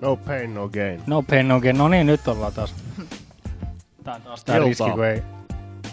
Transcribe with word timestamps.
No 0.00 0.16
pain, 0.16 0.54
no 0.54 0.68
gain. 0.68 1.02
No 1.06 1.22
pain, 1.22 1.48
no 1.48 1.60
gain. 1.60 1.78
No 1.78 1.88
niin, 1.88 2.06
nyt 2.06 2.28
ollaan 2.28 2.52
taas. 2.52 2.74
Tää 4.04 4.14
on 4.14 4.22
taas 4.22 4.44
tää 4.44 4.56
Iltaa. 4.56 4.68
riski, 4.68 4.90
kun 4.90 5.04
ei 5.04 5.22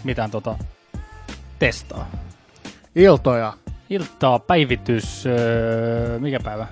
mitään 0.04 0.30
tota 0.30 0.58
testaa. 1.58 2.10
Iltoja. 2.94 3.52
Iltaa 3.90 4.38
päivitys, 4.38 5.26
öö, 5.26 6.18
mikä 6.18 6.40
päivä? 6.40 6.66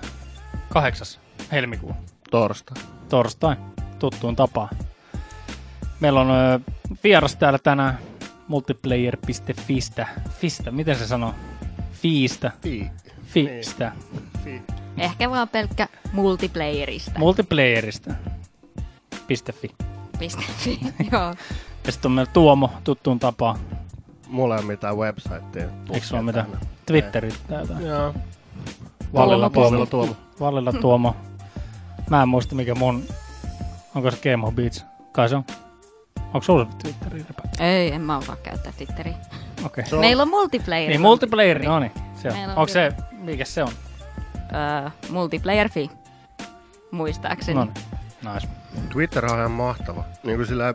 Kahdeksas 0.69 1.19
helmikuu, 1.51 1.95
Torstai. 2.31 2.83
torstai, 3.09 3.55
tuttuun 3.99 4.35
tapaan. 4.35 4.69
Meillä 5.99 6.21
on 6.21 6.31
öö, 6.31 6.59
vieras 7.03 7.35
täällä 7.35 7.59
tänään 7.59 7.97
multiplayer.fistä. 8.47 10.07
Fistä, 10.39 10.71
miten 10.71 10.95
se 10.95 11.07
sanoo? 11.07 11.33
Fiistä. 11.93 12.51
Fi. 12.63 12.91
Fistä. 13.25 13.91
Fi. 14.43 14.61
Ehkä 14.97 15.29
vaan 15.29 15.49
pelkkä 15.49 15.87
multiplayerista. 16.15 17.19
Multiplayerista. 17.19 18.13
Piste 19.27 19.51
fi. 19.51 19.71
Piste. 20.19 20.43
Joo. 21.11 21.33
Ja 21.85 21.91
sitten 21.91 22.09
on 22.09 22.15
meillä 22.15 22.31
Tuomo, 22.31 22.71
tuttuun 22.83 23.19
tapaan. 23.19 23.59
Mulla 24.27 24.55
ei 24.55 24.59
ole 24.59 24.67
mitään 24.67 24.97
websitea. 24.97 25.69
Eikö 25.93 26.05
sulla 26.05 26.21
mitään? 26.21 26.47
Twitterit 26.85 27.39
tai 27.47 27.59
jotain. 27.59 27.85
Joo. 27.85 28.13
Vallilla 29.13 29.49
Tuomo. 29.49 29.85
Tuomo. 29.85 30.15
Vallilla 30.39 30.73
Tuomo. 30.73 31.15
Mä 32.09 32.21
en 32.21 32.29
muista 32.29 32.55
mikä 32.55 32.75
mun... 32.75 33.03
Onko 33.95 34.11
se 34.11 34.17
Game 34.31 34.47
of 34.47 34.53
Beats? 34.53 34.85
Kai 35.11 35.29
se 35.29 35.35
on. 35.35 35.45
Onko 36.25 36.41
sulla 36.41 36.65
se 36.65 36.77
Twitteri? 36.77 37.25
Ei, 37.59 37.91
en 37.91 38.01
mä 38.01 38.17
osaa 38.17 38.35
käyttää 38.35 38.73
Twitteriä. 38.77 39.15
Okei. 39.65 39.83
Okay. 39.87 39.99
Meillä 39.99 40.23
on 40.23 40.29
multiplayer. 40.29 40.89
Niin, 40.89 41.01
multiplayer, 41.01 41.63
no 41.63 41.79
niin. 41.79 41.91
Se 42.21 42.29
on. 42.29 42.49
Onko 42.49 42.67
se, 42.67 42.91
mikä 43.11 43.45
se 43.45 43.63
on? 43.63 43.71
Öö, 44.83 44.89
multiplayer 45.09 45.69
fi. 45.69 45.91
Muistaakseni. 46.95 47.55
No 47.55 47.65
niin. 47.65 48.33
Nice. 48.33 48.47
Twitter 48.89 49.25
on 49.25 49.39
ihan 49.39 49.51
mahtava. 49.51 50.03
Niin 50.23 50.37
kuin 50.37 50.47
sillä, 50.47 50.73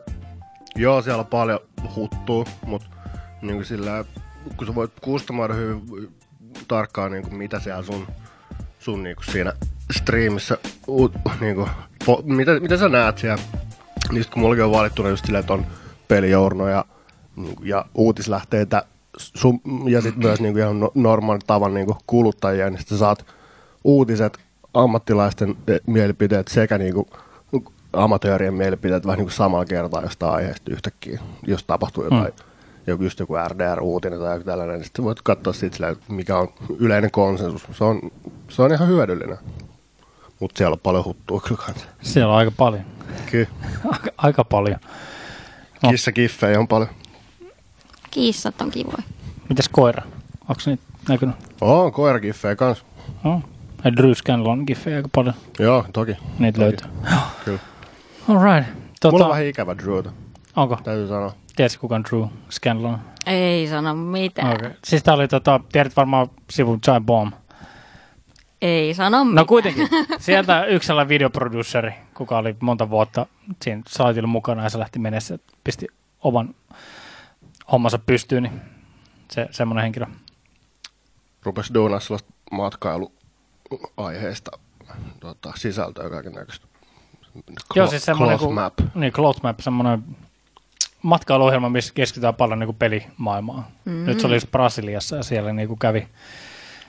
joo, 0.76 1.02
siellä 1.02 1.20
on 1.20 1.26
paljon 1.26 1.60
huttua, 1.96 2.44
mutta 2.66 2.88
niin 3.42 3.56
kuin 3.56 3.66
sillä, 3.66 4.04
kun 4.56 4.66
sä 4.66 4.74
voit 4.74 4.92
kustomoida 5.00 5.54
hyvin 5.54 6.12
tarkkaan, 6.68 7.12
niin 7.12 7.22
kuin 7.22 7.34
mitä 7.34 7.60
siellä 7.60 7.82
sun, 7.82 8.06
sun 8.78 9.02
niin 9.02 9.16
kuin 9.16 9.32
siinä 9.32 9.52
striimissä, 9.92 10.58
uut, 10.86 11.12
niin 11.40 11.56
kuin, 11.56 11.70
po, 12.06 12.22
mitä, 12.24 12.60
mitä 12.60 12.76
sä 12.76 12.88
näet 12.88 13.18
siellä, 13.18 13.42
niin 14.12 14.22
sit 14.22 14.32
kun 14.32 14.42
mullakin 14.42 14.64
on 14.64 14.72
valittuna 14.72 15.08
just 15.08 15.24
silleen, 15.24 15.40
että 15.40 15.52
on 15.52 15.66
pelijournoja 16.08 16.84
niin 17.36 17.56
kuin, 17.56 17.68
ja 17.68 17.84
uutislähteitä 17.94 18.84
sun, 19.16 19.60
ja 19.88 20.00
sitten 20.00 20.22
myös 20.22 20.40
niin 20.40 20.52
kuin 20.52 20.62
ihan 20.62 20.80
no- 20.80 20.92
normaalin 20.94 21.42
tavan 21.46 21.74
niin 21.74 21.86
kuin 21.86 21.98
kuluttajia, 22.06 22.70
niin 22.70 22.78
sit 22.78 22.88
sä 22.88 22.98
saat 22.98 23.26
uutiset, 23.84 24.38
ammattilaisten 24.74 25.56
eh, 25.68 25.80
mielipiteet 25.86 26.48
sekä 26.48 26.78
niin 26.78 26.94
kuin 26.94 27.08
amatöörien 27.92 28.54
mielipiteet 28.54 29.06
vähän 29.06 29.18
niin 29.18 29.26
kuin 29.26 29.34
samalla 29.34 29.64
kertaa 29.64 30.02
jostain 30.02 30.34
aiheesta 30.34 30.70
yhtäkkiä, 30.70 31.20
jos 31.46 31.64
tapahtuu 31.64 32.04
jotain, 32.04 32.24
mm. 32.24 32.44
joku, 32.86 33.04
just 33.04 33.20
joku 33.20 33.34
RDR-uutinen 33.48 34.18
tai 34.18 34.34
joku 34.34 34.44
tällainen, 34.44 34.76
niin 34.76 34.84
sitten 34.84 35.04
voit 35.04 35.22
katsoa 35.22 35.52
että 35.92 36.12
mikä 36.12 36.36
on 36.36 36.48
yleinen 36.78 37.10
konsensus. 37.10 37.66
Se 37.72 37.84
on, 37.84 38.00
se 38.48 38.62
on 38.62 38.72
ihan 38.72 38.88
hyödyllinen. 38.88 39.38
Mutta 40.40 40.58
siellä 40.58 40.74
on 40.74 40.80
paljon 40.82 41.04
huttua 41.04 41.40
kyllä 41.40 41.62
kanssa. 41.66 41.86
Siellä 42.02 42.32
on 42.32 42.38
aika 42.38 42.50
paljon. 42.56 42.82
Kyllä. 43.30 43.48
Aika, 43.92 44.10
aika 44.16 44.44
paljon. 44.44 44.80
No. 45.82 45.90
Kissa 45.90 46.12
kiffejä 46.12 46.60
on 46.60 46.68
paljon. 46.68 46.90
Kiissat 48.10 48.60
on 48.60 48.70
kivoja. 48.70 49.02
Mitäs 49.48 49.68
koira? 49.68 50.02
Onko 50.40 50.62
niitä 50.66 50.82
näkynyt? 51.08 51.36
On 51.60 51.92
koirakiffejä 51.92 52.56
kanssa. 52.56 52.84
No. 53.24 53.42
Drew 53.96 54.12
Scanlon 54.12 54.64
giffejä 54.66 54.96
aika 54.96 55.08
paljon. 55.14 55.34
Joo, 55.58 55.84
toki. 55.92 56.16
Niitä 56.38 56.56
toki. 56.56 56.60
löytyy. 56.60 56.88
Kyllä. 57.44 57.58
Alright. 58.28 58.72
Tota... 59.00 59.12
Mulla 59.12 59.24
on 59.24 59.30
vähän 59.30 59.46
ikävä 59.46 59.78
Drewta, 59.78 60.12
onko? 60.56 60.78
täytyy 60.84 61.08
sanoa. 61.08 61.32
Tiedätkö 61.56 61.78
kuka 61.80 61.94
on 61.94 62.04
Drew 62.10 62.24
Scanlon? 62.50 62.98
Ei 63.26 63.68
sano 63.68 63.94
mitään. 63.94 64.52
Okei. 64.52 64.66
Okay. 64.66 64.78
Siis 64.84 65.02
tää 65.02 65.14
oli 65.14 65.28
tota, 65.28 65.60
tiedät 65.72 65.96
varmaan 65.96 66.28
sivun 66.50 66.78
Giant 66.84 67.06
Bomb. 67.06 67.32
Ei 68.62 68.94
sano 68.94 69.18
No 69.18 69.24
mitään. 69.24 69.46
kuitenkin. 69.46 69.88
Sieltä 70.18 70.64
yksi 70.64 70.86
sellainen 70.86 71.08
videoproduceri, 71.08 71.92
kuka 72.14 72.38
oli 72.38 72.56
monta 72.60 72.90
vuotta 72.90 73.26
siinä 73.62 73.82
saitilla 73.88 74.26
mukana 74.28 74.62
ja 74.62 74.70
se 74.70 74.78
lähti 74.78 74.98
menessä, 74.98 75.38
pisti 75.64 75.86
oman 76.22 76.54
hommansa 77.72 77.98
pystyyn, 77.98 78.42
niin 78.42 78.60
se, 79.30 79.48
semmoinen 79.50 79.82
henkilö. 79.82 80.06
Rupes 81.42 81.70
duunaa 81.74 82.00
sellaista 82.00 82.32
matkailuaiheista 83.70 84.50
tota, 85.20 85.52
sisältöä 85.56 86.10
kaiken 86.10 86.32
näköistä. 86.32 86.66
Joo, 87.74 87.86
siis 87.86 88.04
semmoinen 88.04 88.38
Cloth 88.38 88.44
kuin- 88.48 88.54
map. 88.54 88.74
Niin, 88.94 89.12
Cloud 89.12 89.36
Map, 89.42 89.60
semmoinen 89.60 90.02
matkailuohjelma, 91.02 91.68
missä 91.68 91.94
keskitytään 91.94 92.34
paljon 92.34 92.58
niin 92.58 92.66
kuin 92.66 92.76
pelimaailmaan. 92.76 93.64
Mm. 93.84 94.04
Nyt 94.06 94.20
se 94.20 94.26
oli 94.26 94.36
just 94.36 94.50
Brasiliassa 94.50 95.16
ja 95.16 95.22
siellä 95.22 95.52
niin 95.52 95.68
kuin 95.68 95.78
kävi, 95.78 96.08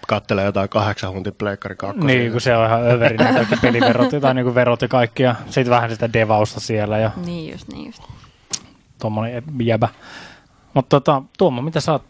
Kattelee 0.07 0.45
jotain 0.45 0.69
kahdeksan 0.69 1.11
huntin 1.13 1.33
pleikkari 1.33 1.75
kakkosia. 1.75 2.07
niin 2.07 2.31
kun 2.31 2.41
se 2.41 2.57
on 2.57 2.65
ihan 2.65 2.87
överinen 2.91 3.33
kaikki 3.33 3.55
peliverot, 3.61 4.11
jotain 4.11 4.35
niin 4.35 4.43
kuin 4.45 4.55
verot 4.55 4.81
ja 4.81 4.87
kaikkia. 4.87 5.35
Sitten 5.45 5.69
vähän 5.69 5.89
sitä 5.89 6.13
devausta 6.13 6.59
siellä 6.59 6.97
ja 6.97 7.11
Niin 7.25 7.51
just, 7.51 7.67
niin 7.67 7.85
just. 7.85 8.03
tuommoinen 9.01 9.43
jäbä. 9.63 9.89
Mutta 10.73 10.99
tota, 10.99 11.21
Tuomo, 11.37 11.61
mitä 11.61 11.81
sä 11.81 11.91
oot 11.91 12.03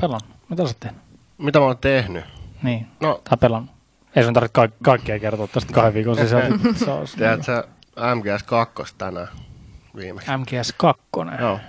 pelannut? 0.00 0.30
Mitä 0.48 0.62
sä 0.62 0.68
oot 0.68 0.80
tehnyt? 0.80 1.00
Mitä 1.38 1.58
mä 1.58 1.64
oon 1.64 1.78
tehnyt? 1.78 2.24
Niin, 2.62 2.86
No, 3.00 3.20
tai 3.28 3.38
pelannut. 3.38 3.71
Ei 4.16 4.24
sun 4.24 4.34
tarvitse 4.34 4.52
ka- 4.52 4.68
kaikkea 4.82 5.18
kertoa 5.18 5.48
tästä 5.48 5.72
kahden 5.72 5.94
viikon 5.94 6.16
sisällä. 6.16 6.58
Se 6.84 6.90
on 6.90 7.06
tiedät 7.16 7.44
sä 7.44 7.64
MGS 8.14 8.42
2 8.42 8.94
tänään 8.98 9.28
viimeksi? 9.96 10.30
MGS 10.36 10.74
2. 10.76 11.02
Joo. 11.40 11.60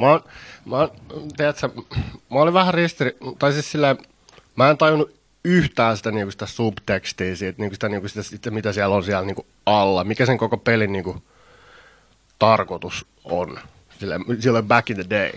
Mä 0.00 0.06
oon, 0.06 0.24
mä 0.64 0.76
oon, 0.76 0.90
tiedät 1.36 1.56
sä, 1.56 1.68
mä 2.30 2.38
olin 2.38 2.54
vähän 2.54 2.74
ristiri... 2.74 3.16
Tai 3.38 3.52
siis 3.52 3.70
silleen, 3.72 3.98
mä 4.56 4.70
en 4.70 4.78
tajunnut 4.78 5.14
yhtään 5.44 5.96
sitä, 5.96 6.10
niinku 6.10 6.30
sitä 6.30 6.46
subtekstiä 6.46 7.36
siitä, 7.36 7.62
niinku 7.62 7.74
sitä, 7.74 7.88
niinku 7.88 8.08
sitä, 8.08 8.22
sitä, 8.22 8.50
mitä 8.50 8.72
siellä 8.72 8.96
on 8.96 9.04
siellä 9.04 9.24
niinku 9.26 9.46
alla. 9.66 10.04
Mikä 10.04 10.26
sen 10.26 10.38
koko 10.38 10.56
pelin 10.56 10.92
niinku 10.92 11.22
tarkoitus 12.38 13.06
on. 13.24 13.58
Silleen, 13.98 14.24
silloin 14.40 14.64
back 14.68 14.90
in 14.90 14.96
the 14.96 15.04
day. 15.10 15.30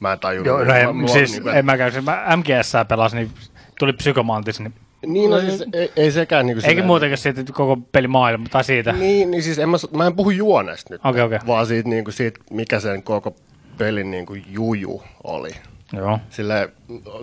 Mä 0.00 0.12
en 0.12 0.18
tajunnut. 0.18 0.46
Joo, 0.46 0.64
no 0.64 0.74
en, 0.74 0.96
mä- 0.96 1.08
siis 1.08 1.30
niinku, 1.32 1.48
en 1.48 1.64
mä 1.64 1.76
käy, 1.76 2.00
mä 2.00 2.36
MGS 2.36 2.72
pelasin, 2.88 3.16
niin 3.16 3.30
tuli 3.78 3.92
psykomantis, 3.92 4.60
niin 4.60 4.74
Niin, 5.06 5.30
no 5.30 5.40
siis 5.40 5.64
ei, 5.72 5.92
ei 5.96 6.10
sekään 6.10 6.46
niinku 6.46 6.58
Eikä 6.58 6.68
silleen- 6.70 6.86
muutenkaan 6.86 7.18
siitä 7.18 7.44
koko 7.52 7.76
pelimaailma 7.92 8.46
tai 8.50 8.64
siitä. 8.64 8.92
Niin, 8.92 9.30
niin 9.30 9.42
siis 9.42 9.58
en 9.58 9.68
mä, 9.68 9.76
mä 9.96 10.06
en 10.06 10.16
puhu 10.16 10.30
juonesta 10.30 10.94
nyt, 10.94 11.00
Okei, 11.04 11.22
okei. 11.22 11.38
vaan 11.46 11.66
siitä, 11.66 11.88
niin 11.88 12.04
kuin, 12.04 12.14
siitä, 12.14 12.40
mikä 12.50 12.80
sen 12.80 13.02
koko 13.02 13.36
pelin 13.78 14.10
niin 14.10 14.26
kuin, 14.26 14.44
juju 14.48 15.02
oli. 15.24 15.50
Joo. 15.92 16.18
Sille, 16.30 16.68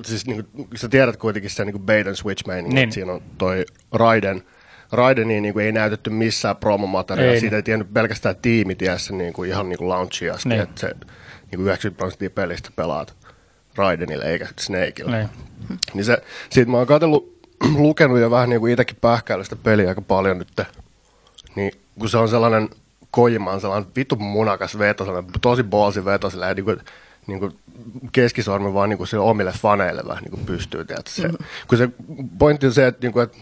siis 0.05 0.27
niin 0.27 0.45
kuin, 0.55 0.67
sä 0.75 0.89
tiedät 0.89 1.17
kuitenkin 1.17 1.51
sen 1.51 1.65
niin 1.67 1.73
kuin 1.73 1.85
bait 1.85 2.07
and 2.07 2.15
switch 2.15 2.47
meininki, 2.47 2.75
Niin. 2.75 2.85
niin. 2.87 2.91
siinä 2.93 3.11
on 3.13 3.21
toi 3.37 3.65
Raiden, 3.91 4.43
Raidenia 4.91 5.41
niin 5.41 5.53
kuin, 5.53 5.65
ei 5.65 5.71
näytetty 5.71 6.09
missään 6.09 6.57
promomateriaalia, 6.57 7.33
Ei. 7.33 7.39
siitä 7.39 7.55
ei 7.55 7.63
tiennyt 7.63 7.93
pelkästään 7.93 8.35
tiimi 8.35 8.75
tiessä 8.75 9.13
niin 9.13 9.33
kuin, 9.33 9.49
ihan 9.49 9.69
niin 9.69 9.77
kuin 9.77 9.89
launchiin 9.89 10.33
asti, 10.33 10.49
Niin. 10.49 10.61
että 10.61 10.81
se 10.81 10.87
niin 10.87 11.57
kuin 11.57 11.65
90 11.65 11.97
prosenttia 11.97 12.29
pelistä 12.29 12.69
pelaat 12.75 13.15
Raidenille 13.75 14.25
eikä 14.25 14.47
Snakeille. 14.59 15.17
Niin. 15.17 15.29
Niin 15.93 16.05
se, 16.05 16.17
siitä 16.49 16.71
mä 16.71 16.77
oon 16.77 16.87
katsellut, 16.87 17.38
lukenut 17.77 18.19
ja 18.19 18.31
vähän 18.31 18.49
niin 18.49 18.59
kuin 18.59 18.71
itsekin 18.71 18.97
pähkäillyt 19.01 19.45
sitä 19.45 19.63
peliä 19.63 19.89
aika 19.89 20.01
paljon 20.01 20.37
nyt. 20.37 20.61
Niin 21.55 21.71
kun 21.99 22.09
se 22.09 22.17
on 22.17 22.29
sellainen 22.29 22.69
Kojimaan 23.11 23.61
sellainen 23.61 23.91
vittu 23.95 24.15
munakas 24.15 24.79
veto, 24.79 25.05
sellainen 25.05 25.31
tosi 25.41 25.63
ballsi 25.63 26.05
veto, 26.05 26.29
sellainen 26.29 26.55
niin 26.55 26.65
kuin, 26.65 26.79
niin 27.27 27.39
kuin 27.39 27.59
keskisormi 28.11 28.73
vaan 28.73 28.89
niin 28.89 28.97
kuin 28.97 29.07
sille 29.07 29.23
omille 29.23 29.51
faneille 29.51 30.03
vähän 30.07 30.23
niin 30.23 30.31
kuin 30.31 30.45
pystyy. 30.45 30.85
Tiedätkö? 30.85 31.11
Se, 31.11 31.29
kun 31.67 31.77
se 31.77 31.89
pointti 32.37 32.65
on 32.65 32.73
se, 32.73 32.87
että, 32.87 33.07
niin 33.07 33.13
kuin, 33.13 33.23
että 33.23 33.37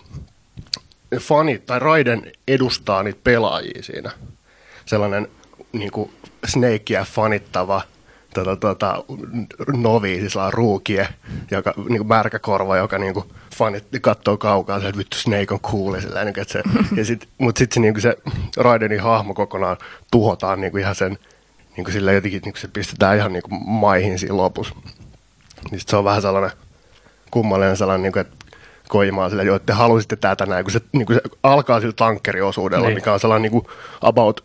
fanit 1.19 1.65
tai 1.65 1.79
Raiden 1.79 2.31
edustaa 2.47 3.03
niitä 3.03 3.19
pelaajia 3.23 3.83
siinä. 3.83 4.11
Sellainen 4.85 5.27
niin 5.71 5.91
kuin 5.91 6.11
Snakea 6.47 7.05
fanittava 7.05 7.81
tota, 8.43 8.75
tota, 8.75 9.03
novi, 9.77 10.19
siis 10.19 10.33
ruukie, 10.49 11.07
joka, 11.51 11.73
niin 11.77 11.97
kuin 11.97 12.07
märkä 12.07 12.39
korva, 12.39 12.77
joka 12.77 12.97
niin 12.97 13.13
kuin 13.13 13.25
fanit 13.55 13.83
katsoo 14.01 14.37
kaukaa, 14.37 14.77
että 14.77 14.97
vittu 14.97 15.17
Snake 15.17 15.53
on 15.53 15.59
cool, 15.59 15.95
ja 15.95 16.01
sellainen, 16.01 16.33
että 16.37 16.53
se, 16.53 16.63
ja 16.97 17.05
sit, 17.05 17.27
mutta 17.37 17.59
sitten 17.59 17.73
se, 17.75 17.79
niin 17.79 17.93
kuin 17.93 18.01
se 18.01 18.17
Raidenin 18.57 19.01
hahmo 19.01 19.33
kokonaan 19.33 19.77
tuhotaan 20.11 20.61
niin 20.61 20.71
kuin 20.71 20.81
ihan 20.81 20.95
sen, 20.95 21.17
niin 21.77 21.83
kuin 21.85 21.93
sillä 21.93 22.11
jotenkin 22.11 22.41
niin 22.45 22.53
kuin 22.53 22.61
se 22.61 22.67
pistetään 22.67 23.17
ihan 23.17 23.33
niin 23.33 23.43
kuin 23.43 23.61
maihin 23.69 24.19
siinä 24.19 24.37
lopussa. 24.37 24.75
Niin 25.71 25.79
sit 25.79 25.89
se 25.89 25.95
on 25.95 26.03
vähän 26.03 26.21
sellainen 26.21 26.51
kummallinen 27.31 27.77
sellainen, 27.77 28.03
niin 28.03 28.13
kuin, 28.13 28.21
että 28.21 28.37
Koimaa 28.89 29.29
sille, 29.29 29.55
että 29.55 29.65
te 29.65 29.73
halusitte 29.73 30.15
tätä 30.15 30.45
näin, 30.45 30.65
kun 30.65 30.71
se, 30.71 30.81
niin 30.91 31.05
kuin 31.05 31.15
se 31.15 31.21
alkaa 31.43 31.79
sillä 31.79 31.93
tankkeriosuudella, 31.93 32.85
Niin. 32.85 32.89
niin. 32.89 32.97
mikä 32.97 33.13
on 33.13 33.19
sellainen 33.19 33.51
niin 33.51 33.63
kuin 33.63 33.75
about 34.01 34.43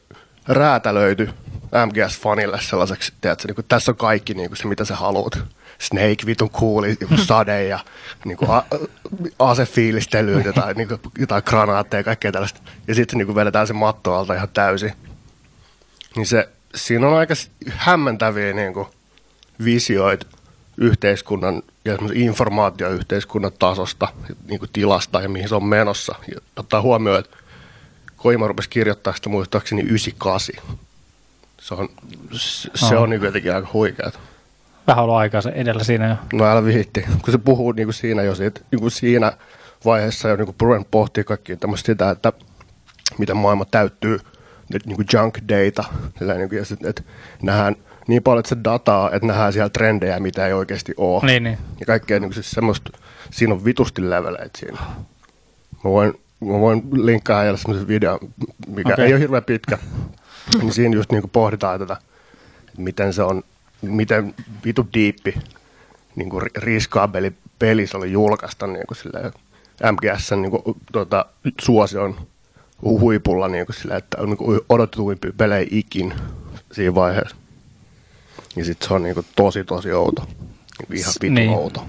räätälöity 0.49 1.31
MGS-fanille 1.73 2.61
sellaiseksi, 2.61 3.13
tiedätkö, 3.21 3.49
niin 3.49 3.65
tässä 3.69 3.93
on 3.93 3.97
kaikki 3.97 4.35
niin 4.35 4.51
kuin 4.51 4.57
se, 4.57 4.67
mitä 4.67 4.85
sä 4.85 4.97
haluat. 4.97 5.39
Snake 5.79 6.27
vitun 6.27 6.51
kuuli 6.51 6.97
sade 7.27 7.65
ja 7.65 7.79
niin 8.25 8.37
kuin 8.37 8.51
a, 8.51 8.63
asefiilistelyä, 9.39 10.41
jotain, 10.41 10.77
niin 10.77 10.89
kuin, 10.89 11.01
jotain 11.19 11.43
granaatteja 11.47 11.99
ja 12.01 12.05
kaikkea 12.05 12.33
tällaista. 12.33 12.61
Ja 12.89 12.95
sitten 12.95 13.19
niin 13.19 13.27
kuin 13.27 13.37
vedetään 13.37 13.67
se 13.67 13.73
matto 13.73 14.15
alta 14.15 14.35
ihan 14.35 14.49
täysin. 14.49 14.93
Niin 16.17 16.27
se, 16.27 16.49
siinä 16.75 17.09
on 17.09 17.15
aika 17.15 17.35
hämmentäviä 17.69 18.53
niin 18.53 18.75
kuin, 18.75 18.87
visioita 19.65 20.27
yhteiskunnan 20.77 21.63
ja 21.85 21.99
informaatioyhteiskunnan 22.15 23.53
tasosta, 23.59 24.09
niin 24.49 24.59
kuin 24.59 24.71
tilasta 24.73 25.21
ja 25.21 25.29
mihin 25.29 25.49
se 25.49 25.55
on 25.55 25.65
menossa. 25.65 26.15
Ja 26.35 26.41
ottaa 26.57 26.83
huomioon, 26.83 27.19
että 27.21 27.37
Koima 28.17 28.49
rupesi 28.49 28.69
kirjoittaa 28.69 29.15
sitä 29.15 29.29
muistaakseni 29.29 29.83
98. 29.83 30.55
Se 31.63 31.75
on, 31.75 31.89
se, 32.75 32.97
on 32.97 33.11
niin 33.11 33.23
jotenkin 33.23 33.55
aika 33.55 33.69
huikeaa. 33.73 34.11
Vähän 34.87 35.05
ollut 35.05 35.17
aikaa 35.17 35.41
se 35.41 35.49
edellä 35.49 35.85
siinä 35.85 36.09
jo. 36.09 36.39
No 36.39 36.45
älä 36.45 36.65
vihitti, 36.65 37.05
kun 37.25 37.33
se 37.33 37.39
puhuu 37.39 37.73
niin 37.73 37.87
kuin 37.87 37.95
siinä 37.95 38.23
jo 38.23 38.35
siitä, 38.35 38.61
niin 38.71 38.81
kuin 38.81 38.91
siinä 38.91 39.33
vaiheessa 39.85 40.29
jo 40.29 40.37
niin 40.37 40.47
kuin 40.47 40.57
Brent 40.57 40.91
pohtii 40.91 41.25
kaikki 41.25 41.57
tämmöistä 41.57 41.87
sitä, 41.87 42.11
että 42.11 42.33
miten 43.19 43.37
maailma 43.37 43.65
täyttyy 43.65 44.21
niin 44.87 44.97
kuin 44.97 45.07
junk 45.13 45.39
data, 45.49 45.85
niin 46.21 46.49
kuin, 46.49 46.59
ja 46.59 46.65
sit, 46.65 46.85
että 46.85 47.03
nähdään 47.43 47.77
niin 48.07 48.23
paljon 48.23 48.45
se 48.47 48.57
dataa, 48.65 49.11
että 49.11 49.27
nähdään 49.27 49.53
siellä 49.53 49.69
trendejä, 49.69 50.21
mitä 50.21 50.47
ei 50.47 50.53
oikeasti 50.53 50.95
ole. 50.97 51.27
Niin, 51.27 51.43
niin. 51.43 51.59
Ja 51.81 51.87
kaikkea 51.87 52.21
niin 52.21 52.29
kuin 52.29 52.35
siis 52.35 52.51
semmoista, 52.51 52.91
siinä 53.31 53.55
on 53.55 53.65
vitusti 53.65 54.11
leveleitä 54.11 54.59
siinä. 54.59 54.79
Mä 55.85 55.91
voin, 55.91 56.21
mä 56.41 56.61
voin 56.61 56.83
linkkaa 56.93 57.43
heille 57.43 57.59
semmoisen 57.59 57.89
videon, 57.89 58.19
mikä 58.67 58.93
okay. 58.93 59.05
ei 59.05 59.13
ole 59.13 59.21
hirveän 59.21 59.45
pitkä. 59.45 59.79
Niin 60.59 60.73
siinä 60.73 60.97
just 60.97 61.13
niin 61.13 61.23
kuin 61.23 61.31
pohditaan 61.31 61.81
tätä, 61.81 61.97
että 62.69 62.83
miten 62.83 63.13
se 63.13 63.23
on, 63.23 63.43
miten 63.83 64.35
vitu 64.65 64.89
diippi 64.95 65.35
niin 66.17 66.31
kuin 66.31 66.43
riskaabeli 66.57 67.33
peli 67.59 67.87
se 67.87 67.97
oli 67.97 68.13
julkaista 68.13 68.67
niin 68.67 68.87
kuin 68.87 68.99
silleen, 68.99 69.33
MGS 69.93 70.31
niin 70.31 70.51
kuin, 70.51 70.63
tota, 70.93 71.27
suosion 71.61 72.17
huipulla 72.83 73.49
niin 73.49 73.67
kuin 73.67 73.77
silleen, 73.77 73.99
että 73.99 74.17
on 74.21 74.29
niin 74.29 74.37
kuin 74.37 74.61
odotetuimpia 74.69 75.33
pelejä 75.37 75.67
ikin 75.71 76.15
siinä 76.73 76.95
vaiheessa. 76.95 77.37
Ja 78.57 78.65
sitten 78.65 78.89
se 78.89 78.95
on 78.95 79.03
niin 79.03 79.15
kuin 79.15 79.27
tosi 79.37 79.65
tosi 79.65 79.93
outo. 79.93 80.23
Niin 80.23 80.87
kuin 80.87 80.99
ihan 80.99 81.13
vitu 81.23 81.35
niin. 81.35 81.51
outo. 81.51 81.87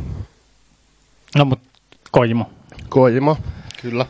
No 1.36 1.46
mut 1.46 1.60
Kojimo. 2.12 2.50
Koima, 2.90 3.36
kyllä. 3.82 4.06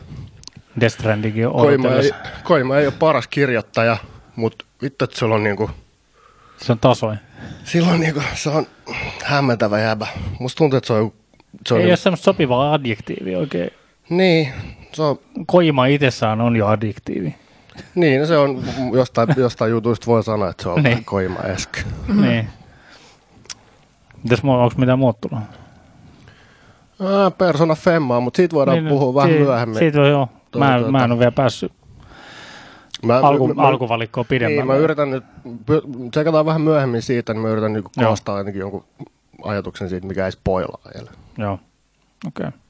Death 0.80 0.94
Strandingin 0.94 1.46
on 1.46 1.52
Koima 1.52 1.88
ei. 1.88 2.10
Koima 2.44 2.78
ei 2.78 2.86
ole 2.86 2.94
paras 2.98 3.28
kirjoittaja, 3.28 3.96
mutta 4.36 4.64
vittu, 4.82 5.04
että 5.04 5.18
sulla 5.18 5.34
on 5.34 5.44
niinku, 5.44 5.70
Se 6.56 6.72
on 6.72 6.78
tasoin. 6.78 7.18
silloin 7.64 8.00
niinku, 8.00 8.22
se 8.34 8.50
on 8.50 8.66
hämmentävä 9.24 9.80
jäbä. 9.80 10.06
Musta 10.40 10.58
tuntuu, 10.58 10.76
että 10.76 10.86
se 10.86 10.92
on, 10.92 11.12
se 11.66 11.74
on 11.74 11.80
Ei 11.80 11.84
niinku, 11.84 11.90
ole 11.90 11.96
semmoista 11.96 12.24
sopivaa 12.24 12.72
adjektiivia 12.74 13.38
oikein. 13.38 13.70
niin, 14.08 14.52
se 14.92 15.02
on, 15.02 15.18
Koima 15.46 15.86
itsessään 15.86 16.40
on 16.40 16.56
jo 16.56 16.66
adjektiivi. 16.66 17.34
niin, 17.94 18.26
se 18.26 18.36
on 18.36 18.62
jostain, 18.92 19.28
jostain 19.36 19.70
jutuista 19.70 20.06
voi 20.06 20.22
sanoa, 20.24 20.50
että 20.50 20.62
se 20.62 20.68
on 20.68 20.82
Niin. 20.82 21.04
Koima 21.04 21.40
esk. 21.40 21.78
Niin. 22.20 22.48
Mitäs 24.22 24.42
mua, 24.42 24.62
onko 24.62 24.74
mitään 24.78 24.98
muut 24.98 25.20
tullut? 25.20 25.44
Ah, 27.00 27.32
persona 27.38 27.74
femmaa, 27.74 28.20
mutta 28.20 28.36
siitä 28.36 28.54
voidaan 28.56 28.76
niin, 28.78 28.88
puhua 28.88 29.14
vähän 29.14 29.30
myöhemmin. 29.30 29.78
Siitä 29.78 30.00
on 30.00 30.08
joo. 30.08 30.28
Mä, 30.58 30.74
en- 30.74 30.80
Tuota, 30.80 30.92
mä 30.92 31.04
en 31.04 31.12
ole 31.12 31.18
vielä 31.18 31.32
päässyt 31.32 31.72
mä, 33.04 33.18
alku, 33.18 33.54
mä, 33.54 33.62
alkuvalikkoa 33.62 34.22
Niin, 34.22 34.28
pidemmälle. 34.28 34.64
mä 34.64 34.76
yritän 34.76 35.10
nyt, 35.10 35.24
tsekataan 36.10 36.46
vähän 36.46 36.60
myöhemmin 36.60 37.02
siitä, 37.02 37.32
niin 37.32 37.42
mä 37.42 37.48
yritän 37.48 37.72
niinku 37.72 37.90
Joo. 37.96 38.08
koostaa 38.08 38.36
ainakin 38.36 38.60
jonkun 38.60 38.84
ajatuksen 39.44 39.88
siitä, 39.88 40.06
mikä 40.06 40.26
ei 40.26 40.32
spoilaa 40.32 40.80
vielä. 40.94 41.10
Joo. 41.38 41.58
Okei. 42.26 42.46
Okay. 42.46 42.60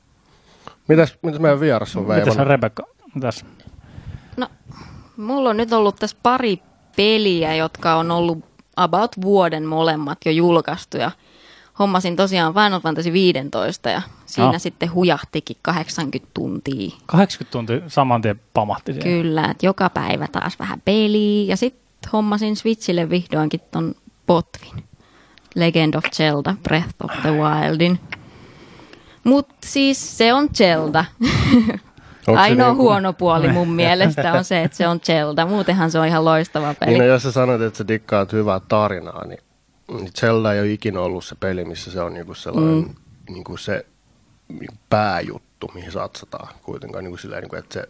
Mitäs, 0.88 1.19
mitäs 1.22 1.40
meidän 1.40 1.60
vieras 1.60 1.96
on 1.96 2.02
Mitäs 2.02 2.16
veivannut? 2.16 2.48
Rebekka? 2.48 2.82
Mitäs? 3.14 3.44
No, 4.36 4.46
mulla 5.16 5.50
on 5.50 5.56
nyt 5.56 5.72
ollut 5.72 5.96
tässä 5.96 6.16
pari 6.22 6.58
peliä, 6.96 7.54
jotka 7.54 7.94
on 7.94 8.10
ollut 8.10 8.38
about 8.76 9.10
vuoden 9.22 9.66
molemmat 9.66 10.19
jo 10.25 10.32
julkaistu 10.32 10.96
ja 10.96 11.10
hommasin 11.78 12.16
tosiaan 12.16 12.54
Final 12.54 12.80
Fantasy 12.80 13.12
15 13.12 13.90
ja 13.90 14.02
siinä 14.26 14.48
Ah. 14.48 14.60
sitten 14.60 14.94
hujahtikin 14.94 15.56
80 15.62 16.30
tuntia. 16.34 16.90
80 17.06 17.52
tuntia 17.52 17.80
saman 17.86 18.22
tien 18.22 18.40
pamahti 18.54 18.92
siihen. 18.92 19.22
Kyllä, 19.22 19.44
että 19.44 19.66
joka 19.66 19.90
päivä 19.90 20.26
taas 20.32 20.58
vähän 20.58 20.82
peliä 20.84 21.44
ja 21.48 21.56
sitten 21.56 22.10
hommasin 22.12 22.56
Switchille 22.56 23.10
vihdoinkin 23.10 23.60
ton 23.70 23.94
Potvin. 24.26 24.84
Legend 25.54 25.94
of 25.94 26.04
Zelda, 26.12 26.54
Breath 26.62 26.94
of 27.04 27.10
the 27.22 27.30
Wildin. 27.30 27.98
Mut 29.24 29.48
siis 29.66 30.18
se 30.18 30.32
on 30.34 30.48
Zelda. 30.54 31.04
Onko 32.26 32.40
Ainoa 32.40 32.68
niinku- 32.68 32.82
huono 32.82 33.12
puoli 33.12 33.48
mun 33.48 33.68
mielestä 33.72 34.32
on 34.32 34.44
se, 34.44 34.62
että 34.62 34.76
se 34.76 34.88
on 34.88 35.00
Zelda. 35.00 35.46
Muutenhan 35.46 35.90
se 35.90 35.98
on 35.98 36.06
ihan 36.06 36.24
loistava 36.24 36.74
peli. 36.74 36.90
Niin, 36.90 36.98
no, 36.98 37.04
jos 37.04 37.22
sä 37.22 37.32
sanoit, 37.32 37.62
että 37.62 37.78
sä 37.78 37.88
dikkaat 37.88 38.32
hyvää 38.32 38.60
tarinaa, 38.68 39.20
niin, 39.26 39.28
niin 39.28 39.44
Zelda 40.20 40.52
ei 40.52 40.61
ole 40.61 40.73
ikinä 40.73 41.00
ollut 41.00 41.25
se 41.25 41.35
peli, 41.35 41.64
missä 41.64 41.91
se 41.91 42.00
on 42.00 42.14
niinku 42.14 42.35
sellainen 42.35 42.75
mm. 42.75 42.94
niinku 43.29 43.56
se 43.56 43.87
niinku 44.49 44.75
pääjuttu, 44.91 45.70
mihin 45.75 45.93
satsataan 45.93 46.49
kuitenkaan. 46.62 47.05
Niinku 47.05 47.17
silleen, 47.17 47.43
niinku, 47.43 47.56
että 47.56 47.75
se 47.75 47.88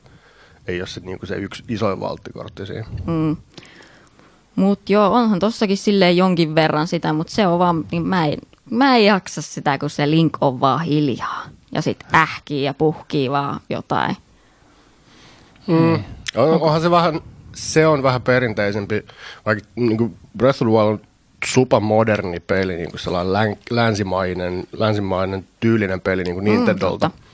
ei 0.66 0.80
ole 0.80 0.86
se, 0.86 1.00
niinku 1.00 1.26
se 1.26 1.36
yksi 1.36 1.64
isoin 1.68 2.00
valttikortti 2.00 2.66
siinä. 2.66 2.86
Mm. 3.06 3.36
Mut 4.56 4.90
joo, 4.90 5.12
onhan 5.12 5.38
tossakin 5.38 5.76
silleen 5.76 6.16
jonkin 6.16 6.54
verran 6.54 6.86
sitä, 6.86 7.12
mutta 7.12 7.32
se 7.32 7.46
on 7.46 7.58
vaan, 7.58 7.84
niin 7.92 8.06
mä 8.06 8.26
en, 8.26 8.38
mä 8.70 8.96
en 8.96 9.04
jaksa 9.04 9.42
sitä, 9.42 9.78
kun 9.78 9.90
se 9.90 10.10
Link 10.10 10.36
on 10.40 10.60
vaan 10.60 10.80
hiljaa. 10.80 11.46
Ja 11.72 11.82
sit 11.82 12.04
ähkii 12.14 12.62
ja 12.62 12.74
puhkii 12.74 13.30
vaan 13.30 13.60
jotain. 13.70 14.16
Mm. 15.66 16.04
On, 16.36 16.62
onhan 16.62 16.80
se 16.80 16.90
vähän, 16.90 17.20
se 17.54 17.86
on 17.86 18.02
vähän 18.02 18.22
perinteisempi, 18.22 19.06
vaikka 19.46 19.64
niinku 19.76 20.16
Breath 20.38 20.62
of 20.62 20.68
the 20.68 20.76
Wild 20.76 20.98
super 21.46 21.80
moderni 21.80 22.40
peli, 22.40 22.76
niinku 22.76 22.98
sellainen 22.98 23.32
län, 23.32 23.56
länsimainen, 23.70 24.64
länsimainen 24.72 25.44
tyylinen 25.60 26.00
peli 26.00 26.24
niinku 26.24 26.40
Nintendolta. 26.40 27.10
totta. 27.10 27.24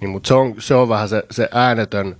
niin, 0.00 0.10
mutta 0.10 0.28
se 0.28 0.34
on, 0.34 0.54
se 0.58 0.74
on 0.74 0.88
vähän 0.88 1.08
se, 1.08 1.22
se 1.30 1.48
äänetön 1.54 2.16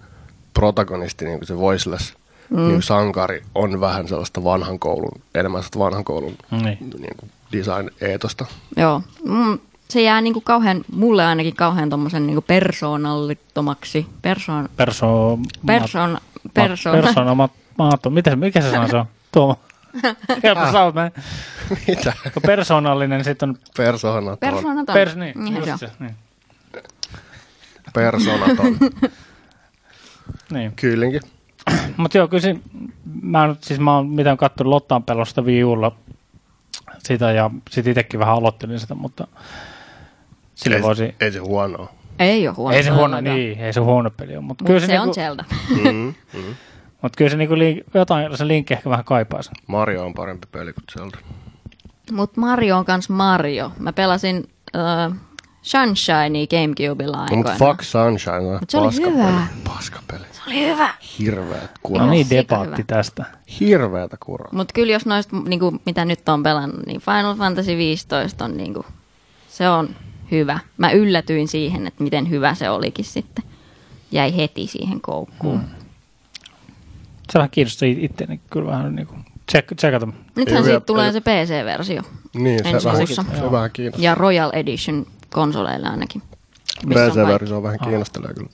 protagonisti, 0.54 1.25
niin 1.25 1.38
kuin 1.38 1.46
se 1.46 1.58
voiceless 1.58 2.14
mm. 2.50 2.69
niin 2.69 2.82
sankari, 2.82 3.42
on 3.54 3.81
vähän 3.81 4.08
sellaista 4.08 4.44
vanhan 4.44 4.78
koulun, 4.78 5.20
enemmän 5.34 5.58
sellaista 5.62 5.78
vanhan 5.78 6.04
koulun 6.04 6.37
Niin. 6.50 6.78
niin 6.98 7.16
kuin 7.16 7.31
design-eetosta. 7.52 8.46
Joo, 8.76 9.02
mm, 9.25 9.58
se 9.88 10.02
jää 10.02 10.20
niinku 10.20 10.40
kauhean, 10.40 10.84
mulle 10.92 11.25
ainakin 11.26 11.56
kauhean 11.56 11.90
tommosen 11.90 12.26
niinku 12.26 12.42
persoonallittomaksi. 12.42 14.06
Persoon, 14.22 14.69
Perso... 14.76 15.38
persoon, 15.66 16.19
persoona. 16.54 17.02
Persona 17.02 17.34
ma- 17.34 17.48
maaton. 17.78 18.12
Miten, 18.12 18.38
mikä 18.38 18.61
se 18.61 18.70
sana 18.70 18.88
se 18.88 18.97
on? 18.97 19.04
Tuomo. 19.32 19.56
Helppo 20.42 20.73
saa, 20.73 20.92
mä. 20.92 21.11
Mitä? 21.88 22.12
Kun 22.35 22.42
Persoonallinen 22.47 23.25
sitten 23.25 23.49
on... 23.49 23.56
Persoonaton. 23.76 24.38
Persoonaton. 24.38 24.94
Pers, 24.94 25.16
niin, 25.16 25.38
on. 25.38 25.56
just 25.56 25.80
se, 25.80 25.90
niin. 25.99 26.14
Persoonaton. 27.94 28.78
niin. 30.52 30.73
Kyllinkin. 30.76 31.20
Mutta 31.97 32.18
joo, 32.18 32.28
kyllä 32.28 32.54
mä, 33.23 33.47
nyt, 33.47 33.64
siis 33.64 33.80
mä 33.80 33.94
oon, 33.94 34.09
mitä 34.09 34.32
on 34.32 34.37
katsonut 34.37 34.70
Lottaan 34.70 35.02
pelosta 35.02 35.42
Wii 35.42 35.64
Ulla 35.64 35.97
sitä 36.99 37.32
ja 37.32 37.50
sitten 37.70 37.90
itsekin 37.90 38.20
vähän 38.20 38.35
aloittelin 38.35 38.80
sitä, 38.80 38.94
mutta 38.94 39.26
sille 40.54 40.76
ei, 40.76 40.82
voisi... 40.82 41.14
ei 41.20 41.32
se 41.32 41.38
huonoa. 41.38 41.92
Ei 42.18 42.49
ole 42.49 42.56
huono. 42.56 42.76
Ei 42.76 42.82
se 42.82 42.90
huono, 42.90 43.20
niin, 43.20 43.59
ei 43.61 43.73
se 43.73 43.80
huono 43.80 44.11
peli 44.11 44.37
ole, 44.37 44.44
mutta 44.44 44.64
Mut 44.64 44.66
kyllä 44.66 44.80
se, 44.80 44.87
se, 44.87 44.92
se 44.92 44.92
niinku, 44.92 45.09
on 45.09 45.14
Zelda. 45.14 45.44
Mm, 45.85 46.14
mm. 46.32 46.54
Mut 47.02 47.16
kyllä 47.16 47.30
se 47.30 47.37
niinku 47.37 47.59
link, 47.59 47.78
jotain, 47.95 48.37
se 48.37 48.47
linkki 48.47 48.75
ehkä 48.75 48.90
vähän 48.90 49.04
kaipaa 49.04 49.42
sen. 49.42 49.54
Mario 49.66 50.04
on 50.04 50.14
parempi 50.14 50.47
peli 50.52 50.73
kuin 50.73 50.85
Zelda. 50.92 51.19
Mut 52.12 52.37
Mario 52.37 52.78
on 52.78 52.85
kans 52.85 53.09
Mario. 53.09 53.73
Mä 53.78 53.92
pelasin 53.92 54.49
uh, 55.09 55.14
Sunshinea 55.62 56.47
Gamecubella 56.47 57.16
No, 57.16 57.23
aikoina. 57.23 57.50
mutta 57.50 57.64
Fuck 57.64 57.83
Sunshine 57.83 58.40
Mut 58.61 58.71
se 58.71 58.78
oli 58.78 58.97
hyvä. 58.97 59.47
Paskapeli. 59.64 60.25
Se 60.33 60.40
oli 60.47 60.66
hyvä. 60.66 60.95
Hirveät 61.19 61.62
No 61.62 61.69
kuraa. 61.83 62.07
niin, 62.07 62.26
sika 62.26 62.37
debatti 62.57 62.76
hyvä. 62.76 62.85
tästä. 62.87 63.25
Hirveätä 63.61 64.16
kuraa. 64.25 64.49
Mut 64.52 64.73
kyllä 64.73 64.92
jos 64.92 65.07
noista, 65.07 65.37
niinku, 65.37 65.80
mitä 65.87 66.04
nyt 66.04 66.28
on 66.28 66.42
pelannut, 66.42 66.87
niin 66.87 67.00
Final 67.00 67.35
Fantasy 67.35 67.76
15 67.76 68.45
on 68.45 68.57
niinku, 68.57 68.85
se 69.49 69.69
on 69.69 69.88
hyvä. 70.30 70.59
Mä 70.76 70.90
yllätyin 70.90 71.49
siihen, 71.49 71.87
että 71.87 72.04
miten 72.04 72.30
hyvä 72.30 72.54
se 72.54 72.71
olikin 72.71 73.04
sitten. 73.04 73.45
Jäi 74.12 74.37
heti 74.37 74.66
siihen 74.66 75.00
koukkuun. 75.00 75.61
Hmm. 75.61 75.79
Se 77.32 77.38
vähän 77.38 77.50
kiinnostaa 77.50 77.88
itseäni 77.99 78.40
kyllä 78.50 78.70
vähän 78.70 78.94
niinku 78.94 79.14
check, 79.50 79.75
checkata. 79.75 80.08
Nythän 80.37 80.64
siitä 80.64 80.80
tulee 80.80 81.06
ei- 81.06 81.12
se 81.12 81.20
PC-versio. 81.20 82.02
Niin, 82.34 82.62
se 82.62 82.70
ensi 82.70 82.87
vähän, 82.87 82.99
kuussa. 83.06 83.25
se 83.40 83.50
vähän 83.50 83.70
kiinnostaa. 83.72 84.04
Ja 84.04 84.14
Royal 84.14 84.50
Edition 84.54 85.06
konsoleille 85.30 85.88
ainakin. 85.88 86.22
PC-versio 86.88 87.56
on 87.56 87.62
vähän 87.62 87.78
kiinnostelee 87.84 88.34
kyllä. 88.34 88.50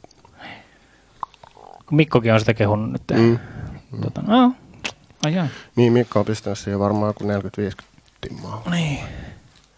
Mikkokin 1.91 2.33
on 2.33 2.41
sitä 2.41 2.55
kehunut 2.55 2.91
nyt. 2.93 3.03
Mm. 3.15 3.39
Tota, 4.03 4.23
no, 4.23 4.53
ai 5.25 5.35
jaa. 5.35 5.47
Niin, 5.77 5.93
Mikko 5.93 6.19
on 6.21 6.25
pistänyt 6.27 6.59
siihen 6.59 6.81
varmaan 6.81 7.15
kuin 7.15 7.31
40-50 7.31 7.83
timmaa. 8.21 8.63
Niin. 8.71 8.99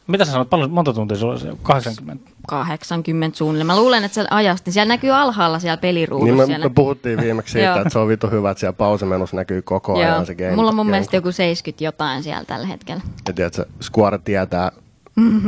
Mitä 0.08 0.24
sä 0.24 0.30
sanoit, 0.30 0.50
paljon, 0.50 0.70
monta 0.70 0.92
tuntia 0.92 1.16
sulla 1.16 1.32
oli 1.32 1.40
se? 1.40 1.52
80? 1.62 2.30
80 2.48 3.38
suunnilleen. 3.38 3.66
Mä 3.66 3.76
luulen, 3.76 4.04
että 4.04 4.14
se 4.14 4.26
ajasti. 4.30 4.72
Siellä 4.72 4.88
näkyy 4.88 5.10
alhaalla 5.10 5.58
siellä 5.58 5.76
peliruudussa. 5.76 6.32
Niin 6.34 6.36
me, 6.36 6.46
siellä. 6.46 6.66
me 6.66 6.74
puhuttiin 6.74 7.20
viimeksi 7.20 7.52
siitä, 7.52 7.76
että 7.76 7.90
se 7.90 7.98
on 7.98 8.08
vitu 8.08 8.30
hyvä, 8.30 8.50
että 8.50 8.60
siellä 8.60 8.72
pausimenussa 8.72 9.36
näkyy 9.36 9.62
koko 9.62 9.98
ajan 9.98 10.26
se 10.26 10.34
game. 10.34 10.56
Mulla 10.56 10.68
on 10.68 10.76
mun 10.76 10.86
game. 10.86 10.90
mielestä 10.90 11.16
joku 11.16 11.32
70 11.32 11.84
jotain 11.84 12.22
siellä 12.22 12.44
tällä 12.44 12.66
hetkellä. 12.66 13.02
Ja 13.28 13.32
tiedätkö, 13.34 13.64
Square 13.82 14.18
tietää, 14.18 14.72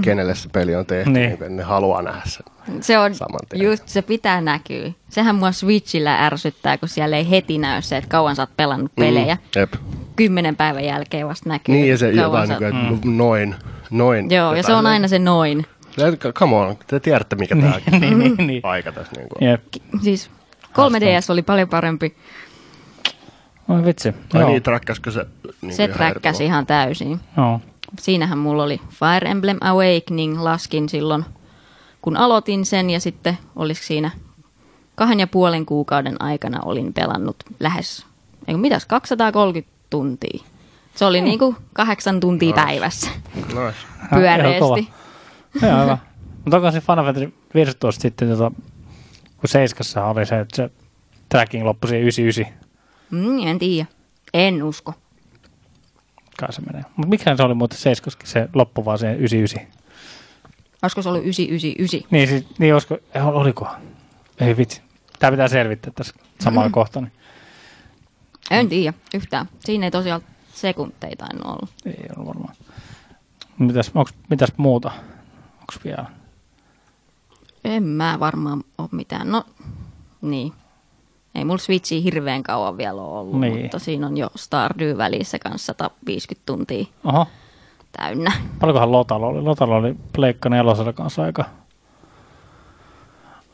kenelle 0.03 0.35
se 0.35 0.49
peli 0.53 0.75
on 0.77 0.87
tehty, 0.87 1.11
Niin. 1.11 1.37
niin. 1.41 1.57
ne 1.57 1.63
haluaa 1.63 2.03
nähdä 2.03 2.23
sen. 2.25 2.43
Se 2.81 2.99
on 2.99 3.15
Saman 3.15 3.41
tien. 3.49 3.63
just, 3.63 3.89
se 3.89 4.03
pitää 4.03 4.41
näkyä. 4.41 4.93
Sehän 5.09 5.35
mua 5.35 5.53
Switchillä 5.53 6.27
ärsyttää, 6.27 6.79
kun 6.79 6.89
siellä 6.89 7.17
ei 7.17 7.31
heti 7.31 7.59
näy 7.59 7.83
se, 7.83 7.97
että 7.97 8.09
kauan 8.11 8.37
sä 8.37 8.43
oot 8.43 8.57
pelannut 8.57 8.93
pelejä. 8.95 9.35
Mm, 9.35 9.61
jep. 9.61 9.73
Kymmenen 10.17 10.57
päivän 10.57 10.85
jälkeen 10.85 11.29
vasta 11.29 11.49
näkyy. 11.49 11.75
Niin, 11.75 11.89
ja 11.89 11.99
se 11.99 12.11
jotain, 12.11 12.49
sä- 12.49 12.59
niin 12.61 12.73
kuin, 12.73 12.95
että 12.95 13.09
noin, 13.09 13.55
noin. 13.91 14.31
Joo, 14.31 14.55
ja 14.55 14.63
se 14.63 14.73
on 14.73 14.87
aina 14.87 15.09
se 15.09 15.19
noin. 15.19 15.67
Come 16.35 16.57
on, 16.57 16.77
te 16.87 17.01
tiedätte, 17.01 17.37
mikä 17.37 17.57
tämä 17.57 17.75
niin, 18.01 18.19
niin, 18.19 18.35
niin. 18.47 18.61
aika 18.65 18.93
tässä. 18.93 19.13
Niin 19.17 19.29
kuin. 19.29 19.49
Jep. 19.49 19.63
Siis 20.03 20.31
3DS 20.67 21.33
oli 21.33 21.43
paljon 21.43 21.69
parempi. 21.69 22.17
Oi 23.69 23.85
vitsi. 23.85 24.09
Ai 24.35 24.41
Joo. 24.41 24.51
niin, 24.51 24.63
trakkasko 24.63 25.11
se? 25.11 25.27
Niin 25.63 25.75
Se 25.75 25.89
träkkäsi 25.89 26.45
ihan 26.45 26.67
täysin. 26.67 27.21
Joo. 27.37 27.61
Siinähän 27.99 28.39
mulla 28.39 28.63
oli 28.63 28.81
Fire 28.91 29.31
Emblem 29.31 29.59
Awakening, 29.61 30.43
laskin 30.43 30.89
silloin, 30.89 31.25
kun 32.03 32.17
aloitin 32.17 32.67
sen 32.67 32.91
ja 32.91 33.01
sitten 33.01 33.39
olisiko 33.57 33.87
siinä 33.87 34.11
kahden 34.95 35.21
ja 35.21 35.27
puolen 35.27 35.67
kuukauden 35.67 36.23
aikana 36.23 36.61
olin 36.65 36.93
pelannut 36.93 37.37
lähes, 37.61 38.07
ei 38.49 38.57
mitäs, 38.57 38.87
230 38.87 39.73
tuntia. 39.91 40.45
Se 40.95 41.05
oli 41.05 41.21
niinku 41.21 41.57
kahdeksan 41.73 42.21
tuntia 42.21 42.55
päivässä 42.55 43.11
Nice. 43.35 43.77
pyöreästi. 44.15 44.89
Joo, 45.63 45.83
hyvä. 45.83 45.99
Mutta 46.45 46.57
onko 46.57 46.71
se 46.71 46.81
Final 46.81 47.05
Fantasy 47.05 47.35
15 47.55 48.03
sitten, 48.03 48.29
tota, 48.29 48.51
kun 49.37 49.49
Seiskassa 49.49 50.05
oli 50.05 50.27
se, 50.27 50.41
että 50.41 50.57
se 50.57 50.71
tracking 51.29 51.65
loppui 51.65 51.89
siihen 51.89 52.03
99, 52.03 52.61
Mm, 53.11 53.47
en 53.47 53.59
tiedä. 53.59 53.87
En 54.35 54.63
usko. 54.63 54.95
Kai 56.41 56.53
se 56.53 56.63
menee. 56.63 56.83
Mutta 56.97 57.09
mikä 57.09 57.37
se 57.37 57.43
oli 57.43 57.55
muuten 57.55 57.79
Seiskoskin 57.79 58.29
se 58.29 58.49
loppu 58.55 58.85
vaan 58.85 58.99
siihen 58.99 59.17
99? 59.17 59.81
Olisiko 60.83 61.03
se 61.03 61.09
ollut 61.09 61.23
999? 61.25 62.09
Niin, 62.11 62.29
siis, 62.29 62.59
niin 62.59 62.75
olisiko, 62.75 62.99
eh, 63.15 63.27
oliko? 63.27 63.69
Ei 64.41 64.57
vitsi. 64.57 64.83
Tämä 65.19 65.31
pitää 65.31 65.49
selvittää 65.49 65.93
tässä 65.97 66.15
samalla 66.41 66.67
mm-hmm. 66.67 66.73
kohtaa. 66.73 67.03
Niin. 67.03 67.13
En 68.51 68.69
tiedä 68.69 68.97
yhtään. 69.15 69.49
Siinä 69.65 69.87
ei 69.87 69.91
tosiaan 69.91 70.21
sekunteja 70.53 71.17
tainnut 71.17 71.47
olla. 71.47 71.69
Ei 71.87 72.09
ollut 72.17 72.29
varmaan. 72.29 72.55
Mitäs, 73.59 73.91
onks, 73.95 74.15
mitäs 74.31 74.53
muuta? 74.57 74.91
Onko 75.61 75.73
vielä? 75.85 76.05
En 77.65 77.83
mä 77.83 78.17
varmaan 78.21 78.65
ole 78.79 78.89
mitään. 78.93 79.31
No, 79.31 79.45
niin. 80.21 80.53
Ei 81.35 81.45
mulla 81.45 81.59
Switchi 81.59 82.05
hirveän 82.05 82.43
kauan 82.43 82.77
vielä 82.77 83.03
ole 83.03 83.19
ollut, 83.21 83.41
Niin. 83.41 83.63
mutta 83.63 83.79
siinä 83.79 84.07
on 84.07 84.17
jo 84.17 84.31
Stardew 84.37 84.97
välissä 84.99 85.39
kanssa 85.39 85.75
150 85.79 86.43
tuntia 86.47 86.85
Oho. 87.05 87.27
täynnä. 87.93 88.33
Paljonkohan 88.61 88.93
Lotalo 88.93 89.27
oli? 89.29 89.41
Lotalo 89.41 89.77
oli 89.77 89.97
Pleikka 90.13 90.49
nelosella 90.49 90.93
kanssa 90.93 91.23
aika, 91.23 91.45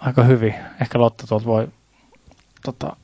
aika 0.00 0.22
hyvin. 0.22 0.54
Ehkä 0.80 0.98
Lotta 0.98 1.26
tuolta 1.26 1.46
voi 1.46 1.68
tota, 2.64 2.96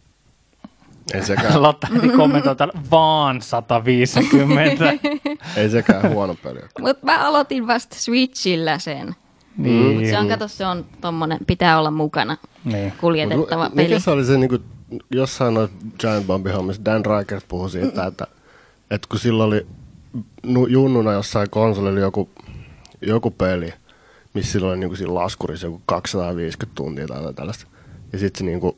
Ei 1.14 1.22
sekään, 1.22 1.62
Lotta 1.62 1.86
heti 1.94 2.08
kommentoi 2.08 2.56
täällä 2.56 2.74
vaan 2.90 3.42
150. 3.42 4.92
ei 5.56 5.70
sekään 5.70 6.12
huono 6.12 6.34
peli. 6.42 6.60
Mutta 6.80 7.06
mä 7.06 7.26
aloitin 7.26 7.66
vasta 7.66 7.96
Switchillä 7.98 8.78
sen. 8.78 9.14
niin, 9.56 9.96
Mut 9.96 10.06
se 10.06 10.18
on, 10.18 10.28
kato, 10.28 10.48
se 10.48 10.66
on 10.66 10.84
tommonen, 11.00 11.38
pitää 11.46 11.78
olla 11.78 11.90
mukana 11.90 12.36
niin. 12.64 12.92
kuljetettava 13.00 13.64
Mut 13.64 13.74
peli. 13.74 13.88
Mikä 13.88 14.00
se 14.00 14.10
oli 14.10 14.24
se, 14.24 14.38
niin 14.38 14.48
kuin, 14.48 14.62
jossain 15.10 15.54
noissa 15.54 15.76
Giant 15.98 16.26
Bombin 16.26 16.52
hommissa, 16.52 16.84
Dan 16.84 17.02
Rikers 17.04 17.44
puhui 17.48 17.70
siitä, 17.70 18.04
että, 18.06 18.26
että 18.90 19.08
kun 19.10 19.18
silloin 19.18 19.48
oli 19.48 19.66
nu, 20.42 20.66
junnuna 20.66 21.12
jossain 21.12 21.50
konsolilla 21.50 22.00
joku, 22.00 22.28
joku 23.00 23.30
peli, 23.30 23.72
missä 24.34 24.52
silloin 24.52 24.70
oli 24.70 24.78
niin 24.78 24.90
kuin 24.90 24.98
siinä 24.98 25.14
laskurissa 25.14 25.66
joku 25.66 25.82
250 25.86 26.74
tuntia 26.74 27.06
tai 27.06 27.18
jotain 27.18 27.34
tällaista. 27.34 27.66
Ja 28.12 28.18
sitten 28.18 28.38
se, 28.38 28.44
niin 28.44 28.60
kuin, 28.60 28.76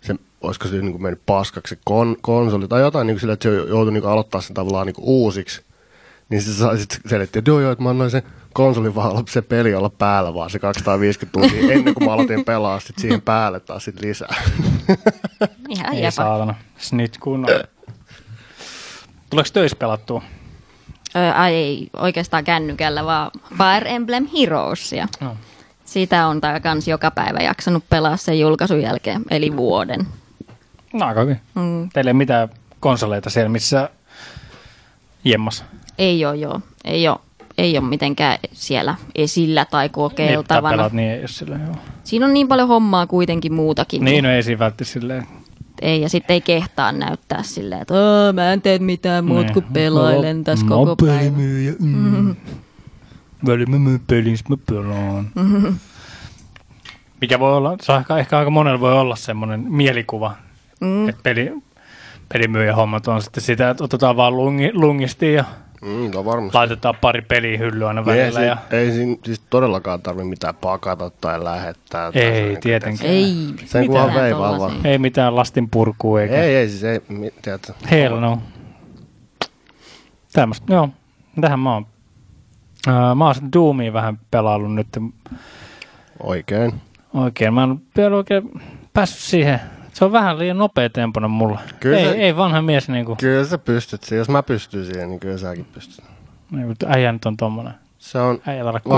se 0.00 0.14
olisiko 0.40 0.68
se 0.68 0.76
niin 0.76 0.92
kuin 0.92 1.02
mennyt 1.02 1.20
paskaksi 1.26 1.74
se 1.74 1.80
kon, 1.84 2.16
konsoli 2.20 2.68
tai 2.68 2.80
jotain 2.80 3.06
niin 3.06 3.14
kuin 3.14 3.20
sillä, 3.20 3.32
että 3.32 3.48
se 3.48 3.54
joutui 3.54 3.92
niin 3.92 4.02
kuin 4.02 4.12
aloittaa 4.12 4.40
sen 4.40 4.54
tavallaan 4.54 4.86
niin 4.86 4.94
kuin 4.94 5.04
uusiksi. 5.04 5.62
Niin 6.28 6.42
se 6.42 6.54
sai 6.54 6.78
sitten 6.78 7.00
selitti, 7.06 7.38
että 7.38 7.50
joo 7.50 7.60
joo, 7.60 7.72
että 7.72 7.84
mä 7.84 7.90
annoin 7.90 8.10
sen 8.10 8.22
konsolin 8.54 8.94
vaan 8.94 9.10
olla 9.10 9.22
se 9.28 9.42
peli 9.42 9.74
olla 9.74 9.88
päällä 9.88 10.34
vaan 10.34 10.50
se 10.50 10.58
250 10.58 11.40
tuntia 11.40 11.72
ennen 11.72 11.94
kuin 11.94 12.04
mä 12.04 12.12
aloitin 12.12 12.44
pelaa 12.44 12.80
sit 12.80 12.98
siihen 12.98 13.22
päälle 13.22 13.60
taas 13.60 13.84
sit 13.84 14.00
lisää. 14.00 14.34
Ihan 15.68 15.94
Ei 15.94 16.10
saatana. 16.12 16.54
Snitch 16.78 17.18
kunnolla. 17.20 17.64
Tuleeko 19.30 19.50
töissä 19.52 19.76
pelattua? 19.76 20.22
Ö, 21.16 21.32
ai 21.32 21.54
ei 21.54 21.88
oikeastaan 21.96 22.44
kännykällä, 22.44 23.04
vaan 23.04 23.30
Fire 23.48 23.94
Emblem 23.94 24.26
Heroesia. 24.38 25.08
No. 25.20 25.36
Sitä 25.84 26.26
on 26.26 26.40
tää 26.40 26.60
kans 26.60 26.88
joka 26.88 27.10
päivä 27.10 27.38
jaksanut 27.38 27.84
pelaa 27.90 28.16
sen 28.16 28.40
julkaisun 28.40 28.82
jälkeen, 28.82 29.22
eli 29.30 29.56
vuoden. 29.56 30.06
No 30.92 31.06
aika 31.06 31.20
hyvin. 31.20 31.40
Mm. 31.54 31.88
Teillä 31.92 32.08
ei 32.08 32.12
ole 32.12 32.18
mitään 32.18 32.48
konsoleita 32.80 33.30
siellä, 33.30 33.48
missä 33.48 33.90
jemmas. 35.24 35.64
Ei 35.98 36.26
ole 36.26 36.36
joo, 36.36 36.60
ei 36.84 37.08
ole, 37.08 37.18
ei 37.58 37.78
ole 37.78 37.86
mitenkään 37.88 38.38
siellä 38.52 38.94
esillä 39.14 39.64
tai 39.64 39.84
Niin, 39.84 39.90
tai 39.92 40.02
kokeiltavana. 40.02 40.70
pelaat, 40.76 40.92
niin 40.92 41.10
ei 41.10 41.18
ole 41.20 41.28
sillä, 41.28 41.56
joo. 41.66 41.76
Siinä 42.04 42.26
on 42.26 42.34
niin 42.34 42.48
paljon 42.48 42.68
hommaa 42.68 43.06
kuitenkin 43.06 43.52
muutakin. 43.52 44.04
Niin, 44.04 44.24
no 44.24 44.30
ei 44.30 44.42
siinä 44.42 44.58
välttämättä 44.58 44.84
silleen. 44.92 45.26
Ei, 45.82 46.00
ja 46.00 46.08
sitten 46.08 46.34
ei 46.34 46.40
kehtaa 46.40 46.92
näyttää 46.92 47.42
silleen, 47.42 47.82
että 47.82 47.94
"Aa, 47.94 48.32
mä 48.32 48.52
en 48.52 48.62
tee 48.62 48.78
mitään 48.78 49.24
muut 49.24 49.42
Niin. 49.46 49.52
kuin 49.52 49.64
pelailen 49.72 50.44
tässä 50.44 50.64
Mä 50.64 50.68
koko 50.68 50.88
oon 50.88 50.96
päivä. 50.96 51.18
pelimyyjä, 51.18 51.72
mm. 51.80 52.36
Välillä 53.46 53.70
mä 53.70 53.78
myyn 53.78 54.00
pelin, 54.06 54.36
mä 54.48 54.56
pelaan. 54.70 55.30
Mikä 57.20 57.38
voi 57.40 57.56
olla, 57.56 57.76
se 57.82 57.94
ehkä, 57.94 58.16
ehkä 58.16 58.38
aika 58.38 58.50
monella 58.50 58.80
voi 58.80 58.92
olla 58.92 59.16
semmoinen 59.16 59.60
mielikuva, 59.68 60.34
Mm. 60.80 61.08
että 61.08 61.20
peli, 61.22 61.52
pelimyyjä 62.32 62.74
hommat 62.74 63.08
on 63.08 63.22
sitten 63.22 63.42
sitä, 63.42 63.70
että 63.70 63.84
otetaan 63.84 64.16
vaan 64.16 64.36
lungi, 64.36 64.70
lungisti 64.74 65.32
ja 65.32 65.44
Mm, 65.84 66.10
no 66.14 66.24
varmasti. 66.24 66.56
laitetaan 66.58 66.94
pari 67.00 67.22
peliä 67.22 67.58
hyllyä 67.58 67.88
aina 67.88 68.00
Niin 68.02 68.14
ei, 68.14 68.20
välillä. 68.20 68.40
si- 68.40 68.46
Ja, 68.46 68.56
ei 68.78 68.90
siinä 68.92 69.16
siis 69.24 69.40
todellakaan 69.50 70.02
tarvitse 70.02 70.28
mitään 70.28 70.54
pakata 70.54 71.10
tai 71.10 71.44
lähettää. 71.44 72.12
tai 72.12 72.22
Ei, 72.22 72.32
se 72.34 72.42
niinku, 72.42 72.60
tietenkään. 72.60 73.10
Ei. 73.10 73.34
Sen 73.64 73.86
mitään 73.86 74.14
vei 74.14 74.34
vaan 74.38 74.86
ei 74.86 74.98
mitään 74.98 75.36
lastin 75.36 75.70
purkua 75.70 76.20
eikä. 76.22 76.34
Ei, 76.42 76.56
ei 76.56 76.68
siis 76.68 76.84
ei, 76.84 77.00
tiedätkö. 77.42 77.72
Hell 77.90 78.20
no. 78.20 78.42
Tämmöstä, 80.32 80.72
joo. 80.72 80.88
Tähän 81.40 81.58
mä 81.60 81.72
oon. 81.74 81.86
Mä 83.16 83.24
oon 83.26 83.34
Doomia 83.52 83.92
vähän 83.92 84.18
pelaillut 84.30 84.74
nyt 84.74 84.88
Oikein. 86.22 86.72
oikein. 87.14 87.54
Mä 87.54 87.62
en 87.64 87.78
vielä 87.96 88.16
oikein 88.16 88.50
päässyt 88.92 89.20
siihen. 89.20 89.60
Se 89.94 90.04
on 90.04 90.12
vähän 90.12 90.38
liian 90.38 90.58
nopea 90.58 90.90
temponen 90.90 91.30
mulla. 91.30 91.58
Kyllä 91.80 91.98
ei, 91.98 92.04
se- 92.04 92.10
ei 92.12 92.36
vanha 92.36 92.62
mies 92.62 92.88
niinku. 92.88 93.16
Kyllä 93.16 93.44
sä 93.44 93.58
pystyt 93.58 94.02
siihen. 94.02 94.18
Jos 94.18 94.28
mä 94.28 94.42
pystyn 94.42 94.84
siihen, 94.86 95.08
niin 95.08 95.20
kyllä 95.20 95.38
säkin 95.38 95.64
pystyt. 95.64 96.04
niinku 96.50 96.74
äijä 96.86 97.12
nyt 97.12 97.24
on 97.26 97.36
tommonen. 97.36 97.74
Se 97.98 98.18
on. 98.18 98.40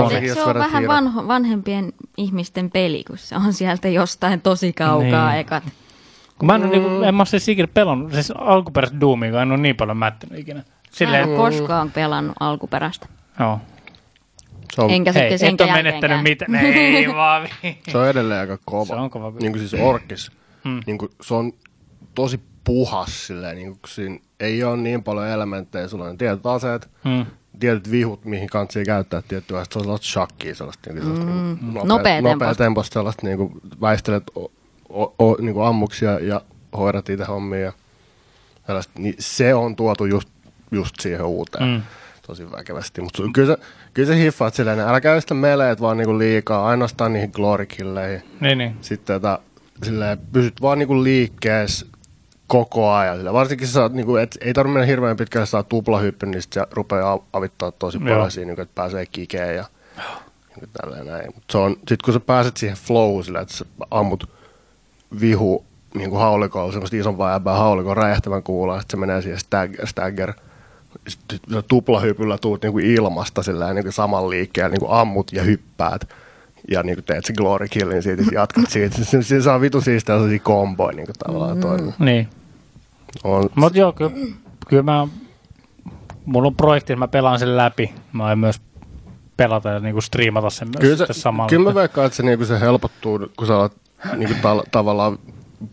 Se 0.09 0.19
jos 0.25 0.37
on 0.37 0.55
vähän 0.55 0.87
vanho, 0.87 1.27
vanhempien 1.27 1.93
ihmisten 2.17 2.71
peli, 2.71 3.03
kun 3.07 3.17
se 3.17 3.35
on 3.35 3.53
sieltä 3.53 3.87
jostain 3.87 4.41
tosi 4.41 4.73
kaukaa 4.73 5.29
Niin. 5.29 5.39
ekat. 5.39 5.63
Kun 6.39 6.47
mä 6.47 6.55
en, 6.55 6.61
mm. 6.61 6.69
niinku, 6.69 6.89
en 7.03 7.15
mä 7.15 7.25
siis 7.25 7.47
ikinä 7.49 7.67
pelannut, 7.73 8.13
siis 8.13 8.33
alkuperäistä 8.37 8.99
Doomia, 8.99 9.31
kun 9.31 9.39
en 9.39 9.51
ole 9.51 9.57
niin 9.57 9.75
paljon 9.75 9.97
mättänyt 9.97 10.39
ikinä. 10.39 10.59
Mä 10.59 10.63
en 10.63 10.91
Silleen, 10.91 11.29
ole 11.29 11.37
koskaan 11.37 11.91
pelannut 11.91 12.35
alkuperäistä. 12.39 13.07
joo. 13.39 13.59
se 14.73 14.81
on, 14.81 14.89
Enkä 14.89 15.11
Hei, 15.11 15.37
sitten 15.37 15.53
et 15.53 15.61
ole 15.61 15.71
menettänyt 15.83 16.23
mitään. 16.23 16.55
Ei 16.55 17.07
vaan. 17.15 17.47
se 17.91 17.97
on 17.97 18.07
edelleen 18.07 18.39
aika 18.39 18.57
kova. 18.65 18.85
Se 18.85 18.95
on 18.95 19.09
kova. 19.09 19.33
Niin 19.39 19.51
kuin 19.51 19.67
siis 19.67 19.81
orkis. 19.83 20.31
Hmm. 20.67 20.79
Niin 20.85 20.97
kuin, 20.97 21.11
se 21.21 21.33
on 21.33 21.53
tosi 22.15 22.39
puhas 22.63 23.27
silleen, 23.27 23.55
niin 23.55 23.71
kuin, 23.71 23.79
siinä 23.87 24.19
ei 24.39 24.63
ole 24.63 24.77
niin 24.77 25.03
paljon 25.03 25.27
elementtejä. 25.27 25.87
Sulla 25.87 26.05
on 26.05 26.17
tietyt 26.17 26.45
aseet, 26.45 26.89
Mm. 27.03 27.25
tietyt 27.59 27.91
vihut, 27.91 28.25
mihin 28.25 28.47
kansi 28.49 28.83
käyttää 28.85 29.21
tiettyä. 29.27 29.63
Se 29.71 29.79
on 29.79 29.83
sellaista 29.83 30.07
shakkia, 30.07 30.55
sellaista, 30.55 30.93
niin 30.93 31.03
sellaista 31.03 31.25
Mm. 31.25 31.57
niin 31.61 31.73
nopea, 31.73 31.85
Nopea 31.85 32.21
nopea 32.21 32.55
temposta. 32.55 32.93
sellaista 32.93 33.27
niin 33.27 33.37
kuin 33.37 33.51
väistelet 33.81 34.23
o, 34.35 34.51
o, 34.89 35.15
o, 35.19 35.37
niin 35.41 35.53
kuin 35.53 35.65
ammuksia 35.65 36.19
ja 36.19 36.41
hoidat 36.77 37.09
itse 37.09 37.25
hommia. 37.25 37.59
Ja 37.59 37.73
sellaista, 38.67 38.93
niin 38.99 39.15
se 39.19 39.53
on 39.53 39.75
tuotu 39.75 40.05
just, 40.05 40.29
just 40.71 40.95
siihen 40.99 41.25
uuteen. 41.25 41.69
Mm. 41.69 41.81
Tosi 42.27 42.51
väkevästi. 42.51 43.01
Mutta 43.01 43.23
kyllä 43.33 43.55
se, 43.55 43.61
kyllä 43.93 44.07
se 44.07 44.19
hiffaat 44.19 44.53
silleen, 44.53 44.79
älä 44.79 45.01
käy 45.01 45.21
sitä 45.21 45.33
meleet 45.33 45.81
vaan 45.81 45.97
niinku 45.97 46.17
liikaa, 46.17 46.67
ainoastaan 46.67 47.13
niihin 47.13 47.29
glorikilleihin. 47.33 48.23
Niin, 48.41 48.57
niin. 48.57 48.75
Sitten 48.81 49.15
tota, 49.21 49.39
silleen, 49.83 50.17
pysyt 50.33 50.61
vaan 50.61 50.79
niinku 50.79 51.03
liikkeessä 51.03 51.85
koko 52.47 52.91
ajan. 52.91 53.17
Sillä 53.17 53.33
varsinkin 53.33 53.67
saat, 53.67 53.93
niin 53.93 54.05
kuin, 54.05 54.23
et, 54.23 54.37
ei 54.41 54.53
tarvitse 54.53 54.73
mennä 54.73 54.85
hirveän 54.85 55.17
pitkälle, 55.17 55.45
saa 55.45 55.63
tuplahyppy, 55.63 56.25
niin 56.25 56.41
sit 56.41 56.53
se 56.53 56.67
rupeaa 56.71 57.11
av- 57.11 57.23
avittaa 57.33 57.71
tosi 57.71 57.97
Joo. 57.97 58.07
paljon 58.07 58.31
siinä, 58.31 58.47
niin 58.47 58.55
kuin, 58.55 58.63
että 58.63 58.75
pääsee 58.75 59.05
kikeen 59.05 59.55
ja 59.55 59.65
niin 60.61 60.69
tälleen 60.81 61.05
näin. 61.05 61.31
Mut 61.35 61.43
se 61.51 61.57
on, 61.57 61.75
sit 61.89 62.01
kun 62.01 62.13
sä 62.13 62.19
pääset 62.19 62.57
siihen 62.57 62.77
flowhun 62.77 63.23
sillä, 63.23 63.39
että 63.39 63.53
sä 63.53 63.65
ammut 63.91 64.29
vihu 65.19 65.65
niin 65.93 66.09
kuin 66.09 66.19
haulikolla, 66.19 66.71
semmoista 66.71 66.97
isompaa 66.97 67.33
jäbää 67.33 67.55
haulikon 67.55 67.97
räjähtävän 67.97 68.43
kuulla, 68.43 68.75
että 68.75 68.91
se 68.91 68.97
menee 68.97 69.21
siihen 69.21 69.39
stagger, 69.39 69.87
stagger 69.87 70.33
sitten 71.07 71.39
tuplahypyllä 71.67 72.37
tuut 72.37 72.61
niin 72.61 72.71
kuin 72.71 72.85
ilmasta 72.85 73.43
sillä 73.43 73.73
niin 73.73 73.83
kuin 73.83 73.93
saman 73.93 74.29
liikkeen, 74.29 74.71
niin 74.71 74.79
kuin 74.79 74.91
ammut 74.91 75.33
ja 75.33 75.43
hyppäät 75.43 76.09
ja 76.71 76.83
niin 76.83 76.95
kuin 76.95 77.05
teet 77.05 77.25
se 77.25 77.33
glory 77.33 77.67
killin 77.67 78.03
siitä, 78.03 78.21
ja 78.21 78.27
jatkat 78.41 78.69
siitä. 78.69 79.03
Se, 79.03 79.23
se 79.23 79.41
saa 79.41 79.61
vitu 79.61 79.81
siistää 79.81 80.15
sellaisia 80.15 80.39
komboja 80.39 80.95
niin 80.95 81.05
kuin 81.05 81.15
tavallaan 81.25 81.59
toimii. 81.59 81.93
Niin. 81.99 82.27
On, 83.23 83.49
Mutta 83.55 83.79
joo, 83.79 83.93
kyllä, 83.93 84.11
kyllä 84.67 84.83
mä, 84.83 85.07
mulla 86.25 86.47
on 86.47 86.55
projekti, 86.55 86.93
että 86.93 86.99
mä 86.99 87.07
pelaan 87.07 87.39
sen 87.39 87.57
läpi. 87.57 87.93
Mä 88.13 88.25
aion 88.25 88.39
myös 88.39 88.61
pelata 89.37 89.69
ja 89.69 89.79
niinku 89.79 90.01
striimata 90.01 90.49
sen 90.49 90.67
myös 90.67 90.81
kyllä, 90.81 90.97
sitten 90.97 91.15
se, 91.15 91.21
samalla. 91.21 91.49
kyllä 91.49 91.69
mä 91.69 91.75
veikkaan, 91.75 92.05
että 92.07 92.15
se, 92.17 92.23
niin 92.23 92.37
kuin 92.37 92.47
se 92.47 92.59
helpottuu, 92.59 93.19
kun 93.37 93.47
sä 93.47 93.55
alat 93.55 93.73
niin 94.17 94.29
kuin 94.29 94.41
tal- 94.41 94.65
tavallaan 94.71 95.17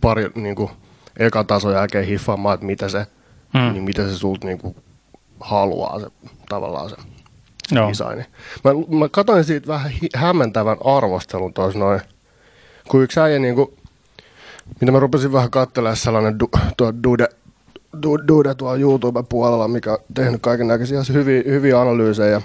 pari 0.01 0.31
niin 0.35 0.57
kuin 0.57 0.71
eka 1.19 1.45
tason 1.45 1.73
jälkeen 1.73 2.07
hiffaamaan, 2.07 2.55
että 2.55 2.67
mitä 2.67 2.89
se, 2.89 3.07
Mm. 3.55 3.61
mm. 3.61 3.73
niin 3.73 3.83
mitä 3.83 4.09
se 4.09 4.15
sulta 4.19 4.47
niin 4.47 4.59
kuin 4.59 4.77
haluaa 5.41 6.01
se, 6.01 6.07
tavallaan 6.49 6.91
se 6.91 6.97
Joo. 7.73 7.89
designi. 7.89 8.25
Mä, 8.65 8.99
mä 8.99 9.09
katsoin 9.09 9.45
siitä 9.45 9.67
vähän 9.67 9.93
hämmentävän 10.15 10.77
arvostelun 10.85 11.55
tuossa 11.55 11.79
noin, 11.79 12.01
kun 12.89 13.03
yksi 13.03 13.21
äijä 13.21 13.39
niinku, 13.39 13.75
mitä 14.81 14.93
mä 14.93 14.99
rupesin 15.01 15.33
vähän 15.33 15.51
katselemaan 15.51 15.97
sellainen 15.97 16.39
du, 16.39 16.51
tuo 16.77 16.93
Dude, 17.05 17.29
du, 18.03 18.19
Dude 18.29 18.55
tuolla 18.55 18.77
YouTube-puolella, 18.77 19.69
mikä 19.69 19.93
on 19.93 19.99
tehnyt 20.15 20.43
kaiken 20.43 20.69
näköisiä 20.69 21.01
hyviä, 21.13 21.43
hyviä 21.47 21.81
analyysejä 21.81 22.31
ja 22.31 22.43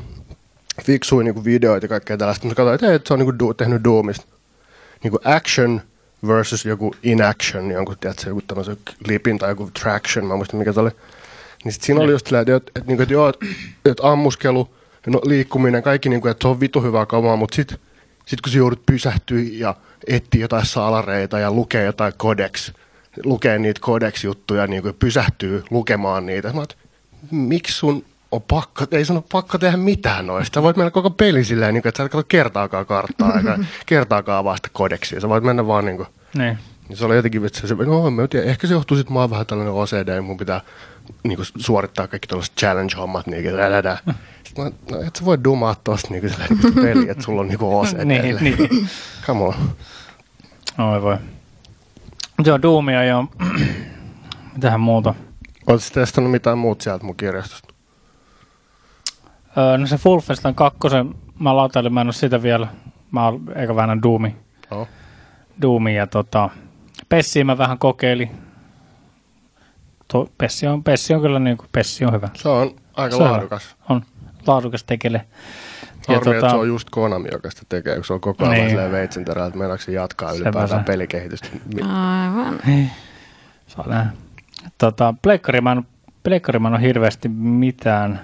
fiksuja 0.84 1.24
niinku 1.24 1.46
videoita 1.46 1.86
ja 1.86 1.90
kaikkea 1.90 2.18
tällaista. 2.18 2.48
Mä 2.48 2.56
katsoin, 2.56 2.76
että, 2.76 2.88
hei, 2.88 2.96
että 2.96 3.08
se 3.08 3.14
on 3.14 3.20
niinku 3.20 3.40
du, 3.40 3.54
tehnyt 3.54 3.84
Doomista 3.84 4.26
niinku 5.04 5.20
action 5.24 5.82
versus 6.28 6.66
joku 6.66 6.96
inaction, 7.04 7.72
jonkun, 7.72 7.96
tiedätkö, 8.00 8.30
joku 8.30 8.42
tämmöisen 8.42 8.78
klipin 9.06 9.40
tai 9.40 9.52
joku 9.52 9.72
traction, 9.82 10.26
mä 10.26 10.34
en 10.34 10.38
muista 10.38 10.58
mikä 10.58 10.74
se 10.74 10.80
oli. 10.80 10.92
Niin 11.64 11.74
sit 11.74 11.82
siinä 11.82 12.02
oli 12.02 12.12
just 12.12 12.28
silleen, 12.28 12.42
että, 12.42 12.56
että, 12.56 12.94
että, 12.94 13.04
että, 13.04 13.16
että, 13.30 13.92
että 13.92 14.12
ammuskelu, 14.12 14.70
no, 15.08 15.22
liikkuminen, 15.26 15.84
kaikki, 15.84 16.10
niin 16.10 16.22
kuin, 16.22 16.32
että 16.32 16.42
se 16.42 16.48
on 16.48 16.60
vitu 16.60 16.82
hyvää 16.82 17.06
kamaa, 17.06 17.36
mutta 17.36 17.56
sitten 17.56 17.78
sit 18.26 18.42
kun 18.42 18.52
sä 18.52 18.58
joudut 18.58 18.86
pysähtyä 18.86 19.40
ja 19.52 19.76
etsiä 20.08 20.42
jotain 20.42 20.66
salareita 20.66 21.40
ja 21.40 21.52
lukee 21.52 21.84
jotain 21.86 22.14
kodex, 22.18 22.72
lukee 23.24 23.60
niitä 23.60 23.80
kodex-juttuja, 23.84 24.68
niin 24.68 24.82
kuin 24.84 24.96
pysähtyy 25.00 25.64
lukemaan 25.70 26.26
niitä. 26.26 26.54
Mä 26.54 26.60
oot, 26.60 26.78
miksi 27.32 27.74
sun 27.74 28.06
on 28.32 28.42
pakko, 28.42 28.86
ei 28.92 29.06
sun 29.06 29.16
ole 29.16 29.24
pakko 29.32 29.58
tehdä 29.58 29.78
mitään 29.78 30.28
noista. 30.28 30.56
Sä 30.56 30.64
voit 30.64 30.78
mennä 30.78 30.92
koko 30.92 31.10
peli 31.10 31.44
silleen, 31.44 31.74
niin 31.74 31.82
kuin, 31.82 31.90
että 31.90 31.98
sä 31.98 32.04
et 32.06 32.12
katso 32.12 32.26
kertaakaan 32.28 32.86
karttaa, 32.86 33.38
eikä 33.38 33.58
kertaakaan 33.86 34.44
vasta 34.44 34.70
kodeksia. 34.74 35.22
Sä 35.22 35.30
voit 35.30 35.44
mennä 35.44 35.68
vaan 35.68 35.86
niin 35.86 35.98
kuin, 35.98 36.08
Niin. 36.38 36.58
niin 36.90 36.98
se 36.98 37.06
oli 37.06 37.16
jotenkin, 37.16 37.46
että 37.46 37.68
se, 37.68 37.76
no 37.76 38.12
mä 38.12 38.28
tiedä, 38.28 38.46
ehkä 38.46 38.68
se 38.68 38.74
johtuu 38.74 38.98
sitten, 38.98 39.14
mä 39.14 39.20
oon 39.20 39.30
vähän 39.30 39.46
tällainen 39.46 39.74
OCD, 39.74 40.22
mun 40.22 40.38
pitää 40.38 40.62
niinku, 41.24 41.44
suorittaa 41.58 42.08
kaikki 42.08 42.28
tällaiset 42.28 42.54
challenge-hommat, 42.62 43.28
niin 43.28 43.58
lädä. 43.58 43.98
No 44.58 45.02
et 45.08 45.16
sä 45.16 45.26
voi 45.26 45.44
dumaa 45.44 45.76
tosta 45.84 46.08
niinku, 46.10 46.28
niinku 46.50 46.82
peli, 46.82 47.10
että 47.10 47.24
sulla 47.24 47.42
on 47.42 47.48
niinku 47.48 47.80
OCD. 47.80 48.06
Niin, 48.06 48.38
niin. 48.42 48.90
Come 49.26 49.44
on. 49.44 49.54
Oi 50.78 51.02
voi. 51.02 51.18
Joo, 52.46 52.62
Doomia 52.62 53.04
ja 53.04 53.24
mitähän 54.54 54.80
muuta. 54.80 55.16
Oletko 55.68 55.88
testannut 55.94 56.32
mitään 56.32 56.58
muut 56.58 56.82
sieltä 56.82 57.06
mun 57.06 57.16
kirjastosta? 57.16 57.74
Öö, 59.58 59.78
no 59.78 59.88
se 59.88 59.98
Full 59.98 60.20
Festan 60.20 60.56
kakkosen, 60.56 61.16
mä 61.40 61.56
lautailin, 61.56 61.94
mä 61.94 62.02
en 62.02 62.08
ole 62.08 62.14
sitä 62.14 62.42
vielä. 62.42 62.68
Mä 63.12 63.26
oon 63.26 63.44
eikä 63.56 63.76
vähän 63.76 64.04
Doomi. 64.04 64.36
Joo. 64.72 64.88
Doomi 65.62 65.96
ja 65.96 66.08
tota, 66.08 66.50
Pessiä 67.10 67.44
mä 67.44 67.58
vähän 67.58 67.78
kokeilin. 67.78 68.32
To, 70.08 70.30
Pessi, 70.38 70.68
on, 70.68 70.84
Pessi 70.84 71.14
on 71.14 71.22
kyllä 71.22 71.40
niin 71.40 71.58
kuin, 71.58 71.70
Pessi 71.72 72.06
on 72.06 72.14
hyvä. 72.14 72.30
Se 72.34 72.50
on 72.50 72.76
aika 72.94 73.18
Se 73.18 73.24
laadukas. 73.24 73.76
On 73.90 74.02
laadukas 74.48 74.84
tekele. 74.84 75.26
Harmi, 76.08 76.36
että 76.36 76.50
se 76.50 76.56
on 76.56 76.68
just 76.68 76.88
Konami, 76.90 77.30
joka 77.32 77.50
sitä 77.50 77.62
tekee, 77.70 77.96
kun 77.96 78.06
se 78.06 78.14
on 78.14 78.22
koko 78.22 78.44
ajan 78.44 78.52
Niin. 78.54 78.62
niin. 78.62 78.70
silleen 78.70 78.92
veitsen 78.92 79.26
terällä, 79.26 79.48
että 79.48 79.60
meinaako 79.60 79.84
se 79.84 79.92
jatkaa 79.92 80.32
ylipäätään 80.32 80.84
pelikehitystä. 80.84 81.48
Aivan. 81.82 82.60
Saa 83.68 83.88
nähdä. 83.88 84.10
Tota, 84.78 85.14
Pleikkari 85.22 85.62
mä 85.62 85.72
en, 85.72 85.88
Pleikkari 86.24 86.60
mä 86.60 86.68
en 86.68 86.74
ole 86.74 86.82
hirveästi 86.82 87.30
mitään. 87.30 88.22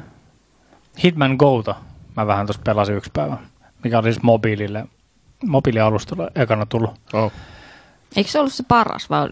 Hitman 1.04 1.36
Gota 1.40 1.76
mä 2.18 2.28
vähän 2.28 2.46
tuossa 2.46 2.62
pelasin 2.66 2.96
yksi 2.96 3.10
päivä, 3.14 3.38
mikä 3.84 4.00
oli 4.00 4.14
siis 4.14 4.24
mobiilille, 4.24 4.86
mobiilialustalla 5.46 6.30
ekana 6.36 6.66
tullut. 6.66 6.92
Oh. 7.14 7.32
Eikö 8.16 8.30
se 8.32 8.40
ollut 8.40 8.54
se 8.54 8.64
paras 8.68 9.10
vai 9.10 9.30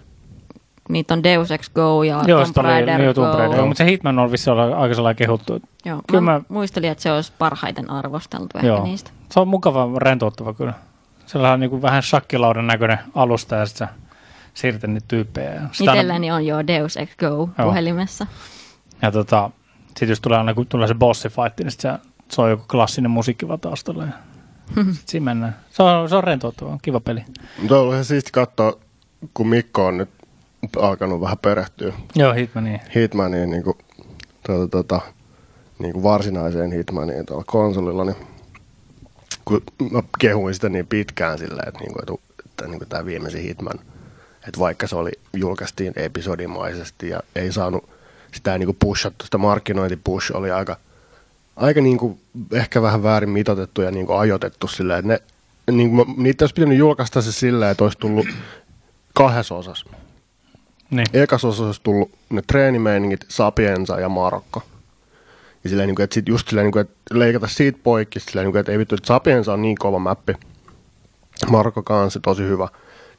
niitä 0.89 1.13
on 1.13 1.23
Deus 1.23 1.51
Ex 1.51 1.69
Go 1.69 2.03
ja 2.03 2.21
Joo, 2.27 2.43
Tomb 2.43 2.57
oli 2.57 2.67
Raider 2.67 2.97
niin, 2.97 3.07
Go. 3.07 3.13
Tomb 3.13 3.39
Raider, 3.39 3.57
joo, 3.57 3.65
mutta 3.67 3.77
se 3.77 3.85
Hitman 3.85 4.19
on 4.19 4.31
vissi 4.31 4.49
olla 4.49 4.77
aika 4.77 4.95
sellainen 4.95 5.15
kehuttu. 5.17 5.59
Joo, 5.85 6.01
Kyllä 6.07 6.21
mä, 6.21 6.31
mä- 6.31 6.41
muistelin, 6.49 6.89
että 6.91 7.01
se 7.01 7.11
olisi 7.11 7.33
parhaiten 7.37 7.89
arvosteltu 7.89 8.57
ehkä 8.57 8.67
Joo. 8.67 8.83
niistä. 8.83 9.11
Se 9.31 9.39
on 9.39 9.47
mukava, 9.47 9.99
rentouttava 9.99 10.53
kyllä. 10.53 10.73
Sellainen 11.25 11.59
niin 11.59 11.69
kuin 11.69 11.81
vähän 11.81 12.03
shakkilaudan 12.03 12.67
näköinen 12.67 12.99
alusta 13.15 13.55
ja 13.55 13.65
sitten 13.65 13.87
sä 13.87 13.93
siirtät 14.53 14.89
niitä 14.89 15.05
tyyppejä. 15.07 15.61
Sitä 15.71 15.91
Itselläni 15.93 16.31
on 16.31 16.45
jo 16.45 16.67
Deus 16.67 16.97
Ex 16.97 17.09
Go 17.17 17.49
puhelimessa. 17.57 18.27
ja 19.01 19.11
tota, 19.11 19.49
sitten 19.87 20.09
jos 20.09 20.21
tulee 20.21 20.37
aina 20.37 20.53
kun 20.53 20.67
tulee 20.67 20.87
se 20.87 20.93
bossifight, 20.95 21.59
niin 21.59 21.71
sitten 21.71 21.99
se 22.29 22.41
on 22.41 22.49
joku 22.49 22.63
klassinen 22.71 23.11
musiikki 23.11 23.47
vaan 23.47 23.59
taustalla. 23.59 24.03
Ja 24.03 24.09
sitten 24.75 24.93
siinä 25.05 25.23
mennään. 25.23 25.55
Se 25.69 25.83
on, 25.83 26.09
se 26.09 26.15
on 26.15 26.23
rentouttava, 26.23 26.77
kiva 26.81 26.99
peli. 26.99 27.25
Mutta 27.59 27.79
on 27.79 27.91
ihan 27.91 28.05
siisti 28.05 28.31
katsoa, 28.31 28.73
kun 29.33 29.47
Mikko 29.47 29.85
on 29.85 29.97
nyt 29.97 30.09
alkanut 30.79 31.21
vähän 31.21 31.37
perehtyä 31.37 31.93
Joo, 32.15 32.33
Hitmaniin. 32.33 32.81
Hitmaniin 32.95 33.49
niin 33.49 33.63
kuin, 33.63 33.77
tuota, 34.45 34.67
tuota, 34.67 35.01
niin 35.79 35.93
kuin 35.93 36.03
varsinaiseen 36.03 36.71
Hitmaniin 36.71 37.25
tuolla 37.25 37.43
konsolilla, 37.47 38.05
niin 38.05 38.15
kun 39.45 39.61
mä 39.91 40.03
kehuin 40.19 40.53
sitä 40.53 40.69
niin 40.69 40.87
pitkään 40.87 41.37
silleen, 41.37 41.67
että, 41.67 41.79
niin 41.79 41.93
kuin, 41.93 42.01
että, 42.01 42.25
että 42.45 42.67
niin 42.67 42.77
kuin 42.79 42.89
tämä 42.89 43.05
viimeisin 43.05 43.41
Hitman, 43.41 43.79
että 44.47 44.59
vaikka 44.59 44.87
se 44.87 44.95
oli, 44.95 45.11
julkaistiin 45.33 45.93
episodimaisesti 45.95 47.09
ja 47.09 47.19
ei 47.35 47.51
saanut 47.51 47.89
sitä 48.31 48.57
niin 48.57 48.67
kuin 48.67 48.77
pushattu, 48.79 49.25
sitä 49.25 49.37
markkinointipush 49.37 50.35
oli 50.35 50.51
aika, 50.51 50.77
aika 51.55 51.81
niin 51.81 51.97
kuin, 51.97 52.19
ehkä 52.51 52.81
vähän 52.81 53.03
väärin 53.03 53.29
mitotettu 53.29 53.81
ja 53.81 53.91
niin 53.91 54.05
kuin 54.05 54.19
ajoitettu 54.19 54.67
silleen, 54.67 54.99
että 54.99 55.07
ne, 55.07 55.21
niin 55.77 55.95
kuin, 55.95 56.13
niitä 56.17 56.43
olisi 56.43 56.55
pitänyt 56.55 56.77
julkaista 56.77 57.21
se 57.21 57.31
silleen, 57.31 57.71
että 57.71 57.83
olisi 57.83 57.97
tullut 57.97 58.27
kahdessa 59.13 59.55
osassa. 59.55 59.85
Niin. 60.93 61.05
Ekas 61.13 61.45
osassa 61.45 61.65
olisi 61.65 61.81
tullut 61.83 62.11
ne 62.29 62.41
treenimeiningit, 62.47 63.25
Sapienza 63.29 63.99
ja 63.99 64.09
Marokko. 64.09 64.63
Ja 65.63 65.69
silleen, 65.69 65.87
niin 65.87 65.95
kuin, 65.95 66.03
että 66.03 66.13
sit 66.13 66.27
just 66.27 66.47
silleen, 66.47 66.65
niin 66.65 66.71
kuin, 66.71 66.81
että 66.81 66.95
leikata 67.11 67.47
siitä 67.47 67.79
poikki, 67.83 68.19
silleen, 68.19 68.45
niin 68.45 68.51
kuin, 68.51 68.59
että 68.59 68.71
ei 68.71 68.77
vittu, 68.77 68.95
että 68.95 69.07
Sapienza 69.07 69.53
on 69.53 69.61
niin 69.61 69.77
kova 69.77 69.99
mäppi. 69.99 70.33
Marokko 71.49 71.83
kanssa 71.83 72.19
tosi 72.19 72.43
hyvä. 72.43 72.67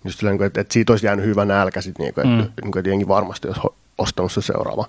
Just 0.04 0.18
silleen, 0.18 0.32
niin 0.32 0.38
kuin, 0.38 0.46
että, 0.46 0.60
että 0.60 0.72
siitä 0.72 0.92
olisi 0.92 1.06
jäänyt 1.06 1.24
hyvä 1.26 1.44
nälkä 1.44 1.80
sit, 1.80 1.98
niin 1.98 2.14
kuin, 2.14 2.26
että, 2.26 2.44
Mm. 2.44 2.52
niin 2.62 2.72
kuin, 2.72 2.78
että 2.80 2.90
jengi 2.90 3.08
varmasti 3.08 3.48
olisi 3.48 3.60
ostanut 3.98 4.32
se 4.32 4.42
seuraava 4.42 4.84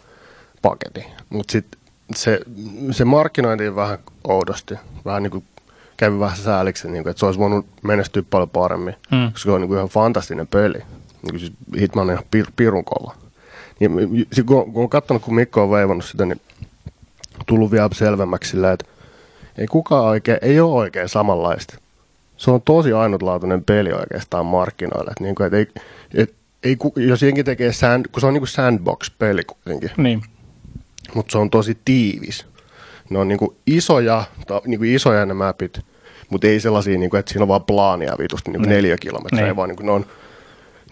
paketti. 0.62 1.06
Mutta 1.30 1.52
sitten 1.52 1.80
se, 2.16 2.40
se 2.92 3.06
markkinointi 3.06 3.76
vähän 3.76 3.98
oudosti. 4.24 4.76
Vähän 5.06 5.24
niin 5.24 5.32
kuin 5.32 5.44
kävi 5.98 6.20
vähän 6.20 6.38
sääliksi, 6.38 6.88
niin 6.88 7.04
kuin, 7.04 7.12
että 7.12 7.20
se 7.20 7.26
olisi 7.26 7.40
voinut 7.40 7.66
menestyä 7.84 8.24
paljon 8.30 8.50
paremmin. 8.50 8.96
Mm. 9.12 9.32
Koska 9.32 9.48
se 9.50 9.52
on 9.52 9.62
niin 9.62 9.68
kuin 9.68 9.78
ihan 9.78 9.90
fantastinen 9.90 10.48
peli. 10.48 10.80
Niin 11.26 11.32
kuin 11.32 11.40
siis 11.40 11.54
Hitman 11.80 12.04
on 12.08 12.12
ihan 12.14 12.24
pir, 12.32 12.46
pirun 12.56 12.86
kova. 12.86 13.16
Niin, 13.80 14.28
sit 14.34 14.46
kun, 14.46 14.74
kun 14.74 14.84
on 14.84 14.90
katsonut, 14.90 15.24
kun 15.24 15.36
Mikko 15.36 15.64
on 15.64 15.72
veivannut 15.72 16.06
sitä, 16.06 16.26
niin 16.26 16.42
tullut 17.46 17.72
vielä 17.72 17.90
selvemmäksi 17.94 18.52
sillä, 18.52 18.72
että 18.72 18.86
ei 19.58 19.68
kukaan 19.68 20.06
oikein, 20.06 20.38
ei 20.42 20.60
ole 20.60 20.74
oikein 20.74 21.10
samanlaista. 21.10 21.78
Se 22.38 22.52
on 22.52 22.62
tosi 22.62 22.94
ainutlaatuinen 22.94 23.64
peli 23.64 23.92
oikeastaan 23.94 24.46
markkinoilla. 24.46 25.12
Että 25.12 25.24
niin 25.24 25.36
kuin, 25.36 25.46
että 25.48 25.58
ei, 25.58 25.68
et, 26.14 26.34
ei, 26.64 26.78
jos 26.96 27.24
jengi 27.24 27.44
tekee 27.44 27.74
sand, 27.74 28.06
kun 28.12 28.22
se 28.22 28.28
on 28.28 28.34
niin 28.34 28.42
kuin 28.42 28.48
sandbox-peli 28.50 29.44
kuitenkin, 29.44 29.92
Niin. 29.98 30.22
mutta 31.14 31.32
se 31.32 31.38
on 31.38 31.50
tosi 31.50 31.78
tiivis. 31.86 32.46
Ne 33.10 33.20
on 33.20 33.28
niinku 33.28 33.56
isoja, 33.68 34.24
ta, 34.48 34.62
niinku 34.66 34.84
isoja 34.86 35.26
ne 35.26 35.34
mapit, 35.34 35.80
mutta 36.30 36.48
ei 36.48 36.60
sellaisia, 36.60 36.98
niinku, 36.98 37.16
että 37.18 37.32
siinä 37.32 37.44
on 37.44 37.48
vaan 37.48 37.64
plaania 37.64 38.16
vitusti 38.20 38.52
niinku 38.52 38.70
Niin. 38.70 38.76
neljä 38.76 38.98
kilometriä, 38.98 39.44
Niin. 39.44 39.56
vaan 39.56 39.70
niinku 39.70 39.84
ne 39.84 39.92
on, 39.92 40.06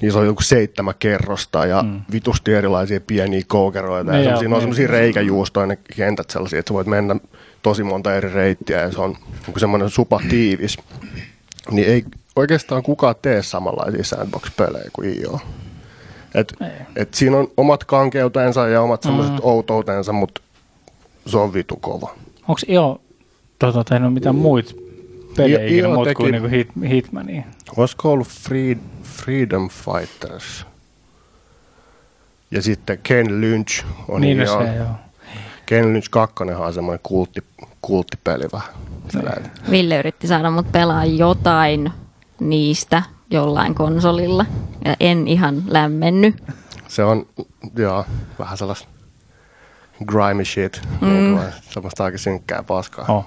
niissä 0.01 0.19
on 0.19 0.25
joku 0.25 0.41
seitsemän 0.41 0.93
kerrosta 0.99 1.65
ja 1.65 1.83
Mm. 1.83 2.01
vitusti 2.11 2.53
erilaisia 2.53 3.01
pieniä 3.01 3.41
koukeroita. 3.47 4.11
Niin 4.11 4.23
Ja 4.23 4.29
joo, 4.29 4.39
siinä 4.39 4.55
on 4.55 4.59
niin. 4.59 4.61
semmoisia 4.61 4.87
reikäjuustoja 4.87 5.65
ne 5.65 5.77
kentät 5.95 6.29
sellaisia, 6.29 6.59
että 6.59 6.69
sä 6.69 6.73
voit 6.73 6.87
mennä 6.87 7.15
tosi 7.61 7.83
monta 7.83 8.15
eri 8.15 8.33
reittiä 8.33 8.81
ja 8.81 8.91
se 8.91 9.01
on 9.01 9.15
niinku 9.45 9.59
semmoinen 9.59 9.89
supa 9.89 10.19
tiivis. 10.29 10.77
Niin 11.71 11.87
ei 11.87 12.05
oikeastaan 12.35 12.83
kukaan 12.83 13.15
tee 13.21 13.43
samanlaisia 13.43 14.03
sandbox-pelejä 14.03 14.89
kuin 14.93 15.21
IO. 15.21 15.39
Et, 16.35 16.53
Ei. 16.61 16.67
et 16.95 17.13
siinä 17.13 17.37
on 17.37 17.47
omat 17.57 17.83
kankeutensa 17.83 18.67
ja 18.67 18.81
omat 18.81 19.03
semmoiset 19.03 19.33
Mm. 19.33 19.39
outoutensa, 19.43 20.13
mutta 20.13 20.41
se 21.25 21.37
on 21.37 21.53
vitu 21.53 21.75
kova. 21.75 22.15
Onko 22.47 22.61
IO 22.67 23.01
tota, 23.59 23.83
tehnyt 23.83 24.13
mitään 24.13 24.35
muita 24.35 24.73
pelejä 25.37 25.87
I- 25.87 25.87
muut 25.93 26.03
teki- 26.07 26.15
kuin 26.15 26.31
niinku 26.31 26.47
hit, 26.47 26.67
Hitmania? 26.89 27.43
Olisiko 27.77 28.11
ollut 28.11 28.27
Free, 28.27 28.77
Freedom 29.13 29.69
Fighters? 29.69 30.65
Ja 32.51 32.61
sitten 32.61 32.99
Ken 33.03 33.41
Lynch 33.41 33.85
on 34.07 34.21
niin 34.21 34.37
no 34.37 34.43
ihan, 34.43 34.65
se, 34.65 34.75
joo. 34.75 34.87
Ken 35.65 35.93
Lynch 35.93 36.09
2 36.09 36.35
on 36.57 36.73
semmoinen 36.73 36.99
kultti, 37.03 37.43
kulttipeli 37.81 38.45
vähän. 38.53 38.73
Sellainen. 39.09 39.51
Ville 39.71 39.99
yritti 39.99 40.27
saada 40.27 40.51
mut 40.51 40.71
pelaa 40.71 41.05
jotain 41.05 41.91
niistä 42.39 43.03
jollain 43.29 43.75
konsolilla. 43.75 44.45
Ja 44.85 44.95
en 44.99 45.27
ihan 45.27 45.63
lämmenny. 45.67 46.33
Se 46.87 47.03
on 47.03 47.25
joo, 47.77 48.05
vähän 48.39 48.57
sellaista 48.57 48.87
grimy 50.05 50.45
shit, 50.45 50.81
mm. 51.01 51.07
niin 51.07 51.37
kuin, 51.37 51.53
semmoista 51.69 52.03
aika 52.03 52.17
synkkää 52.17 52.63
paskaa. 52.63 53.05
Oh. 53.07 53.25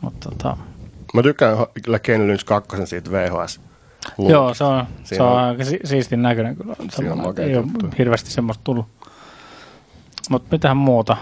Mutta 0.00 0.30
tota, 0.30 0.56
Mä 1.14 1.22
tykkään 1.22 1.56
kyllä 1.84 1.98
Ken 1.98 2.26
Lynch 2.26 2.44
2 2.44 2.86
siitä 2.86 3.10
VHS. 3.10 3.60
Joo, 4.18 4.54
se 4.54 4.64
on, 4.64 4.84
se 5.04 5.22
on 5.22 5.28
on- 5.32 5.38
aika 5.38 5.64
si- 5.64 5.80
siistin 5.84 6.22
näköinen 6.22 6.56
kyllä. 6.56 6.76
Siinä 6.90 7.12
on 7.12 7.34
ei 7.38 7.56
ole 7.56 7.66
hirveästi 7.98 8.30
semmoista 8.30 8.64
tullut. 8.64 8.86
Mutta 10.30 10.48
mitähän 10.52 10.76
muuta? 10.76 11.16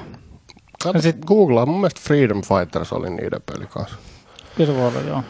Kato, 0.82 1.00
sit- 1.00 1.24
Googlaa, 1.26 1.66
mun 1.66 1.80
mielestä 1.80 2.00
Freedom 2.04 2.42
Fighters 2.42 2.92
oli 2.92 3.10
niiden 3.10 3.40
peli 3.46 3.66
kanssa. 3.66 3.96
Kyllä 4.56 4.72
se 4.72 4.78
voi 4.78 4.88
olla, 4.88 5.00
joo. 5.00 5.22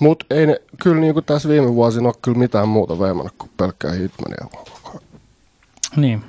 Mut 0.00 0.24
ei 0.30 0.46
ne, 0.46 0.60
kyllä 0.82 1.00
niinku 1.00 1.22
tässä 1.22 1.48
viime 1.48 1.74
vuosina 1.74 2.06
ole 2.08 2.14
kyllä 2.22 2.38
mitään 2.38 2.68
muuta 2.68 2.98
veemannut 2.98 3.34
kuin 3.38 3.50
pelkkää 3.56 3.92
Hitmania. 3.92 4.46
Niin. 5.96 6.24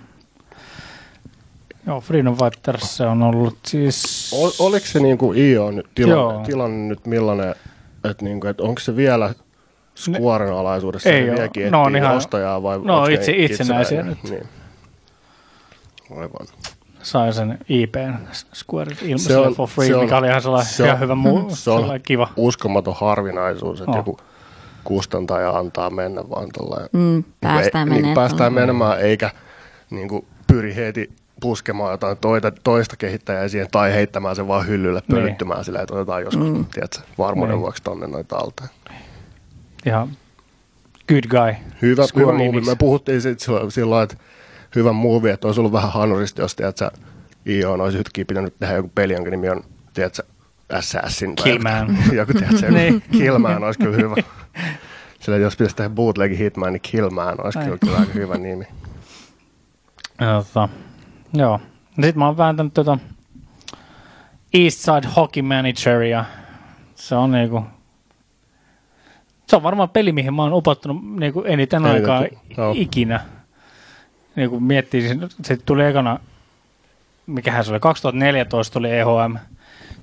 Joo, 1.87 2.01
Freedom 2.01 2.37
Fighters 2.37 2.97
se 2.97 3.05
on 3.05 3.23
ollut 3.23 3.57
siis... 3.67 4.29
Ol, 4.33 4.51
oliko 4.59 4.85
se 4.85 4.99
niinku 4.99 5.33
IO 5.33 5.71
nyt 5.71 5.85
Joo. 5.99 6.07
tilanne, 6.07 6.45
tilanne 6.45 6.77
nyt 6.77 7.05
millainen, 7.05 7.55
että 8.03 8.25
niinku, 8.25 8.47
et 8.47 8.61
onko 8.61 8.79
se 8.81 8.95
vielä 8.95 9.33
Squaren 9.95 10.53
alaisuudessa, 10.53 11.09
Ei 11.09 11.23
se 11.23 11.29
oo. 11.31 11.35
vieläkin 11.35 11.71
No 11.71 11.83
on 11.83 11.95
ihan- 11.95 12.15
ostajaa 12.15 12.63
vai 12.63 12.79
no 12.83 13.05
ne 13.07 13.13
itse- 13.13 13.31
itsenäisiä 13.35 13.81
itsenäinen? 14.01 14.17
nyt. 14.23 14.31
Niin. 14.31 14.47
Aivan. 16.17 16.47
sai 17.01 17.33
sen 17.33 17.57
IPn 17.69 18.13
Square 18.53 18.95
ilmaiselle 19.01 19.47
on- 19.47 19.53
for 19.53 19.69
free, 19.69 19.87
se 19.87 19.95
on- 19.95 20.03
mikä 20.03 20.17
oli 20.17 20.27
ihan 20.27 20.41
sellainen 20.41 20.73
se 20.73 20.83
on- 20.83 20.87
ihan 20.87 20.99
hyvä 20.99 21.15
muu, 21.15 21.49
se 21.55 21.71
on 21.71 21.99
kiva. 22.03 22.29
uskomaton 22.37 22.95
harvinaisuus, 22.97 23.79
että 23.79 23.91
Oh. 23.91 23.97
joku 23.97 24.17
kustantaja 24.83 25.49
antaa 25.57 25.89
mennä 25.89 26.29
vaan 26.29 26.47
tuolla. 26.57 26.77
Mm, 26.93 27.23
päästään 27.41 27.87
niin, 27.87 27.93
menemään. 27.95 28.15
päästään 28.15 28.53
menemään, 28.53 28.99
eikä 29.01 29.29
niin 29.89 30.07
kuin, 30.09 30.25
pyri 30.47 30.75
heti 30.75 31.09
puskemaan 31.41 31.91
jotain 31.91 32.17
toita, 32.17 32.51
toista 32.51 32.95
kehittäjää 32.97 33.47
siihen 33.47 33.67
tai 33.71 33.93
heittämään 33.93 34.35
sen 34.35 34.47
vaan 34.47 34.67
hyllylle 34.67 35.01
Niin. 35.07 35.19
pölyttymään 35.21 35.65
sillä, 35.65 35.81
että 35.81 35.93
otetaan 35.93 36.23
joskus, 36.23 36.47
mm. 36.47 36.65
tiedätkö, 36.65 36.99
varmuuden 37.17 37.51
Niin. 37.55 37.61
vuoksi 37.61 37.83
tonne 37.83 38.07
noita 38.07 38.35
talteen. 38.37 38.69
Ihan 39.85 40.09
good 41.07 41.23
guy. 41.29 41.55
Hyvä, 41.81 42.03
hyvä 42.15 42.31
movie. 42.31 42.61
Me 42.61 42.75
puhuttiin 42.79 43.21
sit 43.21 43.39
silloin, 43.69 44.03
että 44.03 44.15
hyvä 44.75 44.93
movie, 44.93 45.33
että 45.33 45.47
olisi 45.47 45.59
ollut 45.59 45.71
vähän 45.73 45.91
hanurista, 45.91 46.41
jos 46.41 46.55
tiedätkö, 46.55 46.91
IO 47.47 47.73
olisi 47.73 47.97
yhtäkkiä 47.97 48.25
pitänyt 48.25 48.53
tehdä 48.59 48.73
joku 48.73 48.91
peli, 48.95 49.13
jonka 49.13 49.29
nimi 49.29 49.49
on, 49.49 49.63
tiedätkö, 49.93 50.23
Assassin. 50.73 51.35
Killman. 51.35 51.97
joku- 52.13 52.33
tiedätkö, 52.33 52.65
joku 52.65 52.73
Niin. 52.73 53.03
Killman 53.11 53.63
olisi 53.63 53.79
kyllä 53.79 53.97
hyvä. 53.97 54.15
Sillä 55.19 55.37
jos 55.37 55.53
pitäisi 55.55 55.75
tehdä 55.75 55.89
bootlegin 55.89 56.37
Hitman, 56.37 56.73
niin 56.73 56.81
Killman 56.81 57.45
olisi 57.45 57.59
Ai. 57.59 57.65
kyllä, 57.65 57.77
kyllä 57.77 57.97
aika 57.97 58.13
hyvä 58.13 58.37
nimi. 58.37 58.67
Ja, 60.21 60.43
tota, 60.43 60.69
joo. 61.33 61.59
Sitten 61.95 62.19
mä 62.19 62.25
oon 62.25 62.37
vääntänyt 62.37 62.73
tota 62.73 62.97
Eastside 64.53 65.07
Hockey 65.15 65.43
Manageria. 65.43 66.25
Se 66.95 67.15
on 67.15 67.31
niinku... 67.31 67.63
Se 69.47 69.55
on 69.55 69.63
varmaan 69.63 69.89
peli, 69.89 70.11
mihin 70.11 70.33
mä 70.33 70.43
oon 70.43 70.53
upottanut 70.53 70.97
niinku 71.19 71.43
eniten 71.43 71.85
Eniten 71.85 71.85
aikaa 71.85 72.23
tu- 72.23 72.61
joo. 72.61 72.73
ikinä. 72.77 73.19
Niinku 74.35 74.59
miettii, 74.59 75.19
se 75.43 75.57
tuli 75.57 75.85
ekana, 75.85 76.19
mikähän 77.27 77.65
se 77.65 77.71
oli, 77.71 77.79
2014 77.79 78.73
tuli 78.73 78.91
EHM. 78.91 79.35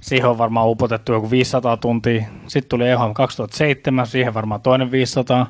Siihen 0.01 0.29
on 0.31 0.39
varmaan 0.39 0.69
upotettu 0.69 1.13
joku 1.13 1.31
500 1.31 1.77
tuntia. 1.77 2.25
Sitten 2.47 2.69
tuli 2.69 2.89
EHM 2.89 3.13
2007, 3.15 4.07
siihen 4.07 4.35
varmaan 4.35 4.61
toinen 4.61 4.91
500. 4.91 5.47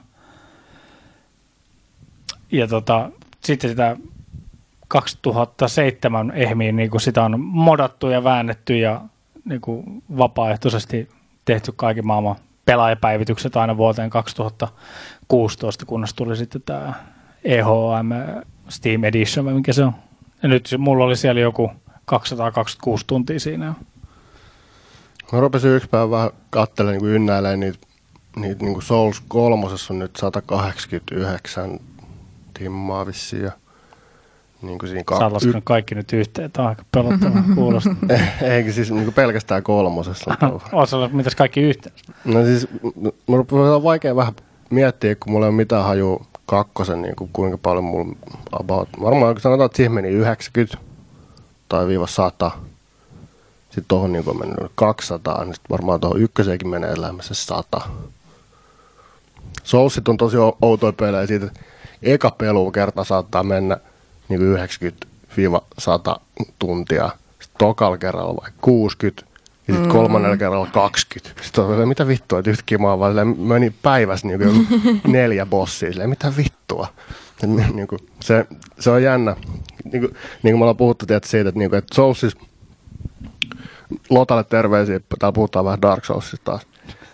Ja 2.52 2.66
tota, 2.68 3.10
sitten 3.44 3.70
sitä 3.70 3.96
2007 4.88 6.30
ehmiin 6.30 6.76
niin 6.76 6.90
kuin 6.90 7.00
sitä 7.00 7.24
on 7.24 7.40
modattu 7.40 8.08
ja 8.08 8.24
väännetty 8.24 8.78
ja 8.78 9.00
niin 9.44 9.60
kuin 9.60 10.02
vapaaehtoisesti 10.18 11.08
tehty 11.44 11.72
kaikki 11.76 12.02
maailman 12.02 12.36
pelaajapäivitykset 12.72 13.56
aina 13.56 13.76
vuoteen 13.76 14.10
2016, 14.10 15.86
kunnes 15.86 16.14
tuli 16.14 16.36
sitten 16.36 16.62
tämä 16.62 16.94
EHM 17.44 18.12
Steam 18.68 19.04
Edition, 19.04 19.46
vai 19.46 19.54
mikä 19.54 19.72
se 19.72 19.84
on. 19.84 19.92
Ja 20.42 20.48
nyt 20.48 20.74
mulla 20.78 21.04
oli 21.04 21.16
siellä 21.16 21.40
joku 21.40 21.70
226 22.04 23.04
tuntia 23.06 23.40
siinä. 23.40 23.74
Mä 25.32 25.40
rupesin 25.40 25.70
yksi 25.70 25.88
päivä 25.88 26.10
vähän 26.10 26.30
katselemaan 26.50 27.02
niin 27.02 27.14
ynnäilemään 27.14 27.60
niitä, 27.60 27.78
niitä 28.36 28.64
niin 28.64 28.72
kuin 28.72 28.82
Souls 28.82 29.22
kolmosessa 29.28 29.94
on 29.94 29.98
nyt 29.98 30.16
189 30.16 31.80
timmaa 32.54 33.06
vissiin 33.06 33.50
niin 34.62 34.78
kuin 34.78 34.90
siinä 34.90 35.04
Sä 35.10 35.14
oot 35.14 35.20
ka- 35.20 35.32
laskenut 35.32 35.64
kaikki 35.64 35.94
nyt 35.94 36.12
yhteen, 36.12 36.50
tämä 36.52 36.64
on 36.64 36.68
aika 36.68 36.82
pelottavaa 36.92 37.44
kuulosta. 37.54 37.90
Eikä 38.42 38.72
siis 38.72 38.90
niin 38.90 39.04
kuin 39.04 39.14
pelkästään 39.14 39.62
kolmosessa. 39.62 40.34
Sä 40.40 40.48
laskenut 40.72 41.12
mitäs 41.12 41.34
kaikki 41.34 41.60
yhteen? 41.60 41.94
No 42.24 42.44
siis, 42.44 42.68
rupesin 43.28 43.60
on 43.60 43.82
vaikea 43.82 44.16
vähän 44.16 44.32
miettiä, 44.70 45.14
kun 45.14 45.32
mulla 45.32 45.46
ei 45.46 45.48
ole 45.50 45.56
mitään 45.56 45.84
hajua 45.84 46.24
kakkosen, 46.46 47.02
niin 47.02 47.16
kuin 47.16 47.30
kuinka 47.32 47.58
paljon 47.58 47.84
mulla 47.84 48.16
about, 48.52 48.88
varmaan 49.02 49.40
sanotaan, 49.40 49.66
että 49.66 49.76
siihen 49.76 49.92
meni 49.92 50.08
90 50.08 50.78
tai 51.68 51.86
viiva 51.86 52.06
100. 52.06 52.50
Sitten 53.64 53.84
tuohon 53.88 54.12
niin 54.12 54.24
on 54.26 54.38
mennyt 54.38 54.72
200, 54.74 55.44
niin 55.44 55.54
sitten 55.54 55.70
varmaan 55.70 56.00
tuohon 56.00 56.20
ykköseenkin 56.20 56.68
menee 56.68 57.00
lähemmäs 57.00 57.28
100. 57.32 57.80
Soulsit 59.62 60.08
on 60.08 60.16
tosi 60.16 60.36
ou- 60.36 60.56
outoja 60.62 60.92
pelejä 60.92 61.26
siitä, 61.26 61.46
että 61.46 61.60
eka 62.02 62.30
pelu 62.30 62.70
kerta 62.70 63.04
saattaa 63.04 63.42
mennä 63.42 63.76
niin 64.38 64.56
90-100 66.16 66.20
tuntia. 66.58 67.10
Sitten 67.40 67.58
tokalla 67.58 67.98
kerralla 67.98 68.36
vaikka 68.42 68.58
60 68.60 69.32
ja 69.68 69.74
sitten 69.74 69.92
kolmannella 69.92 70.36
kerralla 70.36 70.66
20. 70.66 71.42
Sitten 71.42 71.64
on 71.64 71.88
mitä 71.88 72.06
vittua, 72.06 72.38
että 72.38 72.50
yhtäkkiä 72.50 72.78
mä 72.78 72.90
oon 72.90 72.98
vaan 72.98 73.10
silleen, 73.10 73.40
meni 73.40 73.72
päivässä 73.82 74.26
niin 74.26 74.40
kuin 74.40 74.66
neljä 75.12 75.46
bossia, 75.46 75.90
silleen, 75.92 76.10
mitä 76.10 76.32
vittua. 76.36 76.88
Niin 77.74 77.88
kuin, 77.88 77.98
se, 78.20 78.46
se 78.78 78.90
on 78.90 79.02
jännä. 79.02 79.36
Niin 79.92 80.00
kuin, 80.00 80.16
niin 80.42 80.52
kuin 80.52 80.58
me 80.58 80.62
ollaan 80.62 80.76
puhuttu 80.76 81.06
tiedät, 81.06 81.24
siitä, 81.24 81.48
että, 81.48 81.58
niin 81.58 81.70
kuin, 81.70 81.78
että 81.78 81.94
Soulsis, 81.94 82.36
Lotalle 84.10 84.44
terveisiä, 84.44 85.00
täällä 85.18 85.34
puhutaan 85.34 85.64
vähän 85.64 85.82
Dark 85.82 86.04
Soulsista 86.04 86.44
taas. 86.44 86.66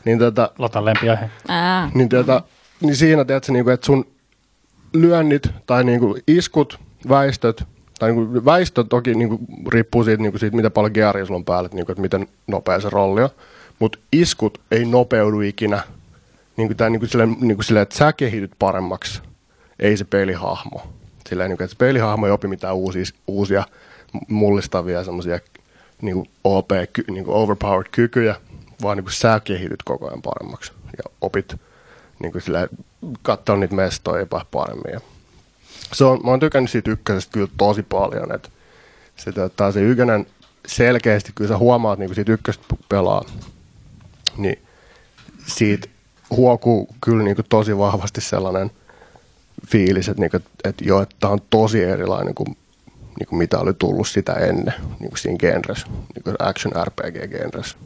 Niin, 0.04 0.18
tota, 0.18 0.50
Lotan 0.59 0.85
lempiaihe. 0.85 1.31
Niin, 1.94 2.09
tota, 2.09 2.42
niin 2.81 2.96
siinä 2.96 3.24
tiedätkö, 3.24 3.52
niin 3.52 3.64
kuin, 3.64 3.74
että 3.74 3.87
sun 3.87 4.07
lyönnit 4.92 5.50
tai 5.66 5.85
niin 5.85 6.00
kuin 6.00 6.22
iskut, 6.26 6.81
väistöt, 7.08 7.64
tai 7.98 8.12
niin 8.12 8.28
kuin, 8.28 8.44
väistö 8.44 8.84
toki 8.84 9.14
niin 9.14 9.28
kuin, 9.28 9.40
riippuu 9.68 10.04
siitä, 10.04 10.22
niin 10.22 10.32
kuin, 10.32 10.40
siitä, 10.40 10.56
mitä 10.56 10.70
paljon 10.70 10.92
gearia 10.94 11.26
sulla 11.26 11.38
on 11.38 11.44
päällä, 11.44 11.70
niin 11.72 11.87
kuin, 11.87 11.92
että 11.92 12.02
miten 12.02 12.26
nopea 12.46 12.80
se 12.80 12.90
rolli 12.90 13.22
on. 13.22 13.30
Mutta 13.78 13.98
iskut 14.12 14.61
ei 14.70 14.84
nopeudu 14.84 15.40
ikinä 15.40 15.82
niin 16.56 16.68
kuin, 16.68 16.76
tää, 16.76 16.90
niin 16.90 17.00
kuin, 17.00 17.08
silleen, 17.08 17.37
niin 17.40 17.56
kuin 17.56 17.64
silleen, 17.64 17.82
että 17.82 17.96
sä 17.96 18.12
kehityt 18.12 18.52
paremmaksi, 18.58 19.22
ei 19.78 19.96
se 19.96 20.04
pelihahmo. 20.04 20.82
Silleen, 21.28 21.50
niin 21.50 21.56
kuin, 21.56 21.64
että 21.64 21.74
se 21.74 21.78
pelihahmo 21.78 22.26
ei 22.26 22.32
opi 22.32 22.48
mitään 22.48 22.74
uusia, 22.74 23.04
uusia 23.26 23.64
mullistavia 24.28 25.04
semmoisia 25.04 25.40
niin 26.02 26.14
kuin 26.14 26.30
OP, 26.44 26.70
niin 27.11 27.24
kuin 27.24 27.37
overpowered 27.37 27.88
kykyjä, 27.92 28.37
vaan 28.82 28.96
niin 28.96 29.04
kuin 29.04 29.12
sä 29.12 29.40
kehityt 29.44 29.82
koko 29.84 30.08
ajan 30.08 30.22
paremmaksi 30.22 30.72
ja 30.98 31.11
opit 31.20 31.56
niin 32.18 32.32
kuin 32.32 32.42
sillä 32.42 32.68
katsoa 33.22 33.56
niitä 33.56 33.74
mestoja 33.74 34.26
paremmin. 34.50 34.92
Ja 34.92 35.00
se 35.92 36.05
on, 36.05 36.20
mä 36.24 36.31
oon 36.31 36.40
tykännyt 36.40 36.70
siitä 36.70 36.90
ykkösestä 36.90 37.33
kyllä 37.33 37.48
tosi 37.57 37.83
paljon, 37.83 38.35
että 38.35 38.48
se, 39.16 39.33
tota, 39.33 39.72
se 39.72 39.81
ykkönen 39.81 40.27
selkeästi, 40.66 41.33
kyllä 41.35 41.48
sä 41.48 41.59
huomaat 41.59 41.98
niin 41.98 42.09
kuin 42.09 42.14
siitä 42.14 42.33
ykköstä 42.33 42.64
pelaa, 42.88 43.24
niin 44.37 44.59
siitä 45.46 45.88
huokuu 46.31 46.88
kyllä 47.01 47.24
niin 47.24 47.37
tosi 47.48 47.79
vahvasti 47.79 48.20
sellainen 48.20 48.70
fiilis, 49.66 50.09
että, 50.09 50.20
niin 50.20 50.31
kuin, 50.31 50.42
että 50.64 50.85
joo, 50.85 51.03
että 51.03 51.16
tämä 51.20 51.33
on 51.33 51.40
tosi 51.51 51.85
erilainen 51.85 52.35
kuin, 52.35 52.57
niin 53.18 53.29
kuin 53.29 53.38
mitä 53.38 53.59
oli 53.59 53.74
tullut 53.74 54.09
sitä 54.09 54.33
ennen 54.33 54.74
niin 55.01 55.11
kuin 55.11 55.18
siinä 55.18 55.38
genressä, 55.38 55.87
niin 55.87 56.22
kuin 56.24 56.37
action 56.38 56.87
RPG-genressä. 56.87 57.79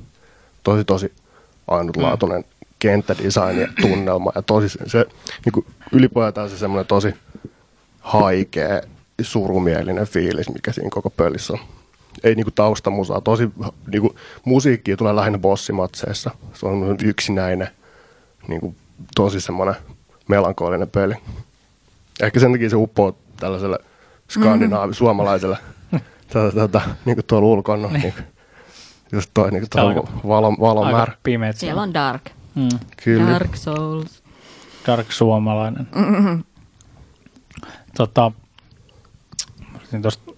Tosi, 0.65 0.85
tosi 0.85 1.12
ainutlaatuinen 1.69 2.45
kenttädesign 2.79 3.61
ja 3.61 3.69
tunnelma 3.81 4.33
ja 4.35 4.43
tosi 4.43 4.69
se, 4.69 4.79
se 4.87 5.07
niin 5.45 5.53
kuin 5.53 5.67
ylipäätään 5.93 6.51
se 6.51 6.59
semmoinen 6.59 6.87
tosi 6.87 7.15
haikea, 8.03 8.81
surumielinen 9.23 10.07
fiilis, 10.07 10.53
mikä 10.53 10.73
siinä 10.73 10.91
koko 10.91 11.11
pelissä 11.11 11.53
on. 11.53 11.59
Ei 12.25 12.35
niinku 12.35 12.51
taustamusaa, 12.51 13.21
tosi 13.21 13.51
niinku, 13.93 14.15
musiikkia 14.45 14.97
tulee 14.97 15.17
lähinnä 15.17 15.38
bossimatseissa. 15.38 16.31
Se 16.55 16.67
on 16.67 16.97
yksinäinen, 17.05 17.69
niinku, 18.49 18.75
tosi 19.15 19.41
semmoinen 19.41 19.75
melankolinen 20.29 20.91
peli. 20.91 21.15
Ehkä 22.23 22.41
sen 22.41 22.53
takia 22.53 22.71
se 22.71 22.77
uppoo 22.77 23.17
tällaiselle 23.41 23.79
skandinaavi, 24.31 24.95
suomalaiselle 24.95 25.57
tätä, 26.33 26.53
tätä, 26.55 26.81
niin 27.05 27.17
kuin 27.17 27.27
tuolla 27.27 27.49
ulkona. 27.49 27.88
Niin. 27.88 28.15
Just 29.12 29.31
toi 29.35 29.51
niin 29.51 29.65
kuin 29.73 29.85
Aika- 29.85 30.29
valon, 30.29 30.57
valon 30.61 30.87
Aika 30.87 30.97
määrä. 30.97 31.17
pimeät. 31.23 31.57
Siellä 31.57 31.83
on 31.83 31.95
Dark. 31.95 32.23
Mm. 32.55 32.69
Kyllä. 33.05 33.31
Dark 33.31 33.57
Souls. 33.57 34.23
Dark 34.87 35.12
suomalainen. 35.12 35.87
Tota, 37.97 38.33
niin 39.93 40.03
tosta 40.03 40.33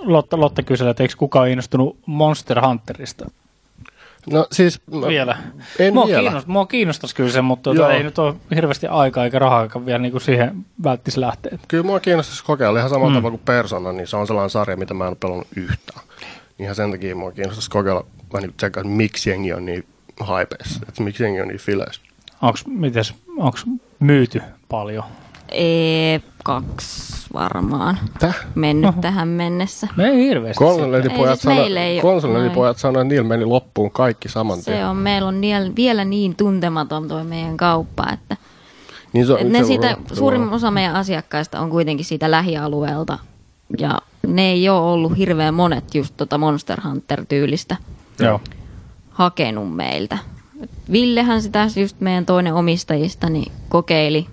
Lotta, 0.00 0.40
Lotta 0.40 0.62
kyseli, 0.62 0.90
että 0.90 1.02
eikö 1.02 1.14
kukaan 1.18 1.48
innostunut 1.48 1.98
Monster 2.06 2.66
Hunterista 2.66 3.30
No 4.30 4.46
siis... 4.52 4.80
mä- 4.90 5.08
vielä? 5.08 5.36
En 5.78 5.94
mua, 5.94 6.06
vielä. 6.06 6.20
Kiinnost, 6.20 6.46
mua 6.46 6.66
kiinnostaisi 6.66 7.14
kyllä 7.14 7.30
se, 7.30 7.40
mutta 7.40 7.74
tuota, 7.74 7.92
ei 7.92 8.02
nyt 8.02 8.18
ole 8.18 8.34
hirveästi 8.54 8.86
aikaa 8.86 9.24
eikä 9.24 9.38
rahaa 9.38 9.68
vielä 9.86 9.98
niin 9.98 10.12
kuin 10.12 10.22
siihen 10.22 10.66
välttis 10.84 11.16
lähteä. 11.16 11.58
Kyllä 11.68 11.84
mua 11.84 12.00
kiinnostaisi 12.00 12.44
kokeilla 12.44 12.78
ihan 12.78 12.90
samalla 12.90 13.10
mm. 13.10 13.16
tavalla 13.16 13.36
kuin 13.38 13.44
Persona, 13.44 13.92
niin 13.92 14.06
se 14.06 14.16
on 14.16 14.26
sellainen 14.26 14.50
sarja, 14.50 14.76
mitä 14.76 14.94
mä 14.94 15.04
en 15.04 15.08
ole 15.08 15.16
pelannut 15.20 15.46
yhtään. 15.56 16.00
Ihan 16.58 16.74
sen 16.74 16.90
takia 16.90 17.16
mua 17.16 17.32
kiinnostaisi 17.32 17.70
kokeilla 17.70 18.06
vähän 18.32 18.42
niin 18.42 18.54
tsekkaa, 18.56 18.80
että 18.80 18.92
miksi 18.92 19.30
jengi 19.30 19.52
on 19.52 19.64
niin 19.66 19.86
hypeissa, 20.40 20.80
että 20.88 21.02
miksi 21.02 21.22
jengi 21.22 21.40
on 21.40 21.48
niin 21.48 21.60
fileissä. 21.60 22.00
Onko 23.38 23.58
myyty 23.98 24.42
paljon? 24.68 25.04
E2 25.52 26.62
varmaan 27.32 27.98
Täh? 28.18 28.36
mennyt 28.54 29.00
tähän 29.00 29.28
mennessä. 29.28 29.88
Me 29.96 30.04
ei 30.08 30.16
hirveästi. 30.28 30.64
Ei, 30.64 30.70
siis 31.26 31.44
meillä 31.46 31.82
ei 31.84 31.96
sano, 32.00 32.08
oo- 32.08 32.12
konsolidipojat 32.14 32.78
sanoi, 32.78 33.02
että 33.02 33.08
niillä 33.14 33.28
meni 33.28 33.44
loppuun 33.44 33.90
kaikki 33.90 34.28
saman 34.28 34.62
Se 34.62 34.72
tien. 34.72 34.86
on, 34.86 34.96
meillä 34.96 35.28
on 35.28 35.40
niel- 35.40 35.72
vielä 35.76 36.04
niin 36.04 36.36
tuntematon 36.36 37.08
tuo 37.08 37.24
meidän 37.24 37.56
kauppa, 37.56 38.06
että 38.12 38.36
Niin 39.12 39.26
se, 39.26 39.32
on- 39.32 39.38
et 39.40 39.48
ne 39.48 39.58
se 39.58 39.64
siitä, 39.64 39.86
on- 39.98 40.04
se 40.08 40.14
suurin 40.14 40.48
osa 40.48 40.70
meidän 40.70 40.94
asiakkaista 40.96 41.60
on 41.60 41.70
kuitenkin 41.70 42.04
siitä 42.06 42.30
lähialueelta. 42.30 43.18
Ja 43.78 43.98
ne 44.26 44.50
ei 44.50 44.68
ole 44.68 44.80
ollut 44.80 45.16
hirveän 45.18 45.54
monet 45.54 45.94
just 45.94 46.14
tota 46.16 46.38
Monster 46.38 46.80
Hunter-tyylistä 46.88 47.76
Joo. 48.18 48.40
hakenut 49.10 49.76
meiltä. 49.76 50.18
Villehän 50.92 51.42
sitä 51.42 51.68
just 51.76 52.00
meidän 52.00 52.26
toinen 52.26 52.54
omistajista 52.54 53.30
niin 53.30 53.52
kokeili, 53.68 54.26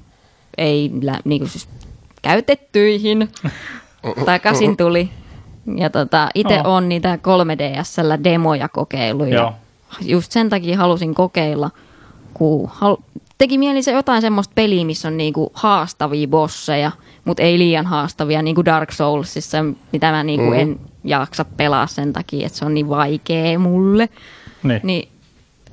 ei 0.57 0.91
lä- 1.01 1.19
niinku 1.25 1.47
siis 1.47 1.69
käytettyihin, 2.21 3.29
takaisin 4.25 4.77
tuli. 4.77 5.09
Ja 5.77 5.89
tota, 5.89 6.29
itse 6.35 6.59
Oh. 6.59 6.73
on 6.73 6.89
niitä 6.89 7.15
3DSllä 7.17 8.23
demoja 8.23 8.69
kokeillut 8.69 9.27
ja 9.27 9.53
just 10.01 10.31
sen 10.31 10.49
takia 10.49 10.77
halusin 10.77 11.15
kokeilla, 11.15 11.69
kun 12.33 12.69
hal- 12.73 12.97
teki 13.37 13.57
mieli 13.57 13.83
se 13.83 13.91
jotain 13.91 14.21
semmoista 14.21 14.51
peliä, 14.55 14.85
missä 14.85 15.07
on 15.07 15.17
niinku 15.17 15.51
haastavia 15.53 16.27
bosseja, 16.27 16.91
mutta 17.25 17.43
ei 17.43 17.57
liian 17.59 17.85
haastavia, 17.85 18.41
niin 18.41 18.55
kuin 18.55 18.65
Dark 18.65 18.91
Soulsissa, 18.91 19.57
mitä 19.91 20.11
mä 20.11 20.23
niinku 20.23 20.45
Mhm. 20.49 20.59
en 20.59 20.79
jaksa 21.03 21.45
pelaa 21.45 21.87
sen 21.87 22.13
takia, 22.13 22.45
että 22.45 22.57
se 22.59 22.65
on 22.65 22.73
niin 22.73 22.89
vaikea 22.89 23.59
mulle. 23.59 24.09
Niin. 24.63 24.79
Niin 24.83 25.09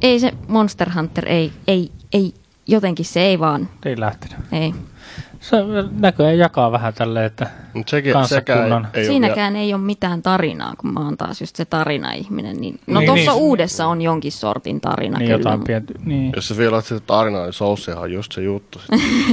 ei 0.03 0.21
se 0.21 0.33
Monster 0.49 0.90
Hunter, 0.95 1.29
ei, 1.29 1.53
ei, 1.69 1.90
ei, 2.12 2.35
jotenkin 2.70 3.04
se 3.06 3.20
ei 3.20 3.38
vaan, 3.38 3.68
Ei 3.85 4.00
lähtenyt. 4.00 4.38
ei. 4.52 4.74
Se 5.40 5.56
näköjään 6.00 6.38
jakaa 6.38 6.72
vähän 6.72 6.94
tälleen, 6.94 7.26
että 7.26 7.50
Mut 7.74 7.88
sekin, 7.88 8.12
Kansakunnan. 8.12 8.88
ei, 8.94 9.00
ei 9.00 9.06
Siinäkään 9.06 9.56
ei 9.56 9.74
ole 9.74 9.83
mitään 9.83 10.22
tarinaa, 10.22 10.74
kun 10.78 10.92
mä 10.92 11.00
oon 11.00 11.16
taas 11.16 11.40
just 11.40 11.56
se 11.56 11.64
tarina-ihminen. 11.64 12.56
Niin, 12.56 12.80
no 12.87 13.00
Niin, 13.00 13.06
tuossa 13.06 13.30
niin. 13.33 13.40
uudessa 13.42 13.87
on 13.87 14.02
jonkin 14.02 14.33
sortin 14.33 14.80
tarina 14.80 15.18
niin 15.18 15.26
kyllä. 15.28 15.38
jotain 15.40 15.64
pientä. 15.64 15.92
Niin. 16.04 16.33
Jos 16.37 16.48
sä 16.48 16.56
vielä 16.56 16.80
sitä 16.80 17.00
tarinaa, 17.00 17.42
niin 17.44 17.52
Soulsihan 17.52 18.02
on 18.02 18.12
just 18.12 18.33
se 18.33 18.42
juttu. 18.42 18.80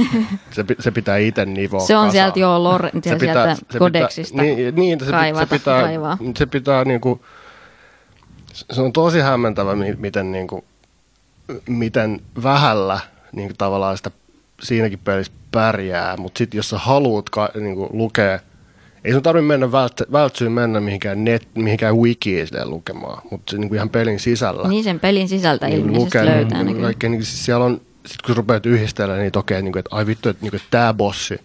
se, 0.50 0.64
se 0.80 0.90
pitää 0.90 1.16
itse 1.16 1.44
nivoa 1.44 1.80
Se 1.80 1.96
on 1.96 2.00
kasaan. 2.06 2.12
sieltä 2.12 2.38
jo 2.40 2.62
lore, 2.64 2.90
Se 2.94 3.00
sieltä 3.02 3.20
pitää- 3.20 3.54
sieltä 3.54 3.72
se 3.72 3.78
kodeksista 3.78 4.32
pitää, 4.42 4.54
niin, 4.56 4.74
niin, 4.74 5.00
se, 5.04 5.10
kaivata, 5.10 5.46
se 5.46 5.58
pitää, 5.58 5.82
kaivaa. 5.82 6.18
se 6.36 6.46
pitää 6.46 6.84
niinku, 6.84 7.24
se 8.52 8.80
on 8.82 8.92
tosi 8.92 9.20
hämmentävä, 9.20 9.74
mi- 9.76 9.96
miten, 9.98 10.32
niinku, 10.32 10.64
miten 11.68 12.20
vähällä 12.42 13.00
niinku, 13.32 13.54
tavallaan 13.58 13.96
sitä 13.96 14.10
siinäkin 14.62 14.98
pelissä 14.98 15.32
pärjää, 15.50 16.16
mutta 16.16 16.38
sitten 16.38 16.58
jos 16.58 16.70
sä 16.70 16.78
haluat 16.78 17.30
ka, 17.30 17.48
niinku, 17.60 17.88
lukea, 17.92 18.38
ei 19.04 19.12
sun 19.12 19.22
tarvitse 19.22 19.46
mennä 19.46 19.72
vält, 19.72 20.00
vältsyyn 20.12 20.52
mennä 20.52 20.80
mihinkään, 20.80 21.24
net, 21.24 21.48
mihinkään 21.54 21.96
wikiin 21.96 22.48
lukemaan, 22.64 23.22
mutta 23.30 23.56
niinku 23.56 23.74
ihan 23.74 23.90
pelin 23.90 24.20
sisällä. 24.20 24.68
Niin 24.68 24.84
sen 24.84 25.00
pelin 25.00 25.28
sisältä 25.28 25.66
Niin 25.66 25.80
ilmeisesti 25.80 26.04
lukee, 26.04 26.24
löytää 26.24 26.62
niin, 26.64 26.80
kaikkea, 26.80 27.10
niin, 27.10 27.24
siis 27.24 27.44
siellä 27.44 27.64
on, 27.64 27.80
sit 28.06 28.22
kun 28.22 28.34
sä 28.34 28.36
rupeat 28.36 28.66
yhdistelemään 28.66 29.22
niitä, 29.22 29.38
okei, 29.38 29.62
niin 29.62 29.72
kuin, 29.72 29.80
että 29.80 29.96
ai 29.96 30.06
vittu, 30.06 30.28
että, 30.28 30.42
niin 30.42 30.50
kuin, 30.50 30.60
tämä 30.70 30.94
bossi 30.94 31.40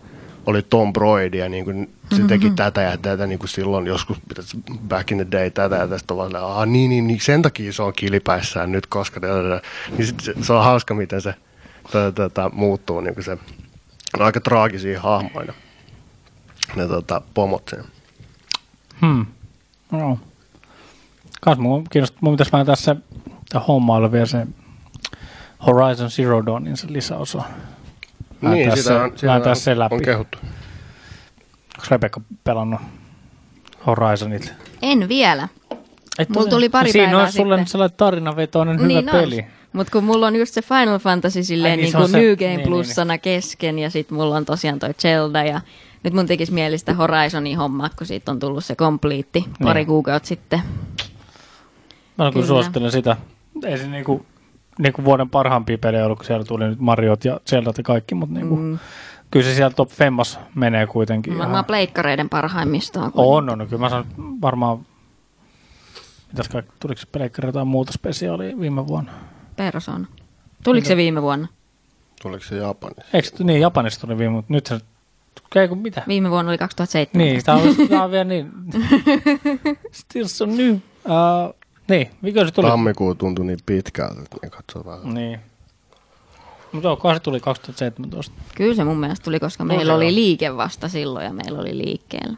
oli 0.45 0.61
Tom 0.61 0.93
Brady 0.93 1.37
ja 1.37 1.49
niin 1.49 1.65
kuin, 1.65 1.89
se 2.15 2.21
teki 2.23 2.45
Mm-hmm. 2.45 2.55
tätä 2.55 2.81
ja 2.81 2.97
tätä 2.97 3.27
niin 3.27 3.39
kuin 3.39 3.49
silloin 3.49 3.87
joskus 3.87 4.17
back 4.87 5.11
in 5.11 5.17
the 5.17 5.27
day 5.31 5.49
tätä 5.49 5.75
ja 5.75 5.87
tästä 5.87 6.15
vaan 6.15 6.27
silleen, 6.27 6.45
"Aa, 6.45 6.65
niin, 6.65 6.89
niin, 6.89 7.07
niin, 7.07 7.19
sen 7.21 7.41
takia 7.41 7.73
se 7.73 7.83
on 7.83 7.93
kilipäissään 7.93 8.71
nyt, 8.71 8.87
koska 8.87 9.19
tätä. 9.19 9.61
Niin 9.97 10.07
sit 10.07 10.19
se, 10.19 10.33
se, 10.41 10.53
on 10.53 10.63
hauska, 10.63 10.93
miten 10.93 11.21
se 11.21 11.35
tätä, 11.91 12.11
tätä, 12.11 12.49
muuttuu, 12.53 13.01
niin 13.01 13.13
kuin 13.13 13.23
se 13.23 13.31
on 14.19 14.25
aika 14.25 14.39
traagisia 14.41 15.01
hahmoja 15.01 15.53
ne 16.75 16.87
tota, 16.87 17.21
pomot 17.33 17.63
siinä. 17.69 17.83
Hmm. 19.01 19.25
Joo. 19.91 20.19
Kans 21.41 21.57
mun 21.59 21.83
kiinnostaa, 21.89 22.19
mun 22.21 22.33
pitäisi 22.33 22.51
vähän 22.51 22.65
tässä 22.65 22.95
hommailla 23.67 24.11
vielä 24.11 24.25
se 24.25 24.47
Horizon 25.65 26.09
Zero 26.11 26.45
Dawnin 26.45 26.77
se 26.77 26.87
lisäosa. 26.89 27.43
Vähän 28.43 28.57
Niin, 28.57 28.69
tässä- 28.69 28.83
sitä 28.83 29.03
on, 29.03 29.11
sitä 29.15 29.33
on, 29.33 29.41
tässä 29.41 29.79
läpi. 29.79 29.95
on 29.95 30.01
kehuttu. 30.01 30.37
Onko 30.43 31.85
Rebecca 31.91 32.21
pelannut 32.43 32.81
Horizonit? 33.85 34.53
En 34.81 35.09
vielä. 35.09 35.47
Et 36.19 36.29
Mulla 36.29 36.49
tuli 36.49 36.69
pari 36.69 36.91
Siinä 36.91 37.05
päivää 37.07 37.25
on 37.25 37.31
sulle 37.31 37.55
sitten. 37.55 37.71
sellainen 37.71 37.97
tarinavetoinen 37.97 38.75
hyvä 38.77 38.87
niin 38.87 39.05
peli. 39.11 39.45
Mutta 39.73 39.91
kun 39.91 40.03
mulla 40.03 40.27
on 40.27 40.35
just 40.35 40.53
se 40.53 40.61
Final 40.61 40.99
Fantasy 40.99 41.43
silleen 41.43 41.71
Ai 41.71 41.77
niin, 41.77 41.83
niin, 41.83 41.93
niin 41.93 42.01
kuin 42.01 42.09
se- 42.11 42.17
New 42.17 42.35
Game 42.35 42.47
niin, 42.47 42.57
niin, 42.57 42.67
Plussana 42.67 43.17
kesken 43.17 43.79
ja 43.79 43.89
sitten 43.89 44.17
mulla 44.17 44.35
on 44.35 44.45
tosiaan 44.45 44.79
toi 44.79 44.93
Zelda 44.93 45.43
ja 45.43 45.61
nyt 46.03 46.13
mun 46.13 46.25
tekisi 46.25 46.51
mieli 46.53 46.77
sitä 46.77 46.93
Horizonin 46.93 47.57
hommaa, 47.57 47.89
kun 47.97 48.07
siitä 48.07 48.31
on 48.31 48.39
tullut 48.39 48.65
se 48.65 48.75
kompliitti 48.75 49.45
pari 49.63 49.79
Niin. 49.79 49.87
kuukautta 49.87 50.27
sitten. 50.27 50.59
Mä 50.59 50.65
kyllä 52.17 52.31
Kyllä. 52.31 52.45
suosittelen 52.47 52.91
sitä. 52.91 53.17
Ei 53.65 53.77
se 53.77 53.87
niinku, 53.87 54.25
niinku 54.79 55.03
vuoden 55.05 55.29
parhaimpia 55.29 55.77
pelejä 55.77 56.05
ollut, 56.05 56.17
kun 56.19 56.25
siellä 56.25 56.45
tuli 56.45 56.67
nyt 56.67 56.79
Mariot 56.79 57.25
ja 57.25 57.39
Zeldat 57.49 57.77
ja 57.77 57.83
kaikki, 57.83 58.15
mutta 58.15 58.35
niinku, 58.35 58.55
mm. 58.55 58.79
kyllä 59.31 59.45
se 59.45 59.55
siellä 59.55 59.73
top 59.75 59.89
femmas 59.89 60.39
menee 60.55 60.87
kuitenkin. 60.87 61.33
Varmaan 61.33 61.51
ihan- 61.51 61.65
pleikkareiden 61.65 62.29
parhaimmistoon. 62.29 63.11
On, 63.15 63.49
on. 63.49 63.67
Kyllä 63.69 63.79
mä 63.81 63.89
sanon, 63.89 64.05
varmaan, 64.41 64.79
mitäs 66.27 66.49
kaikki, 66.49 66.71
tuliko 66.79 67.01
se 67.01 67.07
pelekkari 67.11 67.47
jotain 67.47 67.67
muuta 67.67 67.91
spesiaalia 67.91 68.59
viime 68.59 68.87
vuonna? 68.87 69.11
Persona. 69.55 70.07
Tuliko 70.63 70.87
se 70.87 70.97
viime 70.97 71.21
vuonna? 71.21 71.47
Tuliko 72.21 72.43
se 72.43 72.55
Japanissa? 72.55 73.05
Eikö, 73.13 73.29
niin, 73.43 73.61
Japanista 73.61 74.07
tuli 74.07 74.17
viime, 74.17 74.33
mutta 74.33 74.53
nyt 74.53 74.65
se, 74.65 74.79
ei 75.55 75.67
kun 75.67 75.77
mitä? 75.77 76.03
Viime 76.07 76.29
vuonna 76.29 76.51
oli 76.51 76.57
2017. 76.57 77.17
Niin, 77.17 77.65
tämä 77.75 77.83
on, 77.83 77.89
tää 77.89 78.03
on 78.03 78.11
vielä 78.11 78.23
niin, 78.23 78.51
still 79.91 80.27
so 80.27 80.45
new. 80.45 80.73
Uh, 80.73 81.55
niin, 81.87 82.09
mikä 82.21 82.45
se 82.45 82.51
tuli? 82.51 82.67
Tammikuu 82.67 83.15
tuntui 83.15 83.45
niin 83.45 83.59
pitkältä, 83.65 84.21
että 84.21 84.49
katsoo 84.49 84.85
vähän. 84.85 85.13
Niin. 85.13 85.39
Mutta 86.71 86.91
onkohan 86.91 87.15
se 87.15 87.19
tuli 87.19 87.39
2017? 87.39 88.35
Kyllä 88.55 88.75
se 88.75 88.83
mun 88.83 88.97
mielestä 88.97 89.23
tuli, 89.23 89.39
koska 89.39 89.63
meillä 89.63 89.95
oli 89.95 90.07
on. 90.07 90.15
liike 90.15 90.57
vasta 90.57 90.89
silloin 90.89 91.25
ja 91.25 91.33
meillä 91.33 91.59
oli 91.59 91.77
liikkeellä. 91.77 92.37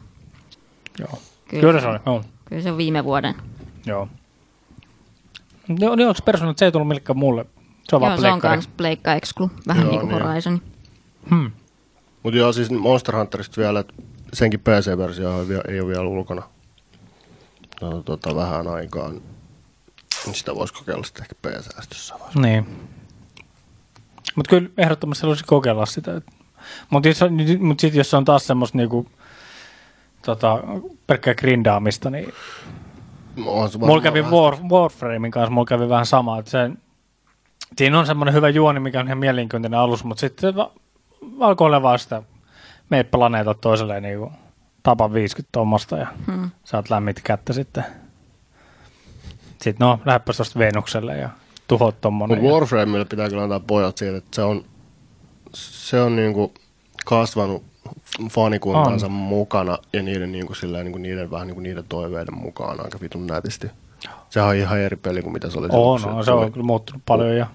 Joo. 0.99 1.19
Kyllä, 1.47 1.61
Kyllä 1.61 1.81
se 1.81 1.87
oli, 1.87 1.99
joo. 2.05 2.23
Kyllä 2.45 2.61
se 2.61 2.71
on 2.71 2.77
viime 2.77 3.03
vuoden. 3.03 3.35
Joo. 3.85 4.07
Niin, 5.67 5.77
niin 5.77 6.07
onko 6.07 6.19
Persona, 6.25 6.53
se 6.55 6.65
ei 6.65 6.71
tullut 6.71 6.87
millekään 6.87 7.17
mulle? 7.17 7.45
Se 7.83 7.95
on 7.95 8.01
vaan 8.01 8.11
Joo, 8.11 8.21
se 8.21 8.31
on 8.31 8.41
kans 8.41 8.67
Pleikka 8.67 9.13
Exclu, 9.13 9.51
vähän 9.67 9.83
Joo, 9.83 9.91
niin 9.91 10.01
kuin 10.01 10.15
niin. 10.15 10.23
Horizon. 10.23 10.61
Hmm. 11.29 11.51
Mutta 12.23 12.37
joo, 12.37 12.53
siis 12.53 12.71
Monster 12.71 13.15
Hunterista 13.15 13.61
vielä, 13.61 13.79
että 13.79 13.93
senkin 14.33 14.59
PC-versio 14.59 15.29
ei, 15.67 15.79
ole 15.79 15.87
vielä 15.87 16.07
ulkona. 16.07 16.43
No, 17.81 18.01
tota, 18.01 18.35
vähän 18.35 18.67
aikaan. 18.67 19.21
niin 20.25 20.35
Sitä 20.35 20.55
voisi 20.55 20.73
kokeilla 20.73 21.03
sitten 21.03 21.23
ehkä 21.23 21.35
PC 21.41 21.93
jossain 21.93 22.19
vaiheessa. 22.19 22.41
Niin. 22.41 22.65
Mutta 24.35 24.49
kyllä 24.49 24.69
ehdottomasti 24.77 25.21
haluaisin 25.21 25.47
kokeilla 25.47 25.85
sitä. 25.85 26.21
Mutta 26.89 27.09
mut 27.59 27.79
sitten 27.79 27.97
jos 27.97 28.13
on 28.13 28.25
taas 28.25 28.47
semmoista 28.47 28.77
niinku, 28.77 29.07
tota, 30.21 30.63
pelkkää 31.07 31.35
grindaamista, 31.35 32.09
niin 32.09 32.25
On 32.27 32.33
mulla 33.79 34.01
kävi 34.01 34.21
War, 34.21 34.55
Warframein 34.69 35.31
kanssa, 35.31 35.49
mulla 35.51 35.65
kävi 35.65 35.89
vähän 35.89 36.05
sama, 36.05 36.39
että 36.39 36.51
se, 36.51 36.69
Siinä 37.77 37.99
on 37.99 38.05
semmoinen 38.05 38.33
hyvä 38.33 38.49
juoni, 38.49 38.79
mikä 38.79 38.99
on 38.99 39.05
ihan 39.05 39.17
mielenkiintoinen 39.17 39.79
alus, 39.79 40.03
mutta 40.03 40.21
sitten 40.21 40.55
va- 40.55 40.71
alkoi 41.39 41.65
olla 41.65 41.81
vaan 41.81 41.99
sitä, 41.99 42.23
mene 42.89 43.03
planeeta 43.03 43.53
toiselle 43.53 44.01
niin 44.01 44.19
kuin, 44.19 44.31
tapa 44.83 45.13
50 45.13 45.49
tuommoista 45.51 45.97
ja 45.97 46.07
Hmm. 46.27 46.49
saat 46.63 46.89
lämmit 46.89 47.21
kättä 47.23 47.53
sitten. 47.53 47.85
Sitten 49.61 49.87
no, 49.87 49.99
lähdepäs 50.05 50.37
tuosta 50.37 50.59
Venukselle 50.59 51.17
ja 51.17 51.29
tuhot 51.67 52.01
tommonen. 52.01 52.37
Mutta 52.37 52.53
Warframeille 52.53 53.05
pitää 53.05 53.29
kyllä 53.29 53.43
antaa 53.43 53.59
pojat 53.59 53.97
siitä, 53.97 54.17
että 54.17 54.35
se 54.35 54.41
on, 54.43 54.65
se 55.53 56.01
on 56.01 56.15
niinku 56.15 56.53
kasvanut 57.05 57.63
fanikuntansa 58.31 59.05
On. 59.05 59.11
mukana 59.11 59.77
ja 59.93 60.03
niiden, 60.03 60.31
niinku, 60.31 60.53
sillä, 60.55 60.83
niinku, 60.83 60.97
niiden, 60.97 61.31
vähän 61.31 61.47
niinku, 61.47 61.61
niiden 61.61 61.83
toiveiden 61.89 62.37
mukaan 62.37 62.83
aika 62.83 62.99
vitun 63.01 63.27
nätisti. 63.27 63.67
Sehän 64.29 64.49
on 64.49 64.55
ihan 64.55 64.79
eri 64.79 64.95
peli 64.95 65.21
kuin 65.21 65.33
mitä 65.33 65.49
se 65.49 65.59
oli. 65.59 65.67
on, 65.71 66.01
kun 66.01 66.11
on, 66.11 66.25
se 66.25 66.31
tuli. 66.31 66.45
on 66.45 66.51
kyllä 66.51 66.65
muuttunut 66.65 67.01
paljon 67.05 67.37
ja 67.37 67.47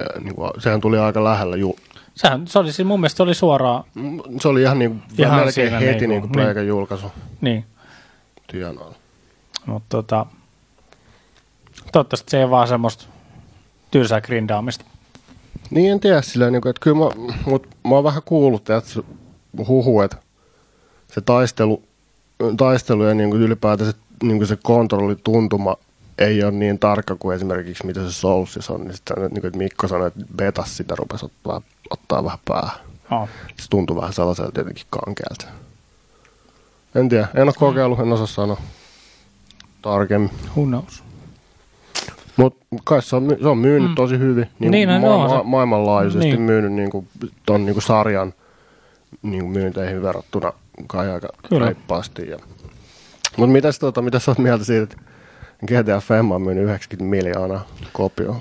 Äh, 0.00 0.22
Niinku, 0.22 0.50
sehän 0.58 0.80
tuli 0.80 0.98
aika 0.98 1.24
lähellä. 1.24 1.56
Ju, 1.56 1.76
sehän, 2.14 2.46
se 2.46 2.58
oli 2.58 2.72
siis 2.72 2.88
mun 2.88 3.00
mielestä 3.00 3.16
se 3.16 3.22
oli 3.22 3.34
suoraan, 3.34 3.84
se 4.40 4.48
oli 4.48 4.62
ihan, 4.62 4.78
niinku, 4.78 4.96
Ihan 5.18 5.40
melkein 5.40 5.72
heti 5.72 5.84
niinku, 5.86 6.06
niinku, 6.06 6.26
niin. 6.26 6.32
Pleikan 6.32 6.66
julkaisu 6.66 7.12
niin, 7.40 7.64
työn 8.46 8.78
alla. 8.78 8.94
mutta 9.66 9.96
tota, 9.96 10.26
toivottavasti 11.92 12.30
se 12.30 12.40
ei 12.40 12.50
vaan 12.50 12.68
semmoista 12.68 13.04
tylsää 13.90 14.20
grindaamista. 14.20 14.84
Niin 15.70 15.92
en 15.92 16.00
tiedä 16.00 16.22
silleen, 16.22 16.52
niin 16.52 16.62
kuin, 16.62 16.70
että 16.70 16.80
kyllä 16.80 16.96
mä, 16.96 17.34
mut 17.46 17.66
mä 17.84 17.94
oon 17.94 18.04
vähän 18.04 18.22
kuullut, 18.24 18.70
että 18.70 18.90
se 18.90 19.02
huhu, 19.68 20.00
että 20.00 20.16
se 21.12 21.20
taistelu, 21.20 21.82
taistelu 22.56 23.04
ja 23.04 23.14
niin 23.14 23.30
kuin 23.30 23.42
ylipäätään 23.42 23.90
se, 23.92 23.96
niin 24.22 24.36
kuin 24.38 24.46
se 24.48 24.58
kontrollituntuma 24.62 25.76
ei 26.18 26.44
ole 26.44 26.50
niin 26.52 26.78
tarkka 26.78 27.16
kuin 27.18 27.36
esimerkiksi 27.36 27.86
mitä 27.86 28.00
se 28.04 28.12
Soulsissa 28.12 28.72
on. 28.72 28.80
Niin 28.84 28.94
sitten 28.94 29.16
niin 29.30 29.40
kuin, 29.40 29.58
Mikko 29.58 29.88
sanoi, 29.88 30.06
että 30.08 30.20
betas 30.36 30.76
sitä 30.76 30.94
rupesi 30.98 31.24
ottaa, 31.24 31.62
ottaa 31.90 32.24
vähän 32.24 32.38
päähän. 32.48 32.76
Oh. 33.10 33.28
Se 33.60 33.68
tuntui 33.70 33.96
vähän 33.96 34.12
sellaiselta 34.12 34.60
jotenkin 34.60 34.86
kankealta. 34.90 35.46
En 36.94 37.08
tiedä, 37.08 37.28
en 37.34 37.42
ole 37.42 37.52
kokeillut, 37.58 37.98
en 38.00 38.12
osaa 38.12 38.26
sanoa 38.26 38.60
tarkemmin. 39.82 40.30
Who 40.56 40.64
knows? 40.66 41.02
Mutta 42.36 42.64
kai 42.84 43.02
se 43.02 43.16
on, 43.16 43.36
se 43.42 43.48
on 43.48 43.58
myynyt 43.58 43.88
Mm. 43.90 43.94
tosi 43.94 44.18
hyvin. 44.18 44.46
Niin, 44.58 44.70
Niin, 44.70 44.88
no, 44.88 45.00
ma- 45.00 45.06
no, 45.08 45.18
ma- 45.18 45.28
se- 45.28 45.42
maailmanlaajuisesti 45.44 46.18
niin. 46.26 46.32
niin. 46.36 46.42
myynyt 46.42 46.72
niin 46.72 46.90
kuin, 46.90 47.08
ton 47.46 47.66
niin 47.66 47.74
kuin 47.74 47.82
sarjan 47.82 48.34
niin 49.22 49.42
kuin 49.42 49.52
myynteihin 49.52 50.02
verrattuna 50.02 50.52
kai 50.86 51.10
aika 51.10 51.28
Kyllä. 51.48 51.66
reippaasti. 51.66 52.30
Ja... 52.30 52.36
Mutta 53.36 53.52
mitäs, 53.52 53.78
tota, 53.78 54.02
mitä 54.02 54.18
sä 54.18 54.30
oot 54.30 54.38
mieltä 54.38 54.64
siitä, 54.64 54.82
että 54.82 54.96
GTA 55.66 56.00
Femma 56.00 56.34
on 56.34 56.42
myynyt 56.42 56.64
90 56.64 57.10
miljoonaa 57.10 57.66
kopioa? 57.92 58.40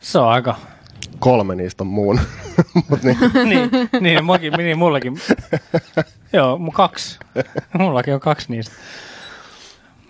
Se 0.00 0.18
on 0.18 0.28
aika, 0.28 0.56
Kolme 1.18 1.54
niistä 1.54 1.84
on 1.84 1.88
muun. 1.88 2.20
Mut 2.90 3.02
niin, 3.02 3.16
niin, 3.48 3.70
niin, 4.00 4.24
mullakin, 4.24 4.52
niin 4.52 4.78
mullakin. 4.78 5.14
Joo, 6.32 6.58
kaksi. 6.72 7.18
Mullakin 7.78 8.14
on 8.14 8.20
kaksi 8.20 8.52
niistä. 8.52 8.74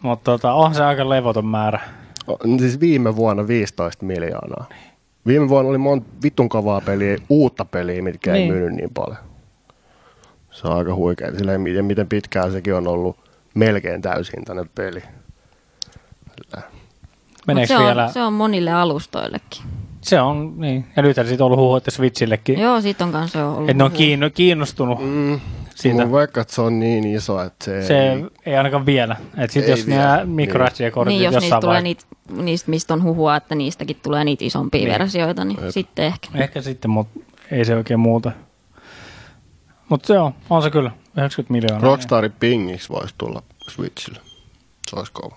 Mutta 0.03 0.25
tota, 0.25 0.53
on 0.53 0.75
se 0.75 0.85
aika 0.85 1.09
levoton 1.09 1.47
määrä. 1.47 1.81
siis 2.59 2.81
viime 2.81 3.16
vuonna 3.16 3.47
15 3.47 4.07
miljoonaa. 4.07 4.69
Viime 5.27 5.49
vuonna 5.49 5.69
oli 5.71 5.79
monta 5.79 6.09
vitun 6.23 6.49
kovaa 6.49 6.81
peliä, 6.81 7.16
uutta 7.29 7.64
peliä, 7.64 8.03
mitkä 8.03 8.33
Niin. 8.33 8.43
ei 8.43 8.51
myynyt 8.59 8.73
niin 8.77 8.90
paljon. 8.95 9.19
Se 10.61 10.68
on 10.68 10.77
aika 10.77 10.94
huikea. 10.94 11.33
Silleen, 11.38 11.61
miten, 11.61 11.85
miten 11.85 12.09
pitkään 12.09 12.53
sekin 12.53 12.75
on 12.75 12.87
ollut 12.88 13.16
melkein 13.55 14.03
täysintainen 14.03 14.70
peli. 14.75 15.01
Sillä- 15.01 16.62
Mut 16.62 17.46
Meneekö 17.46 17.66
se, 17.68 17.77
on, 17.79 17.85
vielä? 17.87 18.09
se 18.09 18.23
on 18.23 18.33
monille 18.33 18.73
alustoillekin. 18.73 19.62
Se 20.01 20.20
on, 20.20 20.55
niin. 20.57 20.85
Ja 20.96 21.03
nyt 21.03 21.16
siitä 21.29 21.44
on 21.44 21.46
ollut 21.46 21.59
huhu, 21.59 21.77
että 21.77 21.90
Switchillekin. 21.90 22.59
Joo, 22.61 22.81
siitä 22.81 23.05
on 23.05 23.12
kanssa 23.12 23.46
ollut. 23.49 23.70
Että 23.70 23.79
ne 23.79 23.85
on 23.85 23.90
kiinno, 23.92 24.31
kiinnostunut 24.31 24.99
Mm, 25.03 25.40
siitä. 25.75 26.03
Mun 26.03 26.12
vaikka, 26.12 26.40
että 26.40 26.55
se 26.55 26.61
on 26.62 26.81
niin 26.81 27.05
iso, 27.05 27.42
että 27.42 27.64
se, 27.64 27.83
Se 27.83 28.11
ei, 28.12 28.25
ei 28.46 28.57
ainakaan 28.57 28.87
vielä. 28.87 29.16
Että 29.38 29.53
sit 29.53 29.64
Ei 29.64 29.70
jos 29.70 29.87
vielä, 29.87 30.03
nämä 30.03 30.25
micro 30.25 30.66
kortit 30.92 31.09
Niin, 31.18 31.25
jos 31.25 31.33
niistä 31.35 31.46
jossain 31.46 31.61
tulee 31.61 31.83
vaiheessa. 31.83 32.07
niitä, 32.29 32.42
niistä, 32.42 32.70
mistä 32.70 32.94
on 32.94 33.03
huhua, 33.03 33.37
että 33.37 33.55
niistäkin 33.55 33.96
tulee 34.03 34.25
niitä 34.25 34.44
isompia 34.44 34.79
Niin. 34.79 34.88
niin. 34.88 34.99
versioita, 34.99 35.44
niin 35.44 35.59
Jep. 35.62 35.70
sitten 35.70 36.05
ehkä. 36.05 36.29
Ehkä 36.35 36.62
sitten, 36.62 36.90
mutta 36.90 37.20
ei 37.51 37.64
se 37.64 37.77
oikein 37.77 38.01
muuta. 38.01 38.33
Mutta 39.90 40.07
se 40.07 40.18
on, 40.18 40.35
on 40.50 40.62
se 40.62 40.70
kyllä. 40.70 40.90
90 41.16 41.53
miljoonaa. 41.53 41.81
Rockstarin 41.81 42.33
pingiksi 42.40 42.88
voisi 42.88 43.14
tulla 43.18 43.42
Switchille. 43.68 44.20
Se 44.90 44.96
olisi 44.96 45.12
kova. 45.12 45.37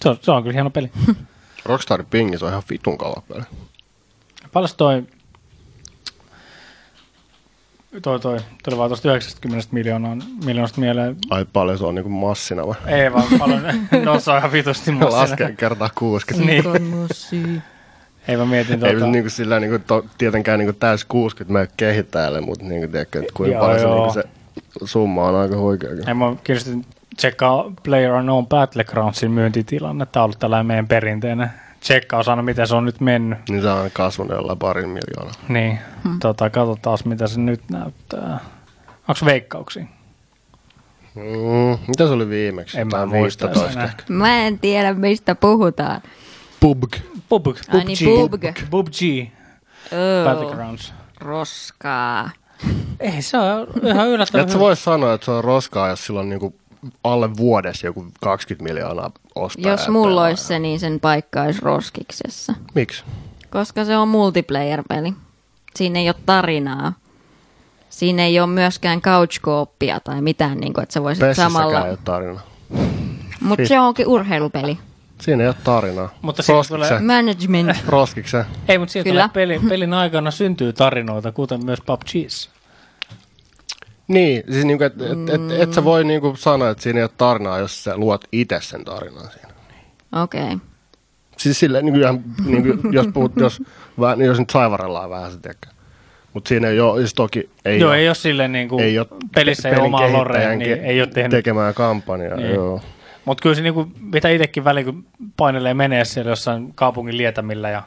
Se 0.00 0.08
on, 0.08 0.18
se 0.20 0.30
on 0.30 0.42
kyllä 0.42 0.54
hieno 0.54 0.70
peli. 0.70 0.90
Rockstarin 1.64 2.06
pingis 2.06 2.42
on 2.42 2.48
ihan 2.48 2.62
vitun 2.70 2.98
kova 2.98 3.22
peli. 3.28 3.42
Paljon 4.52 4.70
toi, 4.76 5.02
toi, 8.02 8.20
toi, 8.20 8.38
tuli 8.64 8.76
vaan 8.76 8.90
tuosta 8.90 9.08
90 9.08 9.68
miljoonaa, 9.72 10.16
miljoonasta 10.44 10.80
mieleen. 10.80 11.16
Ai 11.30 11.46
paljon 11.52 11.78
se 11.78 11.84
on 11.84 11.94
niinku 11.94 12.10
massina 12.10 12.66
vai? 12.66 12.76
Ei 12.86 13.12
vaan 13.12 13.38
paljon, 13.38 13.62
no 14.04 14.20
se 14.20 14.30
on 14.30 14.38
ihan 14.38 14.52
vitusti 14.52 14.92
massina. 14.92 15.20
Laskee 15.20 15.52
kertaa 15.52 15.90
60. 15.94 16.78
Niin. 17.32 17.62
Ei 18.28 18.36
mä 18.36 18.44
mietin 18.44 18.84
Ei 18.84 18.92
tuota, 18.92 19.06
niinku 19.06 19.30
sillä 19.30 19.60
niinku, 19.60 19.78
to, 19.86 20.04
tietenkään 20.18 20.58
niinku 20.58 20.72
täys 20.72 21.04
60 21.04 21.52
meidän 21.52 21.74
kehittäjälle, 21.76 22.40
mutta 22.40 22.64
niinku, 22.64 22.88
tiedätkö, 22.88 23.18
että 23.18 23.32
kuinka 23.34 23.56
Joo, 23.56 23.66
paljon 23.66 23.80
se, 23.80 23.86
niinku, 23.86 24.12
se 24.12 24.24
summa 24.84 25.28
on 25.28 25.34
aika 25.34 25.56
huikea. 25.56 25.90
ei 26.06 26.14
mä 26.14 26.36
kiinnostin 26.44 26.84
tsekkaa 27.16 27.72
Player 27.82 28.12
Unknown 28.12 28.46
Battlegroundsin 28.46 29.30
myyntitilannetta. 29.30 30.12
Tämä 30.12 30.22
on 30.22 30.24
ollut 30.24 30.38
tällainen 30.38 30.66
meidän 30.66 30.88
perinteinen 30.88 31.50
tsekkaus 31.80 32.28
aina, 32.28 32.42
miten 32.42 32.66
se 32.66 32.74
on 32.74 32.84
nyt 32.84 33.00
mennyt. 33.00 33.38
Niin 33.48 33.62
se 33.62 33.68
on 33.68 33.90
kasvanut 33.92 34.36
jollain 34.36 34.58
parin 34.58 34.88
miljoonaa. 34.88 35.34
Niin, 35.48 35.78
hmm. 36.04 36.18
tota, 36.18 36.50
katsotaan 36.50 36.98
mitä 37.04 37.26
se 37.26 37.40
nyt 37.40 37.60
näyttää. 37.70 38.38
Onko 39.08 39.20
veikkauksia? 39.24 39.84
Mm, 41.14 41.78
mitä 41.88 42.06
se 42.06 42.12
oli 42.12 42.28
viimeksi? 42.28 42.80
En 42.80 42.88
mä 42.88 43.06
muista 43.06 43.46
15 43.46 43.72
enää. 43.72 43.84
ehkä. 43.84 44.04
Mä 44.08 44.46
en 44.46 44.58
tiedä, 44.58 44.94
mistä 44.94 45.34
puhutaan. 45.34 46.02
PUBG. 46.60 46.96
PUBG. 47.32 47.56
Ai 47.74 47.84
niin, 47.84 47.98
PUBG. 48.04 48.70
PUBG. 48.70 49.28
Oh, 49.92 50.24
Battlegrounds. 50.24 50.92
roskaa. 51.20 52.30
Ei, 53.00 53.22
se 53.22 53.38
on 53.38 53.66
ihan 53.86 54.08
yllättävän 54.08 54.46
Et 54.46 54.52
sä 54.52 54.58
voi 54.58 54.76
sanoa, 54.76 55.14
että 55.14 55.24
se 55.24 55.30
on 55.30 55.44
roskaa, 55.44 55.88
jos 55.88 56.06
sillä 56.06 56.20
on 56.20 56.28
niinku 56.28 56.54
alle 57.04 57.36
vuodessa 57.36 57.86
joku 57.86 58.06
20 58.20 58.64
miljoonaa 58.72 59.10
ostaa. 59.34 59.70
Jos 59.70 59.88
mulla 59.88 60.24
olisi 60.24 60.44
se, 60.44 60.58
niin 60.58 60.80
sen 60.80 61.00
paikka 61.00 61.42
olisi 61.42 61.60
roskiksessa. 61.62 62.54
Miksi? 62.74 63.04
Koska 63.50 63.84
se 63.84 63.96
on 63.96 64.08
multiplayer-peli. 64.08 65.14
Siinä 65.76 65.98
ei 65.98 66.08
ole 66.08 66.16
tarinaa. 66.26 66.92
Siinä 67.90 68.24
ei 68.24 68.40
ole 68.40 68.46
myöskään 68.46 69.00
couch 69.00 69.40
co-opia 69.40 70.00
tai 70.00 70.22
mitään, 70.22 70.58
niin 70.58 70.72
kuin, 70.72 70.82
että 70.82 70.92
sä 70.92 71.02
voisit 71.02 71.20
Pessissäkään 71.20 71.52
samalla... 71.52 71.84
ei 71.84 71.90
ole 71.90 71.98
tarinaa. 72.04 72.42
Mutta 73.40 73.66
se 73.66 73.80
onkin 73.80 74.08
urheilupeli. 74.08 74.78
Siinä 75.22 75.42
ei 75.42 75.48
ole 75.48 75.56
tarinaa. 75.64 76.14
Mutta 76.22 76.42
tulee- 76.68 77.00
Management. 77.00 77.76
Roskiksen. 77.86 78.44
Ei, 78.68 78.78
mutta 78.78 78.92
siitä 78.92 79.10
Kyllä. 79.10 79.28
tulee 79.28 79.46
pelin, 79.46 79.68
pelin 79.68 79.94
aikana 79.94 80.30
syntyy 80.30 80.72
tarinoita, 80.72 81.32
kuten 81.32 81.64
myös 81.64 81.80
PUBGissa. 81.80 82.50
Niin, 84.08 84.42
siis 84.50 84.64
niinku, 84.64 84.84
et, 84.84 84.92
et, 85.02 85.34
et, 85.34 85.60
et 85.60 85.72
sä 85.72 85.84
voi 85.84 86.04
niinku 86.04 86.36
sanoa, 86.36 86.70
että 86.70 86.82
siinä 86.82 86.98
ei 86.98 87.02
ole 87.04 87.10
tarinaa, 87.16 87.58
jos 87.58 87.84
sä 87.84 87.96
luot 87.96 88.24
itse 88.32 88.58
sen 88.60 88.84
tarinan 88.84 89.30
siinä. 89.30 89.48
Okei. 90.22 90.42
Okay. 90.42 90.58
Siis 91.36 91.60
silleen, 91.60 91.84
niin 91.84 91.96
ihan, 91.96 92.22
niin 92.44 92.62
kuin, 92.62 92.92
jos, 92.92 93.06
puhut, 93.14 93.32
jos, 93.36 93.62
vähän, 94.00 94.18
niin 94.18 94.26
jos 94.26 94.38
nyt 94.38 94.50
saivarellaan 94.50 95.10
vähän 95.10 95.30
se 95.30 95.38
tekee. 95.38 95.70
Mutta 96.32 96.48
siinä 96.48 96.68
ei 96.68 96.80
ole, 96.80 97.00
siis 97.00 97.14
toki 97.14 97.50
ei 97.64 97.80
Joo, 97.80 97.90
ole, 97.90 97.98
ei 97.98 98.08
ole 98.08 98.14
silleen 98.14 98.52
niin 98.52 98.68
kuin 98.68 98.84
ei 98.84 98.98
ole 98.98 99.06
pelissä 99.34 99.68
ei 99.68 99.72
ole 99.72 99.78
pelin 99.80 99.94
omaa 99.94 100.12
lorea, 100.12 100.56
niin 100.56 100.84
ei 100.84 101.00
ole 101.00 101.08
tehnyt. 101.08 101.30
tekemään 101.30 101.74
kampanjaa. 101.74 102.36
Niin. 102.36 102.46
Niin. 102.46 102.54
Joo. 102.54 102.80
Mutta 103.24 103.42
kyllä 103.42 103.54
se 103.54 103.62
niinku, 103.62 103.88
mitä 104.00 104.28
itsekin 104.28 104.64
väliin, 104.64 104.86
kun 104.86 105.06
painelee 105.36 105.74
menee 105.74 106.04
siellä 106.04 106.30
jossain 106.30 106.72
kaupungin 106.74 107.16
lietämillä 107.16 107.70
ja 107.70 107.82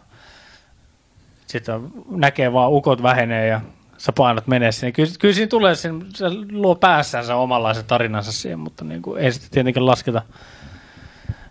sitten 1.48 1.90
näkee 2.10 2.54
vaan 2.54 2.72
ukot 2.72 3.04
vähenee 3.04 3.48
ja 3.48 3.62
sä 3.98 4.12
painat 4.12 4.48
menee 4.48 4.72
sinne. 4.72 4.92
Kyllä, 4.92 5.10
kyllä 5.20 5.34
siinä 5.34 5.48
tulee, 5.48 5.76
sen, 5.76 6.06
se 6.14 6.26
luo 6.52 6.76
päässänsä 6.76 7.36
omanlaisen 7.36 7.86
tarinansa 7.86 8.32
siihen, 8.32 8.60
mutta 8.60 8.86
niinku, 8.86 9.16
ei 9.16 9.32
sitä 9.32 9.48
tietenkin 9.52 9.86
lasketa 9.86 10.22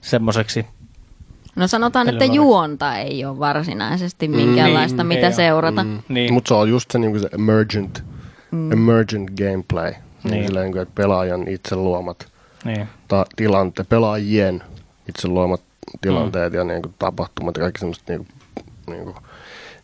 semmoiseksi. 0.00 0.66
No 1.56 1.68
sanotaan, 1.68 2.08
että 2.08 2.24
juonta 2.24 2.96
ei 2.96 3.24
ole 3.24 3.38
varsinaisesti 3.38 4.28
minkäänlaista, 4.28 5.04
Niin, 5.04 5.06
mitä 5.06 5.30
seurata. 5.30 5.84
Mm. 5.84 6.02
Niin. 6.08 6.32
Mutta 6.32 6.48
se 6.48 6.54
on 6.54 6.68
just 6.68 6.90
se, 6.90 6.98
niin 6.98 7.20
se 7.20 7.28
emergent, 7.32 8.04
mm. 8.50 8.72
emergent 8.72 9.30
gameplay. 9.30 9.92
Niin. 10.24 10.46
Silleen, 10.46 10.70
niin 10.70 10.82
että 10.82 10.94
pelaajan 10.94 11.48
itse 11.48 11.76
luomat 11.76 12.33
Niin. 12.64 12.88
ta- 13.08 13.26
tilanteet, 13.36 13.88
pelaajien 13.88 14.62
itse 15.08 15.28
luomat 15.28 15.62
tilanteet 16.00 16.52
mm. 16.52 16.58
ja 16.58 16.64
niin 16.64 16.82
kuin, 16.82 16.94
tapahtumat 16.98 17.56
ja 17.56 17.60
kaikki 17.60 17.78
semmoista 17.78 18.12
niin 18.12 18.26
kuin, 18.26 18.64
niin 18.86 19.04
kuin, 19.04 19.16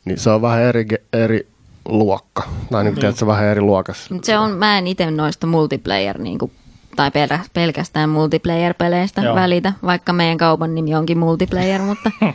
niin 0.04 0.18
se 0.18 0.30
on 0.30 0.42
vähän 0.42 0.62
eri, 0.62 0.86
eri 1.12 1.48
luokka. 1.84 2.42
Tai 2.70 2.84
niin 2.84 2.94
tiedät, 2.94 3.16
se 3.16 3.26
vähän 3.26 3.44
eri 3.44 3.60
luokassa. 3.60 4.14
Mut 4.14 4.24
se 4.24 4.38
on, 4.38 4.50
mä 4.50 4.78
en 4.78 4.86
itse 4.86 5.10
noista 5.10 5.46
multiplayer 5.46 6.18
niin 6.18 6.38
kuin, 6.38 6.52
tai 6.96 7.10
pel- 7.10 7.48
pelkästään 7.54 8.10
multiplayer-peleistä 8.10 9.22
Joo. 9.22 9.34
välitä, 9.34 9.72
vaikka 9.82 10.12
meidän 10.12 10.38
kaupan 10.38 10.74
nimi 10.74 10.94
onkin 10.94 11.18
multiplayer, 11.18 11.82
mutta 11.82 12.10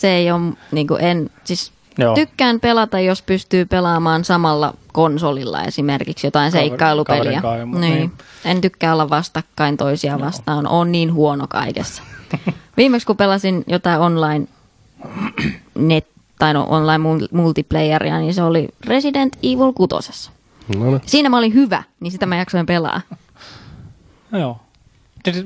se 0.00 0.10
ei 0.10 0.30
ole, 0.30 0.52
niin 0.72 0.86
kuin 0.86 1.00
en, 1.00 1.30
siis 1.44 1.72
Joo. 1.98 2.14
tykkään 2.14 2.60
pelata, 2.60 3.00
jos 3.00 3.22
pystyy 3.22 3.64
pelaamaan 3.64 4.24
samalla 4.24 4.74
konsolilla 4.92 5.62
esimerkiksi 5.64 6.26
jotain 6.26 6.52
Kaveri- 6.52 6.58
seikkailupeliä. 6.58 7.42
Niin. 7.64 7.80
niin. 7.80 8.12
En 8.44 8.60
tykkää 8.60 8.92
olla 8.92 9.10
vastakkain 9.10 9.76
toisia 9.76 10.20
vastaan, 10.20 10.66
on 10.66 10.92
niin 10.92 11.12
huono 11.12 11.46
kaikessa. 11.48 12.02
Viimeksi 12.76 13.06
kun 13.06 13.16
pelasin 13.16 13.64
jotain 13.66 14.00
online 14.00 14.46
net, 15.74 16.06
tai 16.38 16.54
no 16.54 16.66
online 16.68 16.98
mul- 16.98 17.28
multiplayeria, 17.32 18.18
niin 18.18 18.34
se 18.34 18.42
oli 18.42 18.68
Resident 18.86 19.36
Evil 19.42 19.72
6. 19.72 20.30
No 20.76 20.84
niin. 20.84 21.00
Siinä 21.06 21.28
mä 21.28 21.38
olin 21.38 21.54
hyvä, 21.54 21.82
niin 22.00 22.10
sitä 22.12 22.26
mä 22.26 22.36
jaksoin 22.36 22.66
pelaa. 22.66 23.00
No 24.30 24.38
joo. 24.38 24.60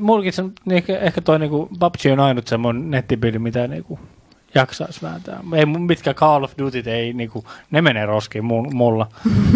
Mullakin 0.01 0.33
se, 0.33 0.43
niin 0.43 0.77
ehkä, 0.77 0.99
ehkä 0.99 1.21
toi 1.21 1.39
niinku 1.39 1.69
PUBG 1.79 2.01
on 2.13 2.21
ainut 2.21 2.47
semmoinen 2.47 2.91
nettipeli, 2.91 3.39
mitä 3.39 3.67
niinku 3.69 3.99
jaksaisi 4.55 5.03
vääntää. 5.03 5.41
Ei 5.55 5.67
mun 5.67 5.83
mitkä 5.83 6.15
Call 6.15 6.45
of 6.45 6.53
Duty, 6.59 6.83
ei 6.87 7.13
niinku, 7.13 7.45
ne 7.71 7.83
menee 7.83 8.07
roskiin 8.07 8.45
mu- 8.45 8.75
mulla. 8.75 9.07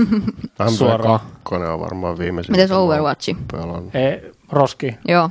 Suoraan. 0.78 1.20
MP2 1.20 1.54
on 1.54 1.80
varmaan 1.80 2.18
viimeisin. 2.18 2.52
Mites 2.52 2.70
Overwatchi? 2.70 3.36
pelannut. 3.52 3.94
Ei, 3.94 4.32
roskiin. 4.52 4.98
Joo. 5.08 5.30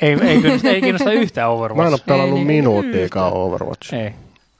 Ei, 0.00 0.12
ei, 0.22 0.40
kiinnosta, 0.42 0.68
ei 0.68 0.80
kiinnosta 0.80 1.12
yhtään 1.22 1.48
Mä 1.48 1.54
en 1.54 1.58
ole 1.58 1.64
Overwatch. 1.64 2.06
pelannut 2.06 2.38
Ei, 2.38 2.44
niin. 2.44 2.46
minuuttiikaan 2.46 3.32
Overwatch. 3.32 3.94
Ei. 3.94 4.10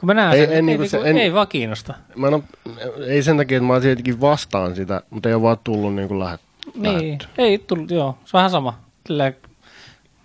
Kun 0.01 0.07
mä 0.07 0.15
näen 0.15 0.33
Ei- 0.33 0.41
ei, 0.41 0.47
sen, 0.47 0.53
en 0.53 0.57
ei, 0.57 0.63
niinku 0.63 0.83
ei, 0.83 0.89
se- 0.89 0.97
niinku, 0.97 1.11
en- 1.11 1.19
ei 1.19 1.33
vaan 1.35 1.49
kiinnosta. 1.49 1.95
Mä 2.17 2.27
en 2.29 2.35
ole, 2.35 2.43
ei 3.07 3.23
sen 3.23 3.37
takia, 3.37 3.57
että 3.57 3.67
mä 3.67 3.73
olisin 3.73 3.89
jotenkin 3.91 4.21
vastaan 4.21 4.77
sitä, 4.77 5.03
mutta 5.11 5.29
ei 5.29 5.35
ole 5.35 5.43
vaan 5.43 5.57
tullut 5.65 5.95
niin 5.95 6.09
kuin 6.09 6.21
lähet, 6.21 6.41
Niin, 6.75 6.85
lähetty. 6.95 7.27
ei 7.39 7.59
tullut, 7.59 7.91
joo. 7.91 8.19
Se 8.25 8.37
on 8.37 8.39
vähän 8.39 8.51
sama. 8.51 8.79
Sillä 9.07 9.33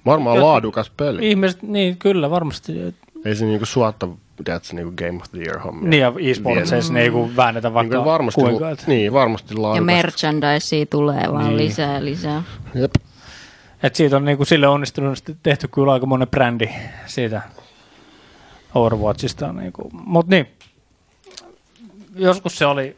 Varmaan 0.06 0.38
Jotkut- 0.38 0.42
laadukas 0.44 0.90
peli. 0.98 1.30
ihmiset, 1.30 1.64
niin 1.64 1.98
kyllä 1.98 2.30
varmasti. 2.30 2.96
Ei 3.26 3.36
se 3.36 3.46
niinku 3.46 3.66
suotta, 3.66 4.08
tiedätkö, 4.46 4.76
niinku 4.76 4.94
Game 4.98 5.18
of 5.18 5.32
the 5.32 5.40
Year 5.40 5.60
hommia. 5.60 5.90
Niin 5.90 6.02
ja 6.02 6.14
e-sportseissa 6.30 7.00
ei 7.00 7.10
kun 7.10 7.36
väännetä 7.36 7.74
vaikka 7.74 7.96
Niin, 7.98 8.06
varmasti, 8.06 8.42
kuinka. 8.42 8.70
Et, 8.70 8.88
niin, 8.88 9.14
varmasti 9.14 9.54
Ja 9.54 9.62
laadukasta. 9.62 9.86
merchandisea 9.96 10.86
tulee 10.86 11.32
vaan 11.32 11.46
Niin. 11.48 11.58
lisää, 11.58 12.06
lisää. 12.06 12.44
Jep. 12.76 12.92
et 13.84 13.96
siitä 13.96 14.18
on 14.18 14.26
niinku 14.26 14.46
sille 14.46 14.68
onnistunut 14.68 15.24
tehty 15.44 15.68
kyllä 15.68 15.94
aika 15.94 16.06
monen 16.06 16.28
brändi 16.28 16.70
siitä 17.06 17.42
Overwatchista. 18.76 19.54
Niinku. 19.54 19.90
Mut 19.94 20.28
niin, 20.28 20.48
joskus 22.16 22.58
se 22.58 22.66
oli, 22.66 22.96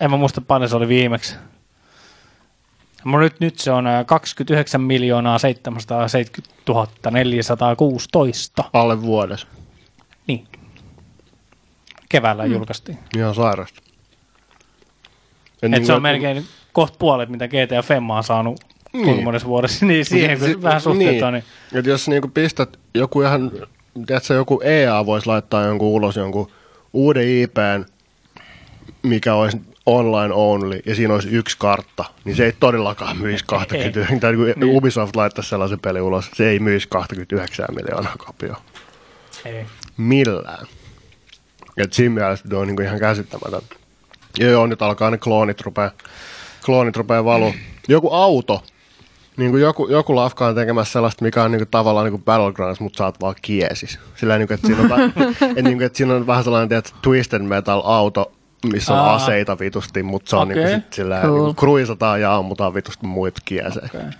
en 0.00 0.10
mä 0.10 0.16
muista 0.16 0.40
paljon 0.40 0.70
se 0.70 0.76
oli 0.76 0.88
viimeksi. 0.88 1.36
Mutta 3.06 3.20
nyt, 3.20 3.40
nyt 3.40 3.58
se 3.58 3.70
on 3.72 3.86
ää, 3.86 4.04
29 4.04 4.80
miljoonaa 4.80 5.38
770 5.38 7.10
416. 7.10 8.64
Alle 8.72 9.02
vuodessa. 9.02 9.46
Niin. 10.26 10.46
Keväällä 12.08 12.46
mm. 12.46 12.52
julkaistiin. 12.52 12.98
Ihan 13.16 13.34
sairasta. 13.34 13.80
Et 13.86 15.62
En 15.62 15.70
niinku- 15.70 15.86
se 15.86 15.92
on 15.92 16.02
melkein 16.02 16.44
kohta 16.72 16.96
puolet, 16.98 17.28
mitä 17.28 17.48
GTA 17.48 17.82
Femma 17.82 18.16
on 18.16 18.24
saanut 18.24 18.60
Niin. 18.92 19.04
kuinka 19.04 19.22
monessa 19.22 19.48
vuodessa. 19.48 19.86
Niin 19.86 20.04
siihen, 20.04 20.38
kun 20.38 20.48
Si- 20.48 20.62
vähän 20.62 20.80
suhteuttaa, 20.80 21.30
niin, 21.30 21.44
niin. 21.72 21.78
Et 21.78 21.86
jos 21.86 22.08
niinku 22.08 22.28
pistät 22.28 22.78
joku 22.94 23.22
ihan, 23.22 23.50
tiedätkö, 24.06 24.34
joku 24.34 24.60
EA 24.64 25.06
voisi 25.06 25.26
laittaa 25.26 25.64
jonkun 25.64 25.88
ulos 25.88 26.16
jonkun 26.16 26.50
uuden 26.92 27.28
IPn, 27.28 27.84
mikä 29.02 29.34
olisi 29.34 29.60
online 29.86 30.34
only, 30.34 30.80
ja 30.86 30.94
siinä 30.94 31.14
olisi 31.14 31.28
yksi 31.28 31.56
kartta, 31.58 32.04
niin 32.24 32.36
se 32.36 32.44
ei 32.44 32.52
todellakaan 32.60 33.16
myisi 33.18 33.44
20, 33.44 34.00
tai 34.20 34.36
kun 34.36 34.46
Niin. 34.56 34.76
Ubisoft 34.76 35.16
laittaisi 35.16 35.50
sellaisen 35.50 35.80
pelin 35.80 36.02
ulos, 36.02 36.30
se 36.34 36.48
ei 36.50 36.58
myisi 36.58 36.88
29 36.88 37.66
miljoonaa 37.76 38.14
kopioa. 38.26 38.60
ei. 39.44 39.66
Millään. 39.96 40.66
Et 41.76 41.92
siinä 41.92 42.14
mielessä 42.14 42.48
on 42.56 42.66
niinku 42.66 42.82
ihan 42.82 42.98
käsittämätön. 42.98 43.60
Ja 44.38 44.50
joo, 44.50 44.66
nyt 44.66 44.82
alkaa 44.82 45.10
ne 45.10 45.18
kloonit 45.18 45.60
rupea, 45.60 45.90
kloonit 46.64 46.96
rupea 46.96 47.24
valua. 47.24 47.52
Joku 47.88 48.10
auto, 48.14 48.62
niin 49.36 49.50
kuin 49.50 49.62
joku, 49.62 49.88
joku 49.88 50.16
lafka 50.16 50.46
on 50.46 50.54
tekemässä 50.54 50.92
sellaista, 50.92 51.24
mikä 51.24 51.42
on 51.42 51.50
niinku 51.50 51.66
tavallaan 51.70 52.04
niinku 52.06 52.22
Battlegrounds, 52.24 52.80
mutta 52.80 52.96
sä 52.98 53.04
oot 53.04 53.20
vaan 53.20 53.34
kiesis. 53.42 53.98
Sillä 54.16 54.38
niinku, 54.38 54.54
että 54.54 54.66
siinä 54.66 54.82
on, 54.82 54.90
vä- 54.90 55.34
et 55.56 55.64
niinku, 55.64 55.84
että 55.84 55.96
siinä 55.96 56.14
on 56.14 56.26
vähän 56.26 56.44
sellainen 56.44 56.68
tiedät, 56.68 56.94
Twisted 57.02 57.42
Metal 57.42 57.82
auto, 57.84 58.32
missä 58.72 58.92
on 58.92 58.98
Aa. 58.98 59.14
aseita 59.14 59.58
vitusti, 59.58 60.02
mutta 60.02 60.30
se 60.30 60.36
on 60.36 60.42
Okei. 60.42 60.56
niinku 60.64 60.80
sit 60.80 60.92
sillä 60.92 61.20
Cool. 61.20 61.36
niinku, 61.36 61.54
kruisataan 61.54 62.20
ja 62.20 62.36
ammutaan 62.36 62.74
vitusti 62.74 63.06
muita 63.06 63.40
kiesejä. 63.44 63.88
Okay. 63.94 64.10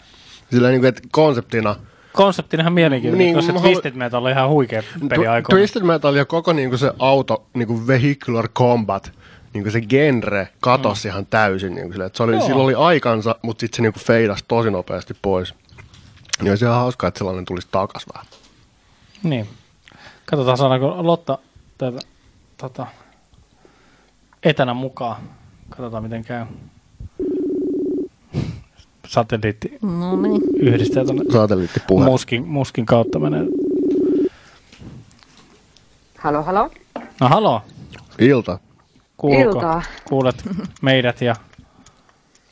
Sillä 0.50 0.68
niinku, 0.68 0.86
että 0.86 1.02
konseptina 1.10 1.76
Konseptina 2.12 2.60
ihan 2.60 2.72
mielenkiintoinen, 2.72 3.26
Niin, 3.26 3.36
niin, 3.36 3.46
koska 3.46 3.52
mä 3.52 3.60
Twisted 3.60 3.94
Metal 3.94 4.22
oli 4.22 4.30
ihan 4.30 4.48
huikea 4.48 4.82
peli 5.08 5.26
aikoina. 5.26 5.58
Twisted 5.58 5.82
Metal 5.82 6.14
ja 6.14 6.24
koko 6.24 6.52
niinku 6.52 6.78
se 6.78 6.92
auto, 6.98 7.46
niinku 7.54 7.86
vehicular 7.86 8.48
combat, 8.48 9.12
niinku 9.54 9.70
se 9.70 9.80
genre 9.80 10.48
katosi 10.60 11.08
mm. 11.08 11.10
ihan 11.10 11.26
täysin. 11.26 11.74
Niinku 11.74 11.92
sille, 11.92 12.04
että 12.04 12.16
se 12.16 12.22
oli, 12.22 12.32
Joo. 12.32 12.46
sillä 12.46 12.62
oli 12.62 12.74
aikansa, 12.74 13.36
mutta 13.42 13.60
sitten 13.60 13.76
se 13.76 13.82
niinku 13.82 13.98
feidasi 13.98 14.44
tosi 14.48 14.70
nopeasti 14.70 15.14
pois. 15.22 15.54
Niin 16.42 16.50
olisi 16.50 16.64
ihan 16.64 16.76
hauskaa, 16.76 17.08
että 17.08 17.18
sellainen 17.18 17.44
tulisi 17.44 17.68
takas 17.70 18.06
vähän. 18.14 18.26
Niin. 19.22 19.48
Katsotaan 20.26 20.58
saadaanko 20.58 20.96
Lotta 20.98 21.38
tätä, 21.78 21.98
tota, 22.56 22.86
etänä 24.42 24.74
mukaan. 24.74 25.22
Katsotaan 25.70 26.02
miten 26.02 26.24
käy. 26.24 26.46
Satelliitti 29.06 29.78
No 29.82 30.16
niin. 30.16 30.42
yhdistää 30.60 31.04
tuonne 31.04 31.24
muskin, 32.04 32.46
muskin 32.48 32.86
kautta 32.86 33.18
menee. 33.18 33.46
Halo, 36.18 36.42
halo. 36.42 36.70
No 37.20 37.28
haloo, 37.28 37.62
Ilta. 38.18 38.58
kuuluuko? 39.16 39.50
Iltaa. 39.50 39.82
Kuulet 40.08 40.44
meidät 40.82 41.20
ja 41.20 41.34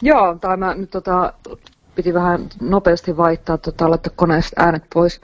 Joo, 0.02 0.34
tai 0.40 0.56
mä 0.56 0.74
nyt 0.74 0.90
tota, 0.90 1.32
piti 1.94 2.14
vähän 2.14 2.48
nopeasti 2.60 3.16
vaihtaa, 3.16 3.58
tota, 3.58 3.90
laittaa 3.90 4.12
koneesta 4.16 4.62
äänet 4.62 4.82
pois. 4.94 5.20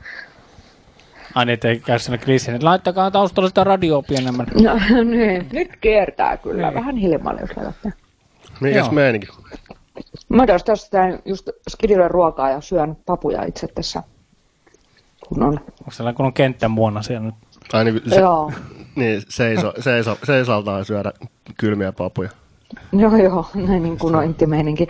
Aina 1.35 1.53
ettei 1.53 1.81
käy 1.81 1.99
sinne 1.99 2.19
kriisiin. 2.19 2.55
että 2.55 2.67
Laittakaa 2.67 3.11
taustalla 3.11 3.49
sitä 3.49 3.65
radioa 3.65 4.03
pienemmän. 4.03 4.47
No 4.63 4.75
niin, 5.05 5.49
nyt 5.53 5.71
kiertää 5.81 6.37
kyllä. 6.37 6.67
Niin. 6.67 6.75
Vähän 6.75 6.97
hiljemmalle, 6.97 7.41
jos 7.41 7.57
laitatte. 7.57 7.93
Mikäs 8.61 8.87
Joo. 8.87 8.93
meininki? 8.93 9.27
Mä 10.29 10.47
tuossa 10.47 10.67
tässä 10.67 11.19
just 11.25 11.49
skidille 11.71 12.09
ruokaa 12.09 12.51
ja 12.51 12.61
syön 12.61 12.97
papuja 13.07 13.45
itse 13.45 13.67
tässä. 13.67 14.03
Kun 15.29 15.43
on. 15.43 15.61
Onko 15.81 15.91
siellä 15.91 16.13
kun 16.13 16.27
on 16.27 16.33
kenttän 16.33 16.71
muona 16.71 17.03
siellä 17.03 17.27
nyt? 17.27 17.35
Ai 17.73 17.85
niin, 17.85 18.03
se, 18.09 18.21
Joo. 18.21 18.53
niin 18.97 19.23
seiso, 19.29 19.73
seiso, 19.81 20.19
seisaltaan 20.25 20.85
syödä 20.85 21.13
kylmiä 21.57 21.93
papuja. 21.93 22.31
Joo, 22.93 23.17
joo, 23.17 23.47
näin 23.69 23.83
niin 23.83 23.99
kuin 23.99 24.15
on 24.15 24.25
inttimeininki. 24.25 24.89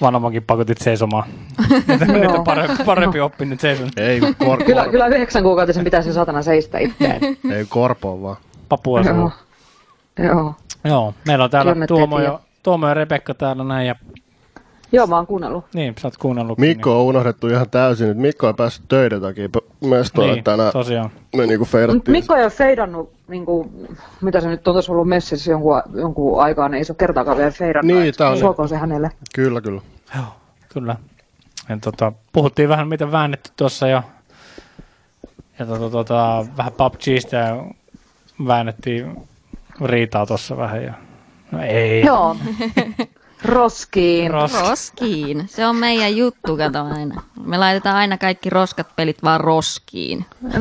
Vanhemmankin 0.00 0.42
pakotit 0.42 0.78
seisomaan. 0.78 1.24
nyt 2.12 2.30
on 2.30 2.44
parempi, 2.44 2.84
parempi 2.84 3.20
oppi 3.20 3.44
nyt 3.44 3.60
seison. 3.60 3.88
Ei, 3.96 4.20
kun 4.20 4.34
kor, 4.34 4.64
Kyllä, 4.64 4.82
kor, 4.82 4.90
kyllä 4.90 5.06
yhdeksän 5.06 5.42
kuukautisen 5.42 5.84
pitäisi 5.84 6.12
satana 6.12 6.42
seistä 6.42 6.78
itteen. 6.78 7.20
ei 7.54 7.66
korpoon 7.68 8.22
vaan. 8.22 8.36
Papua 8.68 9.00
Joo. 9.00 9.30
Joo. 10.18 10.54
Joo, 10.84 11.14
meillä 11.26 11.44
on 11.44 11.50
täällä 11.50 11.74
Tuomo 11.86 12.20
ja, 12.20 12.40
Tuomo 12.62 12.88
ja 12.88 12.94
Rebekka 12.94 13.34
täällä 13.34 13.64
näin. 13.64 13.86
Ja, 13.86 13.94
Joo, 14.92 15.06
mä 15.06 15.16
oon 15.16 15.26
kuunnellut. 15.26 15.64
niin, 15.74 15.94
sä 16.00 16.06
oot 16.08 16.16
kuunnellut. 16.16 16.58
Mikko 16.58 16.98
on 17.00 17.04
unohdettu 17.06 17.48
ihan 17.48 17.70
täysin, 17.70 18.10
että 18.10 18.20
Mikko 18.22 18.46
ei 18.46 18.54
päässyt 18.54 18.88
töiden 18.88 19.20
takia 19.20 19.48
mestoille 19.84 20.32
niin, 20.34 20.44
tänään. 20.44 20.72
tosiaan. 20.72 21.10
Me 21.36 21.46
niinku 21.46 21.64
Mut 21.64 21.68
feidattiin. 21.68 22.12
Mikko 22.12 22.34
ei 22.34 22.42
ole 22.42 22.50
feidannut, 22.50 23.12
niin 23.28 23.46
kuin, 23.46 23.88
mitä 24.20 24.40
se 24.40 24.48
nyt 24.48 24.68
on 24.68 24.74
tuossa 24.74 24.92
ollut 24.92 25.08
messissä 25.08 25.50
jonkun, 25.50 25.82
jonkun 25.94 26.42
aikaa, 26.42 26.68
niin 26.68 26.78
ei 26.78 26.84
se 26.84 26.92
ole 26.92 26.96
kertaakaan 26.98 27.36
vielä 27.36 27.50
feidannut. 27.50 27.96
Niin, 27.96 28.14
tää 28.14 28.30
on- 28.30 28.38
Suokoon 28.38 28.68
se 28.68 28.76
hänelle. 28.76 29.10
Kyllä, 29.34 29.60
kyllä. 29.60 29.80
Joo, 30.16 30.24
kyllä. 30.72 30.96
Ja, 31.68 31.78
tota, 31.84 32.12
puhuttiin 32.32 32.68
vähän 32.68 32.88
mitä 32.88 33.12
väännetty 33.12 33.50
tuossa 33.56 33.88
ja, 33.88 34.02
ja 35.58 35.66
tota, 35.66 35.90
tota, 35.90 36.46
vähän 36.56 36.72
PUBGista 36.72 37.36
ja 37.36 37.64
väännettiin 38.46 39.16
riitaa 39.84 40.26
tuossa 40.26 40.56
vähän. 40.56 40.84
Ja, 40.84 40.94
no 41.52 41.62
ei. 41.62 42.02
Joo. 42.06 42.36
Roskiin. 43.46 44.30
Ros- 44.30 44.68
Roskiin. 44.68 45.44
Se 45.48 45.66
on 45.66 45.76
meidän 45.76 46.16
juttu, 46.16 46.56
kato 46.56 46.84
aina. 46.84 47.22
Me 47.44 47.58
laitetaan 47.58 47.96
aina 47.96 48.18
kaikki 48.18 48.50
roskat 48.50 48.96
pelit 48.96 49.22
vaan 49.22 49.40
roskiin. 49.40 50.26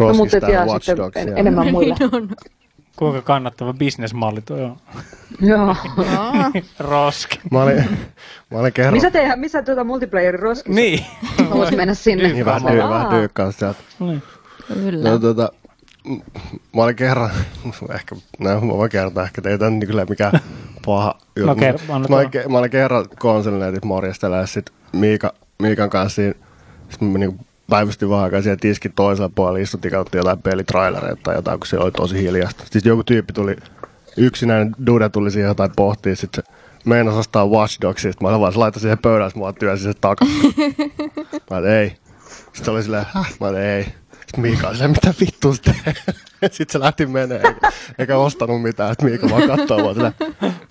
no, 0.00 0.14
mutta 0.14 0.36
Watch 0.66 0.86
sitten 0.86 1.28
en, 1.28 1.38
enemmän 1.38 1.70
muille. 1.72 1.94
Kuinka 2.96 3.22
kannattava 3.22 3.72
bisnesmalli 3.72 4.40
tuo 4.42 4.56
on. 4.56 4.76
Joo. 5.40 5.76
Roski. 6.78 7.40
Mä 7.50 7.62
olin, 7.62 7.84
mä 8.50 8.58
olin 8.58 8.72
kerran... 8.72 8.92
Missä, 8.94 9.10
te, 9.10 9.36
missä 9.36 9.62
tuota 9.62 9.84
multiplayerin 9.84 10.40
roskissa? 10.40 10.72
Niin. 10.80 11.04
Mä 11.38 11.50
voisin 11.50 11.76
mennä 11.76 11.94
sinne. 11.94 12.28
Niin, 12.32 12.44
vähän, 12.44 12.64
vähän 12.64 13.10
dyykkaus 13.10 13.56
sieltä. 13.58 13.78
niin. 14.00 14.22
Kyllä. 14.74 15.10
No, 15.10 15.18
tota, 15.18 15.52
m- 15.52 15.61
mä 16.76 16.82
olin 16.82 16.96
kerran, 16.96 17.30
ehkä, 17.94 18.16
no, 18.38 18.60
mä 18.60 18.72
voin 18.72 18.90
kertoa, 18.90 19.24
ehkä 19.24 19.42
teitä 19.42 19.66
on 19.66 19.78
niin 19.78 19.86
kyllä 19.88 20.04
mikään 20.08 20.40
paha 20.86 21.14
juttu. 21.36 21.46
No, 21.46 21.54
kerro, 21.54 21.80
anna 21.88 21.98
mä, 21.98 22.06
tulla. 22.06 22.18
olin, 22.18 22.52
mä 22.52 22.58
olin 22.58 22.70
kerran 22.70 23.06
konsolineetit 23.18 23.84
morjastella 23.84 24.36
ja 24.36 24.46
sit 24.46 24.70
Miika, 24.92 25.34
Miikan 25.58 25.90
kanssa 25.90 26.16
siinä, 26.16 26.34
sit 26.90 27.00
me 27.00 27.18
niinku 27.18 27.44
päivystin 27.70 28.08
vaan 28.08 28.24
aikaa 28.24 28.42
siellä 28.42 28.58
tiskin 28.60 28.92
toisella 28.96 29.30
puolella, 29.34 29.58
istuttiin 29.58 29.92
kautta 29.92 30.16
jotain 30.16 30.42
pelitrailereita 30.42 31.22
tai 31.22 31.34
jotain, 31.34 31.60
kun 31.60 31.66
se 31.66 31.78
oli 31.78 31.92
tosi 31.92 32.22
hiljasta. 32.22 32.64
Sitten 32.64 32.90
joku 32.90 33.04
tyyppi 33.04 33.32
tuli, 33.32 33.56
yksinäinen 34.16 34.74
dude 34.86 35.08
tuli 35.08 35.30
siihen 35.30 35.48
jotain 35.48 35.70
pohtia, 35.76 36.16
sitten 36.16 36.44
se 36.44 36.52
meinasi 36.84 37.18
ostaa 37.18 37.46
Watch 37.46 37.80
Dogsia, 37.80 38.12
sitten 38.12 38.26
mä 38.26 38.30
olin 38.30 38.40
vaan, 38.40 38.52
se 38.52 38.58
laittoi 38.58 38.80
siihen 38.80 38.98
pöydälle, 38.98 39.28
sitten 39.28 39.40
mä 39.40 39.42
vaan 39.42 39.54
työnsin 39.54 39.92
se 39.92 39.98
takaisin. 40.00 40.54
mä 41.50 41.56
olin, 41.56 41.70
ei. 41.70 41.96
Sitten 42.52 42.74
oli 42.74 42.82
silleen, 42.82 43.06
häh? 43.12 43.34
Mä 43.40 43.46
olin, 43.46 43.60
ei. 43.60 43.86
Sitten 44.32 44.42
Miika 44.50 44.72
silleen, 44.72 44.90
mitä 44.90 45.14
vittu 45.20 45.54
se 45.54 45.62
tekee? 45.62 45.94
Sitten 46.50 46.72
se 46.72 46.80
lähti 46.80 47.06
menee, 47.06 47.40
eikä, 47.44 47.72
eikä 47.98 48.16
ostanut 48.16 48.62
mitään. 48.62 48.90
Sitten 48.90 49.10
Miika 49.10 49.30
vaan 49.30 49.58
katsoo 49.58 49.84
vaan 49.84 49.94
silleen, 49.94 50.14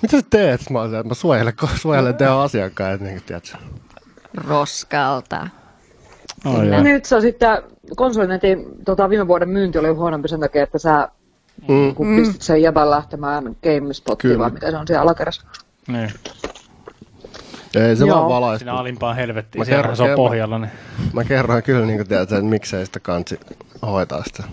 mitä 0.01 0.17
sä 0.17 0.23
teet? 0.29 0.59
Sitten 0.59 0.77
mä 0.77 0.85
että 0.85 1.03
mä 1.03 1.13
suojelen, 1.13 1.53
suojelen 1.75 2.15
teidän 2.15 2.37
asiakkaat, 2.37 3.01
niin 3.01 3.13
kuin 3.13 3.23
tiedätkö. 3.23 3.57
Roskalta. 4.47 5.47
Oh. 6.45 6.61
Nyt 6.81 7.05
se 7.05 7.15
on 7.15 7.21
sitten, 7.21 7.63
konsolinetin 7.95 8.65
tota, 8.85 9.09
viime 9.09 9.27
vuoden 9.27 9.49
myynti 9.49 9.77
oli 9.77 9.89
huonompi 9.89 10.27
sen 10.27 10.39
takia, 10.39 10.63
että 10.63 10.79
sä 10.79 11.09
Mm. 11.67 11.95
kun 11.95 12.15
pistit 12.15 12.41
sen 12.41 12.61
jäbän 12.61 12.89
lähtemään 12.89 13.43
GameSpotiin, 13.63 14.31
Kyllä. 14.31 14.39
vai 14.43 14.51
mitä 14.51 14.71
se 14.71 14.77
on 14.77 14.87
siellä 14.87 15.01
alakerrassa. 15.01 15.41
Niin. 15.87 16.09
Ei 17.75 17.95
se 17.95 18.05
Joo. 18.05 18.17
vaan 18.17 18.29
valaisi. 18.29 18.59
Siinä 18.59 18.73
alimpaan 18.73 19.15
helvettiin, 19.15 19.59
Mä 19.61 19.65
siellä 19.65 19.81
kerron- 19.81 19.95
se 19.97 20.03
on 20.03 20.15
pohjalla. 20.15 20.57
Niin, 20.59 20.71
Mä 21.13 21.23
kerroin 21.23 21.63
kyllä, 21.63 21.85
niin 21.85 22.07
tiedät, 22.07 22.31
että 22.31 22.41
miksei 22.45 22.85
sitä 22.85 22.99
kansi 22.99 23.39
hoitaa 23.81 24.23
sitä. 24.23 24.43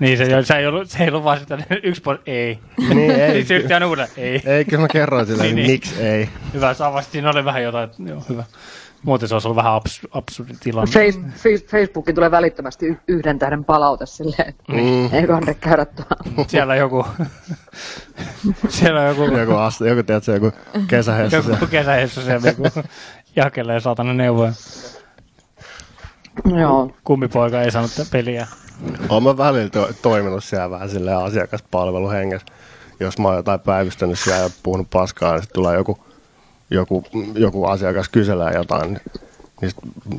niin 0.00 0.18
se, 0.18 0.42
se, 0.42 0.54
ei 0.54 0.66
ollut, 0.66 0.90
se 0.90 1.02
ei 1.04 1.08
ollut 1.08 1.24
vaan 1.24 1.38
sitä 1.38 1.58
yksi 1.82 2.02
puoli, 2.02 2.18
ei. 2.26 2.58
Niin 2.94 3.10
ei. 3.10 3.28
Sitten 3.32 3.46
se 3.46 3.54
yritti 3.54 3.74
aina 3.74 3.86
uudelleen, 3.86 4.12
ei. 4.16 4.42
Ei, 4.46 4.64
kyllä 4.64 4.80
mä 4.82 4.88
kerroin 4.88 5.26
silleen, 5.26 5.46
Niin, 5.46 5.56
niin, 5.56 5.66
niin. 5.66 5.72
miksi 5.72 6.02
ei. 6.02 6.28
Hyvä, 6.54 6.74
sä 6.74 6.86
avasit, 6.86 7.12
siinä 7.12 7.30
oli 7.30 7.44
vähän 7.44 7.62
jotain, 7.62 7.90
joo, 8.06 8.22
hyvä. 8.28 8.44
Muuten 9.06 9.28
se 9.28 9.34
olisi 9.34 9.48
ollut 9.48 9.56
vähän 9.56 9.72
abs, 9.72 10.00
absurdi 10.10 10.52
tilanne. 10.60 10.90
Face, 10.92 11.20
face, 11.36 11.66
Facebookin 11.66 12.14
tulee 12.14 12.30
välittömästi 12.30 12.98
yhden 13.08 13.38
tähden 13.38 13.64
palaute 13.64 14.06
silleen, 14.06 14.48
että 14.48 14.72
Mm. 14.72 15.14
ei 15.14 15.26
kannata 15.26 15.54
käydä 15.54 15.84
tuolla. 15.84 16.44
Siellä 16.48 16.76
joku, 16.76 17.06
siellä 18.68 19.00
on 19.00 19.06
joku, 19.08 19.36
Joku, 19.36 19.52
asti, 19.54 19.84
joku, 19.88 20.02
tiedätkö, 20.02 20.32
joku 20.32 20.52
kesähessä. 20.88 21.36
joku 21.36 21.66
kesähessu 21.70 22.20
siellä 22.20 22.48
joku 22.48 22.62
jakelee 23.36 23.80
saatana 23.80 24.14
neuvoja. 24.14 24.52
Joo. 26.60 26.90
Kummipoika 27.04 27.62
ei 27.62 27.70
saanut 27.70 27.90
peliä. 28.12 28.46
Olen 29.08 29.38
välillä 29.38 29.68
to- 29.70 29.88
toiminut 30.02 30.44
siellä 30.44 30.70
vähän 30.70 30.90
silleen 30.90 31.18
asiakaspalveluhengessä. 31.18 32.46
Jos 33.00 33.18
mä 33.18 33.28
oon 33.28 33.36
jotain 33.36 33.60
päivystänyt 33.60 34.18
siellä 34.18 34.42
ja 34.42 34.50
puhunut 34.62 34.90
paskaa, 34.90 35.32
niin 35.32 35.42
sitten 35.42 35.54
tulee 35.54 35.76
joku, 35.76 35.98
joku, 36.70 37.04
joku 37.34 37.64
asiakas 37.64 38.08
kyselee 38.08 38.54
jotain, 38.54 39.00
niin, 39.60 39.72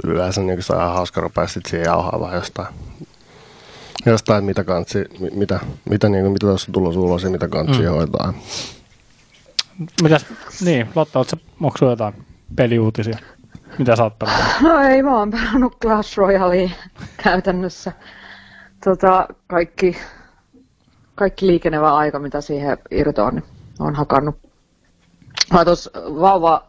yleensä 0.04 0.42
niin 0.42 0.64
se 0.64 0.74
on 0.74 0.80
ihan 0.80 0.94
hauska 0.94 1.22
rupea 1.22 1.48
sit 1.48 1.66
siihen 1.66 1.86
jauhaa 1.86 2.20
vähän 2.20 2.36
jostain. 2.36 2.68
Jostain, 4.06 4.44
mitä 4.44 4.64
kantsi, 4.64 5.06
mi- 5.20 5.30
mitä, 5.30 5.60
mitä, 5.90 6.10
niin, 6.10 6.32
mitä 6.32 6.48
tuossa 6.48 6.70
on 6.70 6.74
tulossa 6.74 7.00
ulos 7.00 7.24
ja 7.24 7.30
mitä 7.30 7.48
kantsi 7.48 7.82
mm. 7.82 7.88
hoitaa. 7.88 8.34
Mitäs, 10.02 10.26
niin, 10.66 10.90
Lotta, 10.96 11.20
ootko 11.20 11.38
onko 11.62 11.78
sulla 11.78 11.92
jotain 11.92 12.14
peliuutisia? 12.56 13.18
Mitä 13.78 13.96
sä 13.96 14.04
oot 14.04 14.20
pelannut? 14.20 14.46
No 14.62 14.80
ei, 14.80 15.04
mä 15.04 15.18
oon 15.18 15.32
pelannut 15.32 15.78
Clash 15.82 16.18
Royalea 16.18 16.70
käytännössä. 17.24 17.92
Tota, 18.84 19.28
kaikki, 19.48 19.98
kaikki 21.16 21.48
liikenevä 21.48 21.96
aika, 21.96 22.20
mitä 22.20 22.42
siihen 22.42 22.78
irtoon, 22.92 23.36
niin 23.36 23.46
on 23.80 23.96
hakannut. 23.96 24.47
Mä 25.54 25.66
tuossa 25.66 25.92
vauva 25.96 26.64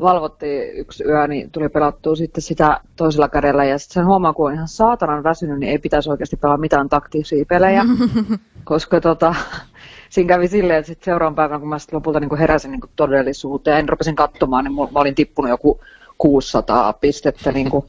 valvottiin 0.00 0.76
yksi 0.76 1.04
yö, 1.04 1.26
niin 1.26 1.50
tuli 1.50 1.68
pelattua 1.68 2.16
sitten 2.16 2.42
sitä 2.42 2.80
toisella 2.96 3.28
kädellä. 3.28 3.64
Ja 3.64 3.78
sitten 3.78 3.94
sen 3.94 4.06
huomaa, 4.06 4.32
kun 4.32 4.46
on 4.46 4.54
ihan 4.54 4.68
saatanan 4.68 5.24
väsynyt, 5.24 5.58
niin 5.58 5.70
ei 5.70 5.78
pitäisi 5.78 6.10
oikeasti 6.10 6.36
pelaa 6.36 6.56
mitään 6.56 6.88
taktisia 6.88 7.44
pelejä. 7.48 7.84
koska 8.64 9.00
tota, 9.00 9.34
siinä 10.10 10.28
kävi 10.28 10.48
silleen, 10.48 10.78
että 10.78 10.86
sit 10.86 11.02
seuraavan 11.02 11.34
päivänä, 11.34 11.58
kun 11.58 11.68
mä 11.68 11.78
sit 11.78 11.92
lopulta 11.92 12.20
niin 12.20 12.38
heräsin 12.38 12.70
niin 12.70 12.80
todellisuuteen, 12.96 13.88
rupesin 13.88 14.16
katsomaan, 14.16 14.64
niin 14.64 14.74
mä 14.74 15.00
olin 15.00 15.14
tippunut 15.14 15.50
joku 15.50 15.80
600 16.18 16.92
pistettä 16.92 17.52
niin 17.52 17.70
kuin 17.70 17.84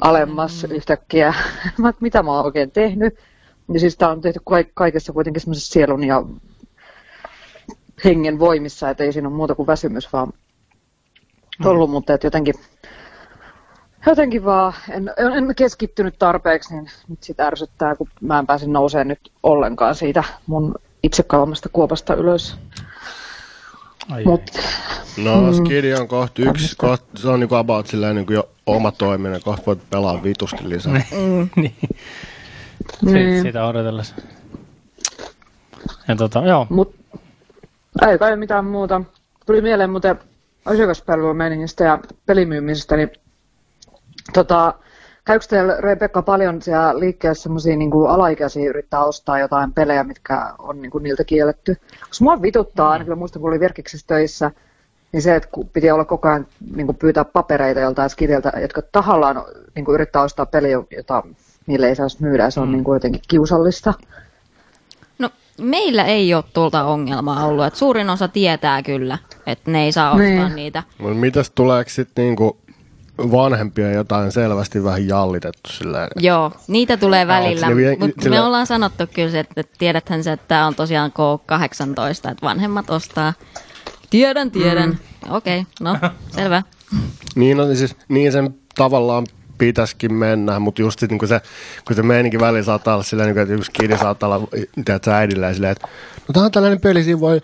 alemmas 0.00 0.64
yhtäkkiä. 0.64 1.34
Mä, 1.78 1.92
mitä 2.00 2.22
mä 2.22 2.32
oon 2.32 2.44
oikein 2.44 2.70
tehnyt? 2.70 3.14
Ja 3.72 3.80
siis 3.80 3.96
tää 3.96 4.08
on 4.08 4.20
tehty 4.20 4.40
kaik- 4.44 4.72
kaikessa 4.74 5.12
kuitenkin 5.12 5.40
semmoisessa 5.40 5.72
sielun 5.72 6.04
ja 6.04 6.24
hengen 8.04 8.38
voimissa, 8.38 8.90
että 8.90 9.04
ei 9.04 9.12
siinä 9.12 9.28
ole 9.28 9.36
muuta 9.36 9.54
kuin 9.54 9.66
väsymys 9.66 10.12
vaan 10.12 10.32
ollut, 11.64 11.90
mutta 11.90 12.14
et 12.14 12.24
jotenkin, 12.24 12.54
jotenkin 14.06 14.44
vaan 14.44 14.72
en, 14.90 15.10
en 15.36 15.54
keskittynyt 15.56 16.14
tarpeeksi, 16.18 16.74
niin 16.74 16.90
nyt 17.08 17.22
sitä 17.22 17.46
ärsyttää, 17.46 17.96
kun 17.96 18.08
mä 18.20 18.38
en 18.38 18.46
pääse 18.46 18.66
nousemaan 18.66 19.08
nyt 19.08 19.32
ollenkaan 19.42 19.94
siitä 19.94 20.24
mun 20.46 20.74
itse 21.02 21.22
kaavamasta 21.22 21.68
kuopasta 21.72 22.14
ylös. 22.14 22.56
Ai, 24.10 24.24
Mut, 24.24 24.42
No, 25.16 25.40
mm. 25.42 25.52
Skidi 25.52 25.94
on 25.94 26.08
kohta 26.08 26.42
yksi, 26.42 26.76
kohta, 26.76 27.06
se 27.20 27.28
on 27.28 27.40
niinku 27.40 27.54
about 27.54 27.86
silleen 27.86 28.16
niinku 28.16 28.32
jo 28.32 28.48
oma 28.66 28.92
toiminen, 28.92 29.42
kohta 29.42 29.66
voit 29.66 29.90
pelaa 29.90 30.22
vitusti 30.22 30.68
lisää. 30.68 30.92
niin. 30.92 31.50
Niin. 33.02 33.36
Si- 33.36 33.42
sitä 33.42 33.66
odotellessa. 33.66 34.14
Ja 36.08 36.16
tota, 36.16 36.38
joo. 36.46 36.66
mut 36.70 36.94
ei 38.08 38.18
kai 38.18 38.36
mitään 38.36 38.64
muuta. 38.64 39.02
Tuli 39.46 39.60
mieleen 39.60 39.90
muuten 39.90 40.18
asiakaspalvelumeiningistä 40.64 41.84
ja 41.84 41.98
pelimyymisestä, 42.26 42.96
niin 42.96 43.10
tota, 44.32 44.74
käykö 45.24 45.44
teillä 45.48 45.76
Rebekka 45.78 46.22
paljon 46.22 46.62
siellä 46.62 47.00
liikkeessä 47.00 47.42
semmoisia 47.42 47.76
niin 47.76 47.90
alaikäisiä 48.08 48.70
yrittää 48.70 49.04
ostaa 49.04 49.38
jotain 49.38 49.72
pelejä, 49.72 50.04
mitkä 50.04 50.54
on 50.58 50.82
niin 50.82 50.90
kuin, 50.90 51.04
niiltä 51.04 51.24
kielletty? 51.24 51.76
Koska 52.08 52.24
mua 52.24 52.42
vituttaa, 52.42 52.90
ainakin 52.90 53.12
mä 53.12 53.16
muistan 53.16 53.42
kun 53.42 53.50
oli 53.50 53.60
Verkiksessä 53.60 54.06
töissä, 54.06 54.50
niin 55.12 55.22
se, 55.22 55.36
että 55.36 55.48
kun 55.52 55.68
piti 55.68 55.90
olla 55.90 56.04
koko 56.04 56.28
ajan 56.28 56.46
niin 56.74 56.86
kuin 56.86 56.96
pyytää 56.96 57.24
papereita 57.24 57.80
joltain 57.80 58.10
skidiltä, 58.10 58.52
jotka 58.60 58.82
tahallaan 58.92 59.44
niin 59.74 59.84
kuin 59.84 59.94
yrittää 59.94 60.22
ostaa 60.22 60.46
peliä, 60.46 60.82
jota 60.96 61.22
niille 61.66 61.88
ei 61.88 61.96
saisi 61.96 62.22
myydä, 62.22 62.50
se 62.50 62.60
on 62.60 62.72
niin 62.72 62.84
kuin 62.84 62.96
jotenkin 62.96 63.22
kiusallista. 63.28 63.94
Meillä 65.60 66.04
ei 66.04 66.34
ole 66.34 66.44
tuolta 66.52 66.84
ongelmaa 66.84 67.46
ollut. 67.46 67.64
Et 67.64 67.74
suurin 67.76 68.10
osa 68.10 68.28
tietää 68.28 68.82
kyllä, 68.82 69.18
että 69.46 69.70
ne 69.70 69.84
ei 69.84 69.92
saa 69.92 70.10
ostaa 70.10 70.26
Niin. 70.26 70.56
niitä. 70.56 70.82
Mutta 70.98 71.14
mitäs 71.14 71.50
tuleeko 71.54 71.90
sitten 71.90 72.24
niinku 72.24 72.58
vanhempia 73.18 73.92
jotain 73.92 74.32
selvästi 74.32 74.84
vähän 74.84 75.08
jallitettu 75.08 75.70
silleen? 75.72 76.08
Joo, 76.16 76.52
niitä 76.68 76.96
tulee 76.96 77.26
välillä, 77.26 77.76
vie- 77.76 77.96
mutta 78.00 78.22
sillä- 78.22 78.36
me 78.36 78.42
ollaan 78.42 78.66
sanottu 78.66 79.04
kyllä, 79.14 79.30
se, 79.30 79.40
että 79.40 79.62
tiedäthän 79.78 80.24
se, 80.24 80.32
että 80.32 80.48
tämä 80.48 80.66
on 80.66 80.74
tosiaan 80.74 81.10
K18, 81.12 82.30
että 82.30 82.46
vanhemmat 82.46 82.90
ostaa. 82.90 83.32
Tiedän, 84.10 84.50
tiedän. 84.50 84.88
Mm. 84.88 85.34
Okei, 85.34 85.60
okay, 85.60 85.72
no, 85.80 86.10
selvä. 86.30 86.62
Niin, 87.34 87.56
no, 87.56 87.74
siis, 87.74 87.96
niin 88.08 88.32
sen 88.32 88.54
tavallaan 88.74 89.26
pitäisikin 89.60 90.14
mennä, 90.14 90.58
mutta 90.58 90.82
just 90.82 91.00
sit, 91.00 91.10
niin 91.10 91.18
kun 91.18 91.28
se, 91.28 91.40
kun 91.86 91.96
se 91.96 92.02
meininki 92.02 92.40
välillä 92.40 92.62
saattaa 92.62 92.94
olla 92.94 93.04
silleen, 93.04 93.26
niin 93.26 93.34
kuin, 93.34 93.42
että 93.42 93.54
yksi 93.54 93.70
kidi 93.72 93.98
saattaa 93.98 94.34
olla 94.34 94.48
tiedätkö, 94.84 95.12
äidillä 95.12 95.46
ja 95.46 95.54
silleen, 95.54 95.72
että 95.72 95.88
no 96.28 96.32
tämä 96.32 96.44
on 96.46 96.52
tällainen 96.52 96.80
peli, 96.80 97.04
siinä 97.04 97.20
voi 97.20 97.40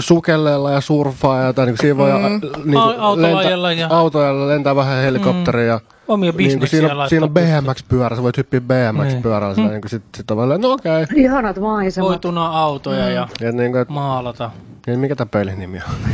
sukellella 0.00 0.70
ja 0.70 0.80
surfaa 0.80 1.40
ja 1.40 1.46
jotain, 1.46 1.66
niin 1.66 1.76
kuin 1.76 1.80
siinä 1.80 1.96
voi 1.96 2.10
mm. 2.12 2.40
niin 2.70 2.78
Au- 2.80 3.00
autolla 3.00 3.38
ajella 3.38 3.72
ja- 3.72 3.88
autoilla 3.90 4.48
lentää 4.48 4.76
vähän 4.76 5.02
helikopteria 5.02 5.66
ja 5.66 5.80
Omia 6.08 6.32
niin 6.36 6.58
kuin 6.58 6.68
siinä, 6.68 6.96
on, 7.02 7.08
siinä 7.08 7.24
on 7.24 7.30
BMX-pyörä, 7.34 8.16
sä 8.16 8.22
voit 8.22 8.36
hyppiä 8.36 8.60
BMX-pyörällä, 8.60 9.56
mm. 9.56 9.68
niin 9.68 9.80
kuin 9.80 9.90
sit, 9.90 10.02
sit 10.16 10.30
on 10.30 10.36
välillä, 10.36 10.58
no 10.58 10.72
okei. 10.72 11.02
Okay. 11.02 11.16
Ihanat 11.18 11.60
maisemat. 11.60 12.08
Voi 12.08 12.18
tunaa 12.18 12.58
autoja 12.62 13.08
ja 13.08 13.28
Ja 13.40 13.52
niin 13.52 13.72
kuin, 13.72 13.82
että, 13.82 13.94
maalata. 13.94 14.50
niin 14.86 14.98
mikä 15.00 15.16
tämä 15.16 15.28
pelin 15.30 15.58
nimi 15.58 15.78
on? 15.78 16.10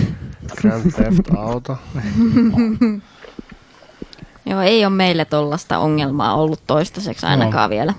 Grand 0.61 0.93
Theft 0.93 1.21
Auto. 1.37 1.77
Joo, 4.47 4.61
ei 4.61 4.85
ole 4.85 4.95
meille 4.95 5.25
tollasta 5.25 5.79
ongelmaa 5.79 6.35
ollut 6.35 6.61
toistaiseksi 6.67 7.27
ainakaan 7.27 7.71
no. 7.71 7.75
vielä. 7.75 7.95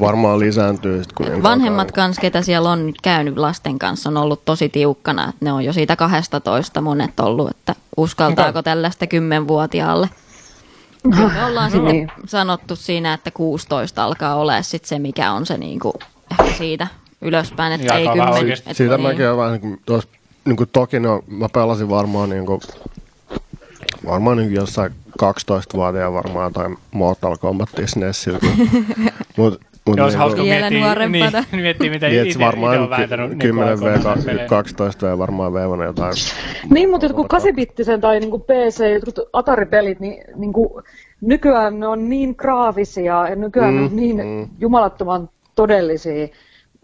Varmaan 0.00 0.38
lisääntyy 0.38 1.02
sit, 1.04 1.12
kun 1.12 1.42
Vanhemmat 1.42 1.92
kanssa, 1.92 2.20
ketä 2.20 2.42
siellä 2.42 2.70
on 2.70 2.86
nyt 2.86 3.00
käynyt 3.02 3.38
lasten 3.38 3.78
kanssa, 3.78 4.08
on 4.08 4.16
ollut 4.16 4.44
tosi 4.44 4.68
tiukkana. 4.68 5.28
Että 5.28 5.44
ne 5.44 5.52
on 5.52 5.64
jo 5.64 5.72
siitä 5.72 5.96
12 5.96 6.80
monet 6.80 7.20
ollut, 7.20 7.50
että 7.50 7.74
uskaltaako 7.96 8.62
tällaista 8.62 9.06
kymmenvuotiaalle. 9.06 10.08
Kyllä 11.02 11.32
Me 11.32 11.44
ollaan 11.44 11.70
sitten 11.70 11.92
Niin. 11.92 12.12
sanottu 12.26 12.76
siinä, 12.76 13.12
että 13.14 13.30
16 13.30 14.04
alkaa 14.04 14.34
olla 14.34 14.62
sit 14.62 14.84
se, 14.84 14.98
mikä 14.98 15.32
on 15.32 15.46
se 15.46 15.58
niinku, 15.58 15.92
ehkä 16.30 16.56
siitä 16.58 16.86
ylöspäin, 17.20 17.72
että 17.72 17.86
Ja 17.86 17.94
ei 17.98 18.06
kymmen. 18.08 18.52
että 18.52 18.74
Siitä 18.74 18.96
niin. 18.96 19.06
mäkin 19.06 19.26
olen 19.26 19.36
vähän 19.38 19.52
niin 19.52 19.60
kuin, 19.60 19.80
tuossa, 19.86 20.08
niin 20.44 20.56
kuin 20.56 20.68
toki 20.72 21.00
no, 21.00 21.22
mä 21.26 21.48
pelasin 21.48 21.88
varmaan 21.88 22.30
niin 22.30 22.46
kuin, 22.46 22.60
varmaan 24.06 24.36
niin 24.36 24.54
jossain 24.54 24.92
12-vuotiaan 25.22 26.14
varmaan 26.14 26.52
tai 26.52 26.68
Mortal 26.90 27.36
Kombat 27.36 27.68
SNESillä. 27.86 28.38
Mutta 29.36 29.66
Mut 29.86 29.96
Joo, 29.96 30.06
se 30.10 30.10
niinku- 30.10 30.18
hauska 30.28 30.42
Vielä 30.42 30.70
miettiä, 30.70 30.80
nuorempana. 30.86 31.44
niin, 31.52 31.62
miettiä 31.62 31.90
mitä 31.90 32.08
Niin, 32.08 32.26
itse, 32.26 32.38
varmaan 32.38 32.74
itse 32.74 32.82
on 32.84 32.90
vääntänyt. 32.90 33.26
ky- 33.30 33.34
niin 33.36 33.38
10 33.38 33.78
kuin 33.78 33.88
aikoinaan 33.92 34.18
V, 34.18 34.24
pelejä. 34.26 34.46
12 34.48 35.06
ja 35.06 35.18
varmaan 35.18 35.52
V 35.52 35.56
jotain. 35.84 36.12
Niin, 36.70 36.90
mutta 36.90 37.06
jotkut 37.06 37.26
8-bittisen 37.32 38.00
tai 38.00 38.20
niin 38.20 38.30
PC, 38.40 38.84
jotkut 38.94 39.28
Atari-pelit, 39.32 40.00
niin, 40.00 40.24
niin 40.36 40.52
kuin, 40.52 40.68
nykyään 41.20 41.80
ne 41.80 41.86
on 41.86 42.08
niin 42.08 42.34
graafisia 42.38 43.28
ja 43.28 43.36
nykyään 43.36 43.74
Mm, 43.74 43.80
ne 43.80 43.84
on 43.86 43.96
niin 43.96 44.16
mm. 44.16 44.48
jumalattoman 44.60 45.28
todellisia, 45.54 46.24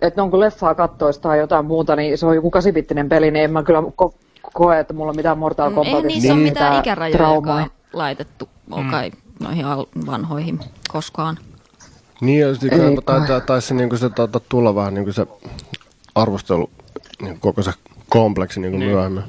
että 0.03 0.19
ne 0.21 0.23
on 0.23 0.31
kun 0.31 0.41
leffaa 0.41 0.75
kattoista 0.75 1.23
tai 1.23 1.39
jotain 1.39 1.65
muuta, 1.67 1.97
niin 1.97 2.19
se 2.19 2.27
on 2.27 2.35
joku 2.35 2.51
8-bittinen 2.51 3.09
peli, 3.09 3.31
niin 3.31 3.45
en 3.45 3.51
mä 3.53 3.63
kyllä 3.63 3.81
ko- 3.81 4.15
koe, 4.53 4.79
että 4.79 4.95
mulla 4.95 5.11
on 5.11 5.17
mitään 5.17 5.39
Mortal 5.39 5.71
Mm, 5.71 5.79
Eihän 5.79 5.85
Kombatin 5.93 6.09
niissä 6.09 6.33
ole 6.33 6.41
Niin. 6.43 6.53
mitään 6.53 6.79
ikärajoja 6.79 7.17
traumaa. 7.19 7.57
kai 7.57 7.67
laitettu 7.93 8.49
mm. 8.77 8.91
kai 8.91 9.11
noihin 9.41 9.65
al- 9.65 9.87
vanhoihin 10.07 10.61
koskaan. 10.89 11.39
Niin, 12.21 12.41
ja 12.41 12.55
sitten 12.55 12.81
Ei 12.81 12.97
taitaa, 13.05 13.41
taisi 13.41 13.75
niinku 13.75 13.97
se 13.97 14.11
taitaa 14.11 14.41
tulla 14.49 14.75
vähän 14.75 14.95
niinku 14.95 15.13
se 15.13 15.27
arvostelu, 16.15 16.71
niin 17.23 17.41
koko 17.41 17.63
se 17.63 17.73
kompleksi 18.09 18.61
niinku 18.61 18.79
Niin. 18.79 18.91
myöhemmin. 18.91 19.23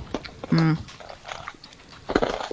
Mm. 0.51 0.77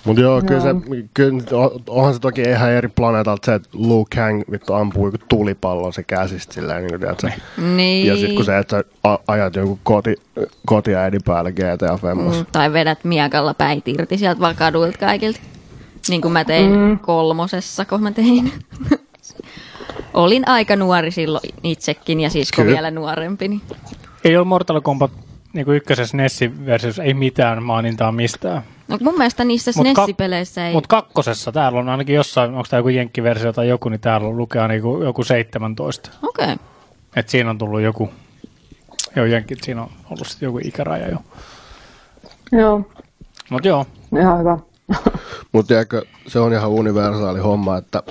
Mutta 0.04 0.22
joo, 0.22 0.42
kyllä, 0.42 0.60
se, 0.60 0.68
kyllä 1.14 1.42
on- 1.52 1.82
onhan 1.88 2.14
se 2.14 2.20
toki 2.20 2.42
ihan 2.42 2.70
eri 2.70 2.88
planeetalta 2.88 3.46
se, 3.46 3.54
että 3.54 3.68
Liu 3.72 4.06
Kang 4.14 4.42
vittu 4.50 4.74
ampuu 4.74 5.06
joku 5.06 5.18
tulipallon 5.28 5.92
se 5.92 6.02
käsistä 6.02 6.54
silleen, 6.54 6.82
niin 6.82 6.90
kuin, 6.90 7.00
tiedätkö, 7.00 7.30
Niin. 7.76 8.06
Ja 8.06 8.16
sitten 8.16 8.34
kun 8.36 8.44
se, 8.44 8.58
että 8.58 8.76
sä 9.06 9.18
ajat 9.28 9.56
joku 9.56 9.78
koti, 9.82 10.16
kotiäidin 10.66 11.20
päälle 11.24 11.52
GTA 11.52 11.96
Femmassa. 12.02 12.40
Mm, 12.40 12.46
tai 12.52 12.72
vedät 12.72 13.04
miekalla 13.04 13.54
päit 13.54 13.88
irti 13.88 14.18
sieltä 14.18 14.40
vaan 14.40 14.56
kaduilta 14.56 14.98
kaikilta. 14.98 15.40
Niin 16.10 16.20
kuin 16.20 16.32
mä 16.32 16.44
tein 16.44 16.70
mm. 16.70 16.98
kolmosessa, 16.98 17.84
kun 17.84 18.02
mä 18.02 18.12
tein. 18.12 18.52
Olin 20.14 20.48
aika 20.48 20.76
nuori 20.76 21.10
silloin 21.10 21.50
itsekin 21.62 22.20
ja 22.20 22.30
sisko 22.30 22.62
Kyllä. 22.62 22.74
vielä 22.74 22.90
nuorempi. 22.90 23.48
Niin. 23.48 23.60
Ei 24.24 24.36
ole 24.36 24.44
Mortal 24.44 24.80
Kombat 24.80 25.10
niin 25.52 25.64
kuin 25.64 25.76
ykkösessä 25.76 26.16
Nessi-versiossa 26.16 27.02
ei 27.02 27.14
mitään 27.14 27.62
mainintaa 27.62 28.12
mistään. 28.12 28.62
No, 28.88 28.98
mun 29.00 29.18
mielestä 29.18 29.44
niissä 29.44 29.72
Mut 29.76 29.86
SNES-peleissä 29.86 30.66
ei... 30.66 30.72
Mutta 30.72 30.88
kakkosessa 30.88 31.52
täällä 31.52 31.78
on 31.78 31.88
ainakin 31.88 32.14
jossain, 32.14 32.50
onko 32.50 32.66
tämä 32.70 32.78
joku 32.78 32.88
jenkkiversio 32.88 33.52
tai 33.52 33.68
joku, 33.68 33.88
niin 33.88 34.00
täällä 34.00 34.30
lukee 34.30 34.68
niinku 34.68 35.02
joku 35.02 35.24
17. 35.24 36.10
Okei. 36.22 36.44
Okay. 36.44 36.56
Et 37.16 37.28
siinä 37.28 37.50
on 37.50 37.58
tullut 37.58 37.80
joku, 37.80 38.10
joo 39.16 39.26
jenkit, 39.26 39.58
siinä 39.62 39.82
on 39.82 39.90
ollut 40.10 40.26
sitten 40.26 40.46
joku 40.46 40.58
ikäraja 40.64 41.08
jo. 41.08 41.18
Joo, 42.52 42.90
Mutta 43.50 43.68
joo, 43.68 43.86
ihan 44.20 44.38
hyvä. 44.38 44.58
Mutta 45.52 45.74
se 46.26 46.38
on 46.38 46.52
ihan 46.52 46.70
universaali 46.70 47.40
homma, 47.40 47.76
että 47.76 48.02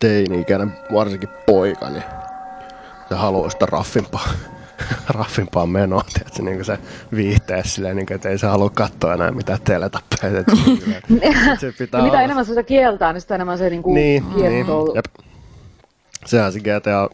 teini-ikäinen, 0.00 0.72
varsinkin 0.94 1.28
poika, 1.46 1.90
niin 1.90 2.04
se 3.08 3.14
haluaa 3.14 3.50
sitä 3.50 3.66
raffimpaa, 3.66 4.28
raffimpaa 5.08 5.66
menoa, 5.66 6.04
tiedätkö, 6.14 6.42
niin 6.42 6.56
kuin 6.56 6.64
se 6.64 6.78
viihtee 7.14 7.64
silleen, 7.64 7.96
niin 7.96 8.06
kuin, 8.06 8.14
että 8.14 8.28
ei 8.28 8.38
se 8.38 8.46
halua 8.46 8.70
katsoa 8.70 9.14
enää 9.14 9.30
mitään 9.30 9.58
että 9.80 9.98
se, 10.20 10.38
että 11.22 11.56
se 11.60 11.72
pitää 11.78 12.02
mitä 12.02 12.12
olla- 12.12 12.22
enemmän 12.22 12.44
se 12.44 12.62
kieltää, 12.62 13.12
niin 13.12 13.20
sitä 13.20 13.34
enemmän 13.34 13.58
se 13.58 13.70
niinku 13.70 13.94
niin, 13.94 14.24
niin, 14.28 14.50
kiehtoo. 14.50 14.92
jep. 14.94 15.04
Sehän 16.26 16.52
se 16.52 16.60
GTA 16.60 17.08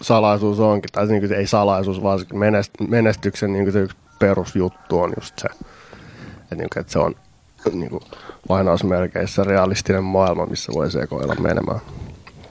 salaisuus 0.00 0.60
onkin, 0.60 0.92
tai 0.92 1.06
niin 1.06 1.20
kuin 1.20 1.28
se 1.28 1.36
ei 1.36 1.46
salaisuus, 1.46 2.02
vaan 2.02 2.18
se 2.18 2.24
menest- 2.24 2.88
menestyksen 2.88 3.52
niin 3.52 3.64
kuin 3.64 3.72
se 3.72 3.80
yksi 3.80 3.96
perusjuttu 4.18 5.00
on 5.00 5.12
just 5.20 5.38
se, 5.38 5.48
että, 6.42 6.54
niin 6.54 6.68
kuin, 6.72 6.80
että 6.80 6.92
se 6.92 6.98
on 6.98 7.14
niin 7.72 7.90
kuin, 7.90 8.02
lainausmerkeissä 8.48 9.44
realistinen 9.44 10.04
maailma, 10.04 10.46
missä 10.46 10.72
voi 10.74 10.90
sekoilla 10.90 11.34
menemään. 11.34 11.80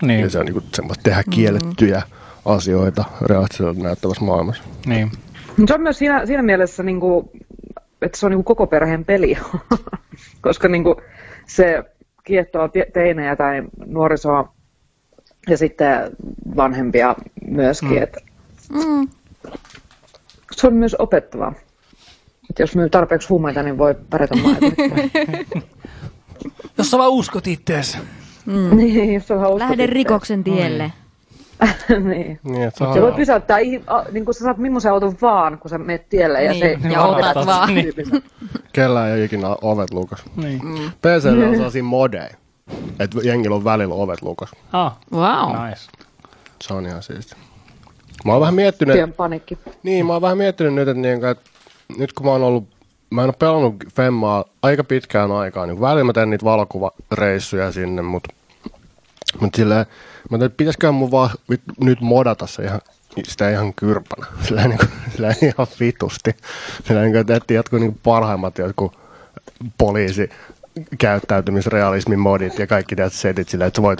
niin, 0.02 0.20
Ja 0.22 0.30
se 0.30 0.40
on 0.40 0.46
niin 0.46 0.54
kuin, 0.54 0.66
semmoista 0.76 1.04
tehdä 1.04 1.24
kiellettyjä 1.30 2.02
asioita 2.46 3.06
realistiselta 3.22 3.80
näyttävässä 3.84 4.24
maailmassa. 4.26 4.64
niin. 4.86 5.12
Se 5.68 5.74
on 5.74 5.82
myös 5.82 5.98
siinä, 6.00 6.26
siinä 6.26 6.44
mielessä, 6.44 6.84
niin 6.84 7.00
kuin, 7.00 7.30
että 8.02 8.18
se 8.20 8.26
on 8.26 8.30
niin 8.30 8.38
kuin 8.38 8.46
koko 8.46 8.68
perheen 8.68 9.06
peli, 9.06 9.38
koska 10.42 10.68
niin 10.68 10.84
kuin, 10.84 10.96
se 11.48 11.84
kiehtoo 12.24 12.68
te- 12.68 12.88
teinejä 12.94 13.36
tai 13.36 13.64
nuorisoa 13.86 14.54
ja 15.50 15.58
sitten 15.58 16.12
vanhempia 16.56 17.16
myöskin. 17.48 17.90
Mm. 17.92 18.04
Että 18.04 18.20
Mm. 18.74 19.08
se 20.52 20.68
on 20.68 20.74
myös 20.74 20.96
opettavaa. 21.00 21.54
Että 22.54 22.64
jos 22.64 22.76
myy 22.76 22.90
tarpeeksi 22.90 23.30
huumeita, 23.30 23.64
niin 23.64 23.78
voi 23.78 23.96
pärjätä 24.10 24.36
maailmassa. 24.36 24.76
Jos 26.78 26.92
sä 26.92 26.98
vaan 26.98 27.10
uskot 27.12 27.48
ittees. 27.48 27.98
niin, 28.76 29.22
se 29.22 29.34
on 29.34 29.40
hauska 29.40 29.60
Lähde 29.60 29.74
sitten. 29.74 29.90
rikoksen 29.90 30.44
tielle. 30.44 30.92
niin. 32.10 32.40
Niin, 32.44 32.62
että 32.64 32.94
Se 32.94 33.02
voi 33.02 33.12
pysäyttää, 33.12 33.58
niin 34.12 34.26
kuin 34.26 34.36
sä 34.36 34.44
saat 34.44 34.58
millaisen 34.58 34.92
auton 34.92 35.16
vaan, 35.22 35.58
kun 35.58 35.70
sä 35.70 35.78
menet 35.78 36.10
tielle. 36.10 36.44
Ja, 36.44 36.52
Niin, 36.52 36.82
se, 36.82 36.90
ja 36.90 37.00
varastat. 37.04 37.36
otat 37.38 37.46
vaan. 37.46 37.74
Niin. 37.76 37.94
Kellään 38.74 39.08
ei 39.08 39.14
ole 39.14 39.24
ikinä 39.24 39.48
ovet 39.62 39.94
lukas. 39.94 40.24
Niin. 40.36 40.60
PC 41.02 41.26
on 41.26 41.56
sellaisia 41.56 41.84
modeja, 41.84 42.30
että 43.00 43.18
jengillä 43.24 43.56
on 43.56 43.64
välillä 43.64 43.96
ovet 43.96 44.22
lukas. 44.22 44.52
Ah, 44.74 44.98
Wow. 45.14 45.66
nice. 45.70 45.82
Se 46.62 46.74
on 46.74 46.86
ihan 46.86 47.04
siisti. 47.04 47.36
Mä 48.26 48.32
oon 48.32 48.42
vähän 48.42 48.54
miettinyt, 48.56 49.16
panikki. 49.18 49.58
Niin, 49.84 50.06
mä 50.06 50.14
oon 50.14 50.22
vähän 50.22 50.38
miettinyt 50.38 50.74
nyt, 50.74 50.88
että, 50.88 51.02
niin, 51.02 51.26
että 51.26 51.50
nyt 51.98 52.14
kun 52.14 52.26
mä 52.26 52.32
oon 52.32 52.44
ollut, 52.44 52.68
mä 53.10 53.22
en 53.22 53.28
ole 53.28 53.36
pelannut 53.40 53.76
Femmaa 53.96 54.46
aika 54.62 54.84
pitkään 54.84 55.32
aikaan, 55.32 55.70
niin 55.70 55.82
välillä 55.82 56.04
mä 56.04 56.14
teen 56.14 56.30
niitä 56.30 56.46
valokuvareissuja 56.46 57.72
sinne, 57.72 58.02
mutta 58.02 58.34
mut 59.40 59.56
silleen, 59.56 59.86
mä 60.30 60.38
tein, 60.38 60.52
pitäisiköhän 60.52 60.94
mun 60.94 61.12
vaan 61.12 61.30
nyt 61.82 62.02
modata 62.02 62.48
se 62.48 62.64
ihan, 62.64 62.82
sitä 63.24 63.50
ihan 63.50 63.74
kyrpänä, 63.74 64.28
silleen, 64.48 64.70
niin 64.70 64.80
kuin, 64.80 64.90
silleen 65.12 65.36
ihan 65.42 65.68
vitusti. 65.80 66.36
Silleen, 66.84 67.12
niin 67.12 67.26
kuin, 67.26 67.38
etsii 67.38 67.56
jotkut 67.56 67.80
niin 67.80 68.00
parhaimmat 68.04 68.58
jotkut 68.58 68.98
poliisi 69.78 70.30
käyttäytymisrealismin 70.98 72.20
modit 72.20 72.60
ja 72.60 72.68
kaikki 72.68 72.96
teet 72.96 73.14
setit 73.14 73.50
silleen, 73.50 73.68
että 73.68 73.78
sä 73.78 73.84
voit 73.84 74.00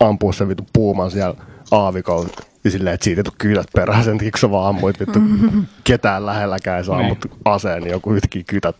ampua 0.00 0.32
sen 0.32 0.48
vittu 0.48 0.66
puuman 0.72 1.10
siellä 1.10 1.34
aavikolla 1.70 2.28
ja 2.64 2.70
silleen, 2.70 2.94
että 2.94 3.04
siitä 3.04 3.20
ei 3.20 3.24
tule 3.24 3.34
kytät 3.38 3.66
perään 3.74 4.04
sen 4.04 4.18
takia, 4.18 4.30
kun 4.30 4.38
sä 4.38 4.50
vaan 4.50 4.68
ammuit 4.68 5.00
vittu 5.00 5.18
ketään 5.84 6.26
lähelläkään 6.26 6.84
sä 6.84 6.92
ammut 6.96 7.26
aseen, 7.44 7.82
niin 7.82 7.92
joku 7.92 8.12
yhtäkkiä 8.12 8.42
kytät. 8.46 8.76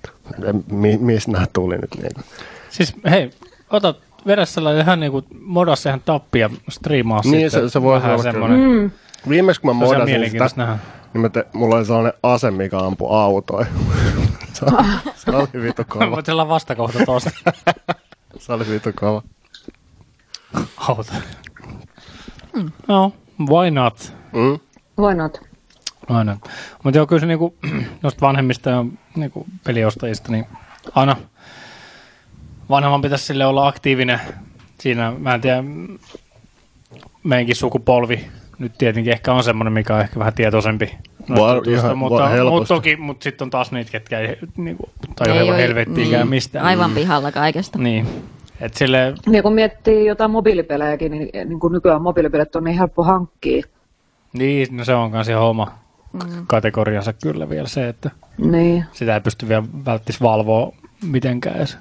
Mi- 0.72 0.97
mistä 0.99 1.31
nämä 1.33 1.47
tuli 1.53 1.79
nyt? 1.79 1.91
Niin 2.03 2.14
kuin. 2.14 2.24
Siis 2.70 2.95
hei, 3.11 3.31
ota 3.70 3.95
vedä 4.26 4.45
sellainen 4.45 4.83
ihan 4.83 5.01
niinku 5.01 5.24
modas 5.41 5.87
ihan 5.87 6.01
tappi 6.05 6.39
ja 6.39 6.51
striimaa 6.68 7.20
Niin, 7.24 7.51
sitten. 7.51 7.68
se- 7.68 7.72
se 7.72 7.83
voi 7.83 7.97
vähän 7.97 8.12
olla 8.12 8.22
semmoinen. 8.22 8.61
Mm. 8.61 8.91
Viimeksi 9.29 9.61
kun 9.61 9.70
mä 9.70 9.74
modasin 9.87 10.31
sitä, 10.31 10.47
nähdä. 10.57 10.79
niin 11.14 11.20
mä 11.20 11.29
te, 11.29 11.47
mulla 11.53 11.76
oli 11.76 11.85
sellainen 11.85 12.12
ase, 12.22 12.51
mikä 12.51 12.79
ampui 12.79 13.09
autoja. 13.11 13.66
se, 14.55 14.64
oli, 14.64 14.87
se 15.24 15.31
oli 15.31 15.62
vittu 15.62 15.83
kova. 15.89 16.11
Voit 16.11 16.29
olla 16.29 16.49
vastakohta 16.49 16.99
tosta. 17.07 17.31
Se 18.39 18.53
oli 18.53 18.64
vittu 18.70 18.91
kova. 19.01 19.22
Auto. 20.89 21.12
No, 22.89 23.12
why 23.41 23.70
not? 23.70 24.12
Mm? 24.32 24.59
Why 25.05 25.14
not? 25.14 25.41
Aina. 26.09 26.36
Mutta 26.82 26.99
joo, 26.99 27.07
kyllä 27.07 27.20
se 27.20 27.26
niinku, 27.26 27.55
noista 28.03 28.20
vanhemmista 28.26 28.70
ja 28.70 28.84
niinku 29.16 29.47
peliostajista, 29.64 30.32
niin 30.32 30.47
aina 30.95 31.16
vanhemman 32.70 33.03
pitäisi 33.03 33.24
sille 33.24 33.47
olla 33.47 33.68
aktiivinen 33.68 34.20
siinä, 34.80 35.12
mä 35.18 35.34
en 35.34 35.41
tiedä, 35.41 35.64
meidänkin 37.24 37.57
sukupolvi 37.57 38.28
nyt 38.59 38.78
tietenkin 38.78 39.12
ehkä 39.12 39.32
on 39.32 39.45
semmoinen, 39.45 39.72
mikä 39.72 39.95
on 39.95 40.01
ehkä 40.01 40.18
vähän 40.18 40.32
tietoisempi 40.34 40.95
Var- 41.36 41.68
ihan- 41.68 41.99
mutta, 41.99 42.22
va- 42.22 42.28
helposti. 42.28 42.59
mutta 42.59 42.74
toki, 42.74 42.97
mutta 42.97 43.24
sitten 43.24 43.47
on 43.47 43.51
taas 43.51 43.72
niitä, 43.72 43.91
ketkä 43.91 44.18
ei 44.20 44.36
niinku, 44.57 44.91
tai 45.16 45.28
Ei 45.28 45.36
ei 45.36 45.43
ole 45.43 45.51
oo- 45.53 45.57
helvettiinkään 45.59 46.20
niin, 46.20 46.30
mistään. 46.30 46.64
Aivan 46.66 46.91
pihalla 46.91 47.32
kaikesta. 47.32 47.78
Niin, 47.78 48.09
että 48.61 48.78
sille, 48.78 49.14
Niin 49.26 49.42
kun 49.42 49.52
miettii 49.54 50.06
jotain 50.06 50.30
mobiilipelejäkin, 50.30 51.12
niin, 51.12 51.30
niin 51.48 51.61
kuin 51.61 51.72
nykyään 51.72 52.02
mobiilipelit 52.02 52.56
on 52.56 52.64
niin 52.64 52.78
helppo 52.78 53.02
hankkia. 53.02 53.66
niin, 54.32 54.76
no 54.76 54.84
se 54.84 54.94
on 54.94 55.11
myös 55.11 55.28
ihan 55.28 55.42
oma 55.42 55.72
mm. 56.12 56.20
kategoriansa 56.46 57.12
kyllä 57.12 57.48
vielä 57.48 57.68
se, 57.68 57.88
että 57.88 58.11
Niin. 58.38 58.84
sitä 58.92 59.14
ei 59.14 59.20
pysty 59.20 59.48
vielä 59.48 59.64
välttis 59.84 60.20
valvoa 60.20 60.72
mitenkään 61.04 61.56
edes. 61.56 61.78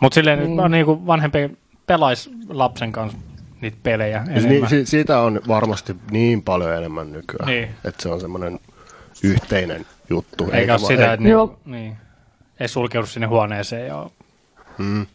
Mutta 0.00 0.14
silleen 0.14 0.38
niin. 0.38 0.48
Niin. 0.56 0.62
nyt 0.62 0.70
niin 0.70 0.86
kuin 0.86 1.06
vanhempi 1.06 1.50
pelaisi 1.86 2.30
lapsen 2.48 2.92
kanssa 2.92 3.18
niitä 3.60 3.76
pelejä 3.82 4.24
Siis 4.24 4.44
enemmän. 4.44 4.50
Niin, 4.50 4.68
si- 4.68 4.86
siitä 4.90 5.20
on 5.20 5.40
varmasti 5.48 5.96
niin 6.10 6.42
paljon 6.42 6.74
enemmän 6.76 7.12
nykyään, 7.12 7.46
Niin. 7.48 7.68
että 7.84 8.02
se 8.02 8.08
on 8.08 8.20
semmoinen 8.20 8.58
yhteinen 9.24 9.86
juttu. 10.10 10.48
Eikä 10.52 10.72
ole 10.74 10.80
va- 10.82 10.86
sitä, 10.88 11.06
ei- 11.06 11.12
että 11.14 11.24
niin, 11.24 11.36
niin, 11.64 11.96
ei 12.60 12.68
sulkeudu 12.68 13.06
sinne 13.06 13.26
huoneeseen 13.26 13.86
ja 13.86 14.10
Mm. 14.78 15.06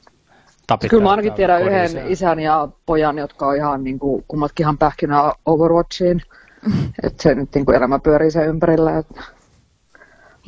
tapittaa. 0.67 0.89
Kyllä 0.89 1.03
mä 1.03 1.09
ainakin 1.09 1.33
tiedän 1.33 1.61
yhden 1.61 2.07
isän 2.07 2.39
ja 2.39 2.67
pojan, 2.85 3.17
jotka 3.17 3.47
on 3.47 3.55
ihan 3.55 3.83
niin 3.83 3.99
kuin, 3.99 4.25
kummatkin 4.27 4.63
ihan 4.63 4.77
pähkinä 4.77 5.33
Overwatchiin. 5.45 6.21
Että 7.03 7.23
se 7.23 7.35
nyt 7.35 7.49
niin 7.55 7.65
kuin 7.65 7.75
elämä 7.75 7.99
pyörii 7.99 8.31
sen 8.31 8.47
ympärillä. 8.47 8.97
Että... 8.97 9.21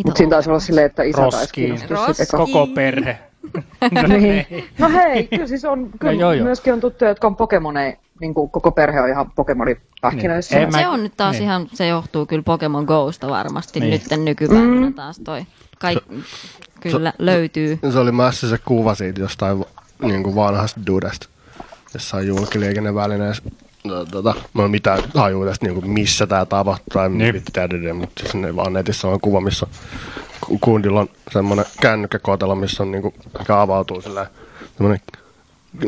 Mutta 0.05 0.17
siinä 0.17 0.29
taisi 0.29 0.49
olla 0.49 0.59
silleen, 0.59 0.85
että 0.85 1.03
isä 1.03 1.17
taisi 1.17 1.37
Roskiin. 1.37 1.79
sit 1.79 1.89
eka. 2.19 2.37
Koko 2.37 2.67
perhe. 2.67 3.19
niin. 4.19 4.45
No 4.79 4.89
hei, 4.89 5.27
kyllä 5.27 5.47
siis 5.47 5.65
on, 5.65 5.89
kyllä 5.99 6.13
No 6.13 6.19
joo, 6.19 6.31
joo. 6.33 6.43
myöskin 6.45 6.73
on 6.73 6.79
tuttuja, 6.79 7.11
jotka 7.11 7.27
on 7.27 7.35
Pokemoneja, 7.35 7.93
niin 8.19 8.33
kuin 8.33 8.49
koko 8.49 8.71
perhe 8.71 9.01
on 9.01 9.09
ihan 9.09 9.31
Pokemoni-pähkinöissä. 9.35 10.55
Niin. 10.55 10.63
En 10.63 10.71
mä- 10.71 10.77
Se 10.79 10.87
on 10.87 11.03
nyt 11.03 11.13
taas 11.17 11.33
niin. 11.33 11.43
ihan, 11.43 11.67
se 11.73 11.87
johtuu 11.87 12.25
kyllä 12.25 12.43
Pokemon 12.43 12.85
Gosta 12.85 13.27
varmasti 13.29 13.79
Niin. 13.79 13.89
niin. 13.91 14.01
nyt 14.11 14.23
nykypäivänä 14.25 14.85
mm. 14.87 14.93
taas 14.93 15.19
toi. 15.19 15.41
Kaik, 15.79 15.99
kyllä 16.79 17.13
löytyy. 17.19 17.79
Se 17.91 17.99
oli 17.99 18.11
mässä 18.11 18.49
se 18.49 18.57
kuva 18.65 18.95
siitä 18.95 19.21
jostain 19.21 19.65
niin 20.01 20.23
kuin 20.23 20.35
vanhasta 20.35 20.81
dudesta, 20.87 21.27
jossain 21.93 22.27
julkiliikennevälineessä. 22.27 23.43
No, 23.83 24.05
tota, 24.05 24.35
mä 24.53 24.63
en 24.65 24.71
mitään 24.71 24.99
hajua 25.15 25.45
tästä, 25.45 25.65
niin 25.65 25.73
kuin 25.75 25.89
missä 25.89 26.27
tämä 26.27 26.45
tapahtuu 26.45 26.87
tai 26.93 27.09
Niin. 27.09 27.35
mitä 27.35 27.93
mutta 27.93 28.21
siis 28.21 28.33
ne 28.35 28.55
vaan 28.55 28.73
netissä 28.73 29.07
on 29.07 29.21
kuva, 29.21 29.41
missä 29.41 29.65
on, 29.65 29.71
kundilla 30.61 30.99
on 30.99 31.09
semmoinen 31.31 31.65
kännykkäkotelo, 31.81 32.55
missä 32.55 32.83
on 32.83 32.91
niin 32.91 33.01
kuin, 33.01 33.13
mikä 33.39 33.61
avautuu 33.61 34.01
sillä 34.01 34.27
semmoinen 34.77 34.99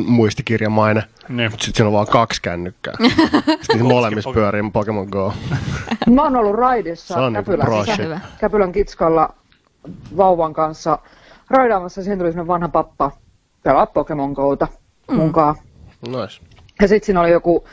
muistikirjamainen, 0.05 1.03
Niin. 1.29 1.51
mutta 1.51 1.65
sitten 1.65 1.77
siinä 1.77 1.87
on 1.87 1.93
vaan 1.93 2.07
kaksi 2.07 2.41
kännykkää. 2.41 2.93
sitten 3.61 3.85
molemmissa 3.85 4.33
pyörii 4.33 4.61
Pokemon 4.73 5.07
Go. 5.11 5.33
Mä 6.15 6.23
oon 6.23 6.35
ollut 6.35 6.55
raidissa 6.55 7.29
niinku. 7.29 7.51
Hyvä. 7.97 8.19
Käpylän 8.39 8.71
kitskalla 8.71 9.33
vauvan 10.17 10.53
kanssa 10.53 10.99
raidaamassa. 11.49 12.03
Siihen 12.03 12.17
tuli 12.19 12.29
semmoinen 12.29 12.47
vanha 12.47 12.67
pappa 12.69 13.11
pelaa 13.63 13.85
Pokemon 13.85 14.31
Gouta 14.31 14.67
mm. 15.11 15.17
munkaan. 15.17 15.55
Nice. 16.07 16.41
Ja 16.81 16.87
sitten 16.87 17.05
siinä 17.05 17.21
oli 17.21 17.31
joku 17.31 17.67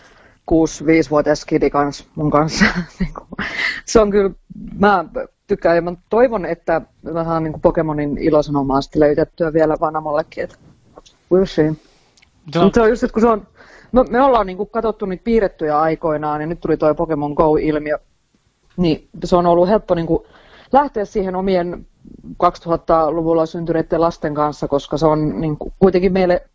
6-5-vuotias 0.51 1.45
kidi 1.45 1.70
kans 1.70 2.09
mun 2.14 2.30
kanssa. 2.30 2.64
Niinku, 3.01 3.26
se 3.84 4.01
on 4.01 4.11
kyllä, 4.11 4.30
mä 4.78 5.05
tykkään 5.49 5.76
ja 5.76 5.82
mä 5.82 5.92
toivon, 6.11 6.46
että 6.46 6.80
mä 7.03 7.24
saan 7.24 7.44
niin 7.44 7.61
Pokemonin 7.61 8.18
ilosanomaa 8.18 8.80
sitten 8.80 9.01
löytettyä 9.01 9.53
vielä 9.53 9.76
vanhamollekin, 9.80 10.44
että 10.44 10.57
we'll 11.34 11.46
see. 11.46 11.72
Se 12.53 12.59
on, 12.59 12.64
Mutta 12.64 12.74
se 12.74 12.82
on 12.82 12.88
just, 12.88 13.03
että 13.03 13.14
kun 13.14 13.22
se 13.22 13.28
on, 13.28 13.46
me, 13.92 14.05
me 14.11 14.20
ollaan 14.20 14.46
niinku 14.46 14.66
katsottu 14.66 15.07
niitä 15.07 15.24
piirrettyjä 15.24 15.78
aikoinaan 15.78 16.40
ja 16.40 16.46
nyt 16.46 16.61
tuli 16.61 16.76
toi 16.76 16.94
Pokemon 16.94 17.32
Go-ilmiö, 17.32 17.99
niin 18.76 19.09
se 19.24 19.36
on 19.36 19.46
ollut 19.46 19.68
helppo 19.68 19.94
niinku 19.94 20.26
lähteä 20.72 21.05
siihen 21.05 21.36
omien 21.36 21.86
2000-luvulla 22.26 23.46
syntyneiden 23.46 24.01
lasten 24.01 24.34
kanssa, 24.34 24.68
koska 24.68 24.99
se 24.99 25.07
on 25.07 25.40
niinku 25.40 25.72
kuitenkin 25.78 26.12
meille 26.12 26.46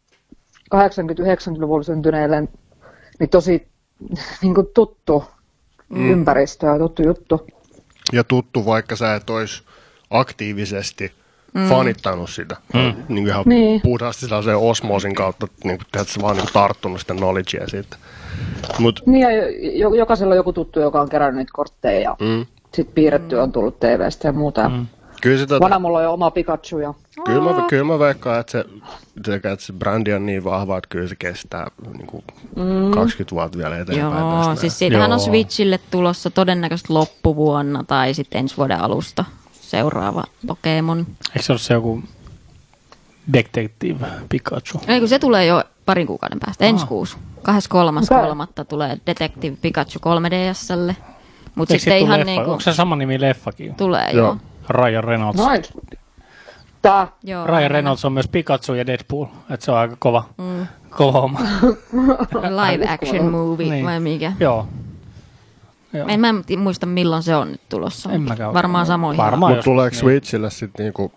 80-90-luvulla 0.75 1.83
syntyneille 1.83 2.47
niin 3.19 3.29
tosi 3.29 3.67
niinku 4.41 4.63
tuttu 4.63 5.23
mm. 5.89 6.11
ympäristö 6.11 6.65
ja 6.65 6.77
tuttu 6.77 7.03
juttu. 7.03 7.47
Ja 8.13 8.23
tuttu, 8.23 8.65
vaikka 8.65 8.95
sä 8.95 9.15
et 9.15 9.29
olisi 9.29 9.63
aktiivisesti 10.09 11.11
mm. 11.53 11.69
fanittanut 11.69 12.29
sitä. 12.29 12.55
Mm. 12.73 12.93
Niin 13.09 13.27
ihan 13.27 13.43
niin. 13.45 13.81
Puhtaasti 13.81 14.21
sellaisen 14.21 14.57
osmoosin 14.57 15.15
kautta, 15.15 15.47
niin 15.63 15.77
kuin, 15.77 16.01
että 16.01 16.13
sä 16.13 16.21
vaan 16.21 16.37
niin 16.37 16.47
tarttunut 16.53 16.99
sitä 16.99 17.13
knowledgea 17.13 17.67
siitä. 17.67 17.97
Mut, 18.79 19.03
Niin 19.05 19.21
ja 19.21 19.31
jo, 19.71 19.93
jokaisella 19.93 20.33
on 20.33 20.37
joku 20.37 20.53
tuttu, 20.53 20.79
joka 20.79 21.01
on 21.01 21.09
kerännyt 21.09 21.37
niitä 21.37 21.51
kortteja 21.53 21.99
ja 21.99 22.15
mm, 22.19 22.45
sitten 22.73 22.95
piirretty 22.95 23.35
on 23.35 23.51
tullut 23.51 23.79
TVstä 23.79 24.27
ja 24.27 24.33
muuta. 24.33 24.69
Mm. 24.69 24.85
Kyllä, 25.23 25.37
se, 25.37 25.45
tota, 25.45 25.65
Vanamolla 25.65 25.97
on 25.97 26.03
jo 26.03 26.13
oma 26.13 26.31
Pikachu 26.31 26.79
ja 26.79 26.93
kyllä, 27.25 27.53
mä, 27.53 27.65
kyllä 27.69 27.83
mä 27.83 27.99
veikkaan, 27.99 28.39
että 28.39 28.51
se, 28.51 28.65
sekä, 29.25 29.51
että 29.51 29.65
se 29.65 29.73
brändi 29.73 30.13
on 30.13 30.25
niin 30.25 30.43
vahva, 30.43 30.77
että 30.77 30.87
kyllä 30.89 31.07
se 31.07 31.15
kestää 31.15 31.67
niin 31.97 32.07
kuin 32.07 32.23
mm. 32.55 32.91
20 32.91 33.35
vuotta 33.35 33.57
vielä 33.57 33.77
eteenpäin. 33.77 34.19
Joo, 34.19 34.37
tästä 34.37 34.55
siis 34.55 34.79
siitähän 34.79 35.11
on 35.11 35.19
Joo. 35.19 35.25
Switchille 35.25 35.79
tulossa 35.91 36.29
todennäköisesti 36.29 36.93
loppuvuonna 36.93 37.83
tai 37.83 38.13
sitten 38.13 38.39
ensi 38.39 38.57
vuoden 38.57 38.79
alusta 38.81 39.25
seuraava 39.51 40.23
Pokemon. 40.47 40.99
eikö 41.29 41.41
se 41.41 41.53
ole 41.53 41.59
se 41.59 41.73
joku 41.73 42.03
Detective 43.33 44.05
Pikachu? 44.29 44.81
Ei 44.87 44.99
kun 44.99 45.09
se 45.09 45.19
tulee 45.19 45.45
jo 45.45 45.63
parin 45.85 46.07
kuukauden 46.07 46.39
päästä, 46.39 46.65
ensi 46.65 46.85
kuussa. 46.85 47.17
23.3. 48.57 48.63
tulee 48.69 48.97
Detective 49.07 49.57
Pikachu 49.61 49.99
3DSlle. 49.99 50.93
Mutta 51.55 51.73
Eikö 51.73 51.83
sitten 51.83 51.97
ihan 51.97 52.19
leffa? 52.19 52.25
niinku, 52.25 52.51
Onko 52.51 52.61
se 52.61 52.73
sama 52.73 52.95
nimi 52.95 53.21
leffakin? 53.21 53.75
tulee 53.75 54.11
Joo. 54.11 54.25
joo. 54.27 54.37
Ryan 54.69 55.03
Reynolds. 55.03 55.39
Nice. 55.51 55.73
Tää. 56.81 57.07
joo. 57.23 57.47
Ryan 57.47 57.71
Reynolds 57.71 58.05
on 58.05 58.13
myös 58.13 58.27
Pikachu 58.27 58.73
ja 58.73 58.87
Deadpool. 58.87 59.25
Että 59.49 59.65
se 59.65 59.71
on 59.71 59.77
aika 59.77 59.95
kova, 59.99 60.23
mm. 60.37 60.67
kova 60.89 61.21
homma. 61.21 61.39
Live 62.71 62.87
action 62.89 63.31
movie 63.31 63.69
Niin. 63.69 63.85
vai 63.85 63.99
mikä? 63.99 64.33
Joo. 64.39 64.67
Joo. 65.93 66.07
En 66.07 66.19
mä 66.19 66.29
en 66.29 66.59
muista 66.59 66.85
milloin 66.85 67.23
se 67.23 67.35
on 67.35 67.51
nyt 67.51 67.61
tulossa. 67.69 68.11
En 68.11 68.21
mäkään 68.21 68.53
Varmaan 68.53 68.85
samoihin. 68.85 69.17
Varmaan. 69.17 69.51
Mutta 69.51 69.63
tuleeko 69.63 69.93
niin. 69.93 69.99
Switchille 69.99 70.49
sitten 70.49 70.83
niinku 70.83 71.11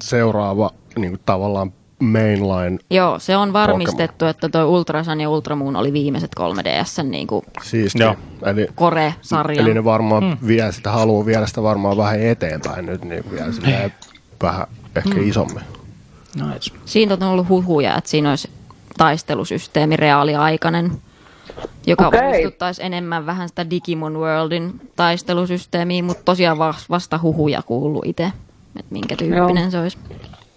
seuraava 0.00 0.70
niinku 0.96 1.18
tavallaan 1.26 1.72
mainline 1.98 2.78
Joo, 2.90 3.18
se 3.18 3.36
on 3.36 3.52
varmistettu, 3.52 4.24
että 4.24 4.48
toi 4.48 4.64
Ultrasun 4.64 5.20
ja 5.20 5.30
Ultramoon 5.30 5.76
oli 5.76 5.92
viimeiset 5.92 6.30
3DS 6.40 7.02
niin 7.02 7.26
kuin 7.26 7.44
siisti. 7.62 8.02
Joo. 8.02 8.16
Eli, 8.42 8.66
Kore-sarjan. 8.74 9.64
eli 9.64 9.74
ne 9.74 9.84
varmaan 9.84 10.24
mm. 10.24 10.36
vie 10.46 10.72
sitä, 10.72 10.90
haluaa 10.90 11.26
viedä 11.26 11.46
sitä 11.46 11.62
varmaan 11.62 11.96
vähän 11.96 12.20
eteenpäin 12.20 12.86
nyt, 12.86 13.04
niin 13.04 13.24
vielä 13.30 13.52
silleen 13.52 13.94
vähän 14.42 14.66
ehkä 14.96 15.14
mm. 15.14 15.28
isommin. 15.28 15.62
Nice. 16.34 16.70
Siinä 16.84 17.14
on 17.14 17.22
ollut 17.22 17.48
huhuja, 17.48 17.96
että 17.96 18.10
siinä 18.10 18.30
olisi 18.30 18.50
taistelusysteemi 18.98 19.96
reaaliaikainen, 19.96 20.92
joka 21.86 22.08
okay. 22.08 22.22
muistuttaisi 22.22 22.82
enemmän 22.84 23.26
vähän 23.26 23.48
sitä 23.48 23.70
Digimon 23.70 24.18
Worldin 24.18 24.80
taistelusysteemiä, 24.96 26.02
mutta 26.02 26.22
tosiaan 26.24 26.58
va- 26.58 26.74
vasta 26.90 27.18
huhuja 27.22 27.62
kuullut 27.62 28.06
itse, 28.06 28.32
että 28.78 28.92
minkä 28.92 29.16
tyyppinen 29.16 29.62
Joo. 29.62 29.70
se 29.70 29.78
olisi. 29.78 29.98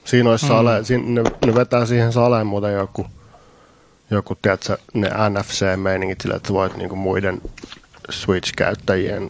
Siinä 0.06 0.30
olisi 0.30 0.48
sale, 0.48 0.84
siinä, 0.84 1.22
ne, 1.22 1.32
ne, 1.46 1.56
vetää 1.56 1.86
siihen 1.86 2.14
saleen 2.14 2.48
muuten 2.48 2.74
joku, 2.74 3.06
joku 4.12 4.36
tiedätkö, 4.42 4.78
ne 4.94 5.10
NFC-meiningit 5.10 6.22
sillä, 6.22 6.36
että 6.36 6.48
sä 6.48 6.54
voit 6.54 6.78
niinku 6.78 6.96
muiden 6.96 7.42
Switch-käyttäjien 8.10 9.30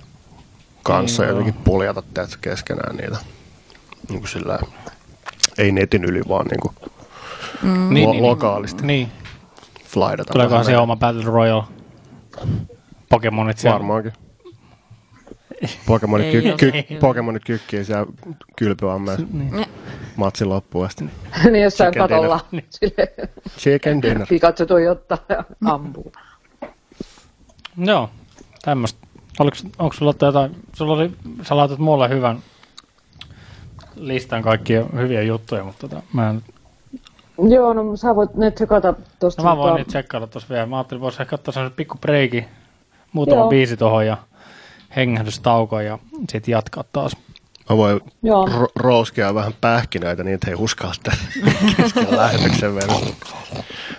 kanssa 0.84 1.24
Niin, 1.24 1.30
joo. 1.30 1.38
jotenkin 1.40 1.64
puljata 1.64 2.02
tiedätkö, 2.14 2.38
keskenään 2.42 2.96
niitä. 2.96 3.18
Niinku 4.10 4.28
sillä, 4.28 4.60
ei 5.58 5.72
netin 5.72 6.06
yli, 6.06 6.22
vaan 6.30 6.46
niinku 6.48 6.74
Niin, 7.90 8.10
lo- 8.10 8.30
lokaalisti 8.30 8.86
Niin. 8.86 9.12
flydata. 9.86 10.34
Tuleekohan 10.34 10.66
se 10.66 10.78
oma 10.78 10.96
Battle 10.96 11.24
Royale? 11.26 11.64
Pokemonit 13.10 13.58
siellä. 13.58 13.74
Varmaankin. 13.74 14.14
Pokemonit, 15.86 16.32
ky- 16.32 16.54
ky-. 16.58 16.98
Pokemonit 17.00 17.44
kykkii 17.46 17.86
siellä 17.86 18.06
kylpyammeessa 18.56 19.26
Niin. 19.34 19.66
Matsin 20.16 20.50
loppuun 20.50 20.86
asti. 20.86 21.06
niin 21.52 21.64
jossain 21.64 21.94
Chicken 21.94 22.10
katolla. 22.10 22.40
dinner. 22.52 22.66
Silleen, 22.80 23.30
Chicken 23.58 24.02
dinner. 24.02 24.28
Pikachu 24.28 24.66
tuijottaa 24.66 25.18
ja 25.30 25.44
ampuu. 25.66 26.12
Joo, 27.78 28.10
tämmöistä. 28.66 29.08
Oliko, 29.40 29.58
onko 29.80 29.94
sulla 29.96 30.14
jotain, 30.22 30.56
sulla 30.74 30.94
oli, 30.94 31.12
sä 31.42 31.58
laitat 31.58 31.80
mulle 31.80 32.10
hyvän 32.10 32.40
listan 33.96 34.42
kaikkia 34.42 34.86
hyviä 34.96 35.22
juttuja, 35.22 35.64
mutta 35.64 35.88
tota, 35.88 36.04
mä 36.14 36.30
en, 36.30 36.42
Joo, 37.50 37.74
no 37.74 37.96
sä 37.98 38.16
voit 38.16 38.36
ne 38.36 38.52
tsekata 38.52 38.94
tosta. 39.20 39.42
no 39.44 39.50
mä 39.50 39.58
voin 39.58 39.74
tota- 39.74 39.78
niitä 39.78 39.88
tsekkailla 39.90 40.28
tuossa 40.28 40.50
vielä. 40.50 40.66
Mä 40.66 40.78
ajattelin, 40.78 41.02
voisi 41.02 41.22
ehkä 41.22 41.36
ottaa 41.36 41.52
sellaisen 41.52 41.76
pikku 41.76 41.98
breiki, 41.98 42.46
muutama 43.14 43.42
Joo. 43.42 43.50
biisi 43.50 43.78
tuohon 43.78 44.06
ja 44.08 44.18
hengähdystauko 44.96 45.80
ja 45.80 46.00
sitten 46.30 46.52
jatkaa 46.52 46.84
taas. 46.94 47.12
Mä 47.72 47.78
voin 47.78 48.02
Joo. 48.24 48.46
ro- 48.46 48.72
rouskia 48.76 49.34
vähän 49.34 49.54
pähkinöitä, 49.62 50.24
niin 50.24 50.40
ei 50.48 50.56
uskalla 50.56 50.94
sitä 50.94 51.12
keskellä 51.78 52.18
lähetyksen 52.18 52.76
vielä. 52.76 52.94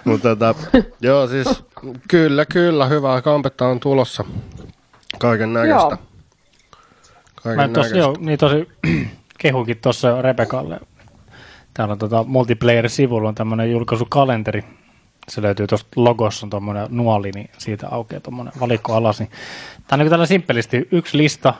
Mutta 0.04 0.28
tota, 0.28 0.54
joo, 1.00 1.26
siis 1.26 1.64
kyllä, 2.08 2.46
kyllä, 2.46 2.86
hyvää 2.86 3.22
kampetta 3.22 3.66
on 3.66 3.80
tulossa. 3.80 4.24
Kaiken 5.18 5.52
näköistä. 5.52 5.78
Joo. 5.78 5.90
Mä 7.44 7.56
Kaiken 7.56 7.72
tossa, 7.72 7.96
joo, 7.96 8.16
niin 8.20 8.38
tosi 8.38 8.68
kehukin 9.38 9.76
tuossa 9.82 10.22
Rebekalle. 10.22 10.80
Täällä 11.74 11.96
tota 11.96 12.24
multiplayer-sivulla 12.24 13.28
on 13.28 13.34
tämmöinen 13.34 13.72
julkaisukalenteri. 13.72 14.64
Se 15.28 15.42
löytyy 15.42 15.66
tuosta 15.66 15.88
logossa 15.96 16.46
on 16.46 16.50
tuommoinen 16.50 16.86
nuoli, 16.90 17.30
niin 17.34 17.50
siitä 17.58 17.88
aukeaa 17.88 18.20
tuommoinen 18.20 18.54
valikko 18.60 18.94
alas. 18.94 19.20
Niin. 19.20 19.30
Tämä 19.86 19.96
on 19.96 19.98
niin 19.98 20.10
tällä 20.10 20.26
simppelisti 20.26 20.88
yksi 20.90 21.18
lista. 21.18 21.54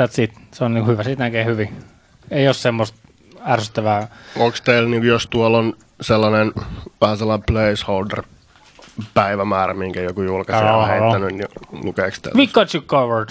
That's 0.00 0.22
it. 0.22 0.32
Se 0.52 0.64
on 0.64 0.74
niin 0.74 0.86
hyvä, 0.86 1.02
siitä 1.02 1.22
näkee 1.24 1.44
hyvin. 1.44 1.68
Ei 2.30 2.48
ole 2.48 2.54
semmoista 2.54 2.98
ärsyttävää. 3.46 4.08
Onko 4.36 4.56
teillä, 4.64 4.88
niin 4.88 5.04
jos 5.04 5.26
tuolla 5.26 5.58
on 5.58 5.74
sellainen 6.00 6.52
vähän 7.00 7.18
sellainen 7.18 7.44
placeholder 7.46 8.22
päivämäärä, 9.14 9.74
minkä 9.74 10.00
joku 10.00 10.22
julkaisija 10.22 10.76
on 10.76 10.88
Joo. 10.88 11.00
heittänyt, 11.00 11.34
niin 11.34 11.48
lukeeko 11.84 12.16
teillä? 12.22 12.36
Pikachu 12.36 12.80
covered. 12.80 13.28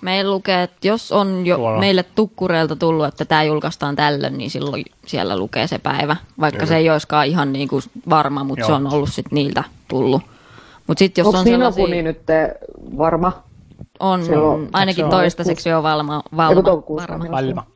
Meillä 0.00 0.30
lukee, 0.30 0.62
että 0.62 0.88
jos 0.88 1.12
on 1.12 1.46
jo 1.46 1.56
Tuolla. 1.56 1.80
meille 1.80 2.02
tukkureilta 2.02 2.76
tullut, 2.76 3.06
että 3.06 3.24
tämä 3.24 3.42
julkaistaan 3.42 3.96
tällöin, 3.96 4.38
niin 4.38 4.50
silloin 4.50 4.84
siellä 5.06 5.38
lukee 5.38 5.66
se 5.66 5.78
päivä. 5.78 6.16
Vaikka 6.40 6.66
se 6.66 6.76
ei 6.76 6.90
olisikaan 6.90 7.26
ihan 7.26 7.52
niin 7.52 7.68
kuin 7.68 7.82
varma, 8.10 8.44
mutta 8.44 8.66
se 8.66 8.72
Joo. 8.72 8.76
on 8.76 8.92
ollut 8.92 9.08
sitten 9.08 9.34
niiltä 9.34 9.64
tullut. 9.88 10.22
Mutta 10.86 10.98
sitten 10.98 11.22
jos 11.22 11.26
Onko 11.26 11.38
on 11.38 11.44
sellaisia... 11.44 11.86
niin 11.86 12.04
nyt 12.04 12.20
varma? 12.98 13.42
On, 14.00 14.24
Silloin- 14.24 14.68
ainakin 14.72 15.02
se 15.02 15.04
on 15.04 15.10
toistaiseksi 15.10 15.68
jo 15.68 15.82
valma, 15.82 16.22
valma, 16.36 16.62
varma. 16.96 17.24
on 17.24 17.30
Valma. 17.30 17.66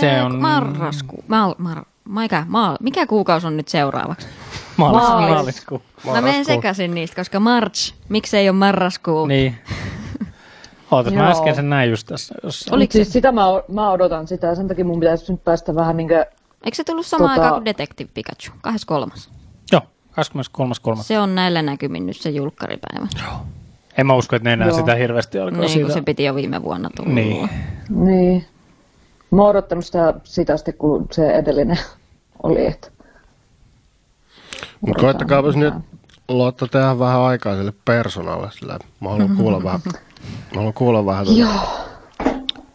Se 0.00 0.10
Ee, 0.10 0.22
on- 0.22 0.40
Marrasku. 0.40 1.24
Mal, 1.28 1.54
mar, 1.58 1.84
mikä, 2.08 2.46
maal, 2.48 2.76
mikä 2.80 3.06
kuukausi 3.06 3.46
on 3.46 3.56
nyt 3.56 3.68
seuraavaksi? 3.68 4.26
Maalis, 4.76 5.02
Maalis. 5.02 5.30
maaliskuu. 5.34 5.82
Mä 6.12 6.20
menen 6.20 6.44
sekaisin 6.44 6.94
niistä, 6.94 7.16
koska 7.16 7.40
March, 7.40 7.94
miksei 8.08 8.48
ole 8.48 8.56
marraskuu? 8.56 9.26
Niin. 9.26 9.54
Ootas, 10.90 11.12
mä 11.14 11.20
Joo. 11.22 11.30
äsken 11.30 11.54
sen 11.54 11.70
näin 11.70 11.90
just 11.90 12.06
tässä. 12.06 12.34
Jos... 12.42 12.68
Oliko 12.70 12.92
se, 12.92 12.96
Siis 12.96 13.12
sitä 13.12 13.32
mä, 13.32 13.42
mä 13.72 13.90
odotan 13.90 14.28
sitä 14.28 14.46
ja 14.46 14.54
sen 14.54 14.68
takia 14.68 14.84
mun 14.84 15.00
pitäisi 15.00 15.32
nyt 15.32 15.44
päästä 15.44 15.74
vähän 15.74 15.96
niinkö... 15.96 16.26
eikö 16.64 16.74
se 16.76 16.84
tullut 16.84 17.06
samaan 17.06 17.30
Tota- 17.30 17.32
aikaan 17.40 17.54
kuin 17.54 17.64
Detective 17.64 18.10
Pikachu? 18.14 18.52
23. 18.62 19.12
Joo, 19.72 19.80
23.3. 20.96 21.02
Se 21.02 21.18
on 21.18 21.34
näillä 21.34 21.62
näkymin 21.62 22.06
nyt 22.06 22.16
se 22.16 22.30
julkkaripäivä. 22.30 23.06
En 23.98 24.06
mä 24.06 24.14
usko, 24.14 24.36
että 24.36 24.48
ne 24.48 24.52
enää 24.52 24.68
Joo. 24.68 24.76
sitä 24.76 24.94
hirveästi 24.94 25.38
alkaa 25.38 25.60
Niin, 25.60 25.70
siitä. 25.70 25.84
kun 25.86 25.94
se 25.94 26.02
piti 26.02 26.24
jo 26.24 26.34
viime 26.34 26.62
vuonna 26.62 26.90
tulla. 26.96 27.10
Niin. 27.10 27.48
Niin. 27.88 28.46
Mä 29.30 29.42
oon 29.42 29.50
odottanut 29.50 29.84
sitä, 29.86 30.14
sitä 30.24 30.56
sitten, 30.56 30.74
kun 30.74 31.06
se 31.12 31.30
edellinen 31.30 31.78
oli, 32.42 32.66
että... 32.66 32.88
Mutta 34.80 35.00
koittakaapas 35.02 35.56
nyt 35.56 35.74
Lotta 36.28 36.66
tehdä 36.66 36.98
vähän 36.98 37.20
aikaa 37.20 37.56
sille 37.56 37.72
persoonalle. 37.84 38.48
Sillä 38.52 38.78
mä 39.00 39.08
haluan 39.10 39.36
kuulla 39.36 39.62
vähän, 39.64 39.80
mä 40.54 40.56
haluan 40.56 40.72
kuulla 40.72 41.06
vähän 41.06 41.24
tuota 41.26 41.40
Joo, 41.40 41.84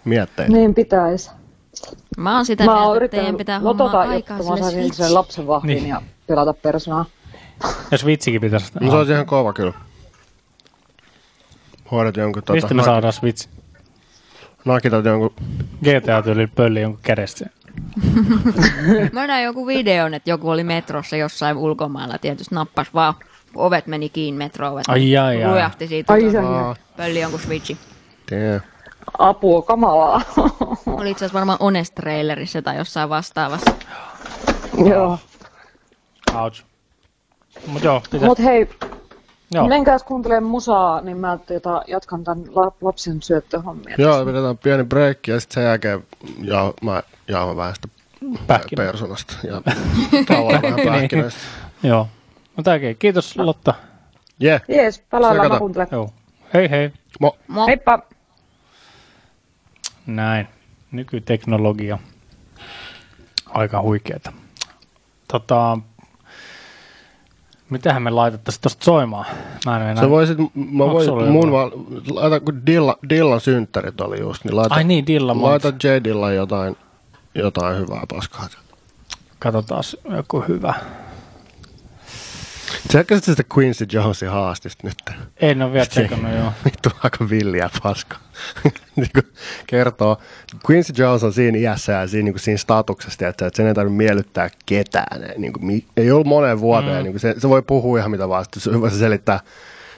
mietteitä. 0.05 0.51
niin 0.51 0.73
pitäisi. 0.75 1.31
Mä 2.17 2.35
oon 2.35 2.45
sitä 2.45 2.65
Mä 2.65 2.75
mieltä, 2.75 3.05
että 3.05 3.17
teidän 3.17 3.35
pitää 3.37 3.59
hommaa 3.59 3.85
lotota, 3.85 3.99
aikaa 3.99 4.37
jotta 4.37 4.51
mä 4.51 4.55
sille 4.57 4.59
saisin 4.71 4.81
Switch. 4.83 4.97
sen 4.97 5.13
lapsen 5.13 5.47
vahviin 5.47 5.75
Niin. 5.77 5.89
ja 5.89 6.01
pelata 6.27 6.53
personaa. 6.53 7.05
Ja 7.91 7.97
Switchikin 7.97 8.41
pitäisi. 8.41 8.71
No, 8.81 8.91
se 8.91 8.97
olisi 8.97 9.11
ihan 9.11 9.25
kova 9.25 9.53
kyllä. 9.53 9.73
Hoidat 11.91 12.17
jonkun 12.17 12.43
tota, 12.43 12.53
Mistä 12.53 12.73
me 12.73 12.83
saadaan 12.83 13.13
Switch? 13.13 13.47
nakitat 14.65 15.05
jonkun, 15.05 15.33
GTA-tyyli 15.83 16.47
pölli 16.47 16.81
jonkun 16.81 17.01
kädestä. 17.03 17.45
Mä 19.13 19.27
näin 19.27 19.45
joku 19.45 19.67
videon, 19.67 20.13
että 20.13 20.29
joku 20.29 20.49
oli 20.49 20.63
metrossa 20.63 21.15
jossain 21.15 21.57
ulkomailla, 21.57 22.17
tietysti 22.17 22.55
nappas 22.55 22.93
vaan, 22.93 23.13
ovet 23.55 23.87
meni 23.87 24.09
kiinni 24.09 24.37
metro-ovet. 24.37 24.85
Ai, 24.87 25.17
ai, 25.17 25.43
ai. 25.43 25.51
Rujahti 25.51 25.87
siitä. 25.87 26.13
Ai 26.13 26.23
Ai, 26.23 26.75
pölli 26.97 27.19
jonkun 27.21 27.39
switchi. 27.39 27.77
damn. 28.31 28.61
apua, 29.17 29.61
kamalaa. 29.61 30.21
Oli 30.85 31.11
itse 31.11 31.25
asiassa 31.25 31.33
varmaan 31.39 31.57
Honest 31.61 31.95
Trailerissa 31.95 32.61
tai 32.61 32.77
jossain 32.77 33.09
vastaavassa. 33.09 33.71
Joo. 34.89 35.19
Ouch. 36.35 36.63
Mut 37.67 37.83
joo, 37.83 37.99
pitäisi. 38.01 38.25
Mut 38.25 38.39
hei, 38.39 38.69
Joo. 39.51 39.67
menkääs 39.67 40.03
kuuntelemaan 40.03 40.51
musaa, 40.51 41.01
niin 41.01 41.17
mä 41.17 41.37
jota, 41.49 41.81
jatkan 41.87 42.23
tämän 42.23 42.43
la- 42.55 42.71
lapsen 42.81 43.21
syöttöhommia. 43.21 43.95
Joo, 43.97 44.25
pidetään 44.25 44.57
pieni 44.57 44.83
breikki 44.83 45.31
ja 45.31 45.39
sitten 45.39 45.53
sen 45.53 45.63
jälkeen 45.63 46.03
ja, 46.41 46.73
mä 46.81 47.03
jaahan 47.27 47.57
vähän 47.57 47.75
sitä 47.75 47.87
Pähkinä. 48.47 48.83
persoonasta 48.83 49.35
ja 49.43 49.61
tavallaan 50.27 50.61
vähän 50.61 50.79
pähkinöistä. 50.85 51.39
Joo. 51.83 52.07
Mutta 52.55 52.71
oikein, 52.71 52.97
kiitos 52.97 53.37
Lotta. 53.37 53.73
Yeah. 54.43 54.61
Jees, 54.67 54.99
palaillaan 55.09 55.35
Sekata. 55.45 55.55
mä 55.55 55.59
kuuntelen. 55.59 55.87
Joo. 55.91 56.09
Hei 56.53 56.69
hei. 56.69 56.91
Mo. 57.19 57.37
Mo- 57.51 57.67
Heippa! 57.67 57.99
Näin. 60.05 60.47
Nykyteknologia. 60.91 61.97
Aika 63.49 63.81
huikeeta. 63.81 64.33
Tota, 65.31 65.77
mitähän 67.69 68.03
me 68.03 68.09
laitettaisiin 68.09 68.61
tosta 68.61 68.85
soimaan? 68.85 69.25
Mä 69.65 69.75
en 69.77 69.81
enää. 69.81 70.03
Sä 70.03 70.09
voisit, 70.09 70.37
mä 70.55 70.83
sulla 71.05 71.25
mun 71.25 71.51
vaan, 71.51 71.71
laita, 72.09 72.39
kun 72.39 72.65
Dilla, 72.65 72.97
Dillan 73.09 73.41
synttärit 73.41 74.01
oli 74.01 74.19
just, 74.19 74.45
niin 74.45 74.55
laita, 74.55 74.75
Ai 74.75 74.83
niin, 74.83 75.07
Dilla 75.07 75.41
laita. 75.41 75.67
J 75.67 76.03
Dillan 76.03 76.35
jotain, 76.35 76.77
jotain 77.35 77.77
hyvää 77.77 78.03
paskaa. 78.09 78.47
Katsotaan 79.39 79.83
joku 80.15 80.43
hyvä. 80.47 80.73
Tsekkasit 82.87 83.23
sitä 83.23 83.43
Quincy 83.57 83.85
Jonesin 83.91 84.29
haastista 84.29 84.87
nyt? 84.87 85.17
En 85.37 85.61
ole 85.61 85.73
vielä 85.73 85.85
tsekannut, 85.85 86.31
joo. 86.33 86.53
Vittu 86.65 86.89
aika 87.03 87.29
villiä 87.29 87.69
paska. 87.83 88.17
niin 88.95 89.09
kuin 89.13 89.33
kertoo, 89.67 90.17
Quincy 90.69 90.93
Jones 90.97 91.23
on 91.23 91.33
siinä 91.33 91.57
iässä 91.57 91.91
ja 91.91 92.07
siinä, 92.07 92.23
niin 92.23 92.33
kuin 92.33 92.41
siinä 92.41 92.57
statuksessa, 92.57 93.27
että, 93.27 93.47
että 93.47 93.57
sen 93.57 93.67
ei 93.67 93.73
tarvitse 93.73 93.97
miellyttää 93.97 94.49
ketään. 94.65 95.21
Niin 95.37 95.53
kuin, 95.53 95.85
ei 95.97 96.11
ollut 96.11 96.27
moneen 96.27 96.59
vuoteen. 96.59 96.97
Mm. 96.97 97.03
Niin 97.03 97.13
kuin 97.13 97.19
se, 97.19 97.35
se, 97.37 97.49
voi 97.49 97.61
puhua 97.61 97.99
ihan 97.99 98.11
mitä 98.11 98.29
vaan. 98.29 98.45
Sitten 98.45 98.61
se, 98.61 98.89
se 98.89 98.99
selittää, 98.99 99.39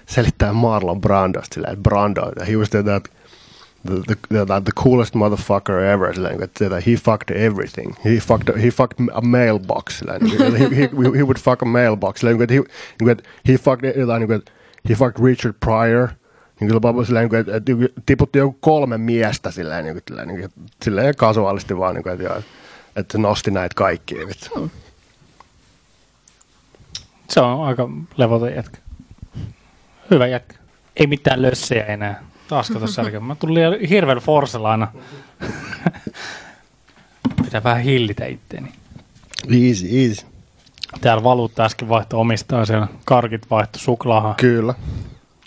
selittää 0.05 0.53
Marlon 0.53 1.01
Brandosta 1.01 1.53
silleen, 1.53 1.73
että 1.73 1.83
Brando, 1.83 2.21
he 2.47 2.55
was 2.55 2.69
the, 2.69 2.83
the, 3.85 4.15
the, 4.29 4.45
the, 4.45 4.59
the, 4.59 4.71
coolest 4.71 5.15
motherfucker 5.15 5.79
ever. 5.79 6.13
Silleen, 6.13 6.37
niin 6.37 6.43
että, 6.43 6.81
he 6.87 6.95
fucked 6.95 7.35
everything. 7.35 7.95
He 8.05 8.19
fucked, 8.19 8.61
he 8.61 8.71
fucked 8.71 9.07
a 9.13 9.21
mailbox. 9.21 9.99
Silleen, 9.99 10.19
kuin, 10.19 10.55
he, 10.55 10.69
he, 10.75 10.89
he, 11.17 11.23
would 11.23 11.39
fuck 11.39 11.61
a 11.61 11.65
mailbox. 11.65 12.19
Silleen, 12.19 12.37
niin 12.37 12.43
että 12.43 12.53
he, 12.53 12.61
niin 13.01 13.09
että 13.09 13.23
he 13.47 13.57
fucked 13.57 13.99
jotain, 13.99 14.19
niin 14.19 14.31
että 14.31 14.51
he 14.89 14.95
fucked 14.95 15.23
Richard 15.23 15.53
Pryor. 15.59 16.07
Niin 16.59 16.67
kyllä 16.67 16.79
Pablo 16.79 17.05
silleen, 17.05 17.29
että, 17.35 17.51
tiputti 18.05 18.39
joku 18.39 18.57
kolme 18.59 18.97
miestä 18.97 19.51
silleen, 19.51 19.85
niin 19.85 20.01
silleen, 20.07 20.27
niin 20.27 20.49
silleen 20.83 21.15
kasuaalisti 21.15 21.77
vaan, 21.77 21.95
niin 21.95 22.09
että, 22.09 22.41
että 22.95 23.17
nosti 23.17 23.51
näitä 23.51 23.75
kaikkia. 23.75 24.27
Vittu. 24.27 24.71
Se 27.29 27.39
on 27.39 27.65
aika 27.65 27.89
levoton 28.17 28.53
jätkä. 28.53 28.77
Hyvä 30.11 30.27
jätkä. 30.27 30.55
Ei 30.95 31.07
mitään 31.07 31.41
lössejä 31.41 31.85
enää. 31.85 32.30
Taas 32.51 32.69
kato 32.69 32.87
särkeä. 32.87 33.19
Mä 33.19 33.35
tulin 33.35 33.53
liian 33.55 33.79
hirveän 33.89 34.17
forsella 34.17 34.71
aina. 34.71 34.87
Pitää 37.45 37.63
vähän 37.63 37.81
hillitä 37.81 38.25
itteeni. 38.25 38.71
Easy, 39.67 39.87
easy. 40.01 40.25
Täällä 41.01 41.23
valuutta 41.23 41.63
äsken 41.63 41.89
vaihto 41.89 42.19
omistaa 42.19 42.65
siellä. 42.65 42.87
Karkit 43.05 43.49
vaihto 43.49 43.79
suklaahan. 43.79 44.35
Kyllä, 44.35 44.73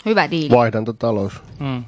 Hyvä 0.06 0.30
diili. 0.30 0.56
vaihdantotalous. 0.56 1.32
Mm. 1.58 1.84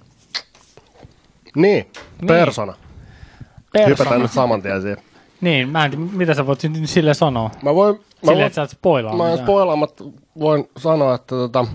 Niin, 1.57 1.87
persona. 2.27 2.73
Hypätään 2.73 3.97
Persona. 3.97 4.19
nyt 4.19 4.33
saman 4.33 4.62
tien 4.62 4.83
siihen. 4.83 4.99
Niin, 5.41 5.69
mä 5.69 5.85
en 5.85 5.91
tiedä, 5.91 6.05
mitä 6.12 6.35
sä 6.35 6.47
voit 6.47 6.61
sille 6.85 7.14
sanoa. 7.14 7.51
Mä 7.62 7.75
voin, 7.75 7.95
mä 7.95 8.01
Silleen, 8.21 8.37
voin, 8.37 8.47
että 8.47 8.55
sä 8.55 8.62
et 8.62 8.71
spoilaa 8.71 9.17
mä 9.17 9.25
en 9.25 9.31
mitään. 9.31 9.47
spoilaamatta 9.47 10.05
voin 10.39 10.69
sanoa, 10.77 11.14
että 11.14 11.27
tota, 11.35 11.67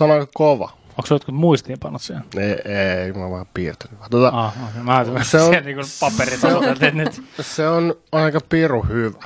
on 0.00 0.10
aika 0.10 0.26
kova. 0.34 0.81
Onko 0.98 1.06
se 1.06 1.14
jotkut 1.14 1.34
muistiinpanot 1.34 2.02
siellä? 2.02 2.22
Ei, 2.36 2.72
ei, 2.74 3.12
mä 3.12 3.30
vaan 3.30 3.46
piirtänyt. 3.54 3.98
Tota, 4.10 4.28
Ah, 4.28 4.52
okay. 4.70 4.82
Mä 4.82 4.94
ajattelin, 4.96 5.24
Se 5.24 5.30
se 5.30 5.40
on- 5.40 5.56
on, 5.56 5.64
niin 5.64 5.76
paperit 6.00 6.40
sanotaan, 6.40 6.72
että 6.72 6.90
nyt. 6.90 7.22
Se 7.40 7.68
on 7.68 7.94
aika 8.12 8.38
piru 8.48 8.82
hyvä. 8.88 9.18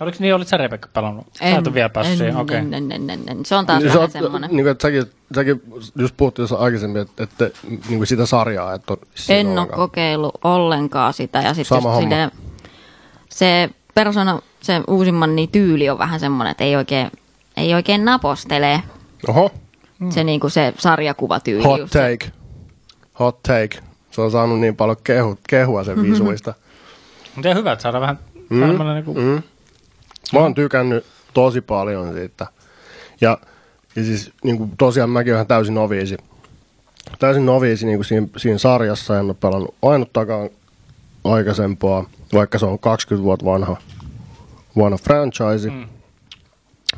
Oliko 0.00 0.16
niin, 0.20 0.34
olit 0.34 0.48
sä 0.48 0.56
Rebekka 0.56 0.88
pelannut? 0.92 1.26
Sä 1.32 1.44
et 1.44 1.66
ole 1.66 1.74
vielä 1.74 1.88
päässyt 1.88 2.18
siihen, 2.18 2.36
okei. 2.36 2.56
en, 2.56 2.74
en, 2.74 2.92
en, 2.92 3.10
en, 3.10 3.20
en. 3.28 3.46
Se 3.46 3.54
on 3.56 3.66
taas 3.66 3.82
Niin 3.82 3.92
vähän 3.92 4.08
oot- 4.08 4.12
semmoinen. 4.12 4.50
Niin 4.50 4.64
kuin, 4.64 4.68
että 4.68 4.82
säkin, 4.82 5.04
säkin 5.34 5.62
just 5.98 6.14
puhuttiin 6.16 6.48
tuossa 6.48 6.64
aikaisemmin, 6.64 7.02
että, 7.02 7.22
että 7.24 7.50
niin 7.68 7.80
kuin 7.98 8.06
sitä 8.06 8.26
sarjaa, 8.26 8.74
että 8.74 8.92
on 8.92 8.98
En 9.28 9.58
ole 9.58 9.66
kokeillut 9.66 10.34
ollenkaan 10.44 11.14
sitä. 11.14 11.38
Ja 11.42 11.54
sitten 11.54 11.78
Sama 11.82 11.90
homma. 11.94 12.00
silleen, 12.10 12.30
se 13.28 13.70
persona, 13.94 14.40
se 14.60 14.80
uusimman 14.88 15.36
niin 15.36 15.48
tyyli 15.50 15.90
on 15.90 15.98
vähän 15.98 16.20
semmoinen, 16.20 16.50
että 16.50 16.64
ei 16.64 16.76
oikein, 16.76 17.10
ei 17.56 17.74
oikein 17.74 18.04
napostele 18.04 18.82
Oho, 19.28 19.50
se, 20.10 20.24
niinku 20.24 20.48
se 20.48 20.74
sarjakuvatyyli. 20.78 21.64
hot 21.64 21.80
just 21.80 21.92
se- 21.92 21.98
take. 22.18 22.32
Hot 23.18 23.42
take. 23.42 23.78
Se 24.10 24.20
on 24.20 24.30
saanut 24.30 24.60
niin 24.60 24.76
paljon 24.76 24.96
kehu, 25.04 25.38
kehua 25.48 25.84
sen 25.84 26.02
visuista. 26.02 26.54
Mutta 27.34 27.54
hyvä, 27.54 27.72
että 27.72 27.82
saadaan 27.82 28.00
vähän 28.00 28.18
mm. 28.50 28.60
tämmöinen 28.60 28.94
niin 28.94 29.04
kuin, 29.04 29.18
Mm. 29.18 29.42
Mä 30.32 30.40
oon 30.40 30.54
tykännyt 30.54 31.06
tosi 31.34 31.60
paljon 31.60 32.12
siitä. 32.12 32.46
Ja, 33.20 33.38
ja 33.96 34.04
siis 34.04 34.32
niin 34.44 34.58
kuin 34.58 34.72
tosiaan 34.78 35.10
mäkin 35.10 35.34
olen 35.34 35.46
täysin 35.46 35.74
noviisi. 35.74 36.16
Täysin 37.18 37.46
noviisi 37.46 37.86
niin 37.86 37.98
kuin 37.98 38.04
siinä, 38.04 38.26
siinä 38.36 38.58
sarjassa. 38.58 39.18
En 39.18 39.24
ole 39.24 39.34
pelannut 39.34 39.74
ainuttakaan 39.82 40.50
aikaisempaa, 41.24 42.04
vaikka 42.32 42.58
se 42.58 42.66
on 42.66 42.78
20 42.78 43.24
vuotta 43.24 43.44
vanha, 43.46 43.76
vanha 44.76 44.98
franchise. 44.98 45.70
Mm. 45.70 45.88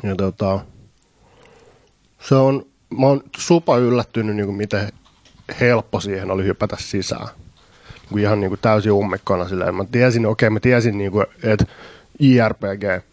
Ja 0.03 0.15
tota, 0.15 0.59
se 2.19 2.35
on, 2.35 2.65
mä 2.99 3.07
oon 3.07 3.23
supa 3.37 3.77
yllättynyt, 3.77 4.35
niin 4.35 4.45
kuin 4.45 4.57
miten 4.57 4.89
helppo 5.59 5.99
siihen 5.99 6.31
oli 6.31 6.43
hypätä 6.43 6.77
sisään. 6.79 7.27
Niin 7.27 8.09
kuin 8.09 8.21
ihan 8.21 8.39
niin 8.39 8.49
kuin 8.49 8.59
täysin 8.61 8.91
ummikkona 8.91 9.47
silleen. 9.47 9.75
Mä 9.75 9.85
tiesin, 9.91 10.25
okei, 10.25 10.49
mä 10.49 10.59
tiesin, 10.59 10.97
niin 10.97 11.11
kuin, 11.11 11.25
että 11.43 11.65
IRPG 12.19 13.05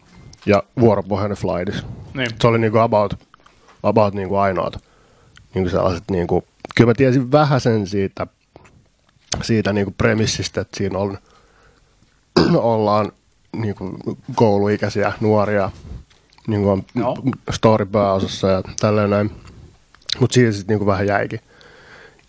ja 0.45 0.63
vuoropohjainen 0.79 1.37
flightis. 1.37 1.85
niin. 2.13 2.29
Se 2.41 2.47
oli 2.47 2.59
niin 2.59 2.71
kuin 2.71 2.81
about, 2.81 3.13
about 3.83 4.13
niin 4.13 4.29
kuin 4.29 4.39
ainoat 4.39 4.73
niin 5.53 5.63
kuin 5.63 5.71
sellaiset, 5.71 6.03
niin 6.11 6.27
kuin, 6.27 6.45
kyllä 6.75 6.89
mä 6.89 6.93
tiesin 6.93 7.31
vähän 7.31 7.61
sen 7.61 7.87
siitä, 7.87 8.27
siitä 9.41 9.73
niin 9.73 9.85
kuin 9.85 9.95
premissistä, 9.95 10.61
että 10.61 10.77
siinä 10.77 10.99
on, 10.99 11.17
ollaan 12.55 13.11
niin 13.55 13.75
kuin 13.75 13.97
kouluikäisiä 14.35 15.13
nuoria, 15.19 15.71
niin 16.47 16.61
kuin 16.61 16.71
on 16.71 16.83
Joo. 16.95 17.17
story 17.51 17.85
pääosassa 17.85 18.47
ja 18.47 18.61
tälleen 18.79 19.09
näin. 19.09 19.31
Mutta 20.19 20.33
siitä 20.33 20.51
sitten 20.51 20.73
niin 20.73 20.79
kuin 20.79 20.87
vähän 20.87 21.07
jäikin. 21.07 21.39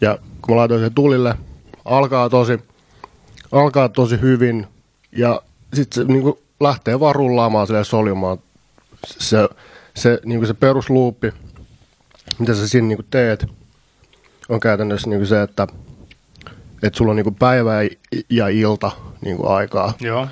Ja 0.00 0.18
kun 0.42 0.54
mä 0.54 0.56
laitoin 0.56 0.80
sen 0.80 0.94
tulille, 0.94 1.34
alkaa 1.84 2.30
tosi, 2.30 2.60
alkaa 3.52 3.88
tosi 3.88 4.20
hyvin 4.20 4.66
ja 5.12 5.42
sitten 5.74 6.02
se 6.02 6.12
niin 6.12 6.22
kuin, 6.22 6.38
lähtee 6.60 7.00
vaan 7.00 7.14
rullaamaan 7.14 7.66
silleen 7.66 7.84
soljumaan. 7.84 8.38
Se, 9.06 9.48
se, 9.96 10.20
niin 10.24 10.40
kuin 10.40 10.46
se 10.46 10.54
perusluuppi, 10.54 11.32
mitä 12.38 12.54
sä 12.54 12.68
siinä 12.68 12.88
niin 12.88 12.98
kuin 12.98 13.06
teet, 13.10 13.46
on 14.48 14.60
käytännössä 14.60 15.08
niin 15.08 15.18
kuin 15.18 15.26
se, 15.26 15.42
että, 15.42 15.66
että 16.82 16.96
sulla 16.96 17.10
on 17.10 17.16
niin 17.16 17.24
kuin 17.24 17.34
päivä 17.34 17.72
ja 18.30 18.48
ilta 18.48 18.90
niin 19.24 19.36
kuin 19.36 19.48
aikaa. 19.48 19.94
Joo. 20.00 20.28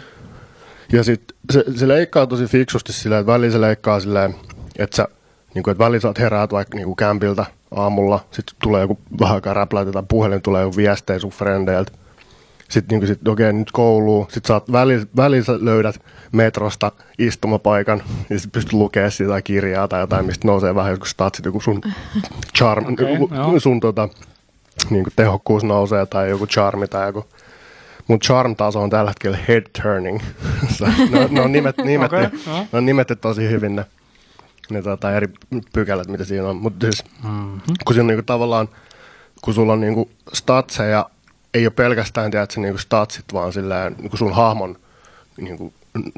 Ja 0.92 1.04
sitten 1.04 1.36
se, 1.52 1.64
se 1.76 1.88
leikkaa 1.88 2.26
tosi 2.26 2.46
fiksusti 2.46 2.92
silleen, 2.92 3.20
että 3.20 3.32
välillä 3.32 3.52
se 3.52 3.60
leikkaa 3.60 4.00
silleen, 4.00 4.34
että 4.78 4.96
sä 4.96 5.08
niin 5.54 5.62
kuin, 5.62 5.72
että 5.72 5.84
välillä 5.84 6.00
sä 6.00 6.12
heräät 6.18 6.52
vaikka 6.52 6.76
niin 6.76 6.86
kuin 6.86 6.96
kämpiltä 6.96 7.46
aamulla, 7.76 8.24
sitten 8.30 8.56
tulee 8.62 8.80
joku 8.80 8.98
vähän 9.20 9.34
aikaa 9.34 9.54
räpläytetään 9.54 10.06
puhelin, 10.06 10.42
tulee 10.42 10.62
joku 10.62 10.76
viestejä 10.76 11.18
sun 11.18 11.30
frendeiltä. 11.30 11.92
Sitten 12.68 12.98
niin 12.98 13.08
sit, 13.08 13.28
okei, 13.28 13.52
nyt 13.52 13.72
kouluun. 13.72 14.26
Sitten 14.28 14.54
oot 14.54 14.72
välillä, 14.72 15.06
välillä 15.16 15.44
sä 15.44 15.52
löydät 15.60 16.02
metrosta 16.32 16.92
istumapaikan, 17.18 18.02
ja 18.30 18.38
sitten 18.38 18.52
pystyt 18.52 18.72
lukemaan 18.72 19.10
sitä 19.10 19.42
kirjaa 19.42 19.88
tai 19.88 20.00
jotain, 20.00 20.26
mistä 20.26 20.48
nousee 20.48 20.74
vähän 20.74 20.90
joku 20.92 21.04
statsit, 21.04 21.44
joku 21.44 21.60
sun 21.60 21.80
charm, 22.58 22.92
okay, 22.92 23.06
joo. 23.36 23.60
sun 23.60 23.80
tota, 23.80 24.08
niin 24.90 25.04
kuin 25.04 25.12
tehokkuus 25.16 25.64
nousee 25.64 26.06
tai 26.06 26.30
joku 26.30 26.46
charmi 26.46 26.88
tai 26.88 27.06
joku 27.06 27.24
mun 28.08 28.18
charm-taso 28.18 28.82
on 28.82 28.90
tällä 28.90 29.10
hetkellä 29.10 29.38
head 29.48 29.62
turning. 29.82 30.20
ne, 31.10 31.20
on- 31.20 31.34
ne, 31.34 31.40
on 31.40 31.52
nimet, 31.52 31.76
nimetty, 31.84 32.16
okay, 32.16 32.30
joo. 32.46 32.58
ne 32.72 32.78
on 32.78 32.86
nimetty 32.86 33.16
tosi 33.16 33.50
hyvin 33.50 33.76
ne, 33.76 33.84
ne 34.70 34.82
tota, 34.82 35.12
eri 35.12 35.28
pykälät, 35.72 36.08
mitä 36.08 36.24
siinä 36.24 36.48
on. 36.48 36.56
Mutta 36.56 36.86
siis, 36.86 37.04
mm-hmm. 37.24 37.60
kun 37.84 37.94
siinä 37.94 38.02
on 38.02 38.06
niinku 38.06 38.22
tavallaan, 38.22 38.68
kun 39.42 39.54
sulla 39.54 39.72
on 39.72 39.80
niinku 39.80 40.10
statseja, 40.32 41.10
ei 41.54 41.66
ole 41.66 41.70
pelkästään 41.70 42.30
tiedätkö, 42.30 42.60
niinku 42.60 42.78
statsit, 42.78 43.24
vaan 43.32 43.52
silleen, 43.52 43.96
niinku 43.98 44.16
sun 44.16 44.34
hahmon 44.34 44.76
niinku, 45.40 45.72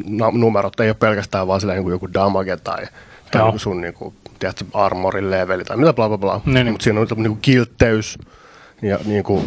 na- 0.04 0.30
numerot 0.30 0.80
ei 0.80 0.88
ole 0.88 0.94
pelkästään 0.94 1.46
vaan 1.46 1.60
silleen, 1.60 1.76
niinku 1.76 1.90
joku 1.90 2.14
damage 2.14 2.56
tai, 2.56 2.86
tai 3.30 3.42
niinku 3.42 3.58
sun 3.58 3.80
niinku, 3.80 4.14
tiedätkö, 4.38 4.64
armorin 4.74 5.30
leveli 5.30 5.64
tai 5.64 5.76
mitä 5.76 5.92
bla 5.92 6.08
bla 6.08 6.18
bla. 6.18 6.40
Niin, 6.44 6.54
niin. 6.54 6.72
Mutta 6.72 6.84
siinä 6.84 7.00
on 7.00 7.06
niinku 7.16 7.38
kiltteys 7.42 8.18
ja 8.82 8.98
niinku, 9.04 9.44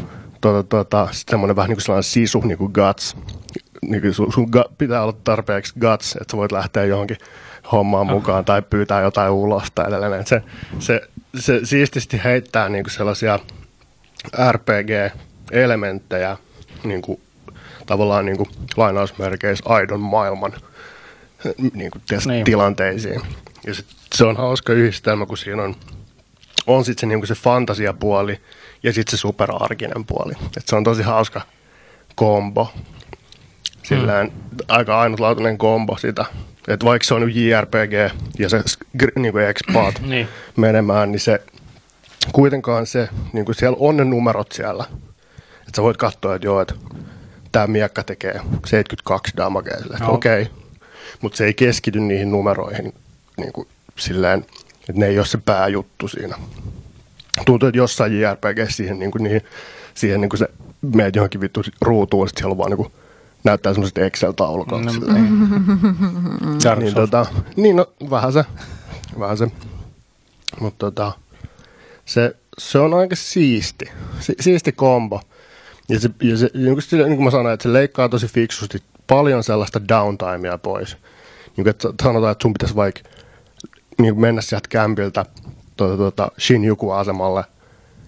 tota, 0.70 1.08
sit 1.12 1.30
semmoinen 1.30 1.56
vähän 1.56 1.70
niin 1.70 1.76
kuin 1.76 1.84
sellainen 1.84 2.04
sisu, 2.04 2.42
niin 2.42 2.58
kuin 2.58 2.72
guts. 2.74 3.18
Niin 3.82 4.02
kuin 4.02 4.14
sun, 4.14 4.34
sun 4.34 4.50
gu- 4.56 4.72
pitää 4.78 5.04
olla 5.04 5.14
tarpeeksi 5.24 5.74
guts, 5.80 6.16
että 6.16 6.32
sä 6.32 6.38
voit 6.38 6.52
lähteä 6.52 6.84
johonkin 6.86 7.18
hommaan 7.72 8.08
mukaan 8.08 8.46
tai 8.46 8.62
pyytää 8.62 9.02
jotain 9.02 9.32
ulos 9.32 9.64
tai 9.76 9.86
edelleen. 9.88 10.26
Se, 10.26 10.42
se, 10.80 11.02
se 11.40 11.60
siististi 11.64 12.22
heittää 12.24 12.70
niin 12.70 12.84
kuin 12.84 12.92
sellaisia 12.92 13.40
RPG-elementtejä 14.52 16.38
niin 16.84 17.02
kuin, 17.02 17.22
tavallaan 17.86 18.26
niin 18.26 18.38
kuin, 18.38 18.50
lainausmerkeissä 18.78 19.64
aidon 19.68 20.00
maailman 20.00 20.54
niin 21.74 21.92
kuin, 21.92 22.02
tes- 22.14 22.28
Niin. 22.28 22.46
tilanteisiin. 22.46 23.22
Ja 23.68 23.74
sit, 23.74 23.86
se 24.16 24.26
on 24.26 24.38
hauska 24.38 24.74
yhdistelmä, 24.74 25.26
kun 25.26 25.38
siinä 25.38 25.64
on 25.64 25.76
on 26.68 26.86
sitten 26.86 27.02
se, 27.02 27.06
niinku 27.08 27.26
se 27.26 27.34
fantasiapuoli 27.34 28.42
ja 28.84 28.94
sitten 28.94 29.12
se 29.12 29.22
superarkinen 29.22 30.06
puoli. 30.06 30.34
Et 30.58 30.68
se 30.68 30.76
on 30.76 30.84
tosi 30.84 31.02
hauska 31.04 31.42
kombo. 32.16 32.72
Sillään 33.84 34.32
aika 34.68 35.00
ainutlaatuinen 35.02 35.58
kombo 35.58 35.98
sitä. 35.98 36.26
Että 36.68 36.86
vaikka 36.86 37.08
se 37.08 37.14
on 37.14 37.22
nyt 37.22 37.36
JRPG 37.36 37.94
ja 38.40 38.50
se 38.50 38.60
sk- 38.60 39.12
niinku 39.16 39.38
expat 39.38 40.02
Niin. 40.02 40.28
menemään, 40.58 41.12
niin 41.12 41.20
se 41.20 41.42
kuitenkaan 42.32 42.86
se, 42.88 43.10
niinku 43.34 43.54
siellä 43.54 43.78
on 43.80 43.98
ne 43.98 44.04
numerot 44.06 44.52
siellä. 44.52 44.86
Että 45.60 45.76
sä 45.76 45.82
voit 45.82 45.98
katsoa, 45.98 46.36
että 46.36 46.48
joo, 46.48 46.62
että 46.62 46.74
tämä 47.52 47.68
miekka 47.68 48.04
tekee 48.04 48.40
72 48.66 49.32
damagea. 49.38 49.78
Että 49.78 50.04
Joo. 50.04 50.14
okei, 50.14 50.42
okay. 50.42 50.54
mutta 51.22 51.38
se 51.38 51.46
ei 51.46 51.54
keskity 51.54 52.00
niihin 52.00 52.32
numeroihin 52.32 52.94
niin 53.38 53.54
kuin 53.54 53.68
silleen, 53.96 54.40
että 54.80 55.00
ne 55.00 55.06
ei 55.08 55.18
ole 55.18 55.26
se 55.26 55.38
pääjuttu 55.46 56.08
siinä. 56.08 56.36
Tuntuu, 57.46 57.68
että 57.68 57.78
jossain 57.78 58.22
JRPG 58.22 58.70
siihen, 58.70 59.00
niin 59.00 59.12
kuin, 59.12 59.24
niihin, 59.24 59.42
siihen 59.94 60.22
niin 60.22 60.30
kuin 60.30 60.38
se 60.40 60.48
meet 60.96 61.16
johonkin 61.16 61.42
vittu 61.42 61.62
ruutuun, 61.82 62.28
sitten 62.28 62.42
siellä 62.42 62.52
on 62.52 62.58
vaan 62.58 62.72
niin 62.72 62.78
kuin, 62.78 62.92
näyttää 63.46 63.74
semmoiset 63.74 63.98
Excel-taulukot. 63.98 64.86
No, 64.86 64.92
silleen. 64.92 65.40
niin. 66.80 66.94
Tota, 66.94 67.26
niin 67.56 67.76
no, 67.76 67.88
vähän 68.10 68.34
se. 68.34 68.46
Vähän 69.20 69.38
se. 69.38 69.48
Mutta 70.60 70.86
tota, 70.86 71.12
se, 72.06 72.36
se 72.58 72.80
on 72.80 72.94
aika 72.94 73.16
siisti. 73.16 73.86
Si, 74.20 74.36
siisti 74.40 74.72
kombo. 74.72 75.22
Ja 75.90 76.00
se, 76.00 76.10
ja 76.22 76.38
se 76.38 76.50
niin, 76.54 76.74
kuin, 76.74 76.82
sille- 76.82 77.06
niin 77.06 77.16
kuin 77.18 77.24
mä 77.24 77.32
sanoin, 77.32 77.54
että 77.54 77.64
se 77.64 77.74
leikkaa 77.74 78.10
tosi 78.10 78.28
fiksusti 78.28 78.84
paljon 79.08 79.44
sellaista 79.44 79.88
downtimea 79.88 80.58
pois. 80.58 80.98
Niin 81.46 81.64
kuin, 81.64 81.68
että 81.68 81.90
sanotaan, 82.04 82.32
että 82.32 82.42
sun 82.42 82.54
pitäisi 82.54 82.76
vaikka 82.76 83.02
niin 83.98 84.20
mennä 84.20 84.42
sieltä 84.42 84.70
kämpiltä 84.70 85.26
tuota, 85.78 85.98
tuota, 85.98 86.32
Shinjuku-asemalle, 86.40 87.44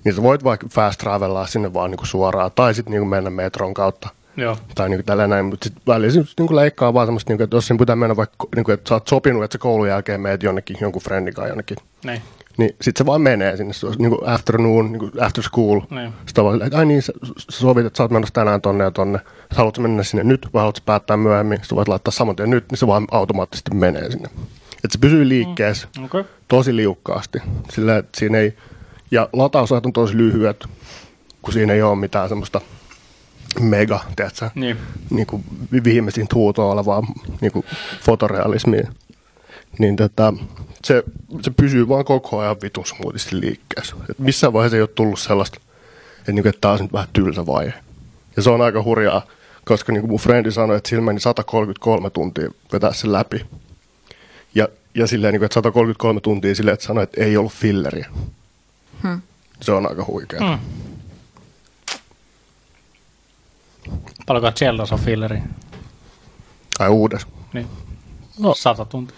niin 0.04 0.16
sä 0.16 0.24
voit 0.24 0.44
vaikka 0.44 0.68
fast 0.70 1.00
travellaa 1.00 1.48
sinne 1.48 1.74
vaan 1.74 1.92
niin 1.92 1.98
kuin 1.98 2.08
suoraan, 2.08 2.52
tai 2.56 2.74
sitten 2.74 2.92
niin 2.92 3.02
kuin 3.02 3.10
mennä 3.10 3.30
metron 3.30 3.74
kautta 3.74 4.10
Joo. 4.38 4.58
tai 4.76 4.90
niin 4.90 5.06
tällä 5.06 5.28
näin, 5.28 5.46
mutta 5.46 5.64
sitten 5.64 5.84
välillä 5.88 6.14
se 6.14 6.20
niin 6.40 6.56
leikkaa 6.56 6.94
vaan 6.94 7.08
semmoista, 7.08 7.32
niin 7.32 7.38
kuin, 7.38 7.44
että 7.44 7.58
jos 7.58 7.68
siinä 7.68 7.80
pitää 7.80 7.96
mennä 7.96 8.16
vaikka, 8.16 8.48
niin 8.56 8.64
kuin, 8.64 8.74
että 8.74 8.90
sä 8.90 8.96
oot 8.96 9.08
sopinut, 9.08 9.44
että 9.44 9.54
sä 9.56 9.60
koulun 9.60 9.88
jälkeen 9.88 10.22
meet 10.22 10.44
jonnekin, 10.44 10.78
jonkun 10.82 11.02
friendin 11.02 11.34
kanssa 11.34 11.50
jonnekin, 11.50 11.78
Niin. 12.06 12.22
niin 12.58 12.70
sitten 12.82 12.98
se 12.98 13.06
vaan 13.06 13.22
menee 13.22 13.58
sinne, 13.58 13.74
se 13.74 13.88
on 13.88 13.94
niin 13.98 14.10
kuin 14.10 14.30
afternoon, 14.30 14.92
niin 14.92 15.00
kuin 15.00 15.12
after 15.22 15.44
school. 15.44 15.82
Niin. 15.90 16.14
Sitten 16.26 16.44
vaan, 16.44 16.62
että 16.62 16.78
ai 16.78 16.86
niin, 16.86 17.02
sä, 17.02 17.14
sä 17.50 17.60
sovit, 17.60 17.86
että 17.86 17.98
sä 17.98 18.04
oot 18.04 18.12
menossa 18.12 18.34
tänään 18.34 18.62
tonne 18.62 18.84
ja 18.84 18.92
tonne. 18.92 19.20
Sä 19.52 19.58
haluat 19.58 19.78
mennä 19.78 20.04
sinne 20.04 20.24
nyt 20.24 20.48
vai 20.54 20.60
haluat 20.60 20.82
päättää 20.86 21.18
myöhemmin, 21.18 21.60
sä 21.64 21.76
voit 21.76 21.88
laittaa 21.88 22.12
saman 22.12 22.36
tien 22.36 22.50
nyt, 22.50 22.66
niin 22.72 22.78
se 22.78 22.88
vaan 22.88 23.08
automaattisesti 23.12 23.76
menee 23.76 24.12
sinne. 24.12 24.30
Että 24.84 24.92
se 24.92 25.00
pysyy 25.00 25.30
liikkeessä 25.30 25.88
Okei. 25.88 26.06
Okay. 26.06 26.24
tosi 26.48 26.76
liukkaasti. 26.76 27.40
Sillä, 27.74 27.98
että 27.98 28.20
siinä 28.20 28.38
ei, 28.38 28.58
ja 29.12 29.30
latausajat 29.34 29.86
on 29.86 29.94
tosi 29.94 30.18
lyhyet, 30.18 30.66
kun 31.42 31.54
siinä 31.54 31.74
ei 31.74 31.82
ole 31.82 31.96
mitään 31.96 32.30
semmoista 32.30 32.62
mega, 33.60 34.00
tiedätkö, 34.16 34.50
Niin. 34.56 34.78
niin 35.10 35.28
kuin 35.28 35.44
viimeisin 35.84 36.28
huutoa 36.34 36.72
olevaa 36.72 37.04
niin 37.42 37.52
kuin 37.52 37.66
fotorealismia. 38.02 38.88
Niin 39.80 39.96
tota, 39.96 40.34
se, 40.86 41.04
se 41.42 41.52
pysyy 41.52 41.88
vaan 41.90 42.06
koko 42.06 42.40
ajan 42.40 42.56
vitun 42.62 42.86
smoothisti 42.86 43.40
liikkeessä. 43.42 43.96
Et 44.10 44.20
missään 44.20 44.54
vaiheessa 44.54 44.76
ei 44.76 44.82
ole 44.82 44.90
tullut 44.96 45.20
sellaista, 45.20 45.60
että, 46.20 46.32
niin 46.32 46.44
kuin, 46.44 46.50
että 46.50 46.62
taas 46.62 46.82
nyt 46.82 46.94
vähän 46.94 47.08
tylsä 47.14 47.46
vaihe. 47.46 47.74
Ja 48.36 48.42
se 48.42 48.50
on 48.50 48.62
aika 48.62 48.84
hurjaa, 48.84 49.22
koska 49.66 49.92
niin 49.94 50.02
kuin 50.02 50.12
mun 50.12 50.20
frendi 50.20 50.52
sanoi, 50.52 50.78
että 50.78 50.90
sillä 50.90 51.02
meni 51.04 51.20
133 51.20 52.10
tuntia 52.10 52.50
vetää 52.74 52.94
sen 52.94 53.14
läpi. 53.14 53.46
Ja, 54.56 54.68
ja 54.96 55.08
silleen, 55.08 55.32
niin 55.32 55.40
kuin, 55.40 55.46
että 55.46 55.54
133 55.54 56.20
tuntia 56.22 56.56
silleen, 56.56 56.74
että 56.74 56.86
sanoi, 56.86 57.04
että 57.04 57.24
ei 57.24 57.38
ollut 57.38 57.54
filleriä. 57.54 58.10
Hmm. 59.04 59.22
Se 59.62 59.72
on 59.72 59.90
aika 59.90 60.06
huikea. 60.08 60.40
Mm. 60.40 60.58
Paljonko 64.26 64.52
Zeldas 64.52 64.92
on 64.92 65.00
filleri? 65.00 65.40
Tai 66.78 66.90
uudes. 66.90 67.28
Niin. 67.54 67.68
No. 68.40 68.54
Sata 68.54 68.86
tuntia. 68.86 69.18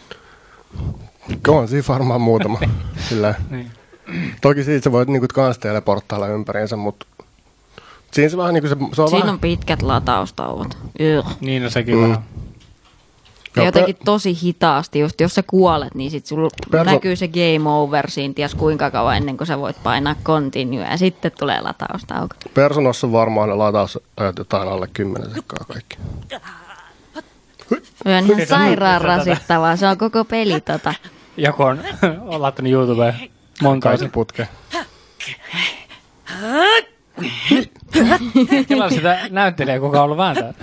On 1.48 1.68
siinä 1.68 1.84
varmaan 1.88 2.22
muutama. 2.22 2.60
Sillä, 3.10 3.36
Niin. 3.50 3.72
toki 4.42 4.64
siitä 4.64 4.84
sä 4.84 4.92
voit 4.92 5.10
niinku 5.10 5.28
kans 5.34 5.58
teleporttailla 5.58 6.28
ympäriinsä, 6.28 6.76
mutta 6.76 7.06
siinä 8.12 8.30
se 8.30 8.38
vähän 8.38 8.54
niinku 8.54 8.70
se, 8.70 8.76
se 8.94 9.02
on 9.02 9.08
Siinä 9.10 9.20
vähän... 9.20 9.34
on 9.34 9.40
pitkät 9.40 9.82
lataustauot. 9.82 10.78
Niin 11.42 11.66
on 11.66 11.72
sekin 11.72 11.96
mm. 11.96 12.02
vähän. 12.02 12.24
Ja 13.56 13.62
Joo, 13.62 13.66
jotenkin 13.66 13.98
tosi 14.06 14.38
hitaasti, 14.44 15.00
just 15.00 15.22
jos 15.22 15.36
sä 15.36 15.44
kuolet, 15.44 15.96
niin 15.96 16.12
sit 16.12 16.26
sulla 16.26 16.50
Perso- 16.72 16.92
näkyy 16.92 17.16
se 17.16 17.28
game 17.28 17.70
over 17.70 18.10
siinä, 18.10 18.34
ties 18.34 18.56
kuinka 18.56 18.92
kauan 18.92 19.18
ennen 19.18 19.38
kuin 19.38 19.48
sä 19.48 19.60
voit 19.60 19.84
painaa 19.84 20.16
continue, 20.24 20.88
ja 20.92 20.98
sitten 20.98 21.32
tulee 21.40 21.62
lataustauko. 21.62 22.36
Personassa 22.54 23.08
on 23.08 23.14
varmaan 23.14 23.50
ne 23.50 23.56
latausajat 23.56 24.38
jotain 24.38 24.68
alle 24.68 24.88
10 24.94 25.32
sekkaa 25.36 25.66
kaikki. 25.68 25.98
Se 28.04 28.18
on 28.18 28.26
ihan 28.26 28.48
sairaan 28.48 29.02
rasittavaa, 29.02 29.76
se 29.76 29.88
on 29.88 29.98
koko 29.98 30.26
peli 30.26 30.62
tota. 30.62 30.94
Joku 31.38 31.64
on, 31.64 31.80
on 32.28 32.42
laittanut 32.42 32.72
YouTubeen. 32.72 33.14
Kaikki 33.80 34.08
putke. 34.08 34.48
Kela 38.68 38.90
sitä 38.90 39.20
näyttelijä, 39.30 39.80
kuka 39.80 39.98
on 40.00 40.04
ollut 40.04 40.18
vääntää. 40.18 40.54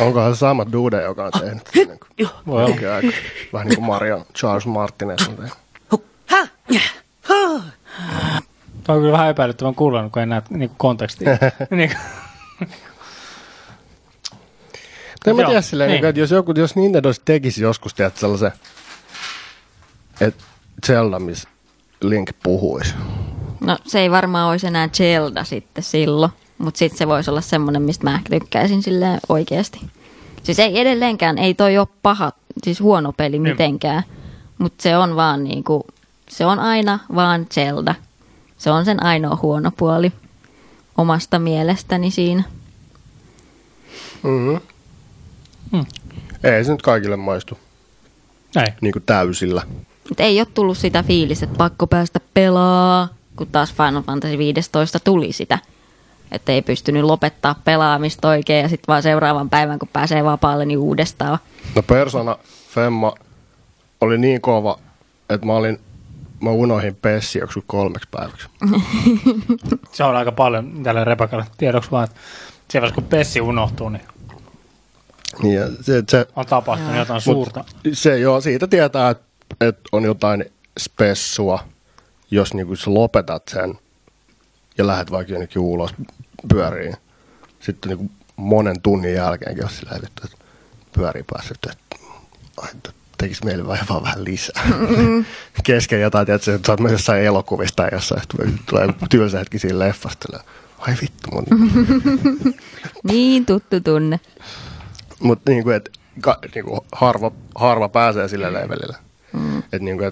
Onkohan 0.00 0.34
se 0.34 0.38
sama 0.38 0.72
dude, 0.72 1.02
joka 1.02 1.24
on 1.24 1.32
tehnyt 1.40 1.70
sen 1.74 1.88
niin 1.88 1.98
kuin 1.98 2.28
Voi 2.46 2.64
aikaa. 2.64 3.10
Vähän 3.52 3.68
niin 3.68 3.76
kuin 3.76 3.86
Mario 3.86 4.26
Charles 4.34 4.66
Martinet 4.66 5.20
on 5.20 5.36
tehnyt. 5.36 5.52
Tuo 8.84 8.94
on 8.94 9.00
kyllä 9.00 9.12
vähän 9.12 9.28
epäilyttävän 9.30 9.74
kuulonen, 9.74 10.10
kun 10.10 10.20
ei 10.20 10.26
näe 10.26 10.42
niinku 10.50 10.74
kontekstia. 10.78 11.30
niin, 11.70 11.90
Mutta 15.22 15.30
en 15.30 15.36
mä 15.36 15.46
tiedä 15.46 15.60
silleen, 15.60 15.90
niin. 15.90 16.00
niin. 16.00 16.08
että 16.08 16.20
jos, 16.20 16.30
joku, 16.30 16.52
jos 16.56 16.76
Nintendo 16.76 17.08
tekisi 17.24 17.62
joskus 17.62 17.94
teet 17.94 18.16
sellaisen, 18.16 18.52
että 20.20 20.44
Zelda, 20.86 21.18
missä 21.18 21.48
Link 22.00 22.30
puhuisi, 22.42 22.94
No 23.60 23.78
se 23.86 24.00
ei 24.00 24.10
varmaan 24.10 24.50
olisi 24.50 24.66
enää 24.66 24.88
Zelda 24.88 25.44
sitten 25.44 25.84
silloin, 25.84 26.32
mutta 26.62 26.78
sitten 26.78 26.98
se 26.98 27.08
voisi 27.08 27.30
olla 27.30 27.40
semmoinen, 27.40 27.82
mistä 27.82 28.04
mä 28.04 28.14
ehkä 28.14 28.30
tykkäisin 28.30 28.82
silleen 28.82 29.20
oikeasti. 29.28 29.80
Siis 30.42 30.58
ei 30.58 30.80
edelleenkään, 30.80 31.38
ei 31.38 31.54
toi 31.54 31.78
ole 31.78 31.88
paha, 32.02 32.32
siis 32.64 32.80
huono 32.80 33.12
peli 33.12 33.30
Niin. 33.30 33.42
mitenkään, 33.42 34.02
mutta 34.58 34.82
se 34.82 34.96
on 34.96 35.16
vaan 35.16 35.44
niinku, 35.44 35.86
se 36.30 36.46
on 36.46 36.58
aina 36.58 36.98
vaan 37.14 37.46
Zelda. 37.54 37.94
Se 38.58 38.70
on 38.70 38.84
sen 38.84 39.02
ainoa 39.02 39.38
huono 39.42 39.70
puoli 39.76 40.12
omasta 40.98 41.38
mielestäni 41.38 42.10
siinä. 42.10 42.42
Mm-hmm. 44.22 44.60
Hmm. 45.72 45.86
Ei 46.44 46.64
se 46.64 46.72
nyt 46.72 46.82
kaikille 46.82 47.16
maistu 47.16 47.58
Ei. 48.56 48.72
niin 48.80 48.92
kuin 48.92 49.02
täysillä. 49.06 49.62
Mut 50.08 50.20
ei 50.20 50.40
ole 50.40 50.46
tullut 50.54 50.78
sitä 50.78 51.02
fiilistä, 51.02 51.44
että 51.44 51.56
pakko 51.58 51.86
päästä 51.86 52.20
pelaa, 52.34 53.08
kun 53.36 53.46
taas 53.46 53.72
Final 53.74 54.02
Fantasy 54.02 54.38
15 54.38 55.00
tuli 55.00 55.32
sitä. 55.32 55.58
Että 56.32 56.52
ei 56.52 56.62
pystynyt 56.62 57.04
lopettaa 57.04 57.54
pelaamista 57.64 58.28
oikein 58.28 58.62
ja 58.62 58.68
sitten 58.68 58.86
vaan 58.88 59.02
seuraavan 59.02 59.50
päivän, 59.50 59.78
kun 59.78 59.88
pääsee 59.92 60.24
vapaalle, 60.24 60.64
niin 60.64 60.78
uudestaan. 60.78 61.38
No 61.74 61.82
Persona 61.82 62.36
Femma 62.74 63.14
oli 64.00 64.18
niin 64.18 64.40
kova, 64.40 64.78
että 65.30 65.46
mä 65.46 65.52
olin, 65.52 65.80
mä 66.40 66.50
unohin 66.50 66.96
Pessi 67.02 67.38
joku 67.38 67.52
kolmeksi 67.66 68.08
päiväksi. 68.10 68.48
Se 69.92 70.04
on 70.04 70.16
aika 70.16 70.32
paljon 70.32 70.82
tälle 70.82 71.04
Rebekalle 71.04 71.46
tiedoksi 71.58 71.90
vaan, 71.90 72.04
että 72.04 72.16
siellä 72.68 72.90
kun 72.90 73.04
Pessi 73.04 73.40
unohtuu, 73.40 73.88
niin 73.88 74.02
Niin 75.42 75.54
ja 75.54 75.66
se, 75.80 76.02
se, 76.08 76.26
on 76.36 76.46
tapahtunut 76.46 76.96
jotain 76.96 77.20
suurta. 77.20 77.64
se 77.92 78.18
joo, 78.18 78.40
siitä 78.40 78.66
tietää, 78.66 79.10
että, 79.10 79.24
että 79.60 79.82
on 79.92 80.04
jotain 80.04 80.44
spessua, 80.78 81.64
jos 82.30 82.54
niin 82.54 82.76
sä 82.76 82.94
lopetat 82.94 83.42
sen 83.48 83.78
ja 84.78 84.86
lähdet 84.86 85.10
vaikka 85.10 85.32
jonnekin 85.32 85.62
ulos 85.62 85.94
pyöriin. 86.48 86.96
Sitten 87.60 87.96
niin 87.96 88.10
monen 88.36 88.80
tunnin 88.80 89.14
jälkeenkin, 89.14 89.62
jos 89.62 89.78
sillä 89.78 89.92
vittu, 90.02 90.22
että 90.24 90.44
pyörii 90.92 91.24
päässyt, 91.32 91.58
että 91.70 91.96
että 92.74 92.90
tekisi 93.18 93.44
meille 93.44 93.66
vähän, 93.66 93.86
vaan 93.88 94.02
vähän 94.02 94.24
lisää. 94.24 94.62
Kesken 95.64 96.00
jotain, 96.00 96.26
tiedätkö, 96.26 96.54
että 96.54 96.66
sä 96.66 96.72
oot 96.72 96.80
myös 96.80 96.92
jossain 96.92 97.24
elokuvista 97.24 97.76
tai 97.76 97.88
jossain, 97.92 98.20
sitten 98.20 98.58
tulee 98.66 98.88
tylsä 99.10 99.38
hetki 99.38 99.58
siinä 99.58 99.78
leffasta. 99.78 100.40
Ai 100.78 100.94
vittu, 101.02 101.30
mun 101.30 101.44
Niin 103.10 103.46
tuttu 103.46 103.80
tunne. 103.80 104.20
Mutta 105.20 105.50
niinku, 105.50 105.70
et, 105.70 105.98
ka, 106.20 106.38
niinku, 106.54 106.86
harva, 106.92 107.32
harva 107.54 107.88
pääsee 107.88 108.28
sille 108.28 108.52
levelille. 108.52 108.96
Mm. 109.32 109.58
Että 109.58 109.78
niinku, 109.78 110.04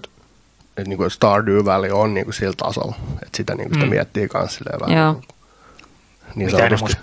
et, 0.76 0.78
et, 0.82 0.86
niinku, 0.88 1.10
Stardew 1.10 1.64
Valley 1.64 1.90
on 1.90 2.14
niinku 2.14 2.32
sillä 2.32 2.54
tasolla. 2.56 2.94
Että 3.12 3.36
sitä, 3.36 3.54
niinku, 3.54 3.74
sitä 3.74 3.86
Mm. 3.86 3.90
miettii 3.90 4.28
silleen 4.48 4.80
vähän. 4.80 4.98
Joo. 4.98 5.20
Niin 6.34 6.46
Mitä 6.46 6.58
sanotusti 6.58 6.96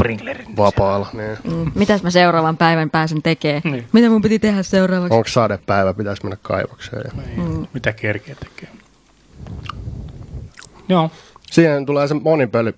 vapaalla. 0.58 1.08
Niin. 1.14 1.38
Mm. 1.44 1.72
Mitäs 1.76 2.04
mä 2.04 2.12
seuraavan 2.12 2.58
päivän 2.58 2.90
pääsen 2.90 3.22
tekemään? 3.22 3.62
Niin. 3.64 3.88
Mitä 3.94 4.10
mun 4.10 4.22
piti 4.22 4.40
tehdä 4.40 4.64
seuraavaksi? 4.64 5.14
Onko 5.14 5.28
sadepäivä, 5.28 5.94
pitäisi 5.94 6.24
mennä 6.24 6.38
kaivokseen. 6.42 7.02
Ja. 7.06 7.44
Mm. 7.44 7.68
Mitä 7.74 7.94
kerkeä 7.94 8.36
tekee? 8.36 8.70
Joo. 10.90 11.12
Siihen 11.52 11.86
tulee 11.86 12.08
se 12.08 12.14
monipeli, 12.14 12.74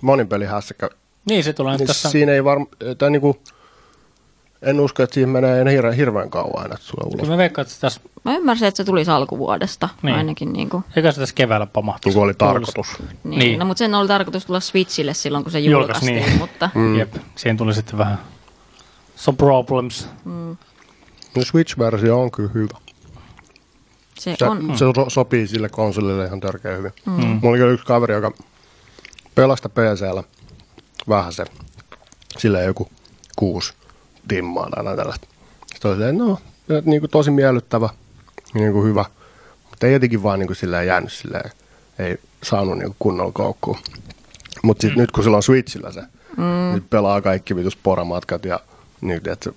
monipeli 0.00 0.46
hässäkkä. 0.46 0.90
Niin 1.28 1.44
se 1.44 1.52
tulee 1.52 1.76
Niin 1.76 1.86
tässä. 1.86 2.10
siinä 2.10 2.32
ei 2.32 2.44
varmaan, 2.44 2.68
tai 2.98 3.10
niinku, 3.10 3.42
en 4.62 4.80
usko, 4.80 5.02
että 5.02 5.14
siihen 5.14 5.28
menee 5.30 5.60
enää 5.60 5.72
hirveän, 5.72 5.94
hirveän 5.94 6.30
kauan 6.30 6.62
aina, 6.62 6.74
että 6.74 6.86
tulee 6.90 7.06
ulos. 7.06 7.20
Kyllä 7.20 7.32
mä 7.34 7.38
veikkaan, 7.38 7.62
että 7.62 7.74
se 7.74 7.80
tässä, 7.80 8.00
Mä 8.24 8.36
ymmärsin, 8.36 8.68
että 8.68 8.76
se 8.76 8.84
tulisi 8.84 9.10
alkuvuodesta 9.10 9.88
Niin. 10.02 10.14
ainakin. 10.16 10.52
Niin 10.52 10.68
kuin. 10.70 10.84
eikä 10.96 11.12
se 11.12 11.20
tässä 11.20 11.34
keväällä 11.34 11.66
pamahtaisi. 11.66 12.08
Niin 12.08 12.14
kuin 12.14 12.24
oli 12.24 12.34
tarkoitus. 12.34 12.86
Niin. 13.24 13.38
Niin. 13.38 13.58
No, 13.58 13.64
mutta 13.64 13.78
sen 13.78 13.94
oli 13.94 14.08
tarkoitus 14.08 14.46
tulla 14.46 14.60
Switchille 14.60 15.14
silloin, 15.14 15.44
kun 15.44 15.52
se 15.52 15.58
Julkaisi, 15.58 15.80
julkaistiin. 15.80 16.14
niin. 16.16 16.26
Niin. 16.26 16.38
Mutta 16.38 16.70
Mm. 16.74 16.98
Jep, 16.98 17.14
siihen 17.36 17.56
tuli 17.56 17.74
sitten 17.74 17.98
vähän 17.98 18.18
some 19.16 19.36
problems. 19.36 20.08
No 21.36 21.42
Switch-versio 21.42 22.18
on 22.22 22.30
kyllä 22.30 22.50
hyvä. 22.54 22.78
se, 24.18 24.34
Se, 24.38 24.44
on. 24.44 24.72
se 24.78 24.84
so- 24.94 25.10
sopii 25.10 25.46
sille 25.46 25.68
konsolille 25.68 26.24
ihan 26.26 26.40
törkeä 26.40 26.76
hyvin. 26.76 26.92
Mm. 27.06 27.12
Mulla 27.12 27.38
oli 27.50 27.58
kyllä 27.58 27.72
yksi 27.72 27.86
kaveri, 27.86 28.14
joka 28.14 28.32
pelasta 29.34 29.68
PCllä 29.68 30.22
vähän 31.08 31.32
se, 31.32 31.44
sillä 32.38 32.60
joku 32.60 32.88
kuusi 33.36 33.72
timmaa 34.28 34.68
tai 34.70 34.80
jotain 34.80 34.96
tällaista. 34.96 35.28
Sitten 35.66 35.88
oli 35.88 35.96
silleen, 35.96 36.18
no, 36.18 36.38
niin 36.84 37.00
kuin 37.00 37.10
tosi 37.10 37.30
miellyttävä, 37.30 37.88
niin 38.54 38.72
kuin 38.72 38.84
hyvä, 38.88 39.04
mutta 39.70 39.86
ei 39.86 39.92
jotenkin 39.92 40.22
vaan 40.22 40.38
niin 40.38 40.46
kuin 40.46 40.56
silleen 40.56 40.86
jäänyt 40.86 41.12
silleen, 41.12 41.50
ei 41.98 42.18
saanut 42.42 42.78
niin 42.78 42.86
kuin 42.86 42.96
kunnolla 42.98 43.32
koukkua. 43.32 43.78
Mutta 44.62 44.82
sitten 44.82 44.98
mm. 44.98 45.00
nyt 45.00 45.10
kun 45.10 45.24
sillä 45.24 45.36
on 45.36 45.42
Switchillä 45.42 45.92
se, 45.92 46.02
mm. 46.36 46.74
nyt 46.74 46.90
pelaa 46.90 47.20
kaikki 47.20 47.56
vitus 47.56 47.76
poramatkat 47.76 48.44
ja 48.44 48.60
niin, 49.00 49.16
että 49.16 49.36
se 49.44 49.52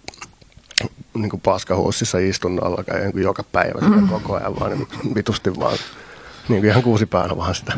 niin 1.13 1.29
kuin 1.29 1.41
paskahuussissa 1.41 2.17
istunnolla 2.17 2.83
käy 2.83 2.99
niin 2.99 3.11
kuin 3.11 3.23
joka 3.23 3.43
päivä 3.43 3.79
sitä 3.79 4.07
koko 4.09 4.35
ajan 4.35 4.59
vaan 4.59 4.71
niin 4.71 4.87
kuin 4.87 5.15
vitusti 5.15 5.59
vaan 5.59 5.77
niin 6.49 6.61
kuin 6.61 6.69
ihan 6.69 6.83
kuusi 6.83 7.05
päänä 7.05 7.37
vaan 7.37 7.55
sitä. 7.55 7.73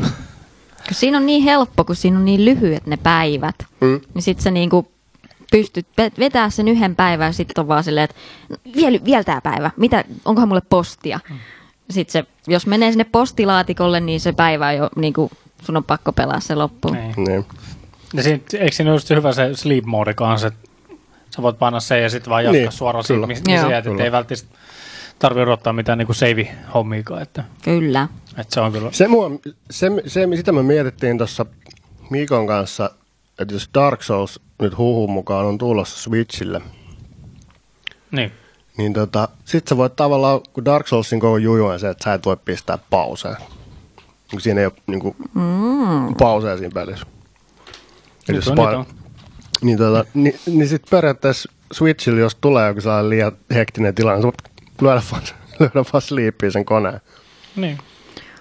Kun 0.88 0.94
siinä 0.94 1.18
on 1.18 1.26
niin 1.26 1.44
helppo, 1.44 1.84
kun 1.86 1.96
siinä 1.96 2.18
on 2.18 2.26
niin 2.26 2.46
lyhyet 2.46 2.88
ne 2.88 2.98
päivät, 2.98 3.56
Mm. 3.82 4.02
niin 4.14 4.22
sitten 4.22 4.44
sä 4.44 4.52
niinku 4.52 4.93
pystyt 5.54 5.88
ve- 6.02 6.20
vetää 6.20 6.50
sen 6.50 6.68
yhden 6.68 6.96
päivän 6.96 7.28
ja 7.28 7.34
sitten 7.34 7.62
on 7.62 7.68
vaan 7.68 7.84
silleen, 7.84 8.04
että 8.04 8.16
vielä, 8.76 9.00
vielä 9.06 9.24
tämä 9.24 9.42
päivä, 9.42 9.72
mitä, 9.78 10.04
onkohan 10.26 10.48
mulle 10.48 10.62
postia? 10.70 11.20
Sitten 11.90 12.12
se, 12.12 12.26
jos 12.48 12.68
menee 12.68 12.92
sinne 12.92 13.04
postilaatikolle, 13.04 14.00
niin 14.00 14.20
se 14.20 14.32
päivä 14.32 14.68
on 14.68 14.76
jo, 14.76 14.90
niinku, 14.96 15.32
sun 15.62 15.78
on 15.78 15.84
pakko 15.84 16.14
pelaa 16.14 16.40
se 16.40 16.56
loppuun. 16.56 16.94
Niin. 16.94 17.14
Niin. 17.28 17.46
Ja 18.14 18.24
sit, 18.24 18.54
eikö 18.54 18.76
siinä 18.76 18.92
ole 18.92 19.16
hyvä 19.16 19.34
se 19.34 19.50
sleep 19.56 19.86
mode 19.86 20.14
kanssa, 20.14 20.48
että 20.48 20.70
sä 21.36 21.42
voit 21.42 21.60
panna 21.60 21.80
sen 21.80 22.02
ja 22.04 22.10
sitten 22.10 22.30
vaan 22.30 22.44
jatkaa 22.44 22.54
Niin, 22.54 22.64
niin, 22.64 22.72
suoraan 22.72 23.04
siitä, 23.04 23.16
kyllä. 23.16 23.28
missä 23.28 23.44
missä 23.48 23.68
jäät, 23.68 23.86
ei 23.88 24.12
välttämättä 24.12 24.58
tarvitse 25.20 25.44
odottaa 25.44 25.74
mitään 25.74 25.98
niinku 25.98 26.14
save-hommiikaan, 26.14 27.22
että, 27.22 27.44
Kyllä. 27.64 28.08
että 28.38 28.54
se 28.54 28.62
on 28.62 28.72
kyllä, 28.72 28.90
Se, 28.92 29.08
mua, 29.08 29.32
se, 29.72 29.92
se, 30.08 30.28
sitä 30.36 30.52
me 30.52 30.64
mietittiin 30.64 31.18
tuossa 31.18 31.46
Mikon 32.10 32.48
kanssa, 32.48 32.90
että 33.40 33.54
jos 33.54 33.70
Dark 33.74 34.04
Souls 34.04 34.40
nyt 34.62 34.78
huhun 34.78 35.12
mukaan 35.12 35.46
on 35.46 35.58
tulossa 35.58 36.00
Switchille, 36.00 36.62
niin, 38.12 38.32
niin 38.78 38.94
tota, 38.94 39.30
sit 39.46 39.68
sä 39.68 39.78
voit 39.78 39.96
tavallaan, 39.96 40.42
kun 40.54 40.66
Dark 40.66 40.88
Soulsin 40.88 41.20
koko 41.20 41.38
juju 41.38 41.66
on 41.66 41.80
se, 41.80 41.90
että 41.90 42.04
sä 42.04 42.14
et 42.14 42.26
voi 42.26 42.38
pistää 42.46 42.78
pauseen. 42.90 43.38
Siinä 44.40 44.60
ei 44.62 44.66
ole 44.66 44.74
niin 44.88 45.00
kuin, 45.00 45.16
mm. 45.34 46.16
pausea 46.18 46.58
siinä 46.58 46.74
pelissä. 46.74 47.06
Eli 48.30 48.38
jos 48.38 48.48
on, 48.48 48.60
on. 48.60 48.86
niin, 49.62 49.78
tota, 49.78 50.06
niin, 50.14 50.40
niin 50.46 50.68
sitten 50.68 50.90
periaatteessa 50.90 51.52
Switchillä, 51.74 52.20
jos 52.20 52.36
tulee 52.36 52.68
joku 52.68 52.82
sellainen 52.82 53.10
liian 53.10 53.32
hektinen 53.54 53.96
tilanne, 53.96 54.22
sä 54.22 54.24
voit 54.24 54.36
lyödä 54.82 55.02
vaan, 55.12 55.24
lyödä 55.60 55.86
vaan 55.94 56.02
sleepiin 56.02 56.52
sen 56.52 56.66
koneen. 56.66 57.02
niin. 57.56 57.78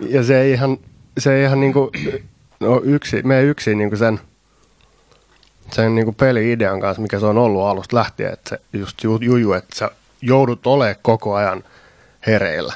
Ja 0.01 0.25
se 0.25 0.41
ei 0.41 0.53
ihan, 0.53 0.79
se 1.19 1.35
ei 1.35 1.45
ihan 1.45 1.61
niinku, 1.61 1.91
no 2.61 2.81
yksi, 2.85 3.23
me 3.23 3.43
yksi 3.43 3.75
niinku 3.75 3.97
sen, 3.97 4.21
sen 5.73 5.95
niinku 5.95 6.13
peli-idean 6.13 6.81
kanssa, 6.81 7.03
mikä 7.03 7.21
se 7.21 7.27
on 7.27 7.39
ollut 7.39 7.63
alusta 7.63 7.97
lähtien, 7.97 8.33
että 8.33 8.49
se 8.51 8.79
just 8.79 9.03
ju- 9.03 9.19
juju, 9.21 9.53
että 9.53 9.77
sä 9.77 9.91
joudut 10.23 10.67
olemaan 10.67 10.97
koko 11.03 11.35
ajan 11.35 11.65
hereillä. 12.27 12.75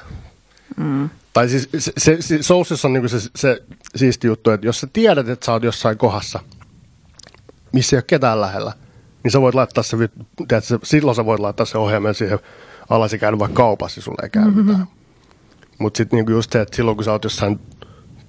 Mm. 0.77 1.11
Tai 1.33 1.49
siis 1.49 1.69
se, 1.79 1.93
se, 1.99 2.17
se 2.21 2.43
Soulsissa 2.43 2.89
on 2.89 2.93
niinku 2.93 3.09
se, 3.09 3.19
se 3.37 3.63
siisti 3.97 4.27
juttu, 4.27 4.51
että 4.51 4.67
jos 4.67 4.81
sä 4.81 4.89
tiedät, 4.93 5.29
että 5.29 5.47
sä 5.47 5.53
oot 5.53 5.63
jossain 5.63 5.99
kohdassa, 5.99 6.41
missä 7.73 7.97
ei 7.97 7.99
ole 7.99 8.05
ketään 8.07 8.41
lähellä, 8.41 8.73
niin 9.23 9.33
sä 9.33 9.41
voit 9.41 9.55
laittaa 9.55 9.83
se, 9.83 9.97
tiedätkö, 10.49 10.79
silloin 10.83 11.15
sä 11.15 11.25
voit 11.25 11.41
laittaa 11.41 11.67
se 11.67 11.79
ohjelman 11.79 12.15
siihen 12.15 12.39
alas 12.89 13.13
ja 13.13 13.19
käydä 13.19 13.39
vaikka 13.39 13.57
kaupassa, 13.57 14.01
sulle 14.01 14.19
ei 14.23 14.31
käy 14.31 14.45
mm-hmm. 14.45 14.65
mitään. 14.65 14.87
Mutta 15.79 15.99
sitten 15.99 16.17
niinku 16.17 16.33
just 16.33 16.53
se, 16.53 16.61
että 16.61 16.77
silloin 16.77 16.97
kun 16.97 17.05
sä 17.05 17.13
oot 17.13 17.25
jossain 17.25 17.61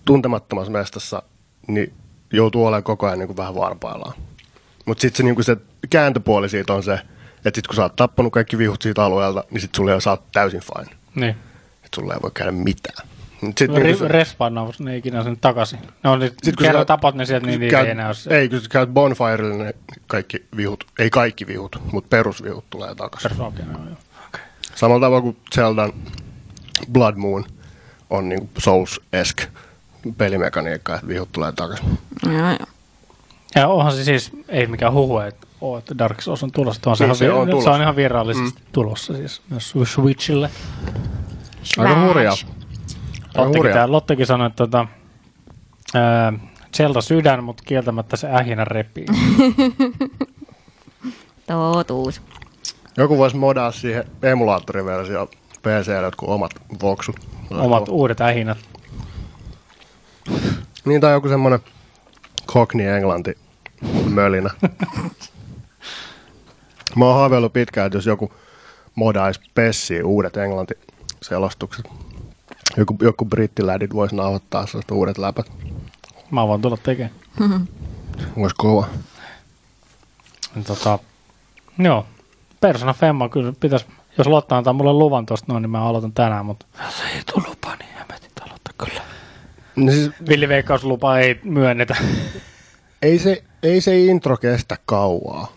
tuntemattomassa 0.06 0.72
mestassa, 0.72 1.23
niin 1.68 1.94
joutuu 2.34 2.65
olemaan 2.65 2.84
koko 2.84 3.06
ajan 3.06 3.19
niinku 3.19 3.38
vähän 3.38 3.56
varpaillaan. 3.56 4.14
Mutta 4.88 5.01
sitten 5.01 5.18
se, 5.18 5.23
niinku 5.23 5.43
se 5.43 5.57
kääntöpuoli 5.89 6.49
siitä 6.49 6.73
on 6.73 6.84
se, 6.84 6.93
että 6.93 7.03
sitten 7.43 7.64
kun 7.68 7.76
sä 7.76 7.81
oot 7.81 7.95
tappanut 7.95 8.34
kaikki 8.34 8.57
vihut 8.57 8.81
siitä 8.81 9.03
alueelta, 9.03 9.43
niin 9.51 9.61
sitten 9.61 9.77
sulle 9.77 10.01
sä 10.01 10.09
oot 10.09 10.31
täysin 10.31 10.61
fine. 10.61 10.97
niin. 11.15 11.30
Että 11.85 11.95
sulle 11.95 12.14
ei 12.14 12.19
voi 12.23 12.31
käydä 12.34 12.51
mitään. 12.51 13.07
Mut 13.41 13.57
sit 13.57 13.72
Re- 13.72 13.73
niinku 13.73 13.99
se- 13.99 14.07
Respaanaus, 14.07 14.80
ne 14.80 14.91
ei 14.91 14.97
ikinä 14.97 15.23
sen 15.23 15.38
takaisin. 15.38 15.80
Ne 16.03 16.09
on 16.09 16.19
nyt, 16.19 16.34
Sit 16.43 16.55
kun 16.55 16.65
kerran 16.65 16.81
sä- 16.81 16.85
tapat 16.85 17.15
ne 17.15 17.26
sieltä, 17.26 17.47
niin 17.47 17.59
niitä 17.59 17.81
ei 17.81 17.89
enää 17.89 18.05
ole. 18.07 18.14
se- 18.14 18.39
Ei, 18.39 18.49
kun 18.49 18.61
sä 18.61 18.69
käyt 18.69 18.89
bonfirelle, 18.93 19.64
ne 19.64 19.73
kaikki 20.07 20.45
vihut, 20.57 20.84
ei 20.99 21.09
kaikki 21.09 21.47
vihut, 21.47 21.81
mutta 21.91 22.07
perusvihut 22.09 22.65
tulee 22.69 22.95
takaisin. 22.95 23.31
Perus- 23.31 23.47
okei, 23.47 23.65
no, 23.65 23.72
joo. 23.85 23.97
Okei. 24.27 24.41
Samalla 24.76 25.05
tavalla 25.05 25.22
kuin 25.22 25.38
Zeldan 25.55 25.93
Blood 26.91 27.15
Moon 27.15 27.45
on 28.09 28.30
niin 28.30 28.49
Souls-esk 28.59 29.47
pelimekaniikka, 30.18 30.95
että 30.95 31.07
vihut 31.07 31.31
tulee 31.31 31.51
takaisin. 31.51 31.97
Joo, 32.26 32.34
joo. 32.49 32.57
Ja 33.56 33.68
onhan 33.68 33.94
se 33.94 34.03
siis, 34.03 34.32
ei 34.49 34.68
mikään 34.68 34.94
huhu, 34.94 35.19
että, 35.19 35.48
Dark 35.98 36.22
Souls 36.22 36.44
on 36.44 36.52
tulossa. 36.52 36.80
Että 36.80 36.90
On 36.90 36.98
se, 36.98 37.06
Niin, 37.07 37.15
se 37.15 37.28
vir- 37.28 37.32
on 37.32 37.48
se 37.48 37.52
tulossa. 37.52 37.72
on 37.72 37.82
ihan 37.82 37.95
virallisesti 37.95 38.60
mm. 38.60 38.65
tulossa 38.72 39.14
siis 39.14 39.41
myös 39.49 39.74
Switchille. 39.84 40.49
Aika 41.78 42.02
hurjaa. 42.07 42.34
Lottekin, 43.36 43.57
hurjaa. 43.57 43.74
tää, 43.74 43.91
Lottekin 43.91 44.26
sanoi, 44.26 44.48
että 44.48 44.57
tota, 44.57 44.86
Öö, 45.95 46.32
Zelda 46.78 47.02
sydän, 47.02 47.44
mutta 47.44 47.64
kieltämättä 47.65 48.18
se 48.18 48.28
ähinä 48.28 48.65
repii. 48.65 49.06
Totuus. 51.48 52.22
Joku 52.98 53.18
voisi 53.18 53.36
modaa 53.38 53.72
siihen 53.72 54.03
emulaattoriversio 54.24 55.26
PClle 55.61 56.02
jotkut 56.06 56.30
omat 56.30 56.52
voksu. 56.82 57.15
Omat 57.52 57.90
uudet 57.90 58.22
ähinät. 58.22 58.57
Niin, 60.86 61.02
tai 61.02 61.14
joku 61.14 61.30
semmonen 61.30 61.60
Cockney 62.48 62.88
Englanti 62.88 63.38
mölinä. 64.10 64.49
Mä 66.95 67.06
oon 67.06 67.15
haaveillut 67.15 67.53
pitkään, 67.53 67.88
että 67.88 67.98
jos 67.98 68.06
joku 68.06 68.34
modaisi 68.95 69.41
Pessiin 69.56 70.06
uudet 70.06 70.38
englanti-selostukset. 70.38 71.86
Joku, 72.78 72.98
joku 73.02 73.26
brittilädit 73.26 73.94
voisi 73.94 74.15
nauhoittaa 74.15 74.68
sellaiset 74.68 74.91
uudet 74.91 75.18
läpät. 75.18 75.52
Mä 76.32 76.48
voin 76.48 76.61
tulla 76.61 76.78
tekemään. 76.78 77.14
Voisi 78.40 78.56
kova. 78.57 78.88
Niin 80.56 80.65
Tota, 80.65 80.99
joo, 81.80 82.06
Persona 82.61 82.94
Femma 82.94 83.30
kyllä 83.30 83.53
pitäisi, 83.60 83.86
jos 84.18 84.28
Lotta 84.28 84.57
antaa 84.57 84.74
mulle 84.74 84.94
luvan 84.94 85.26
tosta 85.26 85.45
noin, 85.53 85.61
niin 85.61 85.69
mä 85.69 85.84
aloitan 85.84 86.11
tänään, 86.11 86.45
mutta 86.45 86.65
jos 86.86 87.02
ei 87.15 87.22
tuu 87.32 87.44
lupaa, 87.49 87.76
niin 87.76 87.90
hemmetin 87.90 88.32
aloittaa 88.41 88.74
kyllä. 88.78 89.02
No 89.77 89.91
siis, 89.91 90.11
Villi 90.29 90.47
Veikkauslupa 90.49 91.17
ei 91.19 91.39
myönnetä. 91.43 91.95
ei, 93.01 93.19
se, 93.19 93.43
ei 93.63 93.81
se 93.81 93.99
intro 93.99 94.37
kestä 94.37 94.77
kauaa. 94.85 95.51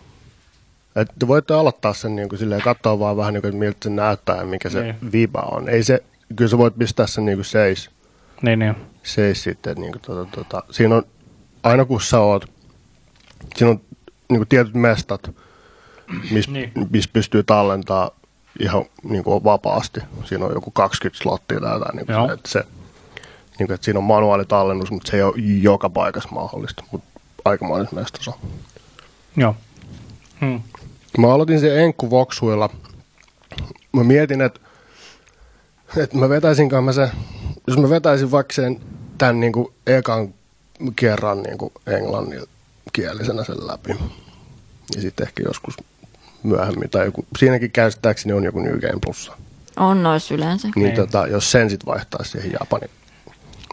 Et 0.95 1.07
te 1.19 1.27
voitte 1.27 1.53
aloittaa 1.53 1.93
sen 1.93 2.15
niin 2.15 2.29
kuin 2.29 2.39
silleen, 2.39 2.61
katsoa 2.61 2.99
vaan 2.99 3.17
vähän 3.17 3.33
niin 3.33 3.41
kuin, 3.41 3.55
miltä 3.55 3.77
se 3.83 3.89
näyttää 3.89 4.37
ja 4.37 4.45
mikä 4.45 4.69
se 4.69 4.81
Niin. 4.81 5.11
viba 5.11 5.39
on. 5.51 5.69
Ei 5.69 5.83
se, 5.83 6.03
kyllä 6.35 6.49
sä 6.49 6.57
voit 6.57 6.77
pistää 6.77 7.07
sen 7.07 7.25
niin 7.25 7.37
kuin 7.37 7.45
seis. 7.45 7.89
niin, 8.41 8.59
niin. 8.59 8.75
seis 9.03 9.43
sitten. 9.43 9.75
Niin 9.77 9.91
kuin, 9.91 10.01
tota, 10.01 10.25
tota, 10.35 10.63
siinä 10.71 10.95
on, 10.95 11.03
aina 11.63 11.85
kun 11.85 12.01
sä 12.01 12.19
oot, 12.19 12.45
siinä 13.55 13.71
on 13.71 13.81
niin 14.29 14.39
kuin 14.39 14.47
tietyt 14.47 14.73
mestat, 14.73 15.31
missä 16.31 16.51
Niin. 16.51 16.71
mis 16.91 17.07
pystyy 17.07 17.43
tallentaa 17.43 18.11
ihan 18.59 18.85
niin 19.03 19.23
kuin 19.23 19.43
vapaasti. 19.43 19.99
Siinä 20.25 20.45
on 20.45 20.53
joku 20.53 20.71
20 20.71 21.23
slottia 21.23 21.59
tai 21.59 21.73
jotain. 21.73 21.95
Niin 21.97 22.05
kuin, 22.05 22.31
että, 22.31 22.49
se, 22.49 22.63
niin 23.61 23.67
kuin, 23.67 23.75
että 23.75 23.85
siinä 23.85 23.97
on 23.99 24.03
manuaalitallennus, 24.03 24.91
mutta 24.91 25.11
se 25.11 25.17
ei 25.17 25.23
ole 25.23 25.33
joka 25.61 25.89
paikassa 25.89 26.29
mahdollista. 26.31 26.83
Mutta 26.91 27.07
aikamoisessa 27.45 27.95
mestassa 27.95 28.31
on. 28.31 28.49
Joo. 29.37 29.55
Hmm. 30.41 30.61
Mä 31.17 31.33
aloitin 31.33 31.59
sen 31.59 31.79
Enkku 31.79 32.09
Voksuilla. 32.09 32.69
Mä 33.93 34.03
mietin, 34.03 34.41
että, 34.41 34.59
että 35.97 36.17
mä 36.17 36.29
vetäisinkaan 36.29 36.83
mä 36.83 36.93
se, 36.93 37.09
jos 37.67 37.77
mä 37.77 37.89
vetäisin 37.89 38.31
vaikka 38.31 38.53
sen 38.53 38.79
tämän 39.17 39.39
niin 39.39 39.53
kuin 39.53 39.67
ekan 39.87 40.33
kerran 40.95 41.43
niin 41.43 41.57
kuin 41.57 41.73
englanninkielisenä 41.87 43.43
sen 43.43 43.67
läpi. 43.67 43.95
Ja 44.95 45.01
sitten 45.01 45.27
ehkä 45.27 45.43
joskus 45.45 45.77
myöhemmin, 46.43 46.89
tai 46.89 47.05
joku, 47.05 47.25
siinäkin 47.39 47.71
käsittääkseni 47.71 48.33
on 48.33 48.43
joku 48.43 48.59
New 48.59 48.79
Game 48.79 48.99
Plussa. 49.05 49.37
On 49.77 50.03
nois 50.03 50.31
yleensä. 50.31 50.67
Niin, 50.75 50.83
Niin. 50.85 50.95
tota, 50.95 51.27
jos 51.27 51.51
sen 51.51 51.69
sitten 51.69 51.85
vaihtaisi 51.87 52.31
siihen 52.31 52.51
Japanin. 52.59 52.89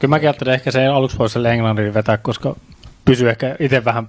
Kyllä 0.01 0.11
mäkin 0.11 0.29
ajattelin 0.29 0.55
ehkä 0.55 0.71
se 0.71 0.87
aluksi 0.87 1.19
voisi 1.19 1.33
sille 1.33 1.53
englannin 1.53 1.95
vetää, 1.95 2.17
koska 2.19 2.57
pysyy 3.05 3.31
ehkä 3.31 3.57
itse 3.61 3.85
vähän 3.85 4.09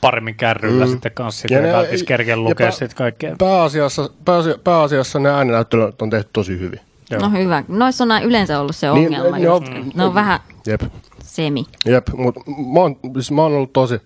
paremmin 0.00 0.34
kärryllä 0.34 0.84
mm. 0.84 0.88
Mm. 0.88 0.92
sitten 0.92 1.12
kanssa. 1.12 1.46
Ja 1.50 1.58
Sitten 1.58 1.72
ne- 1.82 1.88
ei 1.88 2.04
kerkeä 2.06 2.32
ja 2.32 2.36
lukea 2.36 2.68
pä- 2.68 2.72
sitten 2.72 2.96
kaikkea. 2.96 3.36
Pääasiassa, 3.38 4.10
pääasia, 4.24 4.54
pääasiassa 4.64 5.18
ne 5.18 5.30
ääninäyttelyt 5.30 6.02
on 6.02 6.10
tehty 6.10 6.30
tosi 6.32 6.58
hyvin. 6.58 6.80
Joo. 7.10 7.20
No 7.20 7.30
hyvä. 7.30 7.64
Noissa 7.68 8.04
on 8.04 8.10
aina 8.10 8.26
yleensä 8.26 8.60
ollut 8.60 8.76
se 8.76 8.90
Niin, 8.92 9.06
ongelma. 9.06 9.38
ne 9.38 9.44
just. 9.44 9.68
on- 9.68 9.92
Ne 9.94 10.04
on 10.04 10.14
vähän 10.14 10.40
Jep. 10.66 10.82
semi. 11.22 11.64
Jep, 11.86 12.08
mutta 12.16 12.40
mä 12.46 12.80
oon, 12.80 12.96
siis 13.12 13.30
mä 13.30 13.42
oon 13.42 13.52
ollut 13.52 13.72
tosi, 13.72 14.00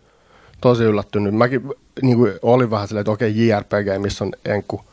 tosi 0.60 0.84
yllättynyt. 0.84 1.34
Mäkin 1.34 1.70
niin 2.02 2.16
kuin, 2.16 2.32
olin 2.42 2.70
vähän 2.70 2.88
silleen, 2.88 3.00
että 3.00 3.10
okei, 3.10 3.48
JRPG, 3.48 4.02
missä 4.02 4.24
on 4.24 4.32
enkku 4.44 4.84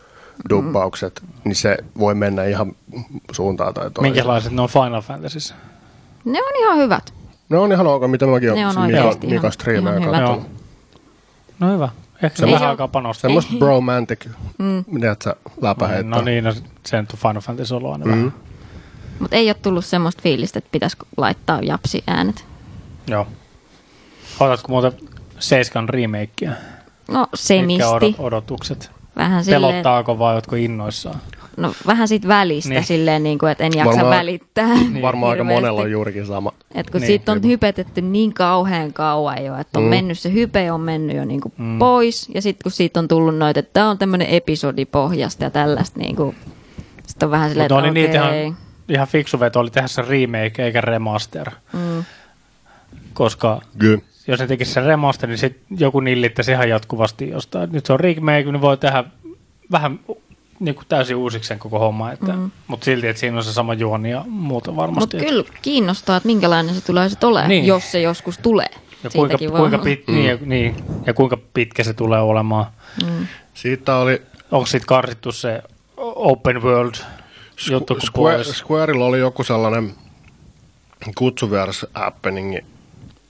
dubbaukset, 0.50 1.22
niin 1.44 1.56
se 1.56 1.78
voi 2.00 2.16
mennä 2.16 2.44
ihan 2.46 2.72
suuntaan 3.32 3.74
tai 3.74 3.92
toiseen. 3.92 4.14
Minkälaiset 4.14 4.52
ne 4.52 4.62
on 4.62 4.70
Final 4.70 5.02
Fantasyssä? 5.02 5.56
Ne 6.26 6.40
on 6.44 6.52
ihan 6.60 6.78
hyvät. 6.78 7.14
Ne 7.50 7.58
on 7.58 7.72
ihan 7.72 7.88
ok, 7.88 8.08
mitä 8.08 8.26
mäkin 8.26 8.52
on 8.52 8.58
oikeesti 8.58 8.80
Mika, 8.82 8.98
ihan- 9.00 9.16
Mika 9.26 9.52
striimejä 9.52 9.98
ihan 9.98 10.08
hyvät. 10.08 10.20
katsonut. 10.20 10.52
No 11.60 11.74
hyvä. 11.74 11.90
Ehkä 12.24 12.38
se 12.38 12.52
vähän 12.52 12.70
aikaa 12.70 12.88
panostaa. 12.88 13.22
Semmoista 13.22 13.54
bromantic, 13.60 14.26
mm. 14.58 14.84
mitä 14.88 15.16
sä 15.24 15.36
läpä 15.62 15.88
heittää. 15.88 16.20
No 16.20 16.22
niin, 16.26 16.44
no 16.44 16.54
se 16.86 17.02
nyt 17.02 17.12
on 17.12 17.20
Final 17.20 17.42
Fantasy 17.42 17.76
oloa. 17.76 17.98
Niin 17.98 18.08
Mm. 18.08 18.12
vähän. 18.12 18.34
Mutta 19.20 19.36
ei 19.36 19.50
ole 19.50 19.54
tullut 19.62 19.86
semmoista 19.86 20.22
fiilistä, 20.22 20.60
että 20.60 20.70
pitäisikö 20.72 21.06
laittaa 21.18 21.60
japsi 21.62 22.04
äänet. 22.08 22.46
Joo. 23.08 23.28
Otatko 24.40 24.68
muuten 24.72 24.92
Seiskan 25.40 25.90
remakea? 25.90 26.52
No 27.08 27.20
Mitkä 27.20 27.38
semisti. 27.38 27.84
odot- 27.90 28.16
odotukset? 28.20 28.92
Vähän 29.16 29.44
silleen, 29.46 29.62
Pelottaako 29.74 30.20
vai 30.20 30.34
oletko 30.34 30.56
innoissaan? 30.56 31.20
No, 31.62 31.74
vähän 31.88 32.08
siitä 32.08 32.28
välistä 32.28 32.70
Niin. 32.70 32.84
silleen, 32.84 33.24
niin 33.24 33.38
kuin, 33.40 33.52
että 33.52 33.64
en 33.64 33.72
jaksa 33.76 33.90
Varmaan- 33.96 34.18
välittää. 34.18 34.68
Niin. 34.76 35.02
Varmaan 35.02 35.32
aika 35.32 35.44
hirveästi. 35.44 35.62
monella 35.62 35.82
on 35.82 35.92
juurikin 35.92 36.26
sama. 36.26 36.52
Et 36.76 36.90
kun 36.90 37.02
Niin, 37.02 37.02
niin, 37.02 37.08
siitä 37.08 37.32
on 37.32 37.42
kyllä. 37.42 37.52
hypetetty 37.52 38.02
niin 38.02 38.34
kauhean 38.34 38.94
kauan 38.94 39.46
jo, 39.46 39.56
että 39.58 39.80
on 39.80 39.86
Mm. 39.86 39.90
mennyt 39.90 40.20
se 40.20 40.34
hype 40.34 40.72
on 40.72 40.82
mennyt 40.82 41.16
jo 41.18 41.26
niinku 41.26 41.52
mm. 41.58 41.80
pois. 41.80 42.30
Ja 42.34 42.42
sitten 42.42 42.64
kun 42.64 42.72
siitä 42.72 43.00
on 43.00 43.08
tullut 43.08 43.38
noita, 43.38 43.60
että 43.60 43.74
tämä 43.74 43.90
on 43.90 43.98
tämmöinen 43.98 44.28
episodipohjasta 44.28 45.44
ja 45.44 45.50
tällaista, 45.50 46.00
niinku, 46.00 46.36
sitten 47.08 47.28
on 47.28 47.32
vähän 47.32 47.50
silleen, 47.50 47.64
Mutta 47.72 47.88
että 47.88 47.90
oli 48.00 48.08
niitä 48.08 48.26
okei. 48.26 48.42
ihan, 48.44 48.58
ihan 48.90 49.08
fiksu 49.08 49.40
veto 49.40 49.60
oli 49.60 49.70
tehdä 49.70 49.88
se 49.88 50.02
remake 50.02 50.66
eikä 50.66 50.82
remaster. 50.82 51.52
Mm. 51.74 52.04
Koska 53.14 53.62
Kyllä. 53.78 54.02
jos 54.28 54.40
ne 54.40 54.48
tekisi 54.48 54.72
sen 54.72 54.84
remaster, 54.86 55.30
niin 55.30 55.38
sit 55.38 55.58
joku 55.78 56.00
nillittäisi 56.00 56.52
ihan 56.52 56.70
jatkuvasti 56.70 57.30
jostain. 57.30 57.70
Nyt 57.72 57.86
se 57.86 57.94
on 57.94 58.00
remake, 58.00 58.44
niin 58.44 58.62
voi 58.62 58.78
tehdä 58.78 59.04
vähän 59.72 60.00
niin 60.62 60.76
kuin 60.76 60.86
täysin 60.90 61.16
uusiksi 61.16 61.48
sen 61.48 61.60
koko 61.60 61.80
homma. 61.80 62.12
Että, 62.12 62.34
mm. 62.34 62.52
Mutta 62.68 62.86
silti, 62.86 63.08
että 63.08 63.20
siinä 63.20 63.38
on 63.38 63.44
se 63.44 63.54
sama 63.54 63.74
juoni 63.74 64.12
ja 64.12 64.24
muuta 64.28 64.72
Mutta 64.72 64.82
varmasti. 64.82 65.18
kyllä 65.18 65.44
kiinnostaa, 65.62 66.18
että 66.18 66.28
minkälainen 66.28 66.76
se 66.76 66.82
tulee 66.82 67.10
sitten 67.10 67.30
olemaan, 67.30 67.50
Niin. 67.50 67.62
niin. 67.62 67.68
jos 67.68 67.92
se 67.92 68.02
joskus 68.02 68.38
tulee. 68.38 68.68
ja 69.04 69.10
kuinka, 69.10 69.38
Siitäkin 69.38 69.58
kuinka, 69.58 69.78
pit, 69.78 70.08
niin, 70.08 70.26
ja, 70.26 70.38
niin, 70.46 70.76
ja 71.06 71.14
kuinka 71.14 71.38
pitkä 71.54 71.84
se 71.84 71.94
tulee 71.94 72.22
olemaan. 72.22 72.66
Siitä 73.54 73.96
oli 73.96 74.22
Onko 74.52 74.66
siitä 74.66 74.86
karsittu 74.86 75.32
se 75.32 75.62
open 75.98 76.62
world 76.62 76.96
juttu 77.72 77.94
kun 77.96 78.02
Square, 78.02 78.36
pois? 78.36 78.58
Squarella 78.58 79.06
oli 79.06 79.20
joku 79.20 79.44
sellainen 79.44 79.94
kutsuvieras 81.18 81.86
happening, 81.94 82.58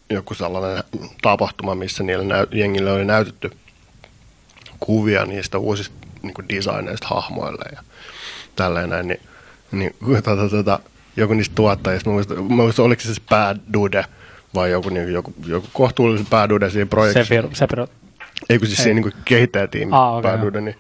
joku 0.10 0.34
sellainen 0.34 0.84
tapahtuma, 1.22 1.76
missä 1.76 2.04
niille 2.04 2.24
näy, 2.26 2.48
jengille 2.52 2.92
oli 2.92 3.06
näytetty 3.06 3.52
kuvia 4.80 5.26
niistä 5.26 5.58
uusista 5.58 6.01
niin 6.22 6.34
kuin 6.34 6.50
designeista 6.50 7.08
hahmoille 7.08 7.66
ja 7.76 7.84
tälleen 8.56 8.90
näin, 8.90 9.08
niin, 9.08 9.22
niin 9.72 9.96
tota, 10.24 10.50
tota, 10.50 10.80
joku 11.18 11.34
niistä 11.34 11.56
tuottajista, 11.56 12.10
mä 12.10 12.14
muistan, 12.14 12.44
mä 12.44 12.56
muistan 12.56 12.86
oliko 12.86 13.02
se 13.02 13.06
siis 13.06 13.20
päädude 13.20 14.06
vai 14.56 14.72
joku, 14.72 14.90
niin, 14.90 15.14
joku, 15.14 15.34
joku 15.46 15.68
kohtuullisen 15.74 16.26
päädude 16.26 16.70
siinä 16.70 16.86
projektissa. 16.86 17.24
Sephiroth, 17.24 17.56
Sephiroth. 17.56 17.94
Ei 18.50 18.60
kun 18.60 18.68
siis 18.68 18.80
Ei. 18.80 18.84
siinä 18.84 19.02
niin 19.02 19.14
kehittäjätiimi 19.26 19.92
Aa, 19.92 20.18
okei, 20.18 20.32
päädyydä, 20.32 20.62
niin 20.62 20.76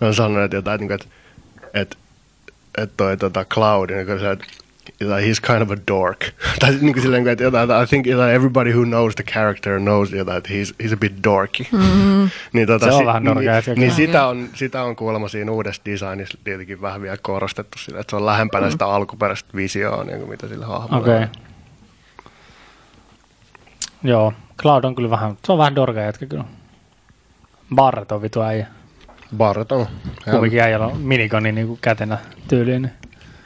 ne 0.00 0.06
on 0.06 0.14
sanonut 0.14 0.52
jotain, 0.52 0.80
niin 0.80 0.88
kuin, 0.88 0.94
että, 1.00 1.06
että, 1.74 1.96
että 2.78 2.94
toi 2.96 3.16
tota 3.16 3.44
Cloud, 3.44 3.90
niin 3.90 4.06
kuin 4.06 4.20
se, 4.20 4.30
että 4.30 4.44
jotain, 5.00 5.24
he's 5.24 5.40
kind 5.46 5.62
of 5.62 5.70
a 5.70 5.76
dork. 5.92 6.18
tai 6.60 6.70
niin 6.80 6.92
kuin 6.92 7.02
silleen, 7.02 7.28
että 7.28 7.82
I 7.82 7.86
think 7.86 8.06
jotain, 8.06 8.34
everybody 8.34 8.72
who 8.72 8.84
knows 8.84 9.14
the 9.14 9.24
character 9.24 9.78
knows 9.80 10.12
jotain, 10.12 10.38
että 10.38 10.50
he's, 10.50 10.74
he's 10.86 10.92
a 10.92 10.96
bit 10.96 11.12
dorky. 11.24 11.64
Mm-hmm. 11.72 12.30
niin, 12.52 12.66
tota, 12.66 12.86
Se 12.86 12.92
on 12.92 12.98
si- 12.98 13.06
vähän 13.06 13.24
dorky 13.24 13.40
niin, 13.66 13.80
niin 13.80 13.92
sitä, 13.92 14.26
on, 14.26 14.48
sitä 14.54 14.82
on 14.82 14.96
kuulemma 14.96 15.28
siinä 15.28 15.52
uudessa 15.52 15.82
designissa 15.86 16.38
tietenkin 16.44 16.80
vähän 16.80 17.02
vielä 17.02 17.16
korostettu 17.22 17.78
sillä, 17.78 18.00
että 18.00 18.10
se 18.10 18.16
on 18.16 18.26
lähempänä 18.26 18.70
sitä 18.70 18.86
alkuperäistä 18.86 19.50
visioa, 19.56 20.04
niin 20.04 20.18
kuin 20.18 20.30
mitä 20.30 20.48
sillä 20.48 20.66
hahmolla 20.66 21.02
Okei. 21.02 21.14
on. 21.14 21.28
Joo, 24.02 24.32
Cloud 24.62 24.84
on 24.84 24.94
kyllä 24.94 25.10
vähän, 25.10 25.36
se 25.46 25.52
on 25.52 25.58
vähän 25.58 25.74
dorka 25.74 26.00
jätkä 26.00 26.26
kyllä. 26.26 26.44
Barret 27.74 28.12
on 28.12 28.22
vitu 28.22 28.42
äijä. 28.42 28.66
Barret 29.36 29.72
on. 29.72 29.86
Kumminkin 30.30 30.60
äijällä 30.60 30.86
on 30.86 30.96
minikoni 31.00 31.52
niinku 31.52 31.78
kätenä 31.80 32.18
tyyliin. 32.48 32.82
Niin 32.82 32.92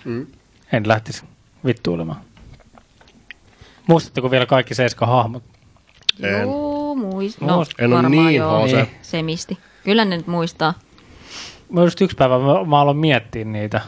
Mm. 0.04 0.26
en 0.72 0.88
lähtisi 0.88 1.24
vittuilemaan. 1.64 2.20
Muistatteko 3.86 4.30
vielä 4.30 4.46
kaikki 4.46 4.74
Seiskan 4.74 5.08
hahmot? 5.08 5.42
En. 6.22 6.40
Joo, 6.42 6.94
muist. 6.94 7.40
No, 7.40 7.46
No, 7.46 7.64
en 7.78 7.86
ole 7.86 7.94
varmaan 8.02 8.12
niin 8.12 8.34
joo. 8.34 8.66
HC. 8.66 8.72
Niin. 8.72 8.88
Semisti. 9.02 9.58
Kyllä 9.84 10.04
ne 10.04 10.16
nyt 10.16 10.26
muistaa. 10.26 10.74
Mä 11.72 11.80
just 11.80 12.00
yksi 12.00 12.16
päivä 12.16 12.38
mä, 12.38 12.64
mä 12.64 12.80
aloin 12.80 12.96
miettiä 12.96 13.44
niitä. 13.44 13.80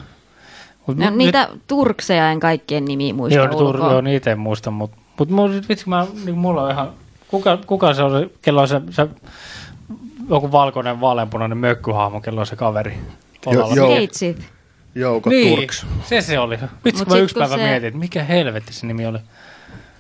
Mut 0.87 0.97
No, 0.97 1.05
nyt- 1.07 1.17
niitä 1.17 1.49
turkseja 1.67 2.31
en 2.31 2.41
kaikkien 2.41 2.85
nimiä 2.85 3.15
muista 3.15 3.39
Joo, 3.39 3.47
tur, 3.49 3.63
ulkoa. 3.77 3.93
joo 3.93 4.01
niitä 4.01 4.31
en 4.33 4.39
muista, 4.39 4.71
mutta 4.71 4.97
mut, 5.19 5.31
mut, 5.31 5.69
vitsi, 5.69 5.89
mä, 5.89 6.07
niin 6.25 6.39
mulla 6.39 6.63
on 6.63 6.71
ihan, 6.71 6.91
kuka, 7.29 7.59
kuka 7.67 7.95
se 7.95 8.03
on, 8.03 8.21
se, 8.21 8.31
kello 8.43 8.61
on 8.61 8.69
se, 8.69 8.81
se 8.91 9.09
joku 10.31 10.53
valkoinen 10.53 11.01
vaaleanpunainen 11.01 11.59
mökkyhahmo, 11.59 12.21
kello 12.21 12.41
on 12.41 12.47
se 12.47 12.57
kaveri. 12.57 12.99
Olalla. 13.47 13.75
joo. 13.75 13.89
Keitsit. 13.89 14.53
Jouko 14.95 15.31
niin, 15.31 15.57
Turks. 15.59 15.87
se 16.09 16.21
se 16.21 16.39
oli. 16.39 16.59
Vitsi, 16.85 17.05
mä 17.05 17.17
yksi 17.17 17.35
päivä 17.39 17.57
se- 17.57 17.63
mietin, 17.63 17.87
että 17.89 17.99
mikä 18.01 18.25
helvetti 18.25 18.73
se 18.73 18.87
nimi 18.87 19.07
oli. 19.07 19.19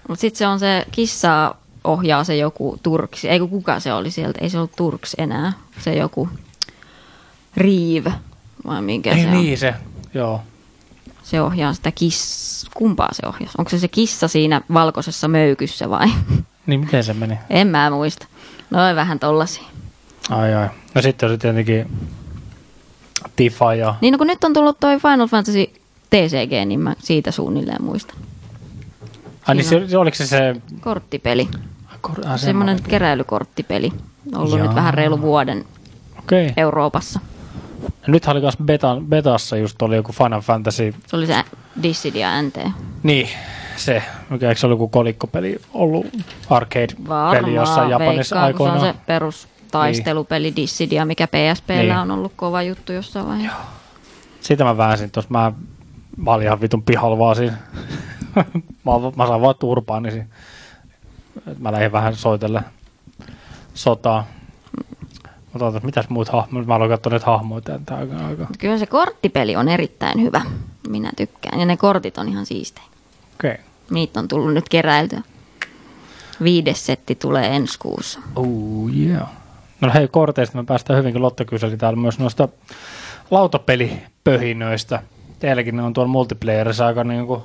Mutta 0.08 0.20
sitten 0.20 0.38
se 0.38 0.46
on 0.46 0.58
se 0.58 0.86
kissaa 0.92 1.60
ohjaa 1.84 2.24
se 2.24 2.36
joku 2.36 2.78
Turks, 2.82 3.24
ei 3.24 3.38
kun 3.38 3.50
kuka 3.50 3.80
se 3.80 3.92
oli 3.92 4.10
sieltä, 4.10 4.38
ei 4.42 4.50
se 4.50 4.58
ollut 4.58 4.76
Turks 4.76 5.14
enää, 5.18 5.52
se 5.80 5.94
joku 5.94 6.28
Riiv, 7.56 8.06
vai 8.66 8.82
minkä 8.82 9.10
Ei 9.12 9.20
se 9.22 9.26
on. 9.28 9.32
niin 9.32 9.58
se, 9.58 9.74
joo. 10.14 10.42
Se 11.22 11.40
ohjaa 11.42 11.72
sitä 11.74 11.90
kiss... 11.92 12.50
Kumpaa 12.74 13.08
se 13.12 13.26
ohjaa? 13.26 13.50
Onko 13.58 13.70
se 13.70 13.78
se 13.78 13.88
kissa 13.88 14.28
siinä 14.28 14.60
valkoisessa 14.74 15.28
möykyssä 15.28 15.90
vai? 15.90 16.06
Niin 16.66 16.80
miten 16.80 17.04
se 17.04 17.14
meni? 17.14 17.38
en 17.50 17.66
mä 17.68 17.90
muista. 17.90 18.26
Noin 18.70 18.96
vähän 18.96 19.18
tollasia. 19.18 19.64
Ai 20.30 20.54
ai. 20.54 20.68
No 20.94 21.02
sitten 21.02 21.28
on 21.28 21.34
se 21.34 21.38
tietenkin 21.38 21.90
Tifa 23.36 23.74
ja... 23.74 23.94
Niin 24.00 24.12
no 24.12 24.18
kun 24.18 24.26
nyt 24.26 24.44
on 24.44 24.52
tullut 24.52 24.80
toi 24.80 24.98
Final 24.98 25.26
Fantasy 25.26 25.66
TCG, 26.10 26.66
niin 26.66 26.80
mä 26.80 26.94
siitä 26.98 27.30
suunnilleen 27.30 27.82
muistan. 27.82 28.16
Ai 29.46 29.54
niin 29.54 29.64
se, 29.64 29.88
se, 29.88 29.98
oliko 29.98 30.14
se 30.14 30.26
se... 30.26 30.56
Korttipeli. 30.80 31.48
Kor- 32.00 32.26
ah, 32.26 32.38
Semmoinen 32.38 32.82
keräilykorttipeli. 32.82 33.92
Ollut 34.36 34.58
Jaa. 34.58 34.66
nyt 34.66 34.74
vähän 34.74 34.94
reilu 34.94 35.20
vuoden. 35.20 35.64
Okay. 36.18 36.50
Euroopassa. 36.56 37.20
Nythän 38.06 38.34
oli 38.34 38.40
myös 38.40 38.56
beta, 38.64 38.96
betassa 39.08 39.56
just 39.56 39.82
oli 39.82 39.96
joku 39.96 40.12
Final 40.12 40.40
Fantasy. 40.40 40.94
Se 41.06 41.16
oli 41.16 41.26
se 41.26 41.44
Dissidia 41.82 42.42
NT. 42.42 42.56
Niin, 43.02 43.28
se. 43.76 44.02
Mikä 44.30 44.48
eikö 44.48 44.60
se 44.60 44.66
ollut 44.66 44.76
joku 44.76 44.88
kolikkopeli 44.88 45.60
ollut 45.74 46.06
arcade-peli 46.50 47.54
jossain 47.54 47.90
Japanissa 47.90 48.36
veikkaan, 48.36 48.54
kun 48.54 48.66
se 48.66 48.72
on 48.72 48.82
aikoinaan? 48.82 49.34
Se 49.70 49.78
perustaistelupeli 49.78 50.56
Dissidia, 50.56 51.04
mikä 51.04 51.26
PSPllä 51.26 51.76
Niin. 51.82 51.96
on 51.96 52.10
ollut 52.10 52.32
kova 52.36 52.62
juttu 52.62 52.92
jossain 52.92 53.26
vaiheessa. 53.26 53.58
Sitä 54.40 54.64
mä 54.64 54.76
väänsin 54.76 55.10
tuossa. 55.10 55.30
Mä, 55.30 55.52
mä 56.16 56.30
olin 56.30 56.46
ihan 56.46 56.60
vitun 56.60 56.82
pihalla 56.82 57.18
vaan 57.18 57.36
siinä. 57.36 57.56
mä, 58.84 58.92
mä 59.16 59.26
saan 59.26 59.40
vaan 59.40 59.54
turpaani 59.58 60.10
siinä. 60.10 60.26
Et 61.46 61.58
Mä 61.58 61.72
lähdin 61.72 61.92
vähän 61.92 62.16
soitelle 62.16 62.62
sotaa. 63.74 64.26
Mutta 65.52 65.80
mitäs 65.82 66.08
muut 66.08 66.28
hahmoja? 66.28 66.64
Mä 66.64 66.74
aloin 66.74 66.90
katsoa 66.90 67.12
nyt 67.12 67.22
hahmoja 67.22 67.60
tämän 67.60 67.82
aika. 68.00 68.26
aika. 68.26 68.46
Kyllä 68.58 68.78
se 68.78 68.86
korttipeli 68.86 69.56
on 69.56 69.68
erittäin 69.68 70.22
hyvä. 70.22 70.42
Minä 70.88 71.10
tykkään. 71.16 71.60
Ja 71.60 71.66
ne 71.66 71.76
kortit 71.76 72.18
on 72.18 72.28
ihan 72.28 72.46
siistejä. 72.46 72.86
Okei. 73.34 73.50
Okay. 73.50 73.64
Niitä 73.90 74.20
on 74.20 74.28
tullut 74.28 74.54
nyt 74.54 74.68
keräiltyä. 74.68 75.22
Viides 76.42 76.86
setti 76.86 77.14
tulee 77.14 77.56
ensi 77.56 77.78
kuussa. 77.78 78.20
Oh 78.36 78.90
yeah. 78.96 79.28
No 79.80 79.90
hei, 79.94 80.08
korteista 80.08 80.58
me 80.58 80.64
päästään 80.64 80.98
hyvinkin. 80.98 81.22
Lotta 81.22 81.44
kyseli 81.44 81.76
täällä 81.76 82.00
myös 82.00 82.18
noista 82.18 82.48
lautapelipöhinöistä. 83.30 85.02
Teilläkin 85.38 85.76
ne 85.76 85.82
on 85.82 85.92
tuolla 85.92 86.10
multiplayerissa 86.12 86.86
aika 86.86 87.04
niin 87.04 87.26
kuin 87.26 87.42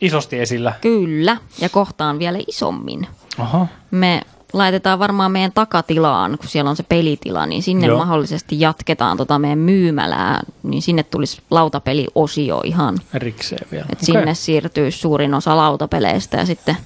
isosti 0.00 0.40
esillä. 0.40 0.72
Kyllä, 0.80 1.36
ja 1.60 1.68
kohtaan 1.68 2.18
vielä 2.18 2.38
isommin. 2.46 3.06
Aha. 3.38 3.66
Me 3.90 4.22
laitetaan 4.52 4.98
varmaan 4.98 5.32
meidän 5.32 5.52
takatilaan, 5.52 6.38
kun 6.38 6.48
siellä 6.48 6.70
on 6.70 6.76
se 6.76 6.82
pelitila, 6.82 7.46
niin 7.46 7.62
sinne 7.62 7.86
Joo. 7.86 7.98
Mahdollisesti 7.98 8.60
jatketaan 8.60 9.16
tota 9.16 9.38
meidän 9.38 9.58
myymälää, 9.58 10.40
niin 10.62 10.82
sinne 10.82 11.02
tulisi 11.02 11.42
lautapeliosio 11.50 12.60
ihan. 12.64 12.98
Erikseen 13.14 13.66
vielä. 13.72 13.86
Et 13.92 14.00
Sinne 14.00 14.34
siirtyy 14.34 14.90
suurin 14.90 15.34
osa 15.34 15.56
lautapeleistä 15.56 16.36
ja 16.36 16.46
sitten 16.46 16.76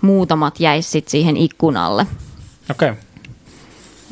muutamat 0.00 0.60
jäis 0.60 0.92
sit 0.92 1.08
siihen 1.08 1.36
ikkunalle. 1.36 2.06
Okei. 2.70 2.92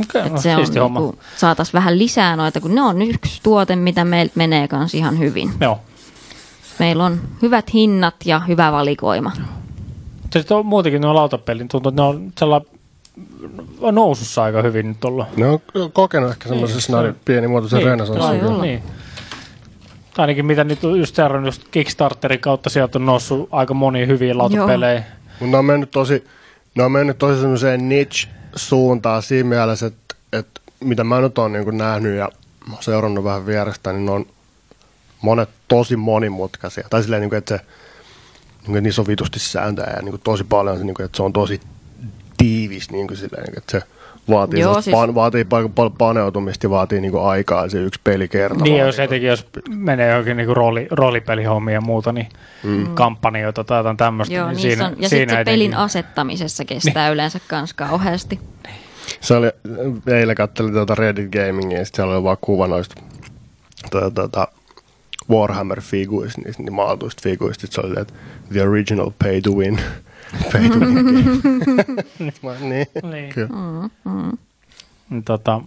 Okei, 0.02 0.22
Et 0.26 0.32
no 0.32 0.40
se 0.40 0.56
on 0.56 0.64
niinku, 0.74 1.18
saataisiin 1.36 1.72
vähän 1.72 1.98
lisää 1.98 2.36
noita, 2.36 2.60
kun 2.60 2.74
ne 2.74 2.82
on 2.82 3.02
yksi 3.02 3.40
tuote, 3.42 3.76
mitä 3.76 4.04
meiltä 4.04 4.32
menee 4.34 4.68
kanssa 4.68 4.96
ihan 4.96 5.18
hyvin. 5.18 5.50
Joo. 5.60 5.80
Meillä 6.78 7.04
on 7.04 7.20
hyvät 7.42 7.74
hinnat 7.74 8.14
ja 8.24 8.38
hyvä 8.40 8.72
valikoima. 8.72 9.32
Mutta 10.22 10.38
sitten 10.38 10.56
on 10.56 10.66
muutenkin 10.66 11.00
nuo 11.02 11.14
lautapelit, 11.14 11.58
niin 11.60 11.68
tuntuu, 11.68 11.88
että 11.90 12.02
ne 12.02 12.08
on 12.08 12.32
sellainen 12.38 12.68
on 13.80 13.94
nousussa 13.94 14.42
aika 14.42 14.62
hyvin 14.62 14.88
nyt 14.88 15.04
ollut. 15.04 15.36
Ne 15.36 15.46
on 15.46 15.58
kokenut 15.92 16.30
ehkä 16.30 16.48
semmoisessa 16.48 16.92
se- 16.92 17.02
niin, 17.02 17.16
pienimuotoisen 17.24 17.78
Niin, 17.78 17.86
renesanssin. 17.88 18.44
olla. 18.44 18.62
Niin. 18.62 18.82
Tai 20.14 20.22
ainakin 20.22 20.46
mitä 20.46 20.64
nyt 20.64 20.84
on 20.84 20.98
just 20.98 21.14
seurannut 21.16 21.46
just 21.54 21.62
Kickstarterin 21.70 22.40
kautta, 22.40 22.70
sieltä 22.70 22.98
on 22.98 23.06
noussut 23.06 23.48
aika 23.52 23.74
monia 23.74 24.06
hyviä 24.06 24.38
lautapelejä. 24.38 25.02
Mutta 25.40 25.50
ne 25.50 25.56
on 25.58 25.64
mennyt 25.64 25.90
tosi, 25.90 26.24
ne 26.74 26.82
on 26.84 26.92
mennyt 26.92 27.18
tosi 27.18 27.40
semmoiseen 27.40 27.88
niche-suuntaan 28.52 29.22
siinä 29.22 29.48
mielessä, 29.48 29.86
että, 29.86 30.14
että 30.32 30.60
mitä 30.80 31.04
mä 31.04 31.20
nyt 31.20 31.38
oon 31.38 31.52
niin 31.52 31.78
nähnyt 31.78 32.16
ja 32.16 32.28
seurannut 32.80 33.24
vähän 33.24 33.46
vierestä, 33.46 33.92
niin 33.92 34.08
on 34.08 34.26
monet 35.22 35.48
tosi 35.68 35.96
monimutkaisia. 35.96 36.86
Tai 36.90 37.02
silleen, 37.02 37.20
niin 37.20 37.30
kuin, 37.30 37.38
että, 37.38 37.56
se, 37.56 37.64
niin 37.64 38.66
kuin, 38.66 38.76
että 38.76 38.80
niissä 38.80 39.02
on 39.02 39.06
vitusti 39.06 39.38
sääntöjä 39.38 39.90
ja 39.96 40.02
niin 40.02 40.10
kuin, 40.10 40.20
tosi 40.24 40.44
paljon, 40.44 40.86
niin 40.86 40.94
kuin, 40.94 41.06
että 41.06 41.16
se 41.16 41.22
on 41.22 41.32
tosi 41.32 41.60
tiivis, 42.36 42.90
niin 42.90 43.06
kuin, 43.06 43.16
silleen, 43.16 43.42
niin 43.42 43.52
kuin, 43.52 43.58
että 43.58 43.72
se 43.72 43.97
vaatii, 44.30 44.60
Joo, 44.60 44.80
siis- 44.82 44.96
pan, 44.96 45.14
vaatii 45.14 45.44
paljon, 45.44 45.72
paljon 45.72 45.92
paneutumista 45.92 46.66
ja 46.66 46.70
vaatii 46.70 47.00
niin 47.00 47.12
kuin, 47.12 47.24
aikaa 47.24 47.68
se 47.68 47.78
yksi 47.78 48.00
peli 48.04 48.28
kerrallaan. 48.28 48.64
Niin, 48.70 48.78
jos 48.78 48.96
niin 48.96 49.04
etenkin 49.04 49.28
jos 49.28 49.46
menee 49.68 50.08
johonkin 50.08 50.36
niinku 50.36 50.54
rooli, 50.54 50.86
roolipelihommia 50.90 51.74
ja 51.74 51.80
muuta, 51.80 52.12
niin 52.12 52.28
mm. 52.62 52.94
kampanjoita 52.94 53.64
tai 53.64 53.78
jotain 53.78 53.96
tämmöistä. 53.96 54.34
Joo, 54.34 54.48
niin 54.48 54.58
siinä, 54.58 54.86
on, 54.86 54.96
ja 54.98 55.08
siinä 55.08 55.20
sitten 55.20 55.28
se 55.28 55.40
etenkin- 55.40 55.44
pelin 55.52 55.74
asettamisessa 55.74 56.64
kestää 56.64 57.08
yleensä 57.10 57.40
kans 57.48 57.74
kauheasti. 57.74 58.40
Se 59.20 59.34
oli, 59.34 59.50
eilen 60.06 60.36
katselin 60.36 60.72
tuota 60.72 60.94
Reddit 60.94 61.30
Gamingia, 61.32 61.78
ja 61.78 61.84
sit 61.84 61.94
siellä 61.94 62.14
oli 62.14 62.24
vaan 62.24 62.36
kuva 62.40 62.66
noista 62.66 63.02
tuota, 63.90 64.10
tuota, 64.10 64.48
Warhammer-figuista, 65.30 66.42
niistä 66.44 66.62
niin 66.62 66.72
maalatuista 66.74 67.22
figuista, 67.22 67.66
se 67.70 67.80
oli, 67.80 68.00
että 68.00 68.14
the 68.52 68.62
original 68.62 69.10
pay 69.24 69.40
to 69.40 69.50
win. 69.50 69.80
Niin, 72.60 72.86
Niin. 73.10 73.34
kyllä. 73.34 73.48
Niin, 75.10 75.24
tota, 75.24 75.60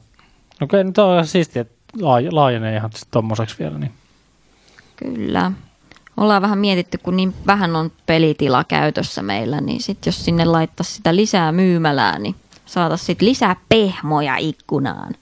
okei, 0.61 0.83
nyt 0.83 0.97
on 0.97 1.27
siistiä, 1.27 1.61
että 1.61 1.75
laaj- 1.97 2.31
laajenee 2.31 2.75
ihan 2.75 2.91
sit 2.95 3.07
tommoseksi 3.11 3.55
vielä. 3.59 3.77
Niin. 3.77 3.91
Kyllä. 4.95 5.51
Ollaan 6.17 6.41
vähän 6.41 6.57
mietitty, 6.59 6.97
kun 6.97 7.15
niin 7.17 7.33
vähän 7.47 7.75
on 7.75 7.91
pelitila 8.05 8.63
käytössä 8.63 9.21
meillä, 9.21 9.61
niin 9.61 9.81
sitten 9.81 10.11
jos 10.11 10.25
sinne 10.25 10.45
laittaisi 10.45 10.93
sitä 10.93 11.15
lisää 11.15 11.51
myymälää, 11.51 12.19
niin 12.19 12.35
saataisiin 12.65 13.05
sitten 13.05 13.27
lisää 13.27 13.55
pehmoja 13.69 14.37
ikkunaan. 14.37 15.13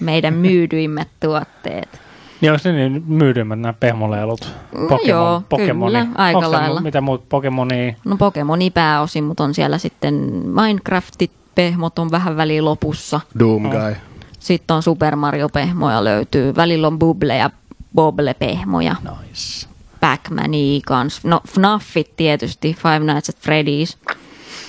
Meidän 0.00 0.34
myydyimmät 0.46 1.08
tuotteet. 1.20 2.00
Niin 2.40 2.52
onko 2.52 2.62
ne 2.64 2.72
niin 2.72 3.04
myydyimmät 3.06 3.60
nämä 3.60 3.72
pehmoleilut? 3.72 4.52
No 4.72 4.98
joo, 5.04 5.42
kyllä, 5.56 6.06
aika 6.14 6.38
Onks 6.38 6.50
ne 6.50 6.56
lailla. 6.56 6.80
Mitä 6.80 7.00
muut 7.00 7.28
Pokemonia? 7.28 7.94
No 8.04 8.16
Pokemoni 8.16 8.70
pääosin, 8.70 9.24
mutta 9.24 9.44
on 9.44 9.54
siellä 9.54 9.78
sitten 9.78 10.14
Minecraftit, 10.46 11.30
pehmot 11.54 11.98
on 11.98 12.10
vähän 12.10 12.36
väliin 12.36 12.64
lopussa. 12.64 13.20
Doom 13.38 13.62
No. 13.62 13.70
Guy. 13.70 13.96
Sitten 14.38 14.74
on 14.74 14.82
Super 14.82 15.16
Mario-pehmoja 15.16 16.04
löytyy. 16.04 16.56
Välillä 16.56 16.86
on 16.86 16.98
Bubble 16.98 17.36
ja 17.36 17.50
Bobble-pehmoja. 17.94 18.96
Nice. 19.02 19.66
Pac-Mania 20.00 20.80
kans. 20.86 21.24
No 21.24 21.40
FNAFit 21.48 22.16
tietysti, 22.16 22.76
Five 22.82 22.98
Nights 22.98 23.28
at 23.28 23.36
Freddy's. 23.36 24.14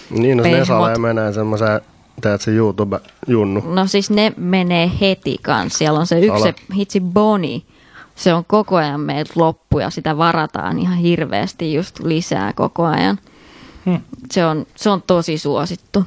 Niin, 0.09 0.37
no 0.37 0.43
ne 0.43 0.65
saa 0.65 0.97
menee 0.97 1.33
semmoiseen, 1.33 1.81
teet 2.21 2.41
se 2.41 2.51
YouTube-junnu. 2.51 3.61
No 3.73 3.87
siis 3.87 4.09
ne 4.09 4.33
menee 4.37 4.91
heti 5.01 5.37
kans. 5.41 5.77
Siellä 5.77 5.99
on 5.99 6.07
se 6.07 6.19
yksi 6.19 6.43
se 6.43 6.53
hitsi 6.75 6.99
Boni. 7.01 7.63
Se 8.15 8.33
on 8.33 8.45
koko 8.45 8.75
ajan 8.75 8.99
meiltä 8.99 9.33
loppu 9.35 9.79
ja 9.79 9.89
sitä 9.89 10.17
varataan 10.17 10.79
ihan 10.79 10.97
hirveästi 10.97 11.73
just 11.73 11.99
lisää 11.99 12.53
koko 12.53 12.85
ajan. 12.85 13.19
Hmm. 13.85 13.99
Se, 14.31 14.45
on, 14.45 14.65
se 14.75 14.89
on 14.89 15.01
tosi 15.07 15.37
suosittu 15.37 16.05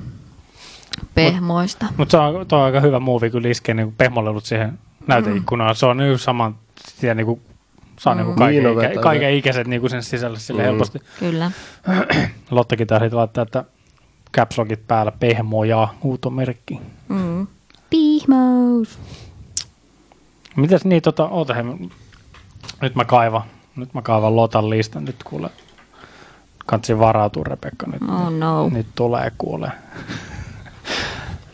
pehmoista. 1.15 1.87
Mutta 1.97 2.11
se 2.11 2.17
on, 2.17 2.47
toi 2.47 2.59
on 2.59 2.65
aika 2.65 2.81
hyvä 2.81 3.01
muovi 3.01 3.31
kyllä 3.31 3.49
iskeä 3.49 3.75
niin 3.75 3.93
pehmoleilut 3.99 4.45
siihen 4.45 4.79
näyteikkunaan. 5.07 5.77
Se 5.77 5.87
on 5.87 5.97
niin 5.97 6.19
saman 6.19 6.55
tien 7.01 7.17
niin 7.17 7.27
kuin, 7.27 7.41
saa 7.99 8.15
niin 8.15 8.27
kuin 8.27 8.37
kaiken, 8.37 8.65
Niin, 8.65 8.77
no 8.77 8.83
ikä, 8.83 9.01
kaiken 9.01 9.35
ikäiset 9.35 9.67
niin 9.67 9.81
kuin 9.81 9.91
sen 9.91 10.03
sisälle 10.03 10.39
sille 10.39 10.63
Mm. 10.63 10.67
helposti. 10.67 10.99
Kyllä. 11.19 11.51
Lottakin 12.51 12.87
taisi 12.87 13.15
laittaa, 13.15 13.43
että 13.43 13.65
caps 14.33 14.59
lockit 14.59 14.87
päällä 14.87 15.13
pehmoja 15.13 15.89
huutomerkki. 16.03 16.81
Mm. 17.09 17.47
Pihmous. 17.91 18.99
Mitäs 20.57 20.85
niin, 20.85 21.03
tota, 21.03 21.29
oota 21.29 21.55
he, 21.55 21.63
nyt 22.83 22.95
mä 22.95 23.05
kaivan, 23.05 23.43
nyt 23.77 23.95
mä 23.95 24.03
kaivan 24.03 24.37
Lotan 24.37 24.71
listan, 24.71 25.05
nyt 25.05 25.23
kuule. 25.25 25.51
Kansi 26.67 26.99
varautua, 26.99 27.45
Rebekka, 27.45 27.87
nyt, 27.87 28.03
Oh 28.03 28.31
no. 28.33 28.69
nyt 28.69 28.87
tulee 28.95 29.33
kuule. 29.39 29.73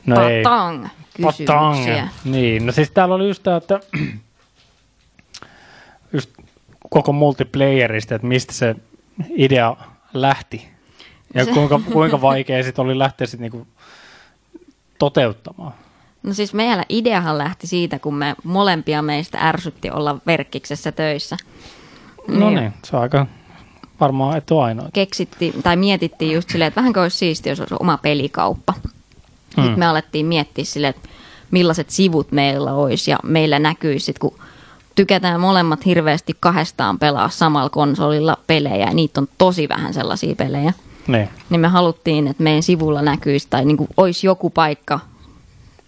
No 0.06 0.28
ei. 0.28 0.42
Patang. 0.42 0.86
Patang. 1.22 1.76
Kysymyksiä. 1.76 2.08
Niin, 2.24 2.66
no 2.66 2.72
siis 2.72 2.90
täällä 2.90 3.14
oli 3.14 3.28
just 3.28 3.42
tämä, 3.42 3.56
että 3.56 3.80
just 6.12 6.30
koko 6.90 7.12
multiplayerista, 7.12 8.14
että 8.14 8.26
mistä 8.26 8.52
se 8.52 8.76
idea 9.36 9.76
lähti. 10.14 10.68
Ja 11.36 11.46
kuinka, 11.46 11.80
kuinka 11.92 12.20
vaikea 12.20 12.62
sitten 12.62 12.84
oli 12.84 12.98
lähteä 12.98 13.26
sitten 13.26 13.42
niinku 13.42 13.66
toteuttamaan. 14.98 15.72
No 16.22 16.34
siis 16.34 16.54
meillä 16.54 16.84
ideahan 16.88 17.38
lähti 17.38 17.66
siitä, 17.66 17.98
kun 17.98 18.14
me 18.14 18.34
molempia 18.44 19.02
meistä 19.02 19.38
ärsytti 19.48 19.90
olla 19.90 20.18
verkkiksessä 20.26 20.92
töissä. 20.92 21.36
No 22.28 22.50
niin, 22.50 22.72
se 22.84 22.96
on 22.96 23.02
aika 23.02 23.26
Varmaan 24.00 24.38
et 24.38 24.50
ole 24.50 24.64
ainoa. 24.64 24.88
keksittiin 24.92 25.62
tai 25.62 25.76
mietittiin 25.76 26.34
just 26.34 26.50
silleen, 26.50 26.68
että 26.68 26.80
vähänkö 26.80 27.02
olisi 27.02 27.18
siistiä, 27.18 27.52
jos 27.52 27.60
olisi 27.60 27.74
oma 27.80 27.98
pelikauppa. 27.98 28.74
Mm. 29.56 29.62
Sitten 29.62 29.78
me 29.78 29.86
alettiin 29.86 30.26
miettiä 30.26 30.64
silleen, 30.64 30.94
että 30.96 31.08
millaiset 31.50 31.90
sivut 31.90 32.32
meillä 32.32 32.72
olisi 32.72 33.10
ja 33.10 33.18
meillä 33.22 33.58
näkyisi, 33.58 34.06
sit, 34.06 34.18
kun 34.18 34.38
tykätään 34.94 35.40
molemmat 35.40 35.86
hirveästi 35.86 36.36
kahdestaan 36.40 36.98
pelaa 36.98 37.28
samalla 37.28 37.70
konsolilla 37.70 38.36
pelejä 38.46 38.76
ja 38.86 38.94
niitä 38.94 39.20
on 39.20 39.28
tosi 39.38 39.68
vähän 39.68 39.94
sellaisia 39.94 40.34
pelejä. 40.34 40.72
Niin. 41.06 41.28
Niin 41.50 41.60
me 41.60 41.68
haluttiin, 41.68 42.28
että 42.28 42.42
meidän 42.42 42.62
sivulla 42.62 43.02
näkyisi 43.02 43.46
tai 43.50 43.64
niin 43.64 43.76
kuin 43.76 43.88
olisi 43.96 44.26
joku 44.26 44.50
paikka 44.50 45.00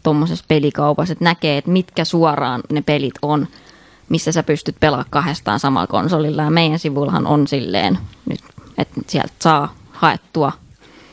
tuommoisessa 0.02 0.44
pelikaupassa, 0.48 1.12
että 1.12 1.24
näkee, 1.24 1.58
että 1.58 1.70
mitkä 1.70 2.04
suoraan 2.04 2.60
ne 2.70 2.82
pelit 2.82 3.14
on, 3.22 3.48
missä 4.08 4.32
sä 4.32 4.42
pystyt 4.42 4.76
pelaamaan 4.80 5.10
kahdestaan 5.10 5.60
samalla 5.60 5.86
konsolilla. 5.86 6.42
Ja 6.42 6.50
meidän 6.50 6.78
sivullahan 6.78 7.26
on 7.26 7.46
silleen 7.46 7.98
nyt, 8.28 8.40
että 8.78 9.00
sieltä 9.06 9.32
saa 9.40 9.74
haettua 9.92 10.52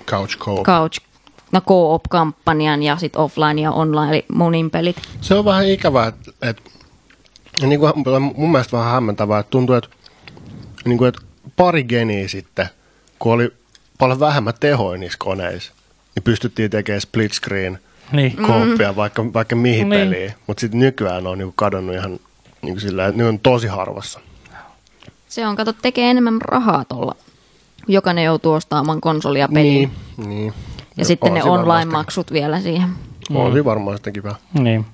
Couch 0.06 0.38
co 0.38 0.64
couch, 0.64 1.00
no 1.52 1.62
co-op-kampanjan 1.62 2.84
ja 2.84 2.98
sitten 2.98 3.22
offline 3.22 3.62
ja 3.62 3.72
online, 3.72 4.12
eli 4.12 4.26
monin 4.34 4.72
pelit. 4.72 5.02
Se 5.22 5.36
on 5.36 5.46
vähän 5.46 5.68
ikävää, 5.68 6.08
että, 6.08 6.32
että 6.42 6.62
ja 7.62 7.68
niin 7.68 7.80
kuin, 7.80 7.94
mun 8.36 8.52
mielestä 8.52 8.78
vähän 8.78 8.92
hämmentävää, 8.92 9.40
että 9.40 9.50
tuntuu, 9.50 9.76
että, 9.76 9.90
niin 10.86 10.98
kuin, 10.98 11.08
että 11.08 11.22
pari 11.56 11.84
geniä 11.84 12.28
sitten, 12.28 12.70
kun 13.20 13.34
oli 13.34 13.54
paljon 13.98 14.20
vähemmän 14.20 14.54
tehoja 14.60 14.98
niissä 14.98 15.18
koneissa, 15.20 15.74
niin 16.16 16.24
pystyttiin 16.24 16.72
tekemään 16.72 17.02
split 17.02 17.34
screen 17.34 17.80
Niin. 18.12 18.36
kooppia 18.48 18.96
vaikka, 18.96 19.34
vaikka 19.34 19.56
mihin 19.56 19.90
Niin. 19.90 20.00
peliin. 20.02 20.34
Mutta 20.48 20.62
sitten 20.62 20.80
nykyään 20.80 21.24
ne 21.24 21.30
on 21.30 21.38
niin 21.38 21.48
kuin 21.48 21.54
kadonnut 21.56 21.96
ihan 21.96 22.12
niin 22.62 22.74
kuin 22.74 22.82
sillä, 22.82 23.06
että 23.06 23.18
ne 23.22 23.28
on 23.28 23.40
tosi 23.40 23.68
harvassa. 23.68 24.20
Se 25.28 25.48
on, 25.48 25.56
kato, 25.56 25.74
tekee 25.74 26.10
enemmän 26.10 26.42
rahaa 26.42 26.86
tuolla. 26.90 27.16
Jokainen 27.88 28.24
joutuu 28.24 28.54
ostamaan 28.54 29.02
konsolia 29.02 29.48
peliin. 29.48 29.92
Niin, 30.18 30.30
niin. 30.30 30.54
Ja 30.98 31.06
sitten 31.06 31.34
ne 31.34 31.44
online-maksut 31.44 32.32
vielä 32.32 32.62
siihen. 32.62 32.90
On 33.34 33.52
siinä 33.52 33.66
varmaan 33.66 33.98
sitten 33.98 34.14
kiva. 34.14 34.36
Niin. 34.54 34.86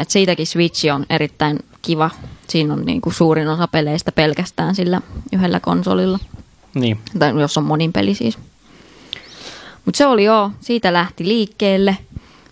Et 0.00 0.10
siitäkin 0.10 0.46
Switch 0.46 0.92
on 0.94 1.06
erittäin 1.10 1.58
kiva. 1.82 2.10
Siinä 2.48 2.72
on 2.74 2.84
niinku 2.84 3.10
suurin 3.10 3.48
osa 3.48 3.68
peleistä 3.68 4.12
pelkästään 4.12 4.74
sillä 4.74 5.00
yhdellä 5.32 5.60
konsolilla. 5.60 6.18
Niin. 6.74 7.00
Tai 7.18 7.40
jos 7.40 7.58
on 7.58 7.64
monin 7.64 7.92
peli 7.92 8.14
siis. 8.14 8.38
Mutta 9.84 9.98
se 9.98 10.06
oli 10.06 10.24
joo, 10.24 10.50
siitä 10.60 10.92
lähti 10.92 11.24
liikkeelle 11.28 11.96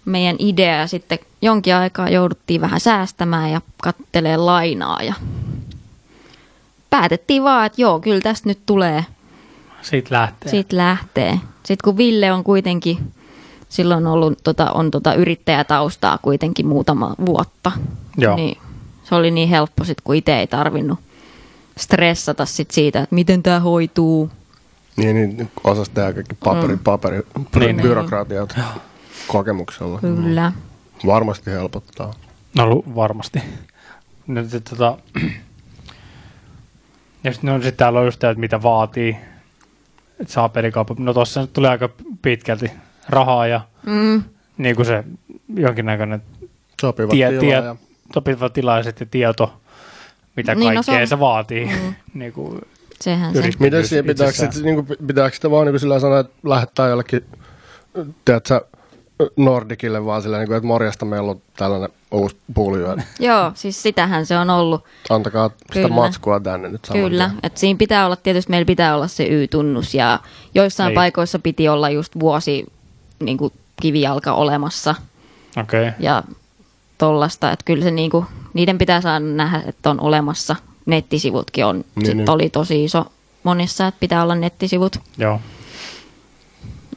meidän 0.05 0.37
idea 0.39 0.77
ja 0.77 0.87
sitten 0.87 1.19
jonkin 1.43 1.75
aikaa 1.75 2.09
jouduttiin 2.09 2.61
vähän 2.61 2.81
säästämään 2.81 3.51
ja 3.51 3.61
kattelee 3.83 4.37
lainaa 4.37 5.03
ja 5.03 5.15
päätettiin 6.91 7.45
vaan, 7.45 7.67
että 7.67 7.83
joo, 7.83 8.01
kyllä 8.01 8.21
tästä 8.21 8.49
nyt 8.49 8.59
tulee, 8.67 9.05
Siitä 9.83 10.15
lähtee. 10.15 10.51
siitä 10.51 10.77
lähtee. 10.77 11.41
Sitten 11.63 11.85
kun 11.85 11.97
Ville 11.97 12.33
on 12.33 12.45
kuitenkin, 12.45 12.99
silloin 13.69 14.07
ollut, 14.07 14.39
tota, 14.45 14.71
on 14.73 14.91
tota 14.91 15.15
yrittäjätaustaa 15.15 16.19
kuitenkin 16.23 16.67
muutama 16.67 17.15
vuotta, 17.27 17.73
Joo. 18.17 18.37
niin 18.37 18.59
se 19.05 19.15
oli 19.15 19.31
niin 19.31 19.49
helppo 19.49 19.85
sitten, 19.85 20.05
kun 20.05 20.15
itse 20.15 20.39
ei 20.39 20.47
tarvinnut 20.47 20.99
stressata 21.79 22.47
sit 22.47 22.71
siitä, 22.71 23.01
että 23.03 23.15
miten 23.15 23.43
tämä 23.43 23.61
hoituu, 23.61 24.31
Niin, 24.97 25.17
niin 25.17 25.51
osasi 25.65 25.91
tehdä 25.91 26.13
kaikki 26.13 26.35
paperi, 26.45 26.73
mm. 26.73 26.79
paperi, 26.79 27.17
Niin, 27.17 27.47
niin, 27.59 27.77
niin. 27.77 27.83
byrokratiat 27.83 28.57
kokemuksella. 29.27 30.01
Kyllä. 30.01 30.53
Varmasti 31.07 31.51
helpottaa. 31.51 32.15
No 32.57 32.69
lu- 32.69 32.85
varmasti. 32.95 33.43
No, 34.27 34.45
sit, 34.49 34.65
tota, 34.65 34.99
ja 37.25 37.33
sitten 37.33 37.55
no, 37.55 37.63
sit 37.63 37.77
täällä 37.77 37.99
on 37.99 38.05
just 38.05 38.19
tämä, 38.21 38.31
että 38.31 38.41
mitä 38.41 38.63
vaatii, 38.63 39.17
että 40.21 40.33
saa 40.33 40.49
pelikauppa. 40.49 40.95
No 40.99 41.15
tossa 41.15 41.41
nyt 41.41 41.53
tulee 41.53 41.71
aika 41.71 41.89
pitkälti 42.23 42.71
rahaa 43.09 43.47
ja 43.47 43.61
Mm, 43.87 44.23
niin 44.59 44.77
kuin 44.77 44.87
se 44.87 45.05
jonkinnäköinen 45.55 46.23
Sopiva 46.81 47.11
tie, 47.11 47.29
tila 47.29 47.41
tie, 47.41 47.55
ja 47.55 47.77
sopiva 48.15 48.49
tila 48.49 48.77
ja 48.77 48.83
sitten 48.83 49.09
tieto, 49.09 49.61
mitä 50.39 50.55
Niin, 50.55 50.75
no 50.75 50.75
kaikkea 50.75 50.95
se 50.95 51.03
on- 51.03 51.09
se 51.09 51.21
vaatii. 51.21 51.65
Mm. 51.67 51.95
niin 52.21 52.33
kuin, 52.33 52.61
sehän 53.01 53.35
se. 53.35 53.51
Miten 53.59 53.87
siihen 53.87 54.05
pitääkö, 54.05 54.33
sit, 54.33 54.63
niinku, 54.63 54.97
pitääkö 55.07 55.35
sitä 55.37 55.51
vaan 55.51 55.67
niinku 55.67 55.79
sillä 55.79 56.01
sanoa, 56.01 56.19
että 56.19 56.33
lähettää 56.45 56.89
jollekin, 56.89 57.25
tiedätkö, 58.25 58.61
Nordicille 59.37 60.05
vaan 60.05 60.23
sillä, 60.23 60.39
niinku, 60.39 60.55
että 60.55 60.67
morjesta 60.67 61.05
meillä 61.05 61.31
on 61.31 61.41
tällainen 61.57 61.89
uusi 62.11 62.37
puulivyö. 62.55 62.97
Joo, 63.21 63.53
siis 63.55 63.83
sitähän 63.83 64.27
se 64.27 64.39
on 64.39 64.51
ollut. 64.51 64.85
Antakaa 65.11 65.49
sitä 65.49 65.73
Kyllä. 65.73 65.89
matskua 65.89 66.41
tänne 66.41 66.69
nyt 66.69 66.85
saman 66.85 67.03
Kyllä, 67.03 67.31
että 67.43 67.61
siinä 67.61 67.79
pitää 67.79 68.07
olla, 68.07 68.17
tietysti 68.17 68.51
meillä 68.51 68.67
pitää 68.67 68.95
olla 68.97 69.09
se 69.09 69.25
Y-tunnus 69.25 69.95
ja 69.95 70.21
joissain 70.55 70.89
Niin. 70.89 70.95
paikoissa 70.95 71.39
piti 71.39 71.69
olla 71.69 71.91
just 71.91 72.13
vuosi 72.21 72.67
niin 73.21 73.39
kuin 73.39 73.53
kivijalka 73.83 74.33
olemassa 74.33 74.95
Okei. 75.61 75.89
Okay. 75.89 75.93
ja 76.01 76.23
tollasta, 76.99 77.53
että 77.53 77.65
kyllä 77.65 77.85
se 77.85 77.91
niin 77.91 78.11
kuin, 78.11 78.27
niiden 78.55 78.79
pitää 78.79 79.01
saada 79.01 79.21
nähdä, 79.21 79.63
että 79.67 79.91
on 79.91 80.01
olemassa. 80.01 80.57
Nettisivutkin 80.87 81.67
on, 81.67 81.77
Niin, 81.77 81.85
niin, 81.97 82.07
sit 82.07 82.17
niin. 82.17 82.31
oli 82.31 82.51
tosi 82.51 82.85
iso 82.85 83.07
monissa, 83.43 83.87
että 83.87 84.01
pitää 84.01 84.23
olla 84.23 84.35
nettisivut. 84.35 84.97
Joo. 85.19 85.41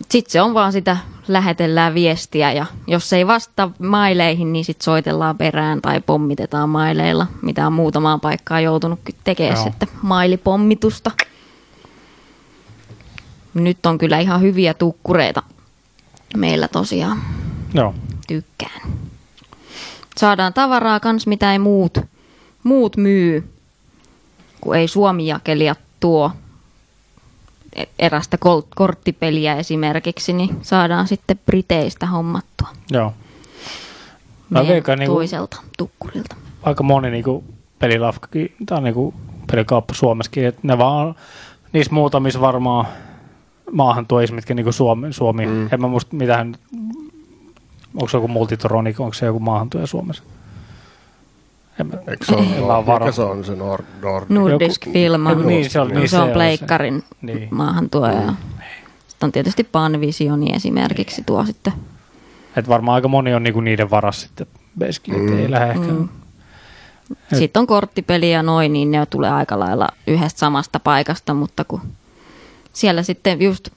Sitten 0.09 0.31
se 0.31 0.41
on 0.41 0.53
vaan 0.53 0.71
sitä, 0.71 0.97
lähetellään 1.27 1.93
viestiä 1.93 2.51
ja 2.51 2.65
jos 2.87 3.13
ei 3.13 3.27
vastaa 3.27 3.71
maileihin, 3.79 4.53
niin 4.53 4.65
sitten 4.65 4.85
soitellaan 4.85 5.37
perään 5.37 5.81
tai 5.81 6.01
pommitetaan 6.01 6.69
maileilla, 6.69 7.27
mitä 7.41 7.67
on 7.67 7.73
muutamaan 7.73 8.19
paikkaan 8.19 8.63
joutunut 8.63 8.99
tekemään 9.23 9.55
Joo. 9.55 9.63
sitten 9.63 9.87
mailipommitusta. 10.01 11.11
Nyt 13.53 13.85
on 13.85 13.97
kyllä 13.97 14.19
ihan 14.19 14.41
hyviä 14.41 14.73
tukkureita 14.73 15.43
meillä 16.37 16.67
tosiaan, 16.67 17.21
Joo. 17.73 17.93
tykkään. 18.27 18.81
Saadaan 20.17 20.53
tavaraa 20.53 20.99
kans, 20.99 21.27
mitä 21.27 21.51
ei 21.51 21.59
muut, 21.59 21.97
muut 22.63 22.97
myy, 22.97 23.49
kun 24.61 24.75
ei 24.75 24.87
Suomi-jakelija 24.87 25.75
tuo 25.99 26.31
e- 27.75 27.83
erästä 27.99 28.37
kol- 28.37 28.61
korttipeliä 28.75 29.55
esimerkiksi, 29.55 30.33
niin 30.33 30.57
saadaan 30.61 31.07
sitten 31.07 31.39
Briteistä 31.45 32.05
hommattua 32.05 32.67
Joo. 32.91 33.13
Mä 34.49 34.67
veikkaan 34.67 34.99
niinku, 34.99 35.15
toiselta 35.15 35.61
tukkurilta. 35.77 36.35
aika 36.63 36.83
moni 36.83 37.09
niinku 37.09 37.43
pelilafkakin, 37.79 38.55
tai 38.65 38.81
niinku 38.81 39.13
pelikauppa 39.51 39.93
Suomessakin, 39.93 40.45
että 40.45 40.61
ne 40.63 40.77
vaan 40.77 41.07
on, 41.07 41.15
niissä 41.73 41.93
muutamissa 41.93 42.41
varmaan 42.41 42.87
maahan 43.71 44.07
tuoisi, 44.07 44.33
mitkä 44.33 44.53
niinku 44.53 44.71
Suomi, 44.71 45.13
Suomi 45.13 45.45
mm. 45.45 45.69
en 45.71 45.81
mä 45.81 45.87
muista 45.87 46.15
mitään, 46.15 46.55
onko 47.95 48.07
se 48.07 48.17
joku 48.17 48.27
Multitronic, 48.27 48.99
onko 48.99 49.13
se 49.13 49.25
joku 49.25 49.39
maahantuoja 49.39 49.87
Suomessa? 49.87 50.23
En 51.79 51.87
mä, 51.87 51.93
Eikö 52.07 52.25
se 52.25 52.35
en 52.35 52.63
ole, 52.63 52.85
varma. 52.85 52.99
mikä 53.05 53.11
se 53.11 53.21
on 53.21 53.45
se 53.45 53.55
Nord, 53.55 53.85
Nord? 54.01 54.25
Nordisk 54.29 54.85
Joku- 54.85 54.93
Film. 54.93 55.29
joku- 55.29 55.41
niin, 55.41 55.69
se 55.69 55.79
oli- 55.79 55.93
niin, 55.93 56.07
se 56.09 56.11
se 56.11 56.17
on 56.17 56.23
on 56.23 56.29
se. 56.29 56.33
pleikkarin 56.33 57.03
Niin. 57.21 57.47
maahantuoja. 57.51 58.33
Sitten 59.07 59.27
on 59.27 59.31
tietysti 59.31 59.63
Panvisioni 59.63 60.55
esimerkiksi 60.55 61.23
tuo 61.25 61.45
sitten. 61.45 61.73
Et 62.55 62.69
varmaan 62.69 62.95
aika 62.95 63.07
moni 63.07 63.33
on 63.33 63.43
niinku 63.43 63.61
niiden 63.61 63.89
varas 63.89 64.21
sitten 64.21 64.47
basically, 64.79 65.21
mm. 65.21 65.39
ei 65.39 65.51
lähde 65.51 65.71
ehkä. 65.71 65.87
Mm. 65.91 66.09
Sitten 67.33 67.59
on 67.59 67.67
korttipeli 67.67 68.31
ja 68.31 68.43
noin, 68.43 68.73
niin 68.73 68.91
ne 68.91 69.05
tulee 69.05 69.31
aika 69.31 69.59
lailla 69.59 69.89
yhdestä 70.07 70.39
samasta 70.39 70.79
paikasta, 70.79 71.33
mutta 71.33 71.63
kun 71.63 71.81
siellä 72.73 73.03
sitten 73.03 73.41
just 73.41 73.69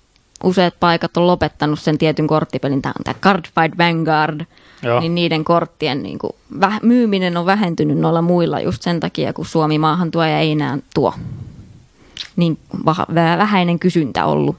useat 0.45 0.75
paikat 0.81 1.17
on 1.17 1.27
lopettanut 1.27 1.81
sen 1.81 1.99
tietyn 1.99 2.27
korttipelin, 2.27 2.83
tämä 2.83 2.93
on 2.99 3.05
tämä 3.05 3.21
Cardfight 3.21 3.79
Vanguard, 3.79 4.47
Joo. 4.83 5.01
niin 5.01 5.15
niiden 5.15 5.45
korttien 5.45 6.03
niin 6.03 6.19
kuin, 6.19 6.33
väh- 6.61 6.79
myyminen 6.83 7.37
on 7.37 7.47
vähentynyt 7.47 7.99
noilla 7.99 8.23
muilla 8.23 8.61
just 8.61 8.83
sen 8.83 9.01
takia, 9.01 9.33
kun 9.33 9.47
Suomi 9.47 9.79
maahantuoja 9.79 10.39
ei 10.39 10.53
enää 10.53 10.79
tuo. 10.95 11.15
Niin 12.37 12.59
vah- 12.77 13.11
vä- 13.11 13.39
vähäinen 13.39 13.79
kysyntä 13.79 14.25
ollut. 14.25 14.57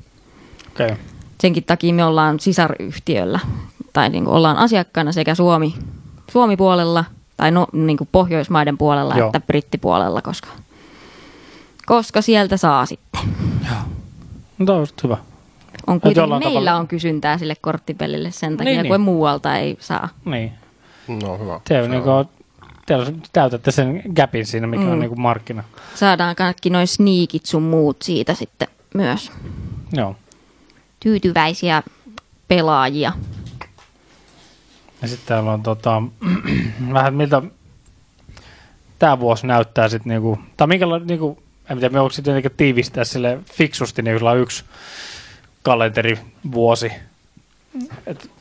Okay. 0.71 0.95
Senkin 1.41 1.63
takia 1.63 1.93
me 1.93 2.05
ollaan 2.05 2.39
sisaryhtiöllä, 2.39 3.39
tai 3.93 4.09
niin 4.09 4.25
kuin 4.25 4.35
ollaan 4.35 4.57
asiakkaana 4.57 5.11
sekä 5.11 5.35
Suomi, 5.35 5.75
Suomi-puolella, 6.31 7.05
tai 7.37 7.51
no, 7.51 7.67
niin 7.73 7.97
kuin 7.97 8.09
Pohjoismaiden 8.11 8.77
puolella, 8.77 9.15
Joo. 9.15 9.27
että 9.27 9.39
brittipuolella, 9.39 10.21
koska, 10.21 10.47
koska 11.85 12.21
sieltä 12.21 12.57
saa 12.57 12.85
sitten. 12.85 13.21
No 14.57 14.65
toi 14.65 14.79
on 14.79 14.87
hyvä. 15.03 15.17
On 15.87 16.01
kuitenkin, 16.01 16.29
meillä 16.29 16.45
tavalla- 16.45 16.75
on 16.75 16.87
kysyntää 16.87 17.37
sille 17.37 17.55
korttipelille 17.61 18.31
sen 18.31 18.57
takia, 18.57 18.71
Niin, 18.73 18.83
niin, 18.83 18.89
kun 18.89 18.93
niin. 18.95 19.01
muualta 19.01 19.57
ei 19.57 19.77
saa. 19.79 20.09
Niin. 20.25 20.51
No 21.07 21.37
hyvä. 21.37 21.59
Te, 21.67 21.81
on, 21.81 21.91
niinku, 21.91 22.09
te 22.85 22.93
täytätte 23.33 23.71
sen 23.71 24.01
gapin 24.15 24.45
siinä, 24.45 24.67
mikä 24.67 24.83
mm. 24.83 24.91
on 24.91 24.99
niinku 24.99 25.15
markkina. 25.15 25.63
Saadaan 25.95 26.35
kaikki 26.35 26.69
noin 26.69 26.87
sneakit 26.87 27.45
sun 27.45 27.63
muut 27.63 28.01
siitä 28.01 28.33
sitten 28.33 28.67
myös 28.93 29.31
Joo. 29.93 30.15
tyytyväisiä 30.99 31.83
pelaajia. 32.47 33.11
Ja 35.01 35.07
sitten 35.07 35.27
täällä 35.27 35.51
on 35.51 35.63
tota, 35.63 36.01
vähän 36.93 37.13
miltä 37.13 37.41
tämä 38.99 39.19
vuosi 39.19 39.47
näyttää 39.47 39.89
sitten, 39.89 40.09
niinku, 40.09 40.39
tai 40.57 40.67
minkäla, 40.67 40.99
niinku, 40.99 41.43
en 41.69 41.79
tiedä, 41.79 42.01
onko 42.01 42.09
sitten 42.09 42.31
jotenkin 42.31 42.57
tiivistää 42.57 43.03
sille 43.03 43.39
fiksusti, 43.53 44.01
niin 44.01 44.17
yksi 44.41 44.63
kalenterivuosi. 45.65 46.91
Et, 48.07 48.31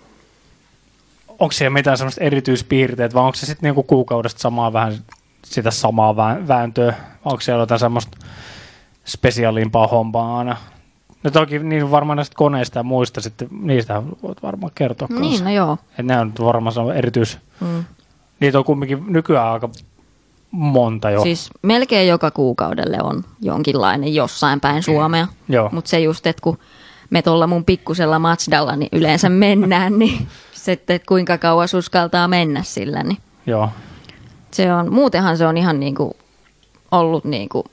onko 1.28 1.52
siellä 1.52 1.74
mitään 1.74 1.98
semmoista 1.98 2.24
erityispiirteet, 2.24 3.14
vai 3.14 3.24
onko 3.24 3.34
se 3.34 3.46
sitten 3.46 3.68
niinku 3.68 3.82
kuukaudesta 3.82 4.40
samaa 4.40 4.72
vähän 4.72 4.98
sitä 5.44 5.70
samaa 5.70 6.12
vä- 6.12 6.48
vääntöä? 6.48 6.94
Onko 7.24 7.40
siellä 7.40 7.62
jotain 7.62 7.80
semmoista 7.80 8.18
spesiaalimpaa 9.04 9.86
hompaa 9.86 10.38
aina? 10.38 10.56
No 11.22 11.30
toki 11.30 11.58
niin 11.58 11.90
varmaan 11.90 12.16
näistä 12.16 12.36
koneista 12.36 12.78
ja 12.78 12.82
muista 12.82 13.20
sitten, 13.20 13.48
niistä 13.60 14.02
voit 14.22 14.42
varmaan 14.42 14.72
kertoa 14.74 15.08
kanssa. 15.08 15.24
Niin, 15.24 15.44
no 15.44 15.50
joo. 15.50 15.78
Et 15.98 16.06
ne 16.06 16.20
on 16.20 16.32
varmaan 16.40 16.96
erityis... 16.96 17.38
Mm. 17.60 17.84
Niitä 18.40 18.58
on 18.58 18.64
kumminkin 18.64 19.04
nykyään 19.08 19.52
aika 19.52 19.68
monta 20.50 21.10
jo. 21.10 21.22
Siis 21.22 21.50
melkein 21.62 22.08
joka 22.08 22.30
kuukaudelle 22.30 22.98
on 23.02 23.24
jonkinlainen 23.40 24.14
jossain 24.14 24.60
päin 24.60 24.82
Suomea. 24.82 25.28
Joo. 25.48 25.68
Mutta 25.72 25.88
se 25.88 26.00
just, 26.00 26.26
että 26.26 26.42
kun 26.42 26.58
me 27.14 27.22
tuolla 27.22 27.46
mun 27.46 27.64
pikkusella 27.64 28.18
Matsdalla 28.18 28.76
niin 28.76 28.88
yleensä 28.92 29.28
mennään, 29.28 29.98
niin 29.98 30.26
sitten 30.52 30.96
että 30.96 31.06
kuinka 31.08 31.38
kauas 31.38 31.74
uskaltaa 31.74 32.28
mennä 32.28 32.62
sillä, 32.62 33.02
niin 33.02 33.18
Joo. 33.46 33.70
se 34.50 34.72
on, 34.72 34.92
muutenhan 34.92 35.38
se 35.38 35.46
on 35.46 35.56
ihan 35.56 35.80
niin 35.80 35.94
kuin 35.94 36.14
ollut 36.90 37.24
niin 37.24 37.48
kuin 37.48 37.64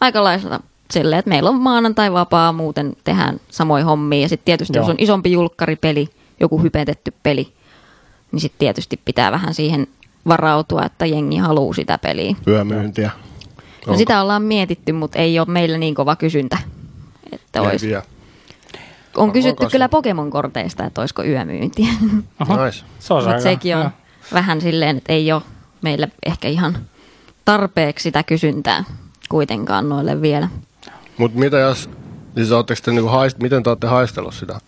aikalaisella 0.00 0.60
silleen, 0.90 1.18
että 1.18 1.28
meillä 1.28 1.50
on 1.50 1.60
maanantai 1.60 2.12
vapaa, 2.12 2.52
muuten 2.52 2.96
tehdään 3.04 3.40
samoin 3.50 3.84
hommia. 3.84 4.20
Ja 4.20 4.28
sitten 4.28 4.44
tietysti, 4.44 4.78
Joo. 4.78 4.82
jos 4.82 4.90
on 4.90 4.96
isompi 4.98 5.32
julkkaripeli, 5.32 6.08
joku 6.40 6.62
hypetetty 6.62 7.12
peli, 7.22 7.52
niin 8.32 8.40
sitten 8.40 8.58
tietysti 8.58 9.00
pitää 9.04 9.32
vähän 9.32 9.54
siihen 9.54 9.86
varautua, 10.28 10.82
että 10.82 11.06
jengi 11.06 11.36
haluaa 11.36 11.74
sitä 11.74 11.98
peliä. 11.98 12.36
Yömyyntiä. 12.46 13.10
No 13.86 13.96
sitä 13.96 14.22
ollaan 14.22 14.42
mietitty, 14.42 14.92
mutta 14.92 15.18
ei 15.18 15.38
ole 15.38 15.46
meillä 15.50 15.78
niin 15.78 15.94
kova 15.94 16.16
kysyntä. 16.16 16.58
Että 17.32 17.60
Ei 17.60 17.66
ois. 17.66 17.82
vie. 17.82 18.02
On 19.22 19.32
kysytty 19.32 19.56
kasvanut. 19.56 19.72
kyllä 19.72 19.88
Pokemon-korteista, 19.88 20.84
että 20.84 21.00
olisiko 21.00 21.22
yömyyntiä. 21.24 21.88
Nice. 22.64 22.84
Se 22.98 23.14
on 23.14 23.18
Mutta 23.20 23.30
aika- 23.30 23.42
sekin 23.42 23.76
on 23.76 23.82
joo. 23.82 23.90
vähän 24.32 24.60
silleen, 24.60 24.96
että 24.96 25.12
ei 25.12 25.32
ole 25.32 25.42
meillä 25.82 26.08
ehkä 26.26 26.48
ihan 26.48 26.78
tarpeeksi 27.44 28.02
sitä 28.02 28.22
kysyntää 28.22 28.84
kuitenkaan 29.28 29.88
noille 29.88 30.22
vielä. 30.22 30.48
Mutta 31.18 31.38
mitä 31.38 31.58
jos, 31.58 31.90
siis 32.34 32.52
ootteko 32.52 32.80
te 32.84 32.90
niinku 32.90 33.08
haist, 33.08 33.38
miten 33.38 33.62
te 33.62 33.70
olette 33.70 33.86
haistellut 33.86 34.34
sitä? 34.34 34.60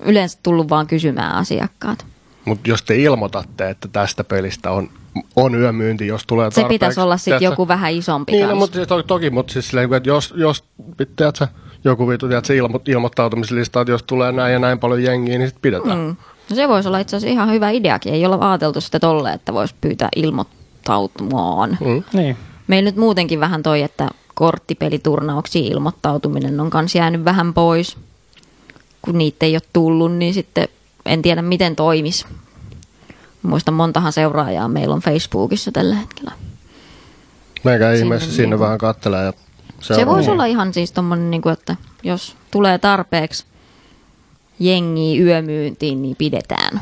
Yleensä 0.00 0.38
tullut 0.42 0.70
vaan 0.70 0.86
kysymään 0.86 1.34
asiakkaat. 1.34 2.06
Mutta 2.44 2.70
jos 2.70 2.82
te 2.82 2.96
ilmoitatte, 2.96 3.70
että 3.70 3.88
tästä 3.88 4.24
pelistä 4.24 4.70
on, 4.70 4.90
on 5.36 5.54
yömyynti, 5.54 6.06
jos 6.06 6.24
tulee 6.26 6.50
Se 6.50 6.54
tarpeeksi. 6.54 6.74
pitäisi 6.74 7.00
olla 7.00 7.16
sitten 7.16 7.42
joku 7.44 7.68
vähän 7.68 7.92
isompi 7.92 8.32
Niin, 8.32 8.42
no, 8.42 8.48
kanssa. 8.48 8.58
mutta 8.60 8.74
siis 8.74 8.88
to, 8.88 9.02
toki, 9.02 9.30
mutta 9.30 9.52
siis 9.52 9.68
silleen, 9.68 9.94
että 9.94 10.08
jos, 10.08 10.34
jos 10.36 10.64
tiedätkö, 11.16 11.46
joku 11.84 12.08
vitu, 12.08 12.28
tiedätkö, 12.28 12.54
ilmo, 12.54 12.80
ilmoittautumislista, 12.86 13.80
että 13.80 13.92
jos 13.92 14.02
tulee 14.02 14.32
näin 14.32 14.52
ja 14.52 14.58
näin 14.58 14.78
paljon 14.78 15.02
jengiä, 15.02 15.38
niin 15.38 15.48
sitten 15.48 15.62
pidetään. 15.62 15.98
Mm. 15.98 16.16
No 16.50 16.56
se 16.56 16.68
voisi 16.68 16.88
olla 16.88 16.98
itse 16.98 17.16
asiassa 17.16 17.32
ihan 17.32 17.50
hyvä 17.50 17.70
ideakin. 17.70 18.14
Ei 18.14 18.26
olla 18.26 18.50
ajateltu 18.50 18.80
sitä 18.80 19.00
tolle, 19.00 19.32
että 19.32 19.54
voisi 19.54 19.74
pyytää 19.80 20.08
ilmoittautumaan. 20.16 21.78
Mm. 21.80 22.02
Niin. 22.12 22.36
Meillä 22.66 22.90
nyt 22.90 22.96
muutenkin 22.96 23.40
vähän 23.40 23.62
toi, 23.62 23.82
että 23.82 24.08
korttipeliturnauksiin 24.34 25.72
ilmoittautuminen 25.72 26.60
on 26.60 26.70
kans 26.70 26.94
jäänyt 26.94 27.24
vähän 27.24 27.54
pois. 27.54 27.96
Kun 29.02 29.18
niitä 29.18 29.46
ei 29.46 29.54
ole 29.54 29.62
tullut, 29.72 30.12
niin 30.12 30.34
sitten 30.34 30.68
en 31.06 31.22
tiedä 31.22 31.42
miten 31.42 31.76
toimis. 31.76 32.26
Muistan 33.42 33.74
montahan 33.74 34.12
seuraajaa 34.12 34.68
meillä 34.68 34.94
on 34.94 35.00
Facebookissa 35.00 35.72
tällä 35.72 35.94
hetkellä. 35.94 36.32
Meikä 37.64 37.84
Sinne 37.84 37.98
ihmeessä 37.98 38.30
sinne 38.30 38.46
niinku- 38.46 38.64
vähän 38.64 38.78
kattelee. 38.78 39.24
Ja 39.24 39.32
Se, 39.80 39.94
se 39.94 40.06
voisi 40.06 40.30
olla 40.30 40.44
ihan 40.44 40.74
siis 40.74 40.92
tommonen, 40.92 41.30
niin 41.30 41.42
kuin, 41.42 41.52
että 41.52 41.76
jos 42.02 42.36
tulee 42.50 42.78
tarpeeksi 42.78 43.44
jengiä 44.58 45.24
yömyyntiin, 45.24 46.02
niin 46.02 46.16
pidetään. 46.16 46.80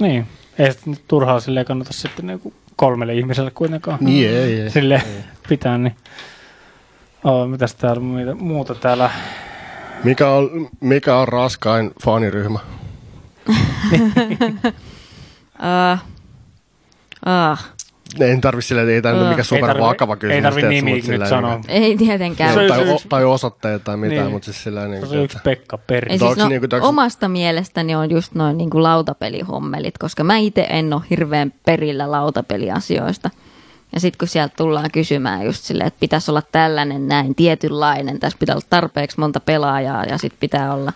Niin. 0.00 0.26
Ei 0.58 0.72
sitä 0.72 0.90
nyt 0.90 1.02
turhaa 1.08 1.40
silleen 1.40 1.66
kannata 1.66 1.92
sitten 1.92 2.26
niinku 2.26 2.54
kolmelle 2.76 3.14
ihmiselle 3.14 3.50
kuitenkaan. 3.50 3.98
Niin, 4.00 4.30
ei, 4.30 4.60
ei. 4.60 4.70
Sille 4.70 5.02
pitää, 5.48 5.78
niin. 5.78 5.96
Oh, 7.24 7.48
mitäs 7.48 7.74
täällä 7.74 8.00
mitä 8.00 8.34
muuta 8.34 8.74
täällä? 8.74 9.10
Mikä 10.04 10.30
on, 10.30 10.68
mikä 10.80 11.16
on 11.16 11.28
raskain 11.28 11.90
faniryhmä? 12.04 12.58
Uh, 13.48 13.56
uh, 17.26 17.58
Ei 18.20 18.36
tarvi 18.40 18.62
silleen, 18.62 18.88
ei 18.88 19.02
tämä 19.02 19.20
ole 19.20 19.28
mikä 19.28 19.40
Ei 19.40 19.44
super 19.44 19.68
tarvi- 19.68 19.80
vakava 19.80 20.16
kysymys. 20.16 20.36
ei 20.36 20.42
tarvi 20.42 20.82
mut 20.82 21.08
nyt 21.08 21.26
sanoa. 21.28 21.50
niinku- 21.50 21.66
ei 21.70 21.96
tietenkään. 21.96 22.54
Se 22.54 22.68
tai, 22.68 22.92
yksi- 22.94 23.08
tai 23.08 23.24
osoitteet 23.24 23.84
tai 23.84 23.96
mitään, 23.96 24.20
Niin. 24.22 24.32
mutta 24.32 24.44
siis 24.44 24.62
sillä 24.62 24.88
niin 24.88 25.06
Se 25.06 25.18
on 25.18 25.24
yksi 25.24 25.38
Pekka 25.44 25.78
Perri. 25.78 26.18
Siis, 26.18 26.36
no, 26.36 26.48
niinku 26.48 26.66
täks- 26.66 26.82
omasta 26.84 27.28
mielestäni 27.28 27.94
on 27.94 28.10
just 28.10 28.34
noin 28.34 28.58
niin 28.58 28.70
kuin 28.70 28.82
lautapelihommelit, 28.82 29.98
koska 29.98 30.24
mä 30.24 30.36
itse 30.36 30.66
en 30.70 30.92
ole 30.92 31.02
hirveän 31.10 31.52
perillä 31.66 32.10
lautapeliasioista. 32.10 33.30
Ja 33.94 34.00
sitten 34.00 34.18
kun 34.18 34.28
sieltä 34.28 34.54
tullaan 34.56 34.90
kysymään 34.90 35.44
just 35.44 35.62
silleen, 35.64 35.86
että 35.88 36.00
pitäisi 36.00 36.30
olla 36.30 36.42
tällainen 36.52 37.08
näin 37.08 37.34
tietynlainen, 37.34 38.20
tässä 38.20 38.38
pitää 38.38 38.54
olla 38.54 38.66
tarpeeksi 38.70 39.20
monta 39.20 39.40
pelaajaa 39.40 40.04
ja 40.04 40.18
sitten 40.18 40.40
pitää 40.40 40.74
olla. 40.74 40.92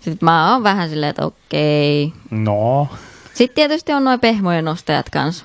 Sitten 0.00 0.18
mä 0.26 0.52
oon 0.52 0.62
vähän 0.62 0.88
silleen, 0.88 1.10
että 1.10 1.26
okei. 1.26 2.12
No. 2.30 2.88
Sitten 3.34 3.54
tietysti 3.54 3.92
on 3.92 4.04
noin 4.04 4.20
pehmojen 4.20 4.68
ostajat 4.68 5.10
kanssa 5.10 5.44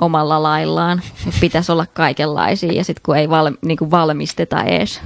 omalla 0.00 0.42
laillaan. 0.42 1.02
Pitäisi 1.40 1.72
olla 1.72 1.86
kaikenlaisia 1.94 2.72
ja 2.72 2.84
sitten 2.84 3.02
kun 3.04 3.16
ei 3.16 3.30
val, 3.30 3.50
niin 3.62 3.78
kuin 3.78 3.90
valmisteta 3.90 4.62
edes 4.64 5.00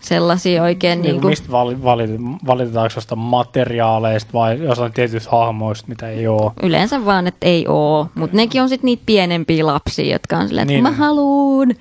sellaisia 0.00 0.62
oikein 0.62 1.02
Niin 1.02 1.12
niin 1.12 1.20
kuin, 1.20 1.30
mistä 1.32 1.50
vali, 1.50 1.82
valit, 1.82 2.10
valitetaanko 2.46 2.92
jostain 2.96 3.18
materiaaleista 3.18 4.30
vai 4.32 4.58
jostain 4.62 4.92
tietyistä 4.92 5.30
hahmoista, 5.30 5.88
mitä 5.88 6.08
ei 6.08 6.26
ole? 6.26 6.52
Yleensä 6.62 7.04
vaan, 7.04 7.26
että 7.26 7.46
ei 7.46 7.64
oo, 7.68 8.08
mutta 8.14 8.36
nekin 8.36 8.62
on 8.62 8.68
sitten 8.68 8.86
niitä 8.86 9.02
pienempiä 9.06 9.66
lapsia, 9.66 10.12
jotka 10.12 10.36
on 10.36 10.48
silleen, 10.48 10.62
että 10.64 10.72
Niin. 10.72 10.82
mä 10.82 10.90
haluun, 10.90 11.74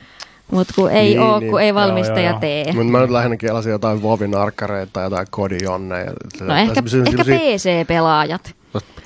mutta 0.51 0.73
kun 0.75 0.91
ei 0.91 1.09
Niin, 1.09 1.19
oo, 1.21 1.39
niin. 1.39 1.51
kun 1.51 1.61
ei 1.61 1.73
valmistaja 1.75 2.21
joo, 2.21 2.29
joo. 2.31 2.39
tee. 2.39 2.65
Mutta 2.65 2.91
mä 2.91 2.99
nyt 2.99 3.09
lähinnä 3.09 3.37
kelasin 3.37 3.71
jotain 3.71 4.03
Vovin 4.03 4.35
arkkareita 4.35 4.91
tai 4.93 5.03
jotain 5.03 5.27
kodijonneja. 5.29 6.11
No 6.41 6.55
ehkä, 6.55 6.83
ehkä 7.07 7.23
PC-pelaajat, 7.23 8.55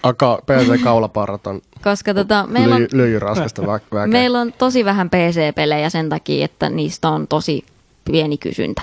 Aka, 0.03 0.39
PC-kaulaparrat 0.45 1.47
on 1.47 1.61
koska 1.83 2.13
tota, 2.13 2.45
meillä 2.49 2.75
on, 2.75 2.81
lyy, 2.81 2.87
lyijyraskasta 2.93 3.61
vä, 3.67 3.79
väkeä. 3.93 4.07
meillä 4.07 4.39
on 4.39 4.53
tosi 4.57 4.85
vähän 4.85 5.09
PC-pelejä 5.09 5.89
sen 5.89 6.09
takia, 6.09 6.45
että 6.45 6.69
niistä 6.69 7.09
on 7.09 7.27
tosi 7.27 7.63
pieni 8.05 8.37
kysyntä. 8.37 8.81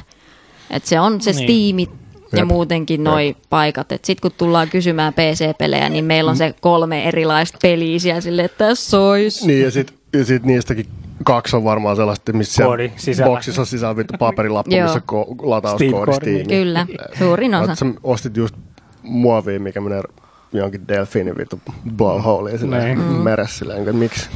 Et 0.70 0.84
se 0.84 1.00
on 1.00 1.20
se 1.20 1.32
Niin. 1.32 1.44
Steamit 1.44 1.90
ja 2.32 2.38
Jep. 2.38 2.48
muutenkin 2.48 3.05
noi 3.05 3.36
paikat. 3.50 3.88
Sitten 3.90 4.16
kun 4.22 4.30
tullaan 4.38 4.68
kysymään 4.68 5.12
PC-pelejä, 5.12 5.88
niin 5.88 6.05
meillä 6.05 6.30
on 6.30 6.36
se 6.36 6.55
kolme 6.60 7.09
erilaista 7.09 7.59
peliä 7.62 7.98
siellä 7.98 8.20
silleen, 8.20 8.46
että 8.46 8.66
tässä 8.68 9.00
olisi. 9.00 9.46
Niin 9.46 9.64
ja 9.64 9.70
sit, 9.70 9.94
ja 10.12 10.24
sit 10.24 10.42
niistäkin 10.42 10.86
kaksi 11.24 11.56
on 11.56 11.64
varmaan 11.64 11.96
sellaista, 11.96 12.32
missä 12.32 12.64
Koodi 12.64 12.92
sisällä. 12.96 13.30
boksissa 13.30 13.62
on 13.62 13.66
sisällä 13.66 13.96
vittu 13.96 14.14
paperilappu, 14.18 14.74
Joo. 14.74 14.82
missä 14.82 15.00
on 15.12 15.24
ko- 15.26 15.36
latauskoodi 15.42 16.12
Steamiin. 16.14 16.48
Kyllä, 16.48 16.86
suurin 17.18 17.55
osa. 17.55 17.74
Sä 17.74 17.86
ostit 18.02 18.36
just 18.36 18.55
muovia, 19.02 19.60
mikä 19.60 19.80
menee 19.80 20.02
jonkin 20.53 20.89
delfiinin 20.89 21.37
vittu 21.39 21.61
blowholeiin 21.97 22.59
silleen 22.59 22.99
Niin. 22.99 23.11
meressä 23.20 23.59
silleen, 23.59 23.79
että 23.79 23.93
miksi? 23.93 24.31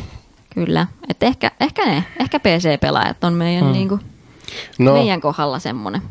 Kyllä. 0.55 0.87
Et 1.09 1.23
ehkä, 1.23 1.51
ehkä 1.61 1.87
ne, 1.87 2.05
ehkä 2.21 2.41
PC-pelaajat 2.41 3.25
on 3.25 3.33
meidän, 3.35 3.65
mm. 3.65 3.73
niinku, 3.73 3.99
No, 4.79 4.93
meidän 4.93 5.21
kohdalla 5.21 5.59
semmoinen. 5.59 6.03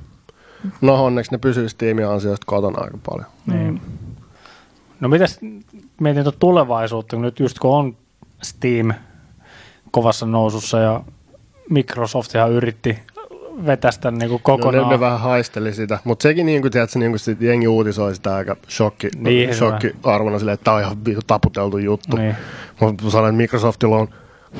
no 0.81 1.05
onneksi 1.05 1.31
ne 1.31 1.37
pysyy 1.37 1.69
Steamin 1.69 2.07
ansiosta 2.07 2.45
kotona 2.45 2.81
aika 2.83 2.97
paljon. 3.09 3.27
Niin. 3.45 3.81
No 4.99 5.09
mitäs, 5.09 5.39
mietin 5.99 6.23
tuota 6.23 6.39
tulevaisuutta, 6.39 7.15
kun 7.15 7.21
nyt 7.25 7.39
just 7.39 7.59
kun 7.59 7.75
on 7.75 7.97
Steam 8.43 8.93
kovassa 9.91 10.25
nousussa 10.25 10.79
ja 10.79 11.01
Microsoft 11.69 12.35
ihan 12.35 12.51
vetästä 13.65 14.11
niin 14.11 14.29
kuin 14.29 14.31
No, 14.31 14.57
kokonaan. 14.57 14.87
ne, 14.87 14.93
ne 14.93 14.99
vähän 14.99 15.19
haisteli 15.19 15.73
sitä, 15.73 15.99
mutta 16.03 16.23
sekin 16.23 16.45
niin 16.45 16.61
kuin, 16.61 16.71
tiedätkö, 16.71 16.99
niin 16.99 17.11
kuin 17.11 17.19
sit 17.19 17.41
jengi 17.41 17.67
uutisoi 17.67 18.15
sitä 18.15 18.35
aika 18.35 18.55
shokki, 18.69 19.09
Niin, 19.17 19.55
shokki 19.55 19.95
arvona 20.03 20.39
silleen, 20.39 20.53
että 20.53 20.63
tämä 20.63 20.75
on 20.75 20.81
ihan 20.81 20.97
taputeltu 21.27 21.77
juttu. 21.77 22.17
Niin. 22.17 22.35
Mutta 22.79 23.09
sanoin, 23.09 23.29
että 23.29 23.37
Microsoftilla 23.37 23.97
on 23.97 24.07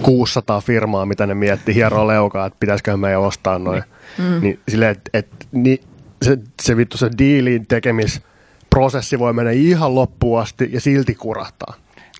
600 0.01 0.61
firmaa, 0.61 1.05
mitä 1.05 1.27
ne 1.27 1.33
miettii 1.33 1.75
hieroa 1.75 2.07
leukaa, 2.07 2.45
että 2.45 2.57
pitäisikö 2.59 2.97
meidän 2.97 3.21
ostaa 3.21 3.59
noin. 3.59 3.83
Mm. 4.17 4.41
Niin 4.41 4.59
silleen, 4.67 4.91
että 4.91 5.09
et, 5.13 5.27
ni, 5.51 5.81
se, 6.21 6.37
se 6.61 6.77
vittu 6.77 6.97
se 6.97 7.09
diilin 7.17 7.67
tekemisprosessi 7.67 9.19
voi 9.19 9.33
mennä 9.33 9.51
ihan 9.51 9.95
loppuun 9.95 10.41
asti 10.41 10.69
ja 10.73 10.81
silti 10.81 11.15
kurahtaa. 11.15 11.73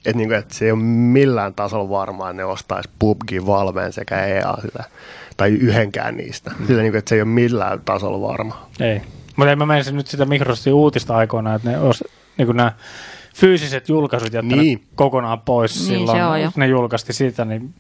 Että 0.06 0.18
niinku, 0.18 0.34
et 0.36 0.52
se 0.52 0.66
ei 0.66 0.72
ole 0.72 0.80
millään 0.84 1.54
tasolla 1.54 1.90
varmaa, 1.90 2.30
että 2.30 2.38
ne 2.38 2.46
ostaisi 2.46 2.90
PUBG, 3.00 3.32
Valveen 3.46 3.94
sekä 3.94 4.26
EA 4.26 4.58
sillä, 4.62 4.84
tai 5.42 5.52
yhdenkään 5.52 6.18
niistä. 6.18 6.52
Sillä 6.68 6.82
niinku, 6.82 6.98
että 6.98 7.10
se 7.10 7.16
ei 7.16 7.22
ole 7.22 7.30
millään 7.30 7.82
tasolla 7.86 8.28
varma. 8.28 8.68
Ei. 8.80 9.02
Mutta 9.36 9.52
en 9.52 9.58
mä 9.58 9.66
menisin 9.66 9.96
nyt 9.96 10.08
sitä 10.08 10.26
Microsoftin 10.26 10.74
uutista 10.74 11.16
aikoina, 11.16 11.56
että 11.56 11.70
ne 11.70 11.80
olisi 11.80 12.04
niin 12.38 12.46
kuin 12.46 12.58
nämä 12.58 12.72
fyysiset 13.36 13.90
julkaisut 13.90 14.34
jättänyt 14.34 14.58
Niin. 14.58 14.78
niin. 14.80 14.88
kokonaan 14.96 15.40
pois 15.42 15.76
Niin, 15.76 15.86
silloin, 16.00 16.18
se 16.18 16.24
on 16.26 16.42
jo. 16.42 16.52
ne 16.56 16.68
julkaisti 16.68 17.14
sitä, 17.14 17.46
niin 17.46 17.74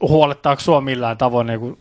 huolettaako 0.00 0.60
sua 0.60 0.80
millään 0.80 1.18
tavoin 1.18 1.46
niin 1.46 1.60
kuin 1.60 1.78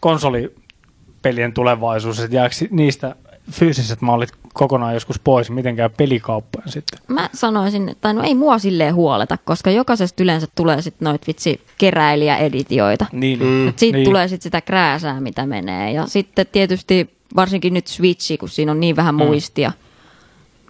konsolipelien 0.00 1.52
tulevaisuus, 1.52 2.20
että 2.20 2.36
jääkö 2.36 2.54
niistä 2.70 3.14
fyysiset 3.50 4.00
mallit 4.00 4.32
kokonaan 4.54 4.94
joskus 4.94 5.18
pois, 5.18 5.50
miten 5.50 5.76
käy 5.76 5.88
pelikauppojen 5.96 6.68
sitten? 6.72 6.98
Mä 7.08 7.30
sanoisin, 7.34 7.88
että 7.88 8.12
no 8.12 8.22
ei 8.22 8.34
mua 8.34 8.58
silleen 8.58 8.94
huoleta, 8.94 9.38
koska 9.44 9.70
jokaisesta 9.70 10.22
yleensä 10.22 10.46
tulee 10.54 10.82
sitten 10.82 11.06
noit 11.06 11.26
vitsi 11.26 11.60
keräilijäeditioita. 11.78 13.06
Niin, 13.12 13.38
Mm. 13.42 13.68
Et 13.68 13.78
siitä 13.78 13.98
niin. 13.98 14.04
tulee 14.04 14.28
sitten 14.28 14.42
sitä 14.42 14.60
krääsää, 14.60 15.20
mitä 15.20 15.46
menee. 15.46 15.92
Ja 15.92 16.06
sitten 16.06 16.46
tietysti 16.52 17.10
varsinkin 17.36 17.74
nyt 17.74 17.86
Switchi, 17.86 18.38
kun 18.38 18.48
siinä 18.48 18.72
on 18.72 18.80
niin 18.80 18.96
vähän 18.96 19.14
Mm. 19.14 19.24
muistia, 19.24 19.72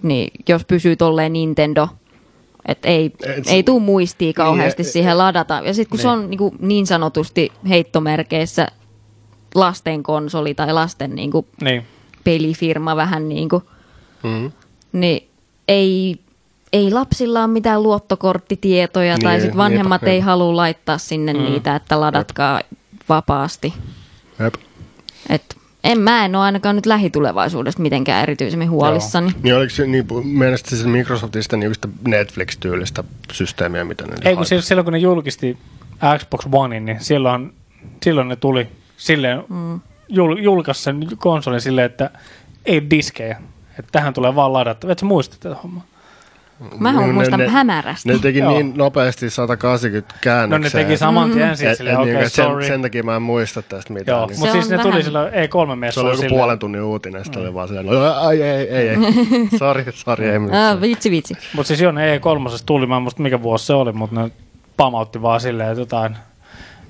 niin 0.02 0.31
jos 0.48 0.65
pysyy 0.65 0.97
tolleen 0.97 1.32
Nintendo, 1.32 1.89
että 2.66 2.89
ei, 2.89 3.12
Et 3.27 3.44
se- 3.44 3.51
ei 3.55 3.62
tuu 3.62 3.81
muistia 3.81 4.32
kauheasti 4.32 4.82
Niin, 4.82 4.93
siihen 4.93 5.19
ladata. 5.19 5.55
Ja 5.65 5.74
sitten 5.74 5.90
kun 5.90 5.98
se 5.98 6.09
Niin. 6.09 6.19
on 6.19 6.31
niin, 6.31 6.39
kuin 6.39 6.55
niin 6.61 6.86
sanotusti 6.86 7.52
heittomerkeissä 7.69 8.69
lasten 9.55 10.02
konsoli 10.02 10.55
tai 10.55 10.73
lasten 10.73 11.15
niin 11.15 11.31
kuin 11.31 11.47
Niin. 11.62 11.82
pelifirma 12.24 12.97
vähän 12.97 13.28
niin 13.28 13.48
kuin, 13.48 13.62
Mm. 14.24 14.52
niin 14.92 15.28
ei, 15.68 16.18
ei 16.72 16.90
lapsilla 16.90 17.38
ole 17.40 17.46
mitään 17.52 17.82
luottokorttitietoja 17.82 19.18
tai 19.22 19.32
Niin, 19.32 19.40
sitten 19.42 19.59
vanhemmat 19.59 20.02
niinpä, 20.02 20.12
ei 20.12 20.20
halua 20.20 20.56
laittaa 20.56 20.98
sinne 20.98 21.32
Mm. 21.32 21.38
niitä, 21.42 21.76
että 21.76 22.01
ladatkaa 22.01 22.60
vapaasti. 23.09 23.74
Jep. 24.40 24.55
Et 25.28 25.56
en 25.84 26.01
mä 26.01 26.24
en 26.24 26.36
ole 26.36 26.44
ainakaan 26.44 26.76
nyt 26.76 26.86
lähitulevaisuudesta 26.86 27.82
mitenkään 27.82 28.22
erityisemmin 28.22 28.70
huolissani. 28.70 29.32
Niin 29.42 29.55
oliko 29.56 29.70
se, 29.70 29.86
niin, 29.86 30.06
mielestäni 30.24 30.76
siis 30.76 30.84
Microsoftista 30.90 31.56
niin 31.56 31.74
sitä 31.74 31.88
Netflix-tyylistä 32.09 33.05
systeemiä, 33.32 33.84
mitä 33.84 34.05
ne 34.06 34.12
Ei 34.12 34.20
kun 34.34 34.36
haettiin? 34.36 34.62
silloin, 34.62 34.84
kun 34.84 34.92
ne 34.92 34.98
julkisti 34.98 35.59
Xbox 36.18 36.46
Onein, 36.52 36.84
niin 36.84 37.01
silloin, 37.01 37.52
silloin 38.05 38.28
ne 38.28 38.36
tuli 38.36 38.68
silleen, 38.96 39.44
mm. 39.48 39.80
jul, 40.09 40.36
julkaisi 40.36 40.82
sen 40.82 41.06
konsolin 41.18 41.60
silleen, 41.60 41.86
että 41.86 42.10
ei 42.64 42.90
diskejä. 42.90 43.40
Että 43.78 43.88
tähän 43.92 44.14
tulee 44.14 44.34
vaan 44.34 44.52
ladattava. 44.52 44.92
Et 44.92 44.98
sä 44.98 45.06
muista 45.06 45.36
tätä 45.40 45.55
hommaa? 45.62 45.84
Mä 46.78 46.92
Ne- 46.92 47.12
muistan 47.12 47.38
ne- 47.40 47.48
hämärästi. 47.48 48.09
Ne 48.09 48.18
teki 48.18 48.38
Joo. 48.38 48.51
niin 48.51 48.72
nopeasti 48.76 49.30
180 49.30 50.14
No 50.14 50.18
käännöksiä. 50.20 50.80
ne 50.80 50.84
teki 50.86 50.96
saman 50.96 51.30
tien 51.30 51.42
Mm-hmm. 51.42 51.56
siis 51.56 51.76
silleen, 51.78 51.98
okei, 51.98 52.14
okay, 52.14 52.28
sen, 52.28 52.44
sorry. 52.44 52.66
sen 52.66 52.82
takia 52.82 53.02
mä 53.02 53.16
en 53.16 53.22
muista 53.22 53.62
tästä 53.62 53.92
mitään. 53.92 54.18
Joo, 54.18 54.26
niin 54.26 54.38
mutta 54.38 54.52
siis 54.52 54.68
ne 54.70 54.78
tuli 54.78 55.02
silloin 55.02 55.32
E3-messuilla 55.32 55.90
se 55.92 56.01
oli 56.01 56.09
joku 56.09 56.16
silleen- 56.20 56.38
puolen 56.38 56.59
tunnin 56.59 56.82
uutinen, 56.82 57.24
sitten 57.24 57.42
oli 57.42 57.55
vaan 57.55 57.68
silleen, 57.68 57.86
no, 57.86 58.14
ai, 58.14 58.42
ei, 58.42 58.68
ei, 58.68 58.88
ei, 58.88 58.96
sori, 59.59 59.84
sori, 59.94 60.28
ei 60.28 60.36
Ah, 60.36 60.42
mitään. 60.42 60.80
vitsi, 60.80 61.10
vitsi. 61.10 61.34
Mutta 61.55 61.68
siis 61.68 61.80
joo, 61.80 61.92
ne 61.92 62.16
E3 62.18 62.20
tuli, 62.66 62.86
mä 62.86 62.96
en 62.96 63.02
muista 63.02 63.22
mikä 63.22 63.42
vuosi 63.42 63.66
se 63.66 63.72
oli, 63.74 63.92
mutta 63.92 64.20
ne 64.20 64.30
pamautti 64.76 65.22
vaan 65.22 65.40
silleen, 65.40 65.68
että 65.68 65.80
jotain, 65.80 66.16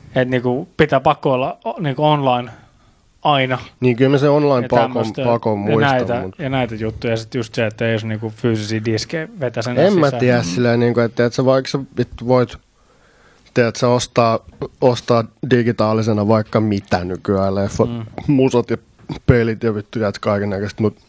että 0.06 0.24
niinku 0.24 0.68
pitää 0.76 1.00
pakko 1.00 1.32
olla 1.32 1.58
niinku 1.80 2.04
online 2.04 2.50
aina. 3.24 3.58
Niin 3.80 3.96
kyllä 3.96 4.10
mä 4.10 4.18
se 4.18 4.28
online 4.28 4.62
Ja 4.62 4.68
pakon, 4.68 5.06
pakon 5.24 5.58
ja, 5.58 5.70
muistan, 5.70 5.90
näitä, 5.90 6.20
mutta 6.20 6.42
ja 6.42 6.48
näitä 6.48 6.74
juttuja. 6.74 7.12
Ja 7.12 7.16
sitten 7.16 7.38
just 7.38 7.54
se, 7.54 7.66
että 7.66 7.86
ei 7.86 7.92
olisi 7.92 8.06
niinku 8.06 8.32
fyysisiä 8.36 8.84
diskejä 8.84 9.28
vetäisen 9.40 9.78
en 9.78 9.98
mä 9.98 10.10
tiedä 10.10 10.42
silleen, 10.42 10.80
niin 10.80 10.94
kuin, 10.94 11.04
että, 11.04 11.26
että 11.26 11.36
sä 11.36 11.44
vaikka 11.44 11.70
sä 11.70 11.78
voit 12.26 12.56
tiedät, 13.54 13.76
sä 13.76 13.88
ostaa, 13.88 14.38
ostaa 14.80 15.24
digitaalisena 15.50 16.28
vaikka 16.28 16.60
mitä 16.60 17.04
nykyään, 17.04 17.54
leffot, 17.54 17.90
mm. 17.90 18.04
musot 18.26 18.70
ja 18.70 18.76
pelit 19.26 19.62
ja 19.62 19.74
vittu 19.74 19.98
jäät 19.98 20.18
kaiken 20.18 20.50
näköistä, 20.50 20.82
mutta 20.82 21.00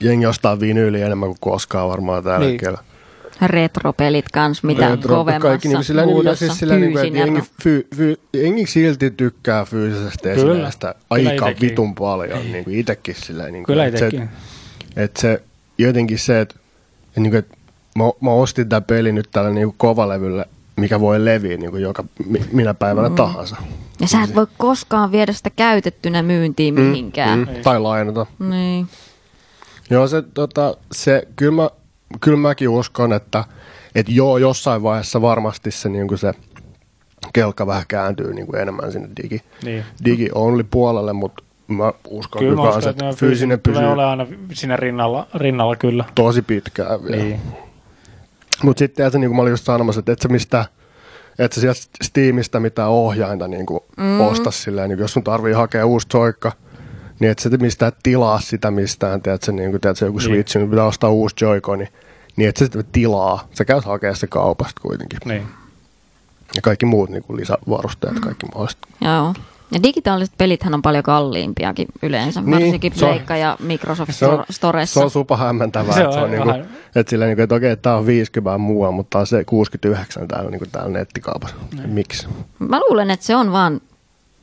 jengi 0.00 0.26
ostaa 0.26 0.60
vinyyliä 0.60 1.06
enemmän 1.06 1.28
kuin 1.28 1.38
koskaan 1.40 1.88
varmaan 1.88 2.24
tällä 2.24 2.38
niin. 2.38 2.50
hetkellä. 2.50 2.78
Retropelit 3.40 4.24
kans, 4.32 4.62
mitä 4.62 4.94
Retro- 4.94 5.08
kovemmassa 5.08 5.48
kaikki 5.48 5.68
niinku 5.68 5.82
sillä, 5.82 6.04
huudossa. 6.04 6.46
siis 6.46 6.58
sillä, 6.58 6.76
niinku, 6.76 6.98
että 6.98 7.18
jengi, 7.18 7.42
fy, 7.62 7.86
fy, 7.96 8.20
jengi 8.34 8.66
silti 8.66 9.10
tykkää 9.10 9.64
fyysisestä 9.64 10.30
esineestä 10.32 10.94
aika 11.10 11.30
itekin. 11.30 11.68
vitun 11.68 11.94
paljon, 11.94 12.52
niin 12.52 12.64
kuin 12.64 12.78
itekin 12.78 13.14
sillä. 13.14 13.48
Niin 13.50 13.64
Kyllä 13.64 13.86
että 13.86 13.98
se, 13.98 14.06
itsekin. 14.06 14.28
että 14.96 15.20
se 15.20 15.42
jotenkin 15.78 16.18
se, 16.18 16.40
että, 16.40 16.54
niin 17.16 17.30
kuin, 17.30 17.38
että 17.38 17.56
mä, 17.96 18.04
mä 18.20 18.30
ostin 18.30 18.68
tämän 18.68 18.84
pelin 18.84 19.14
nyt 19.14 19.28
tällä 19.32 19.50
niin 19.50 19.66
kuin 19.66 19.74
kovalevyllä, 19.78 20.44
mikä 20.76 21.00
voi 21.00 21.24
leviä 21.24 21.56
niin 21.56 21.70
kuin 21.70 21.82
joka 21.82 22.04
mi- 22.26 22.44
minä 22.52 22.74
päivänä 22.74 23.08
mm. 23.08 23.14
tahansa. 23.14 23.56
Ja 24.00 24.08
sä 24.08 24.22
et 24.22 24.34
voi 24.34 24.46
koskaan 24.58 25.12
viedä 25.12 25.32
sitä 25.32 25.50
käytettynä 25.50 26.22
myyntiin 26.22 26.74
mihinkään. 26.74 27.38
Mm, 27.38 27.46
tai 27.62 27.80
lainata. 27.80 28.26
Niin. 28.38 28.88
Joo, 29.90 30.08
se, 30.08 30.22
tota, 30.22 30.76
se 30.92 31.28
kyllä, 31.36 31.62
mä, 31.62 31.70
kyllä 32.20 32.36
mäkin 32.36 32.68
uskon, 32.68 33.12
että, 33.12 33.44
että 33.94 34.12
joo, 34.12 34.38
jossain 34.38 34.82
vaiheessa 34.82 35.22
varmasti 35.22 35.70
se, 35.70 35.88
niin 35.88 36.08
kuin 36.08 36.18
se 36.18 36.32
kelkka 37.32 37.66
vähän 37.66 37.84
kääntyy 37.88 38.34
niin 38.34 38.46
kuin 38.46 38.60
enemmän 38.60 38.92
sinne 38.92 39.08
digi, 39.22 39.42
Niin. 39.64 39.84
digi-only 40.04 40.64
puolelle, 40.70 41.12
mutta 41.12 41.42
mä 41.68 41.92
uskon 42.08 42.40
Kyllä 42.40 42.54
mä 42.54 42.62
uskon, 42.62 42.72
kanssa, 42.72 42.90
että 42.90 43.08
että 43.08 43.20
fyysinen 43.20 43.58
fyysinen 43.58 43.60
tulee 43.60 43.74
pysyy 43.74 43.92
olemaan 43.92 44.20
aina 44.20 44.36
siinä 44.52 44.76
rinnalla, 44.76 45.26
rinnalla 45.34 45.76
kyllä. 45.76 46.04
tosi 46.14 46.42
pitkään 46.42 47.04
vielä. 47.04 47.16
Niin. 47.16 47.40
Mutta 48.62 48.78
sitten 48.78 49.06
että, 49.06 49.18
niin 49.18 49.28
kuin 49.28 49.36
mä 49.36 49.42
olin 49.42 49.50
just 49.50 49.64
sanomassa, 49.64 49.98
että 49.98 50.12
et 50.12 50.20
sä 50.20 50.28
mistä, 50.28 50.64
et 51.38 51.52
sä 51.52 51.60
sieltä 51.60 51.80
Steamista 52.02 52.60
mitään 52.60 52.88
ohjainta 52.88 53.48
niin 53.48 53.66
kuin 53.66 53.80
mm. 53.96 54.20
osta 54.20 54.50
silleen, 54.50 54.88
niin 54.88 54.96
kuin 54.96 55.04
jos 55.04 55.12
sun 55.12 55.24
tarvii 55.24 55.52
hakea 55.52 55.86
uusi 55.86 56.06
joikka, 56.14 56.52
niin 57.22 57.30
et 57.30 57.38
sä 57.38 57.50
mistään 57.60 57.92
tilaa 58.02 58.40
sitä 58.40 58.70
mistään, 58.70 59.22
tiedät 59.22 59.42
sä, 59.42 59.52
niin 59.52 59.70
kuin, 59.70 59.80
tiedät 59.80 59.96
sä 59.96 60.06
joku 60.06 60.18
Niin. 60.18 60.28
Switch, 60.28 60.56
niin 60.56 60.70
pitää 60.70 60.84
ostaa 60.84 61.10
uusi 61.10 61.34
joiko, 61.40 61.76
niin, 61.76 61.88
niin 62.36 62.48
et 62.48 62.56
sä 62.56 62.64
sitä 62.64 62.82
tilaa, 62.92 63.48
sä 63.52 63.64
käyt 63.64 63.84
hakea 63.84 64.14
se 64.14 64.26
kaupasta 64.26 64.80
kuitenkin. 64.80 65.18
Niin. 65.24 65.42
Ja 66.56 66.62
kaikki 66.62 66.86
muut 66.86 67.10
niin 67.10 67.22
kuin 67.22 67.36
lisävarusteet, 67.40 68.20
kaikki 68.20 68.46
mahdolliset. 68.46 68.78
Joo. 69.00 69.34
Ja 69.70 69.82
digitaaliset 69.82 70.34
pelithän 70.38 70.74
on 70.74 70.82
paljon 70.82 71.02
kalliimpiakin 71.04 71.88
yleensä, 72.02 72.40
Niin, 72.40 72.50
varsinkin 72.52 72.92
se 72.94 73.06
Pleikka 73.06 73.36
ja 73.36 73.56
Microsoft 73.60 74.12
Se 74.14 74.26
on, 74.26 74.38
Stor- 74.38 74.44
Storessa. 74.50 75.00
se 75.00 75.04
on 75.04 75.10
supa 75.10 75.36
hämmentävää, 75.36 75.94
Se 75.94 76.00
että 76.00 76.08
on 76.08 76.14
se 76.14 76.20
on 76.20 76.30
niin 76.30 76.42
kuin, 76.42 76.64
että 76.96 77.10
silleen, 77.10 77.28
niin 77.28 77.36
kuin, 77.36 77.44
että 77.44 77.54
okei, 77.54 77.70
että 77.70 77.82
tää 77.82 77.96
on 77.96 78.06
50 78.06 78.58
muualla, 78.58 78.92
mutta 78.92 79.10
tää 79.10 79.20
on 79.20 79.26
se 79.26 79.44
69 79.44 80.28
täällä, 80.28 80.50
niin 80.50 80.58
kuin 80.58 80.70
täällä 80.70 80.90
nettikaupassa. 80.90 81.56
Miksi? 81.86 82.26
Mä 82.58 82.80
luulen, 82.80 83.10
että 83.10 83.26
se 83.26 83.36
on 83.36 83.52
vaan 83.52 83.80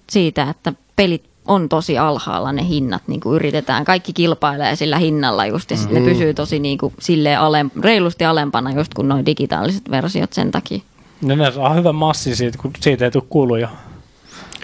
siitä, 0.10 0.50
että 0.50 0.74
pelit 0.96 1.29
on 1.50 1.70
tosi 1.70 1.98
alhaalla 1.98 2.52
ne 2.52 2.68
hinnat, 2.68 3.04
niin 3.08 3.20
kuin 3.20 3.36
yritetään. 3.36 3.86
Kaikki 3.86 4.14
kilpailee 4.14 4.76
sillä 4.76 4.98
hinnalla 4.98 5.46
just, 5.46 5.72
ja 5.72 5.78
Mm. 5.78 5.82
sitten 5.82 6.04
ne 6.04 6.10
pysyy 6.12 6.34
tosi 6.34 6.60
niin 6.60 6.78
kuin, 6.78 6.94
silleen 7.00 7.40
alem, 7.40 7.72
reilusti 7.82 8.26
alempana 8.26 8.72
just 8.72 8.94
kuin 8.94 9.08
noin 9.08 9.26
digitaaliset 9.26 9.92
versiot 9.92 10.34
sen 10.34 10.52
takia. 10.52 10.80
No 11.22 11.36
ne 11.36 11.52
saa 11.52 11.74
hyvän 11.74 11.96
massin 11.96 12.36
siitä, 12.36 12.58
kun 12.58 12.72
siitä 12.80 13.06
ei 13.06 13.12
tule 13.12 13.24
kuluja. 13.30 13.70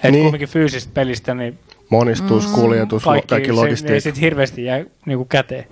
Et 0.03 0.11
Niin. 0.11 0.23
kumminkin 0.23 0.49
fyysistä 0.49 0.91
pelistä, 0.93 1.33
niin 1.33 1.59
Monistus, 1.89 2.47
kuljetus, 2.47 3.03
kaikki, 3.03 3.27
kaikki, 3.27 3.27
kaikki 3.27 3.47
se, 3.47 3.51
ei 3.51 3.57
logistiikka. 3.57 3.99
sit 3.99 4.21
hirveästi 4.21 4.63
jää 4.65 4.83
niinku 5.05 5.25
käteen 5.25 5.65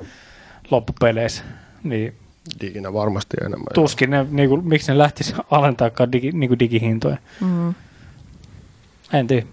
loppupeleissä. 0.72 1.44
Niin 1.84 2.14
Diginä 2.62 2.94
varmasti 2.94 3.38
enemmän. 3.42 3.68
tuskin 3.74 4.10
ne, 4.10 4.26
niinku, 4.32 4.58
miksi 4.58 4.92
ne 4.92 4.98
lähtis 4.98 5.34
alentaakaan 5.52 6.12
digi, 6.12 6.32
niinku 6.32 6.60
digihintoja. 6.60 7.18
Mm. 7.42 7.74
En 9.14 9.28
tiedä. 9.28 9.46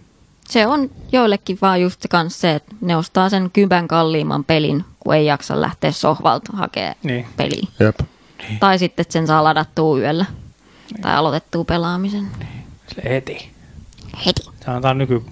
Se 0.50 0.66
on 0.66 0.90
joillekin 1.12 1.58
vaan 1.62 1.80
just 1.80 2.02
se 2.02 2.08
kanssa 2.08 2.40
se, 2.40 2.54
että 2.54 2.74
ne 2.80 2.96
ostaa 2.96 3.28
sen 3.28 3.50
kymän 3.52 3.88
kalliimman 3.88 4.44
pelin, 4.44 4.84
kun 5.00 5.14
ei 5.14 5.26
jaksa 5.26 5.60
lähteä 5.60 5.92
sohvalta 5.92 6.52
hakemaan 6.56 6.94
Niin. 7.02 7.26
peliä. 7.36 7.66
Jep. 7.80 8.00
Tai 8.60 8.78
sitten, 8.78 9.02
että 9.02 9.12
sen 9.12 9.26
saa 9.26 9.44
ladattua 9.44 9.98
yöllä. 9.98 10.26
Tai 11.02 11.14
aloitettua 11.14 11.64
pelaamisen. 11.64 12.26
Sille 12.86 13.10
heti. 13.10 13.50
Heti. 14.26 14.42
Se 14.64 14.70
on 14.70 14.98
nyky 14.98 15.22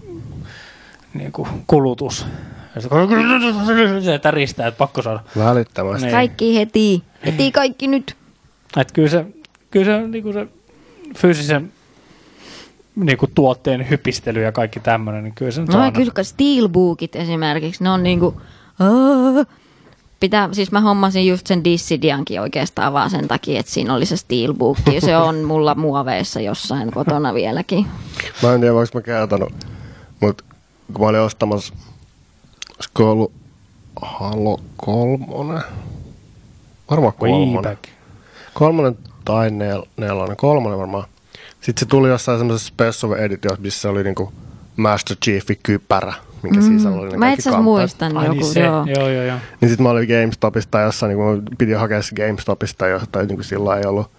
niinku, 1.14 1.48
kulutus. 1.66 2.26
Ja 2.74 2.80
se- 2.80 2.88
Se 4.04 4.18
täristää, 4.18 4.66
että 4.66 4.78
pakko 4.78 5.02
saada. 5.02 5.20
Välittömästi. 5.38 6.06
Niin. 6.06 6.12
Kaikki 6.14 6.56
heti. 6.56 7.02
Heti 7.26 7.52
kaikki 7.52 7.86
nyt. 7.86 8.16
Et 8.76 8.92
kyllä 8.92 9.08
se, 9.08 9.26
kyllä 9.70 9.86
se, 9.86 10.06
niinku 10.06 10.32
se 10.32 10.46
fyysisen 11.16 11.72
niinku, 13.00 13.26
tuotteen 13.34 13.90
hypistely 13.90 14.42
ja 14.42 14.52
kaikki 14.52 14.80
tämmöinen, 14.80 15.24
niin 15.24 15.34
kyllä 15.34 15.50
se 15.50 15.60
nyt 15.60 15.70
No 15.70 15.84
on 15.84 15.92
kyllä 15.92 16.22
steelbookit 16.22 17.16
esimerkiksi, 17.16 17.84
ne 17.84 17.90
on 17.90 18.02
niinku... 18.02 18.40
Aah. 18.78 19.46
Pitää, 20.20 20.48
siis 20.52 20.72
mä 20.72 20.80
hommasin 20.80 21.26
just 21.26 21.46
sen 21.46 21.64
Dissidiankin 21.64 22.40
oikeastaan 22.40 22.92
vaan 22.92 23.10
sen 23.10 23.28
takia, 23.28 23.60
että 23.60 23.72
siinä 23.72 23.94
oli 23.94 24.06
se 24.06 24.16
steelbook. 24.16 24.78
Se 24.98 25.16
on 25.16 25.44
mulla 25.44 25.74
muoveissa 25.74 26.40
jossain 26.40 26.90
kotona 26.90 27.34
vieläkin. 27.34 27.86
Mä 28.42 28.54
en 28.54 28.60
tiedä, 28.60 28.74
voinko 28.74 28.90
mä 28.94 29.00
kertonut, 29.00 29.52
mutta 30.20 30.44
kun 30.92 31.04
mä 31.04 31.08
olin 31.08 31.20
ostamassa, 31.20 31.74
olisiko 32.76 33.10
ollut 33.10 33.32
Halo 34.02 34.60
kolmonen? 34.76 35.62
Varmaan 36.90 37.12
kolmonen. 37.12 37.78
Kolmonen 38.54 38.98
tai 39.24 39.50
nel, 39.50 39.82
nelonen, 39.96 40.36
kolmonen 40.36 40.78
varmaan. 40.78 41.04
Sitten 41.60 41.80
se 41.80 41.86
tuli 41.86 42.08
jossain 42.08 42.38
semmoisessa 42.38 42.68
special 42.68 43.12
editiossa, 43.12 43.62
missä 43.62 43.90
oli 43.90 44.04
niinku 44.04 44.32
Master 44.76 45.16
Chiefin 45.24 45.58
kypärä, 45.62 46.12
minkä 46.42 46.60
mm. 46.60 46.66
sisällä 46.66 47.00
oli 47.00 47.08
ne 47.08 47.16
Mä 47.16 47.26
kaikki 47.26 47.48
itse 47.48 47.60
muistan 47.60 48.16
Ai 48.16 48.26
joku, 48.26 48.40
niin 48.40 48.52
se, 48.52 48.60
joo. 48.60 48.86
joo, 48.96 49.08
joo, 49.08 49.24
joo. 49.24 49.38
Niin 49.60 49.68
sitten 49.68 49.82
mä 49.82 49.90
olin 49.90 50.08
GameStopista 50.08 50.80
jossain, 50.80 51.08
niin 51.08 51.18
kun 51.18 51.42
piti 51.58 51.72
hakea 51.72 52.02
se 52.02 52.14
GameStopista 52.14 52.86
jostain, 52.86 53.28
niin 53.28 53.36
kuin 53.36 53.44
silloin 53.44 53.78
ei 53.78 53.84
ollut 53.84 54.10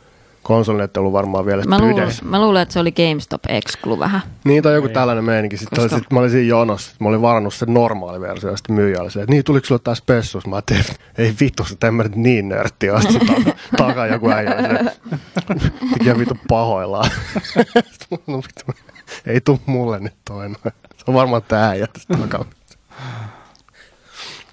konsolin 0.44 0.82
ette 0.82 1.00
ollut 1.00 1.14
varmaan 1.14 1.46
vielä 1.46 1.64
Mä, 1.64 1.80
luulen, 1.80 2.10
mä 2.24 2.42
luulen, 2.42 2.62
että 2.62 2.74
se 2.74 2.80
oli 2.80 2.92
GameStop 2.92 3.42
Exclu 3.50 4.00
vähän. 4.00 4.22
Niin, 4.44 4.64
tai 4.64 4.74
joku 4.74 4.88
Ei. 4.88 4.94
tällainen 4.94 5.24
meininki. 5.24 5.58
Sitten 5.58 5.84
Koska- 5.84 5.98
sit 5.98 6.12
mä 6.12 6.20
olin 6.20 6.32
siinä 6.32 6.48
jonossa, 6.48 6.96
mä 7.00 7.10
olin 7.10 7.22
varannut 7.22 7.54
sen 7.54 7.74
normaali 7.74 8.22
versio, 8.22 8.50
ja 8.50 8.58
sitten 8.58 8.76
myyjä 8.76 9.02
oli 9.02 9.12
se, 9.12 9.20
että 9.22 9.32
niin, 9.32 9.44
tuliko 9.44 9.66
sulle 9.66 9.82
tää 9.84 9.96
spessus? 9.96 10.48
Mä 10.48 10.56
ajattelin, 10.56 10.82
että 10.82 10.96
ei 11.18 11.34
vittu, 11.40 11.66
että 11.72 11.88
en 11.88 11.94
mä 11.94 12.04
nyt 12.04 12.16
niin 12.16 12.50
nörtti. 12.50 12.88
Sitten 13.02 13.28
takaa, 13.28 13.54
takaa 13.88 14.08
joku 14.08 14.30
äijä 14.30 14.56
oli 14.56 14.68
se, 14.68 15.00
mikä 16.00 16.20
vittu 16.20 16.38
pahoillaan. 16.48 17.12
No 18.28 18.38
vittu, 18.48 18.66
ei 19.26 19.42
tuu 19.42 19.60
mulle 19.66 20.00
nyt 20.00 20.14
toi 20.26 20.50
noin. 20.50 20.74
Se 20.98 21.04
on 21.08 21.14
varmaan 21.14 21.44
tää 21.48 21.70
äijä 21.70 21.88
tästä 21.88 22.18
takaa. 22.18 22.46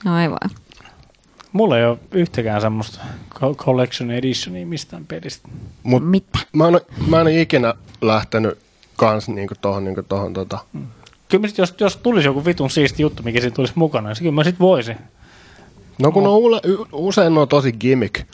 No 0.05 0.21
ei 0.21 0.31
voi. 0.31 0.39
Mulla 1.57 1.78
ei 1.78 1.85
ole 1.85 1.99
yhtäkään 2.12 2.61
semmoista 2.61 3.01
co- 3.35 3.55
collection 3.55 4.11
editionia 4.11 4.66
mistään 4.66 5.07
pelistä. 5.07 5.49
Mut 5.83 6.11
Mitä? 6.11 6.39
mä 6.53 6.69
en, 6.69 6.81
mä 7.07 7.20
en 7.20 7.28
ikinä 7.28 7.74
lähtenyt 8.01 8.59
kans 8.97 9.28
niinku 9.28 9.55
tohon, 9.61 9.85
niinku 9.85 10.03
tohon 10.03 10.33
tota. 10.33 10.59
Kyllä 11.28 11.43
mä 11.43 11.49
sit, 11.49 11.59
jos, 11.59 11.74
jos 11.81 11.97
tulisi 11.97 12.28
joku 12.28 12.45
vitun 12.45 12.70
siisti 12.70 13.03
juttu, 13.03 13.23
mikä 13.23 13.41
siinä 13.41 13.55
tulisi 13.55 13.73
mukana, 13.77 14.09
niin 14.09 14.19
kyllä 14.19 14.33
mä 14.33 14.45
sit 14.45 14.61
voisin. 14.61 14.97
No 15.99 16.12
kun 16.12 16.27
on 16.27 16.33
ule, 16.33 16.61
usein 16.93 17.35
ne 17.35 17.41
on 17.41 17.49
tosi 17.49 17.73
gimmick. 17.73 18.27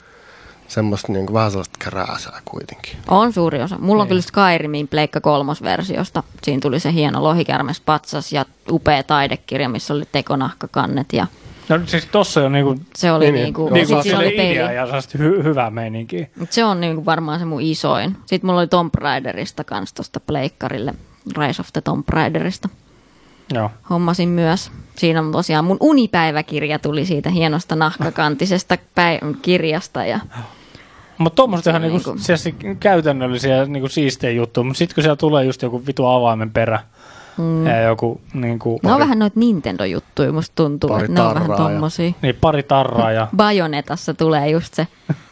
Semmoista 0.67 1.11
niinku 1.11 1.33
vähän 1.33 1.51
sellaista 1.51 1.77
krääsää 1.79 2.41
kuitenkin. 2.45 2.97
On 3.07 3.33
suuri 3.33 3.61
osa. 3.61 3.77
Mulla 3.77 4.01
on 4.01 4.07
kyllä 4.07 4.21
Skyrimin 4.21 4.87
Pleikka 4.87 5.21
kolmosversiosta. 5.21 6.23
Siinä 6.43 6.59
tuli 6.61 6.79
se 6.79 6.93
hieno 6.93 7.23
lohikärmes 7.23 7.81
patsas 7.81 8.33
ja 8.33 8.45
upea 8.71 9.03
taidekirja, 9.03 9.69
missä 9.69 9.93
oli 9.93 10.03
tekonahkakannet 10.11 11.13
ja 11.13 11.27
No 11.77 11.87
siis 11.87 12.05
tossa 12.05 12.45
on 12.45 12.51
niinku, 12.51 12.75
se 12.95 13.11
oli 13.11 13.25
Niin, 13.25 13.33
niin, 13.33 13.39
niin. 13.39 13.43
niinku, 13.43 13.69
niinku 13.69 13.93
sit 13.93 14.01
siinä 14.03 14.19
sille 14.19 14.25
oli 14.41 14.51
idea 14.51 14.71
ja 14.71 14.85
sellaista 14.85 15.17
hy- 15.17 15.43
hyvää 15.43 15.69
meininkiä. 15.69 16.27
Mut 16.39 16.51
Se 16.51 16.63
on 16.63 16.81
niinku 16.81 17.05
varmaan 17.05 17.39
se 17.39 17.45
mun 17.45 17.61
isoin. 17.61 18.17
Sitten 18.25 18.47
mulla 18.47 18.59
oli 18.59 18.67
Tomb 18.67 18.95
Raiderista 18.95 19.63
kans 19.63 19.93
tosta 19.93 20.19
pleikkarille. 20.19 20.93
Rise 21.37 21.61
of 21.61 21.67
the 21.73 21.81
Tomb 21.81 22.09
Raiderista. 22.09 22.69
Joo. 23.53 23.71
Hommasin 23.89 24.29
myös. 24.29 24.71
Siinä 24.95 25.19
on 25.19 25.31
tosiaan 25.31 25.65
mun 25.65 25.77
unipäiväkirja 25.79 26.79
tuli 26.79 27.05
siitä 27.05 27.29
hienosta 27.29 27.75
nahkakantisesta 27.75 28.77
päi- 28.95 29.19
kirjasta. 29.41 30.05
Ja 30.05 30.19
Mutta 31.17 31.35
tuommoiset 31.35 31.67
ihan 31.67 31.81
Se 31.81 31.87
niinku, 31.87 32.13
niinku- 32.13 32.59
niinku... 32.59 32.79
käytännöllisiä 32.79 33.65
niinku 33.65 33.87
siistejä 33.87 34.31
juttuja, 34.33 34.63
mutta 34.63 34.77
sitten 34.77 34.95
kun 34.95 35.03
siellä 35.03 35.15
tulee 35.15 35.45
just 35.45 35.61
joku 35.61 35.83
vitu 35.87 36.05
avaimen 36.05 36.51
perä 36.51 36.79
mm. 37.37 37.65
ja 37.65 37.81
joku 37.81 38.21
niinku, 38.33 38.79
ne 38.83 38.93
on 38.93 38.99
vähän 38.99 39.19
noita 39.19 39.39
Nintendo-juttuja, 39.39 40.31
musta 40.31 40.55
tuntuu, 40.55 40.89
Pari 40.89 41.05
että 41.05 41.21
ne 41.21 41.27
on 41.27 41.35
vähän 41.35 41.47
tarraa 41.49 41.69
ja- 41.69 41.73
tommosia. 41.73 42.11
niin 42.21 42.35
pari 42.35 42.63
tarraa 42.63 43.11
ja 43.11 43.27
Bajonetassa 43.37 44.13
tulee 44.13 44.49
just 44.49 44.73
se 44.73 44.87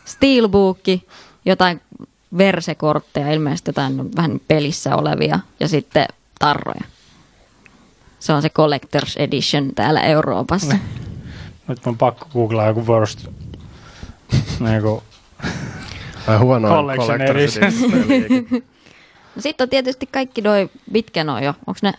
steelbookki, 0.05 1.07
jotain 1.45 1.81
versekortteja, 2.37 3.31
ilmeisesti 3.31 3.69
jotain 3.69 4.15
vähän 4.15 4.41
pelissä 4.47 4.95
olevia 4.95 5.39
ja 5.59 5.67
sitten 5.67 6.05
tarroja. 6.39 6.81
Se 8.19 8.33
on 8.33 8.41
se 8.41 8.49
Collector's 8.59 9.13
Edition 9.17 9.71
täällä 9.75 10.01
Euroopassa. 10.01 10.75
nyt 11.67 11.85
mun 11.85 11.97
pakko 11.97 12.27
googlaa 12.33 12.67
joku 12.67 12.87
worst 12.87 13.27
niinku, 14.59 15.03
Ai 16.27 16.37
huono 16.37 16.67
Collection 16.67 17.21
edition. 17.21 17.71
No 19.35 19.41
sitten 19.41 19.65
on 19.65 19.69
tietysti 19.69 20.05
kaikki 20.11 20.41
noi, 20.41 20.69
mitkä 20.91 21.23
ne 21.23 21.31
on 21.31 21.43
jo, 21.43 21.53
onko 21.67 21.79
ne, 21.83 21.93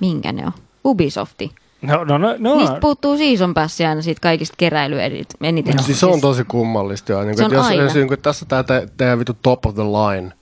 minkä 0.00 0.32
ne 0.32 0.46
on? 0.46 0.52
Ubisofti. 0.84 1.50
no, 1.82 2.04
no, 2.04 2.18
no, 2.18 2.34
no, 2.38 2.56
Niistä 2.56 2.78
puuttuu 2.80 3.16
season 3.18 3.54
pass 3.54 3.80
aina 3.80 4.02
siitä 4.02 4.20
kaikista 4.20 4.54
keräilyedit 4.58 5.28
eniten. 5.42 5.82
Siis 5.82 6.00
se 6.00 6.06
on 6.06 6.20
tosi 6.20 6.44
kummallista. 6.44 7.12
Jo. 7.12 7.22
Niin 7.24 7.36
Se 7.36 7.44
on 7.44 7.46
että 7.46 7.56
jos, 7.56 7.66
aina. 7.66 7.82
jos 7.82 7.94
niin 7.94 8.08
kuin, 8.08 8.20
tässä 8.20 8.46
tää 8.48 8.62
te, 8.62 8.88
tehdään 8.96 9.18
vittu 9.18 9.36
top 9.42 9.66
of 9.66 9.74
the 9.74 9.82
line. 9.82 10.32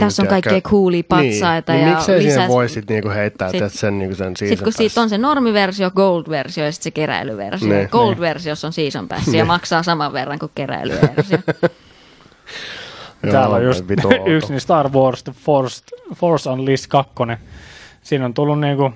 Tässä 0.00 0.22
on 0.22 0.28
kaikkea 0.28 0.60
coolia 0.60 1.02
patsaita 1.08 1.72
niin, 1.72 1.80
ja 1.80 1.86
niin 1.86 1.96
miksei 1.96 2.22
lisää- 2.22 2.48
voi 2.48 2.68
sit 2.68 2.88
niinku 2.88 3.08
heittää 3.08 3.50
Sit- 3.50 3.72
sen, 3.72 3.98
niinku 3.98 4.14
sen 4.16 4.36
season 4.36 4.48
Sitten 4.48 4.64
kun 4.64 4.72
siitä 4.72 5.00
on 5.00 5.08
se 5.08 5.18
normiversio, 5.18 5.90
gold-versio 5.90 6.64
ja 6.64 6.72
sitten 6.72 6.84
se 6.84 6.90
keräilyversio. 6.90 7.68
Ne, 7.68 7.88
Gold-versiossa 7.92 8.66
on 8.66 8.72
season 8.72 9.08
pass 9.08 9.28
ja 9.28 9.44
maksaa 9.44 9.82
saman 9.82 10.12
verran 10.12 10.38
kuin 10.38 10.52
keräilyversio. 10.54 11.38
Täällä 13.30 13.56
on 13.56 13.64
just 13.64 13.84
yksi 14.26 14.52
niin 14.52 14.60
Star 14.60 14.88
Wars 14.88 15.22
The 15.22 15.32
Force, 15.32 15.84
Force 16.14 16.50
Unleashed 16.50 16.88
2. 16.88 17.12
Siinä 18.02 18.24
on 18.24 18.34
tullut 18.34 18.60
niinku 18.60 18.92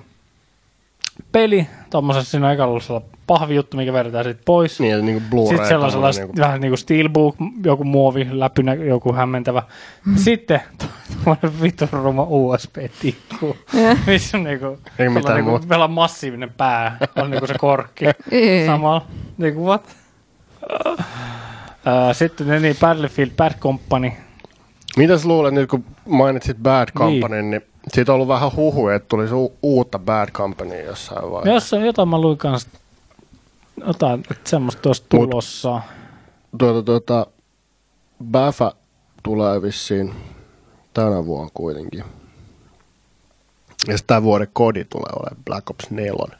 peli, 1.31 1.67
tuommoisessa 1.89 2.31
siinä 2.31 2.47
on 2.47 2.53
ekalla 2.53 3.01
pahvijuttu, 3.27 3.77
mikä 3.77 3.93
vedetään 3.93 4.25
siitä 4.25 4.41
pois. 4.45 4.79
Niin, 4.79 5.05
niinku 5.05 5.23
Blu-ray. 5.29 5.47
Sitten 5.47 5.67
sellaisella 5.67 6.07
tommonen 6.07 6.27
niinku... 6.27 6.41
vähän 6.41 6.61
niin 6.61 6.71
kuin 6.71 6.77
steelbook, 6.77 7.35
joku 7.63 7.83
muovi, 7.83 8.27
läpynä, 8.31 8.73
joku 8.73 9.13
hämmentävä. 9.13 9.63
Mm. 10.05 10.15
Sitten 10.17 10.61
tuommoinen 11.07 11.61
vitun 11.61 11.89
ruma 11.91 12.25
USB-tikku, 12.29 13.57
missä 14.07 14.37
on 14.37 14.43
niinku, 14.43 14.65
Ei 14.65 15.09
sellainen 15.09 15.13
mitään 15.13 15.35
niinku, 15.35 15.49
muuta. 15.49 15.69
vielä 15.69 15.87
massiivinen 15.87 16.53
pää, 16.57 16.97
on 17.15 17.31
niinku 17.31 17.47
se 17.47 17.55
korkki 17.57 18.05
Ei. 18.31 18.65
samalla. 18.65 19.05
Niinku 19.37 19.65
what? 19.65 19.95
Ää, 21.85 22.13
Sitten 22.13 22.47
ne 22.47 22.59
niin 22.59 22.75
Battlefield 22.81 23.31
Bad 23.37 23.53
Company. 23.59 24.11
Mitäs 24.97 25.25
luulet 25.25 25.53
nyt, 25.53 25.69
kun 25.69 25.85
mainitsit 26.05 26.57
Bad 26.57 26.87
Company, 26.97 27.41
niin, 27.41 27.51
niin 27.51 27.61
siitä 27.93 28.11
on 28.11 28.15
ollut 28.15 28.27
vähän 28.27 28.51
huhu, 28.55 28.87
että 28.87 29.07
tulisi 29.09 29.33
u- 29.33 29.57
uutta 29.61 29.99
Bad 29.99 30.31
Company 30.31 30.81
jossain 30.83 31.31
vaiheessa. 31.31 31.49
Jossain 31.53 31.85
jotain 31.85 32.09
mä 32.09 32.21
luin 32.21 32.37
kanssa, 32.37 32.69
jotain, 33.87 34.19
että 34.31 34.49
semmoista 34.49 34.89
olisi 34.89 35.01
Mut- 35.03 35.09
tulossa. 35.09 35.81
Tuota, 36.57 36.83
tuota, 36.83 37.27
Baffa 38.31 38.71
tulee 39.23 39.61
vissiin 39.61 40.13
tänä 40.93 41.25
vuonna 41.25 41.51
kuitenkin. 41.53 42.03
Ja 43.87 43.97
sitten 43.97 44.23
vuoden 44.23 44.47
kodi 44.53 44.85
tulee 44.85 45.11
olemaan 45.19 45.43
Black 45.45 45.69
Ops 45.69 45.89
4. 45.91 46.37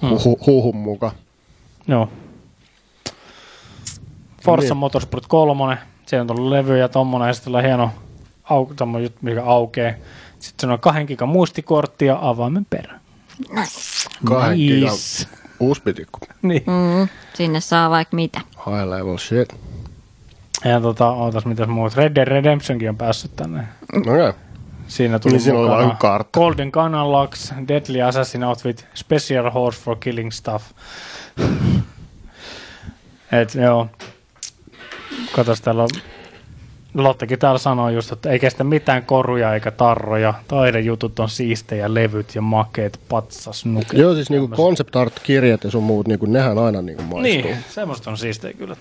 Hmm. 0.00 0.10
Huhu, 0.10 0.38
huhun 0.46 0.76
mukaan. 0.76 1.12
Joo. 1.88 2.08
Forza 4.44 4.68
Niin. 4.68 4.76
Motorsport 4.76 5.26
3, 5.26 5.78
siellä 6.06 6.20
on 6.22 6.26
tullut 6.26 6.50
levy 6.50 6.78
ja 6.78 6.88
tommonen, 6.88 7.28
ja 7.28 7.34
sitten 7.34 7.62
hieno 7.62 7.90
au, 8.44 8.66
tommonen 8.76 9.02
juttu, 9.04 9.18
mikä 9.22 9.44
aukeaa. 9.44 9.94
Sitten 10.38 10.68
se 10.68 10.72
on 10.72 10.80
kahden 10.80 11.06
gigan 11.06 11.28
muistikortti 11.28 12.06
ja 12.06 12.18
avaimen 12.22 12.66
perä. 12.70 13.00
Kahden 14.24 14.56
gigan 14.58 14.90
Nice. 14.90 15.28
uusi 15.60 15.82
pitikku. 15.82 16.18
Niin. 16.42 16.62
Mm, 16.66 17.08
sinne 17.34 17.60
saa 17.60 17.90
vaikka 17.90 18.16
mitä. 18.16 18.40
High 18.66 18.88
level 18.88 19.18
shit. 19.18 19.56
Ja 20.64 20.80
tota, 20.80 21.10
ootas 21.10 21.44
mitäs 21.46 21.68
muut. 21.68 21.94
Red 21.94 22.14
Dead 22.14 22.28
Redemptionkin 22.28 22.88
on 22.88 22.96
päässyt 22.96 23.36
tänne. 23.36 23.68
Okei. 23.96 24.12
Okay. 24.12 24.32
Siinä 24.86 25.18
tuli 25.18 25.32
Niin 25.32 25.40
siinä 25.40 25.58
oli 25.58 25.94
kartta. 25.98 26.40
Golden 26.40 26.72
Unlocks, 26.86 27.54
Deadly 27.68 28.02
Assassin 28.02 28.44
Outfit, 28.44 28.86
Special 28.94 29.50
Horse 29.50 29.80
for 29.80 29.96
Killing 30.00 30.30
Stuff. 30.30 30.64
Et 33.42 33.54
joo. 33.54 33.86
Katos 35.32 35.60
täällä 35.60 35.82
on 35.82 35.88
Lottekin 36.94 37.38
täällä 37.38 37.58
sanoo 37.58 37.88
just, 37.90 38.12
että 38.12 38.30
ei 38.30 38.38
kestä 38.38 38.64
mitään 38.64 39.02
koruja 39.02 39.54
eikä 39.54 39.70
tarroja. 39.70 40.34
Taidejutut 40.48 41.18
on 41.18 41.28
siistejä, 41.28 41.94
levyt 41.94 42.34
ja 42.34 42.42
makeet, 42.42 43.00
patsas, 43.08 43.64
nuket. 43.64 43.98
Joo, 43.98 44.14
siis 44.14 44.30
niinku 44.30 44.56
concept 44.56 44.96
art 44.96 45.20
kirjat 45.22 45.64
ja 45.64 45.70
sun 45.70 45.82
muut, 45.82 46.08
niinku, 46.08 46.26
nehän 46.26 46.58
aina 46.58 46.82
niinku 46.82 47.02
maistuu. 47.02 47.22
Niin, 47.22 47.56
semmoista 47.68 48.10
on 48.10 48.18
siistejä 48.18 48.54
kyllä. 48.54 48.76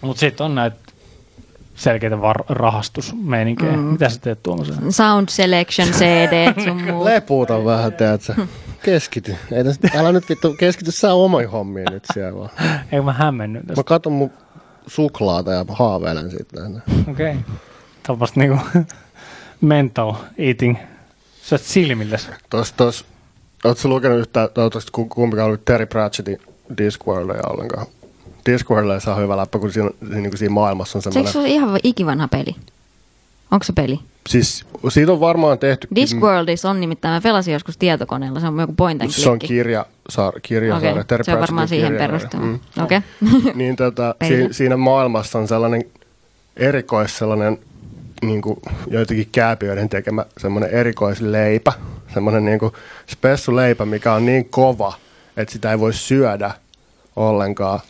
Mutta 0.00 0.20
sitten 0.20 0.44
on 0.44 0.54
näitä 0.54 0.76
selkeitä 1.74 2.20
var- 2.20 2.44
rahastusmeininkejä. 2.48 3.72
Mm. 3.72 3.78
Mitä 3.78 4.08
sä 4.08 4.20
teet 4.20 4.42
tuommoisen? 4.42 4.92
Sound 4.92 5.28
Selection 5.28 5.88
CD 5.88 6.64
sun 6.64 6.82
muu. 6.92 7.04
Lepuuta 7.04 7.64
vähän, 7.64 7.92
teet 7.92 8.22
sä. 8.22 8.34
Keskity. 8.82 9.36
Ei 9.52 9.64
tästä, 9.64 9.88
älä 9.96 10.12
nyt 10.12 10.28
vittu, 10.28 10.54
keskity 10.58 10.90
sä 10.90 11.12
omiin 11.14 11.50
hommiin 11.50 11.86
nyt 11.90 12.04
siellä 12.14 12.38
vaan. 12.38 12.50
Eikö 12.92 13.02
mä 13.02 13.12
hämmennyt 13.12 13.62
tästä? 13.66 13.80
Mä 13.80 13.84
katon 13.84 14.12
mun 14.12 14.30
suklaata 14.88 15.52
ja 15.52 15.64
haaveilen 15.68 16.30
siitä. 16.30 16.60
Okei. 17.10 17.30
Okay. 17.30 17.36
Tuommoista 18.06 18.40
niinku 18.40 18.58
mental 19.60 20.14
eating. 20.38 20.76
Sä 21.42 21.54
oot 21.54 21.62
silmilles. 21.62 22.30
Tos, 22.50 22.72
tos, 22.72 23.04
ootko 23.64 23.88
lukenut 23.88 24.18
yhtään, 24.18 24.48
toivottavasti 24.54 24.92
ku- 24.92 25.08
kumpikaan 25.08 25.46
ollut 25.46 25.64
Terry 25.64 25.86
Pratchettin 25.86 26.40
Discworldia 26.78 27.42
ollenkaan? 27.46 27.86
Discworld 28.46 29.00
saa 29.00 29.16
hyvä 29.16 29.36
läppä, 29.36 29.58
kun 29.58 29.72
siinä, 29.72 29.90
siinä, 30.00 30.16
niin 30.16 30.38
siinä 30.38 30.54
maailmassa 30.54 30.98
on 30.98 31.00
eikö 31.00 31.12
semmoinen... 31.12 31.32
se 31.32 31.38
ole 31.38 31.48
ihan 31.48 31.80
ikivanha 31.82 32.28
peli? 32.28 32.56
Onko 33.50 33.64
se 33.64 33.72
peli? 33.72 34.00
Siis 34.28 34.64
siitä 34.88 35.12
on 35.12 35.20
varmaan 35.20 35.58
tehty... 35.58 35.88
Discworldissa 35.94 36.70
on 36.70 36.80
nimittäin, 36.80 37.14
mä 37.14 37.20
pelasin 37.20 37.52
joskus 37.52 37.76
tietokoneella, 37.76 38.40
se 38.40 38.46
on 38.46 38.60
joku 38.60 38.72
point 38.72 39.02
and 39.02 39.10
Se 39.10 39.30
on 39.30 39.38
kirja, 39.38 39.86
saar, 40.08 40.40
kirjasarja. 40.40 40.90
Okei, 40.92 41.04
Terry 41.04 41.24
se 41.24 41.34
on 41.34 41.40
varmaan 41.40 41.68
siihen 41.68 41.92
kirjasarja. 41.92 42.18
perustuva. 42.18 42.84
Okei. 42.84 43.00
niin 43.54 43.76
tota, 43.76 44.14
Peili. 44.18 44.48
si, 44.48 44.52
siinä 44.52 44.76
maailmassa 44.76 45.38
on 45.38 45.48
sellainen 45.48 45.84
erikois 46.56 47.18
sellainen 47.18 47.58
niin 48.22 48.42
kuin 48.42 48.60
joitakin 48.86 49.28
kääpiöiden 49.32 49.88
tekemä 49.88 50.24
semmoinen 50.38 50.70
erikoisleipä, 50.70 51.72
semmoinen 52.14 52.44
niin 52.44 52.58
kuin 52.58 52.72
spessuleipä, 53.06 53.84
mikä 53.86 54.12
on 54.12 54.26
niin 54.26 54.44
kova, 54.44 54.92
että 55.36 55.52
sitä 55.52 55.70
ei 55.70 55.78
voi 55.78 55.92
syödä 55.92 56.50
ollenkaan. 57.16 57.80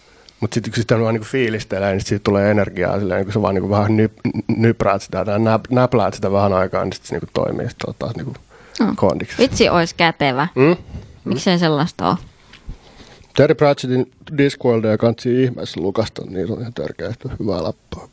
Mutta 0.40 0.55
sitten 0.55 0.73
kun 0.73 0.81
sitä 0.82 1.01
vaan 1.01 1.15
niinku 1.15 1.28
fiilistelee, 1.28 1.93
niin 1.93 2.01
siitä 2.01 2.24
tulee 2.24 2.51
energiaa 2.51 2.98
silleen, 2.98 3.24
kun 3.24 3.32
sä 3.32 3.43
vaan 3.43 3.55
niinku 3.55 3.70
vähän 3.70 3.97
nyp, 3.97 4.12
nypräät 4.56 5.02
sitä 5.02 5.24
tai 5.24 5.39
näp, 5.39 5.65
näpläät 5.70 6.15
sitä 6.15 6.32
vähän 6.32 6.52
aikaa, 6.52 6.85
niin 6.85 6.93
sitten 6.93 7.09
se 7.09 7.15
niinku 7.15 7.31
toimii 7.35 7.69
sitten 7.69 7.94
taas 7.98 8.16
niinku 8.16 8.35
Mm. 8.81 8.97
kondiksi. 8.97 9.39
Vitsi 9.39 9.69
olisi 9.69 9.94
kätevä. 9.94 10.48
Mm? 10.55 10.77
Miksei 11.24 11.59
sellaista 11.59 12.09
ole? 12.09 12.16
Terry 13.36 13.55
Pratchettin 13.55 14.12
Discworldia 14.39 14.98
kansi 14.98 15.43
ihmeessä 15.44 15.81
lukasta, 15.81 16.23
niin 16.27 16.47
se 16.47 16.52
on 16.52 16.60
ihan 16.60 16.73
tärkeästi 16.74 17.28
hyvää 17.40 17.62
läppää. 17.65 18.09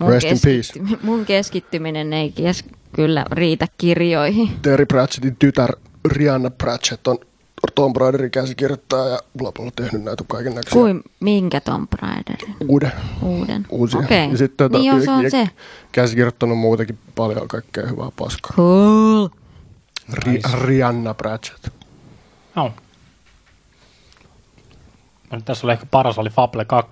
Mun, 0.00 0.10
Rest 0.12 0.26
in 0.26 0.38
peace. 0.44 0.96
mun 1.02 1.24
keskittyminen 1.24 2.12
ei 2.12 2.32
kes- 2.32 2.64
kyllä 2.92 3.24
riitä 3.32 3.66
kirjoihin. 3.78 4.48
Terry 4.62 4.86
Pratchettin 4.86 5.36
tytär 5.36 5.70
Rihanna 6.08 6.50
Pratchett 6.50 7.06
on 7.06 7.18
Tomb 7.74 7.96
Raiderin 7.96 8.30
käsikirjoittaja 8.30 9.08
ja 9.08 9.18
bla 9.38 9.52
bla 9.52 9.70
tehnyt 9.76 10.02
näitä 10.04 10.24
kaiken 10.28 10.54
näköisiä 10.54 10.72
Kuin 10.80 11.02
minkä 11.20 11.60
Tomb 11.60 11.92
Raiderin? 11.92 12.56
uuden, 12.68 12.92
Uuden. 13.22 13.66
uusia. 13.68 14.00
Okei. 14.00 14.30
Ja 14.30 14.36
sitten 14.38 14.70
tota, 14.70 14.78
niin 14.82 14.90
joo, 14.90 15.00
se 15.04 15.10
on 15.10 15.30
se. 15.30 15.48
käsikirjoittanut 15.92 16.58
muutenkin 16.58 16.98
paljon 17.14 17.48
kaikkea 17.48 17.86
hyvää 17.86 18.08
paskaa. 18.16 18.52
Cool. 18.56 19.28
Ri- 20.12 20.60
Rihanna 20.64 21.14
Pratchett. 21.14 21.68
Joo. 22.56 22.72
No, 25.30 25.36
nyt 25.36 25.44
tässä 25.44 25.66
oli 25.66 25.72
ehkä 25.72 25.86
paras 25.90 26.18
oli 26.18 26.30
Fable 26.30 26.64
2. 26.64 26.90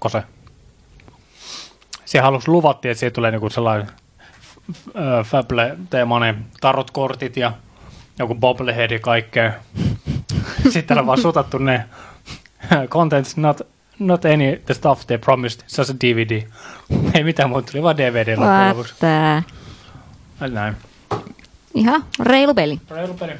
Siihen 2.05 2.25
aluksi 2.27 2.49
luvattiin, 2.49 2.91
että 2.93 3.01
siitä 3.01 3.15
tulee 3.15 3.31
niinku 3.31 3.51
sellainen 3.51 3.89
ö, 4.89 5.25
Fable-teemainen 5.25 6.45
tarot-kortit 6.61 7.37
ja 7.37 7.53
joku 8.19 8.35
bobblehead 8.35 8.91
ja 8.91 8.99
kaikkea. 8.99 9.53
Sitten 10.71 10.99
on 10.99 11.07
vaan 11.07 11.21
sutattu 11.21 11.59
ne 11.59 11.85
contents, 12.89 13.37
not, 13.37 13.61
not 13.99 14.25
any 14.25 14.61
the 14.67 14.75
stuff 14.75 15.07
they 15.07 15.19
promised, 15.19 15.61
just 15.79 15.91
a 15.91 15.95
DVD. 16.05 16.43
Ei 17.15 17.25
mitään 17.25 17.51
muuta, 17.51 17.73
tuli 17.73 17.83
vaan 17.83 17.97
DVD 17.97 18.29
loppujen 18.37 18.69
lopuksi. 18.69 18.95
näin. 20.51 20.77
Ihan 21.75 22.05
reilu 22.23 22.55
peli. 22.55 22.81
Reilu 22.91 23.15
peli. 23.15 23.33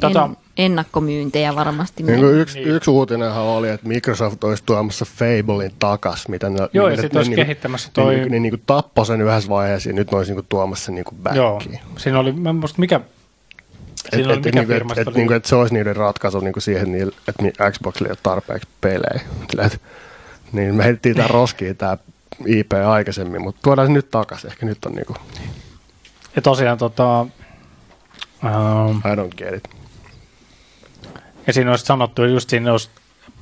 Tota, 0.00 0.24
En, 0.24 0.36
ennakkomyyntejä 0.56 1.54
varmasti. 1.54 2.02
Niin 2.02 2.18
kuin 2.20 2.34
yksi, 2.34 2.58
Niin. 2.58 2.68
yksi 2.70 2.90
uutinenhan 2.90 3.42
oli, 3.44 3.68
että 3.68 3.88
Microsoft 3.88 4.44
olisi 4.44 4.62
tuomassa 4.66 5.04
Fablein 5.04 5.72
takas, 5.78 6.28
mitä 6.28 6.50
ne, 6.50 6.58
Joo, 6.72 6.86
ne, 6.88 6.94
ja 6.94 7.00
sit 7.02 7.12
ne, 7.12 7.18
olisi 7.18 7.30
ne, 7.30 7.36
kehittämässä 7.36 7.88
ne, 7.88 7.92
toi- 7.94 8.16
ne, 8.16 8.26
ne, 8.28 8.38
niin 8.40 8.62
tappoi 8.66 9.06
sen 9.06 9.20
yhdessä 9.20 9.48
vaiheessa 9.48 9.88
ja 9.88 9.94
nyt 9.94 10.10
ne 10.10 10.16
olisi 10.18 10.34
niin 10.34 10.44
tuomassa 10.48 10.84
sen 10.84 10.94
niin 10.94 11.04
Joo, 11.34 11.52
backiin. 11.54 11.80
siinä 11.98 12.18
oli, 12.18 12.32
mä 12.32 12.52
muista 12.52 12.80
mikä, 12.80 13.00
siinä 14.10 14.32
et, 14.34 14.44
mikä 14.44 14.62
niinku, 14.62 14.72
et, 14.72 14.94
se 14.94 15.00
et, 15.00 15.08
oli. 15.08 15.16
niinku, 15.16 15.32
et 15.32 15.44
se 15.44 15.56
olisi 15.56 15.74
niiden 15.74 15.96
ratkaisu 15.96 16.40
niinku 16.40 16.60
siihen, 16.60 16.92
niille, 16.92 17.14
että 17.28 17.70
Xboxilla 17.70 18.08
ei 18.08 18.12
ole 18.12 18.18
tarpeeksi 18.22 18.68
pelejä. 18.80 19.20
Sillä, 19.50 19.64
et, 19.64 19.80
niin 20.52 20.74
me 20.74 20.84
heitettiin 20.84 21.16
tää 21.16 21.28
roskiin 21.38 21.76
tää 21.76 21.98
IP 22.46 22.72
aikaisemmin, 22.72 23.42
mutta 23.42 23.60
tuodaan 23.62 23.88
se 23.88 23.92
nyt 23.92 24.10
takaisin. 24.10 24.50
Ehkä 24.50 24.66
nyt 24.66 24.84
on 24.84 24.92
niinku, 24.92 25.14
Ja 26.36 26.42
tosiaan 26.42 26.78
tota, 26.78 27.20
ähm, 28.44 28.96
I 28.96 29.16
don't 29.16 29.34
get 29.36 29.54
it. 29.54 29.68
ja 31.46 31.52
siinä 31.52 31.70
olisi 31.70 31.84
sanottu 31.84 32.24
just 32.24 32.50
siinä 32.50 32.72
olisi 32.72 32.90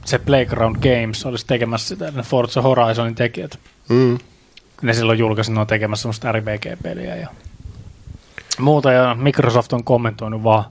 se 0.05 0.19
Playground 0.19 0.77
Games 0.77 1.27
olisi 1.27 1.47
tekemässä 1.47 1.89
sitä, 1.89 2.11
ne 2.11 2.23
Forza 2.23 2.63
Horizonin 2.63 3.15
tekijät. 3.15 3.59
Mm. 3.89 4.19
Ne 4.83 4.93
silloin 4.95 5.19
julkaisi, 5.19 5.53
ne 5.53 5.61
on 5.61 5.67
tekemässä 5.67 6.03
semmoista 6.03 6.33
RPG-peliä 6.33 7.17
ja 7.17 7.29
muuta. 8.61 8.93
Ja 8.93 9.15
Microsoft 9.15 9.73
on 9.73 9.85
kommentoinut 9.85 10.45
vaan 10.45 10.65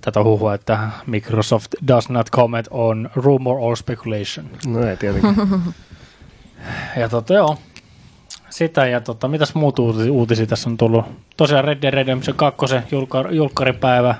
tätä 0.00 0.22
huhua, 0.22 0.54
että 0.54 0.78
Microsoft 1.06 1.72
does 1.88 2.08
not 2.08 2.30
comment 2.30 2.68
on 2.70 3.10
rumor 3.14 3.56
or 3.60 3.76
speculation. 3.76 4.46
No 4.66 4.86
ei 4.86 4.96
tietenkin. 4.96 5.36
Ja 6.96 7.08
tota 7.08 7.34
joo, 7.34 7.58
sitä 8.50 8.86
ja 8.86 9.00
tota, 9.00 9.28
mitäs 9.28 9.54
muut 9.54 9.78
uutisia, 10.10 10.46
tässä 10.46 10.70
on 10.70 10.76
tullut? 10.76 11.04
Tosiaan 11.36 11.64
Red 11.64 11.82
Dead 11.82 11.94
Redemption 11.94 12.36
2, 12.36 12.66
julka, 12.90 13.24
julkkaripäivä, 13.30 14.14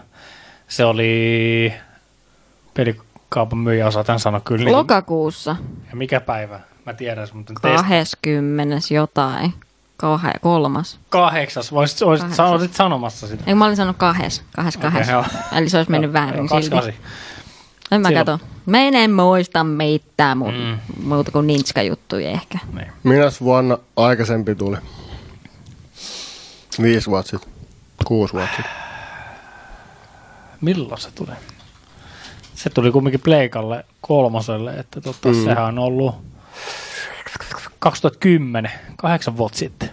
se 0.68 0.84
oli 0.84 1.72
pelikaupan 2.74 3.58
myyjä 3.58 3.86
osaa 3.86 4.04
tämän 4.04 4.20
sanoa 4.20 4.40
kyllä. 4.40 4.64
Niin, 4.64 4.76
Lokakuussa 4.76 5.56
ja 5.90 5.96
mikä 5.96 6.20
päivä? 6.20 6.60
Mä 6.86 6.94
tiedän, 6.94 7.28
mutta 7.32 7.52
test... 7.62 7.84
20. 7.88 8.76
jotain. 8.94 9.52
Kah- 10.02 10.38
kolmas. 10.40 10.98
kahdeksas. 11.08 11.72
Voisit, 11.72 12.00
voisit, 12.00 12.22
Kahdeksas. 12.22 12.50
olit 12.50 12.74
sanomassa 12.74 13.26
sitä. 13.26 13.44
Ei, 13.46 13.54
mä 13.54 13.64
olin 13.64 13.76
sanonut 13.76 13.96
kahdes. 13.96 14.42
Kahdes, 14.56 14.76
kahdes. 14.76 15.08
joo. 15.08 15.24
Eli 15.52 15.68
se 15.68 15.76
olisi 15.76 15.90
mennyt 15.90 16.12
väärin 16.12 16.48
silti. 16.48 16.70
28. 16.70 16.94
En 17.90 18.00
mä 18.00 18.08
Silloin- 18.08 18.26
kato. 18.26 18.44
Mä 18.66 18.78
en, 18.78 18.94
en 18.94 19.12
muista 19.12 19.64
mitään 19.64 20.38
muuta, 20.38 20.58
Mm. 20.58 20.78
muuta 21.04 21.30
kuin 21.30 21.46
ninska-juttuja 21.46 22.30
ehkä. 22.30 22.58
Niin. 22.72 22.92
Minäs 23.02 23.40
vuonna 23.40 23.78
aikaisempi 23.96 24.54
tuli? 24.54 24.76
Viisi 26.82 27.10
vuotta 27.10 27.30
sitten. 27.30 27.52
Kuusi 28.04 28.34
vuotta 28.34 28.56
sitten. 28.56 28.72
Milloin 30.60 31.00
se 31.00 31.10
tuli? 31.10 31.30
Se 32.54 32.70
tuli 32.70 32.90
kumminkin 32.92 33.20
Pleikalle 33.20 33.84
kolmoselle, 34.00 34.72
että 34.74 35.00
tota, 35.00 35.28
Mm. 35.28 35.36
mm. 35.36 35.44
sehän 35.44 35.64
on 35.64 35.78
ollut 35.78 36.14
2010, 37.82 38.70
kahdeksan 38.96 39.36
vuotta 39.36 39.58
sitten. 39.58 39.90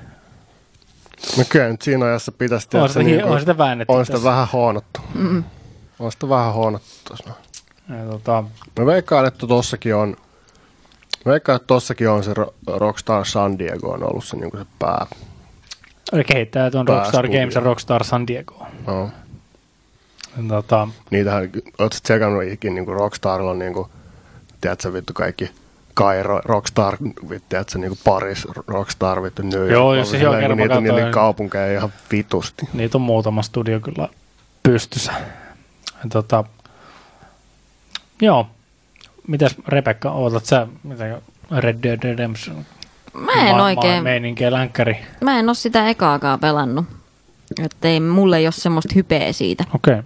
No 1.38 1.44
kyllä 1.50 1.68
nyt 1.70 1.82
siinä 1.82 2.06
ajassa 2.06 2.32
pitäisi 2.32 2.66
On 2.68 2.70
tehdä 2.72 2.88
sitä, 2.88 3.00
hi- 3.04 3.24
on 3.24 3.40
sitä 3.40 3.58
väännetty 3.58 3.94
on 3.94 4.06
sitä 4.06 4.14
tässä. 4.18 4.30
vähän 4.30 4.48
hoonottu. 4.54 5.00
Mm. 5.14 5.44
On 6.00 6.12
sitä 6.12 6.30
vähän 6.30 6.54
hoonottu 6.54 6.88
tuossa. 7.08 7.30
Ja, 7.90 8.06
tota, 8.12 8.44
Mä 8.80 8.86
veikkaan, 8.86 9.26
että 9.26 9.48
tossakin 9.48 9.96
on, 9.96 10.16
mä 11.26 11.32
veikkaan, 11.32 11.56
että 11.56 11.68
tossakin 11.68 12.10
on 12.10 12.24
se 12.24 12.34
Ro- 12.34 12.54
Rockstar 12.78 13.26
San 13.26 13.60
Diego 13.60 13.90
on 13.92 14.04
ollut 14.04 14.26
se, 14.26 14.38
niin 14.38 14.52
se 14.58 14.66
pää. 14.80 15.06
Eli 16.14 16.24
kehittäjät 16.24 16.76
on 16.76 16.88
Rockstar. 16.88 17.28
Games 17.28 17.56
ja 17.56 17.62
Rockstar 17.62 18.04
San 18.04 18.28
Diego. 18.28 18.68
No. 18.88 19.04
Ja, 20.38 20.44
Tota, 20.50 20.88
Niitähän, 21.12 21.50
sä 21.94 22.00
tsekannut 22.04 22.44
ikin, 22.44 22.76
niin 22.76 22.88
Rockstarilla 22.88 23.52
on 23.52 23.60
niin 23.60 23.74
kuin, 23.74 23.88
tiedätkö 24.62 24.94
vittu 24.94 25.14
kaikki 25.14 25.52
Kairo, 25.94 26.42
Rockstar, 26.46 26.98
vittu, 27.30 27.46
tiedätkö, 27.50 27.80
niin 27.80 27.90
kuin 27.90 28.00
Paris, 28.04 28.48
Rockstar, 28.68 29.24
vittu 29.24 29.42
New 29.42 29.60
York. 29.60 29.72
Joo, 29.72 29.88
on 29.90 29.98
jos 29.98 30.12
se 30.12 30.18
silleen, 30.18 30.34
joo, 30.34 30.42
kerran 30.42 30.58
niitä, 30.58 30.82
niitä, 30.82 30.96
niitä 30.96 31.12
kaupunkeja 31.12 31.74
ihan 31.74 31.94
vitusti. 32.12 32.70
niitä 32.74 32.98
on 32.98 33.02
muutama 33.02 33.42
studio 33.42 33.80
kyllä 33.80 34.08
pystyssä. 34.64 35.14
Tota, 36.10 36.44
joo. 38.22 38.48
Mitäs 39.28 39.56
Rebekka, 39.68 40.12
ootat 40.12 40.46
sä 40.46 40.68
mitä 40.84 41.22
Red 41.58 41.84
Dead 41.84 42.00
Redemption? 42.04 42.66
Mä 43.14 43.50
en 43.50 43.56
ma- 43.56 43.64
oikein, 43.64 44.04
meininkiä 44.04 44.52
länkkäri. 44.52 44.98
mä 45.22 45.40
en 45.40 45.50
oo 45.50 45.54
sitä 45.54 45.90
ekaakaan 45.90 46.40
pelannut. 46.40 46.86
Että 47.64 47.88
ei, 47.88 48.00
mulle 48.00 48.38
ei 48.38 48.46
ole 48.46 48.52
semmoista 48.52 48.94
hypeä 48.96 49.34
siitä. 49.34 49.64
Okei. 49.76 49.94
Okay. 49.94 50.04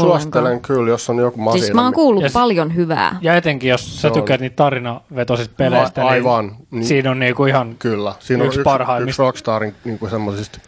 Suosittelen 0.00 0.60
kyllä, 0.60 0.90
jos 0.90 1.10
on 1.10 1.18
joku 1.18 1.40
masina. 1.40 1.62
Siis 1.64 1.74
mä 1.74 1.84
oon 1.84 1.92
kuullut 1.92 2.22
Ja 2.22 2.30
paljon 2.32 2.74
hyvää. 2.74 3.18
Ja 3.20 3.36
etenkin, 3.36 3.70
jos 3.70 4.02
sä 4.02 4.10
tykkäät 4.10 4.40
niitä 4.40 4.56
tarinavetoisista 4.56 5.54
peleistä, 5.56 6.04
A- 6.04 6.08
aivan. 6.08 6.56
niin 6.70 6.84
siinä 6.84 7.10
on 7.10 7.18
niinku 7.18 7.44
ihan 7.44 7.76
Kyllä. 7.78 8.14
Siinä 8.20 8.42
on 8.42 8.46
Yksi 8.46 8.58
yksi, 8.58 8.64
parhaimmista. 8.64 9.08
yksi 9.10 9.22
Rockstarin 9.22 9.74
niin 9.84 9.98
semmoisista, 10.10 10.58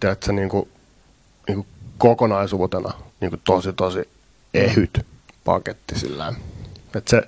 tiedätkö, 0.00 0.32
niin 0.32 0.48
kuin, 0.48 0.68
niin 1.48 1.56
kuin 1.56 1.66
kokonaisuutena 1.98 2.92
niin 3.20 3.30
kuin 3.30 3.40
tosi, 3.44 3.72
tosi 3.72 4.08
ehyt 4.54 5.06
paketti 5.44 5.98
sillä 5.98 6.32
että 6.94 7.10
se, 7.10 7.22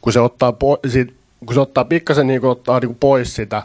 kun 0.00 0.12
se 0.12 0.20
ottaa, 0.20 0.52
po, 0.52 0.78
siitä, 0.88 1.12
kun 1.46 1.54
se 1.54 1.60
ottaa 1.60 1.84
pikkasen 1.84 2.26
niin 2.26 2.40
kuin, 2.40 2.50
ottaa 2.50 2.80
niin 2.80 2.88
kuin 2.88 2.98
pois 3.00 3.34
sitä 3.34 3.62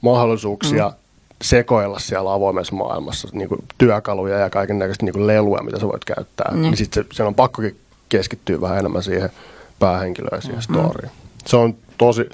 mahdollisuuksia 0.00 0.88
mm. 0.88 0.94
Sekoilla 1.42 1.98
siellä 1.98 2.32
avoimessa 2.32 2.74
maailmassa, 2.74 3.28
niin 3.32 3.48
kuin 3.48 3.64
työkaluja 3.78 4.38
ja 4.38 4.50
kaiken 4.50 4.78
näköistä 4.78 5.04
niin 5.04 5.26
leluja, 5.26 5.62
mitä 5.62 5.78
sä 5.80 5.86
voit 5.88 6.04
käyttää, 6.04 6.50
Mm. 6.54 6.60
niin 6.62 6.76
sitten 6.76 7.04
se, 7.04 7.08
sen 7.12 7.26
on 7.26 7.34
pakkokin 7.34 7.76
keskittyä 8.08 8.60
vähän 8.60 8.78
enemmän 8.78 9.02
siihen 9.02 9.30
päähenkilöön 9.78 10.36
ja 10.36 10.40
siihen 10.40 10.62
storyin. 10.62 11.10
Se 11.46 11.56
on 11.56 11.74
tosi, 11.98 12.28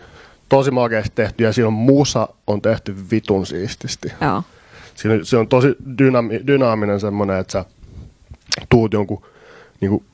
tosi 0.49 0.71
makeasti 0.71 1.13
tehty 1.15 1.45
ja 1.45 1.53
siinä 1.53 1.67
on 1.67 1.73
musa 1.73 2.29
on 2.47 2.63
tehty 2.63 2.97
vitun 3.11 3.47
siististi. 3.47 4.13
Joo. 4.21 4.43
Siinä, 4.95 5.15
se 5.23 5.37
on 5.37 5.49
tosi 5.49 5.77
dynami, 5.99 6.41
dynaaminen 6.47 7.01
semmoinen, 7.01 7.39
että 7.39 7.53
sä 7.53 7.65
tuut 8.69 8.93
jonkun, 8.93 9.23
niin 9.81 9.91
kuin, 9.91 10.05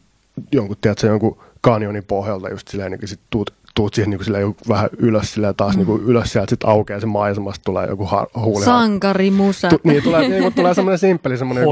jonkun, 0.53 0.77
tiedätkö, 0.81 1.07
jonkun 1.07 1.39
kanjonin 1.61 2.05
pohjalta 2.05 2.49
just 2.51 2.69
silleen, 2.69 2.93
niin 2.93 3.09
sit 3.09 3.21
tuut, 3.31 3.55
tuut 3.75 3.95
siihen 3.95 4.11
niin 4.11 4.19
kuin, 4.19 4.25
silleen, 4.25 4.55
vähän 4.69 4.91
ylös 4.99 5.33
silleen, 5.35 5.55
taas 5.55 5.77
niin 5.77 5.87
kuin, 5.87 6.03
ylös 6.03 6.33
sieltä, 6.33 6.51
sit 6.51 6.65
aukeaa 6.65 7.01
se 7.01 7.07
maisemasta, 7.07 7.65
tulee 7.65 7.87
joku 7.87 8.05
har, 8.05 8.27
huuliharppu. 8.37 8.65
Sankarimusa. 8.81 9.69
Tu, 9.69 9.81
niin, 9.85 10.03
tulee, 10.03 10.29
niin 10.29 10.43
kuin, 10.43 10.55
tulee 10.55 10.75
semmoinen 10.75 10.99
simppeli, 11.09 11.37
semmoinen 11.37 11.63
joku 11.63 11.71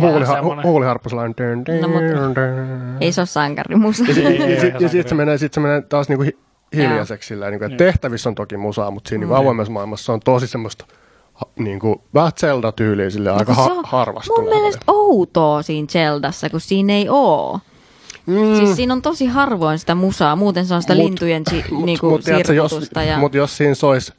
hu, 0.00 0.62
huuliharppu, 0.62 1.08
sellainen. 1.08 1.34
Dun, 1.38 1.80
No, 1.80 1.88
mutta-. 1.88 2.40
Ei 3.00 3.12
se 3.12 3.20
ole 3.20 3.26
sankarimusa. 3.26 4.04
Ja, 4.08 4.14
sit, 4.14 4.26
Ei, 4.26 4.42
ei, 4.42 4.54
ja, 4.54 4.60
sit, 4.60 4.80
ja 4.80 4.88
sit 4.88 5.08
se 5.08 5.14
menee, 5.14 5.38
sit 5.38 5.52
se 5.52 5.60
menee 5.60 5.80
taas 5.82 6.08
niinku 6.08 6.22
hi- 6.22 6.38
hiljaiseksi 6.76 7.26
sillä 7.28 7.50
niin 7.50 7.64
että 7.64 7.76
tehtävissä 7.76 8.28
on 8.28 8.34
toki 8.34 8.56
musaa, 8.56 8.90
mutta 8.90 9.08
siinä 9.08 9.20
niinku 9.20 9.34
avoimessa 9.34 9.72
maailmassa 9.72 10.04
se 10.04 10.12
on 10.12 10.20
tosi 10.20 10.46
semmoista 10.46 10.84
ha- 11.34 11.46
niinku, 11.58 12.02
vähän 12.14 12.32
Zelda-tyyliä 12.40 13.10
sille 13.10 13.30
aika 13.30 13.44
Kun 13.44 13.54
ha- 13.54 13.82
harvasta. 13.84 14.32
Mun 14.36 14.44
mielestä 14.50 14.82
outoa 14.86 15.62
siinä 15.62 15.86
Zeldassa, 15.86 16.50
kun 16.50 16.60
siinä 16.60 16.92
ei 16.92 17.06
oo. 17.10 17.60
Mm. 18.26 18.56
Siis 18.56 18.76
siinä 18.76 18.94
on 18.94 19.02
tosi 19.02 19.26
harvoin 19.26 19.78
sitä 19.78 19.94
musaa, 19.94 20.36
muuten 20.36 20.66
se 20.66 20.74
on 20.74 20.82
sitä 20.82 20.94
Mut- 20.94 20.96
lintujen 21.04 21.42
si, 21.50 21.64
Mut- 21.70 21.84
niinku, 21.84 22.10
mut 22.10 22.24
tiedätkö, 22.24 22.54
jos, 22.54 22.70
sirkutusta. 22.70 23.02
Ja... 23.02 23.18
mut 23.18 23.34
jos 23.34 23.56
siinä 23.56 23.74
sois, 23.74 24.12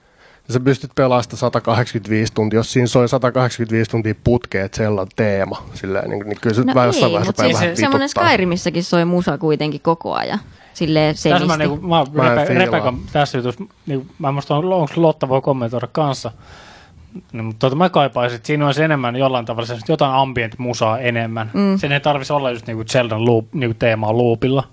sä 0.50 0.60
pystyt 0.60 0.92
pelaamaan 0.96 1.24
sitä 1.24 1.36
185 1.36 2.34
tuntia, 2.34 2.60
jos 2.60 2.74
siinä 2.74 2.88
soi 2.88 3.10
185 3.10 3.92
tuntia 3.92 4.16
putkeen 4.24 4.70
Zellan 4.76 5.08
teema, 5.16 5.64
silleen, 5.74 6.10
niin, 6.10 6.26
niin 6.26 6.38
kyllä 6.42 6.56
se 6.56 6.64
No 6.64 6.74
vähän 6.76 6.88
jossain 6.88 7.06
ei, 7.06 7.14
vaiheessa 7.14 7.30
mutta 7.30 7.44
siis 7.44 7.62
vähän 7.62 7.78
semmoinen. 7.78 8.10
Skyrimissäkin 8.10 8.84
soi 8.84 9.06
musa 9.06 9.38
kuitenkin 9.38 9.82
koko 9.82 10.14
ajan. 10.14 10.40
Silleen 10.74 11.16
Tässä 11.16 11.46
mä, 11.46 11.58
niinku, 11.58 11.88
mä, 11.88 12.06
Mä. 12.14 12.46
Repekan 12.46 12.98
tässä 13.14 13.38
jutussa, 13.38 13.64
niinku, 13.86 14.08
mä 14.20 14.28
en 14.28 14.34
muista, 14.34 14.56
onko 14.56 14.94
Lotta 14.96 15.30
voi 15.30 15.42
kommentoida 15.42 15.88
kanssa. 15.92 16.32
No, 17.34 17.44
mutta 17.44 17.60
tota, 17.60 17.76
mä 17.76 17.90
kaipaisin, 17.90 18.36
että 18.36 18.48
siinä 18.48 18.66
olisi 18.66 18.84
enemmän 18.84 19.16
jollain 19.16 19.46
tavalla 19.46 19.68
semmoista 19.68 19.92
jotain 19.92 20.14
ambient-musaa 20.14 21.00
enemmän. 21.00 21.52
Mm. 21.54 21.78
Sen 21.78 21.92
ei 21.92 22.00
tarvitsisi 22.00 22.34
olla 22.34 22.52
just 22.52 22.68
niinku 22.68 22.84
Zeldan 22.84 23.26
loop, 23.26 23.46
niinku 23.54 23.76
teemaa 23.80 24.18
loopilla. 24.18 24.64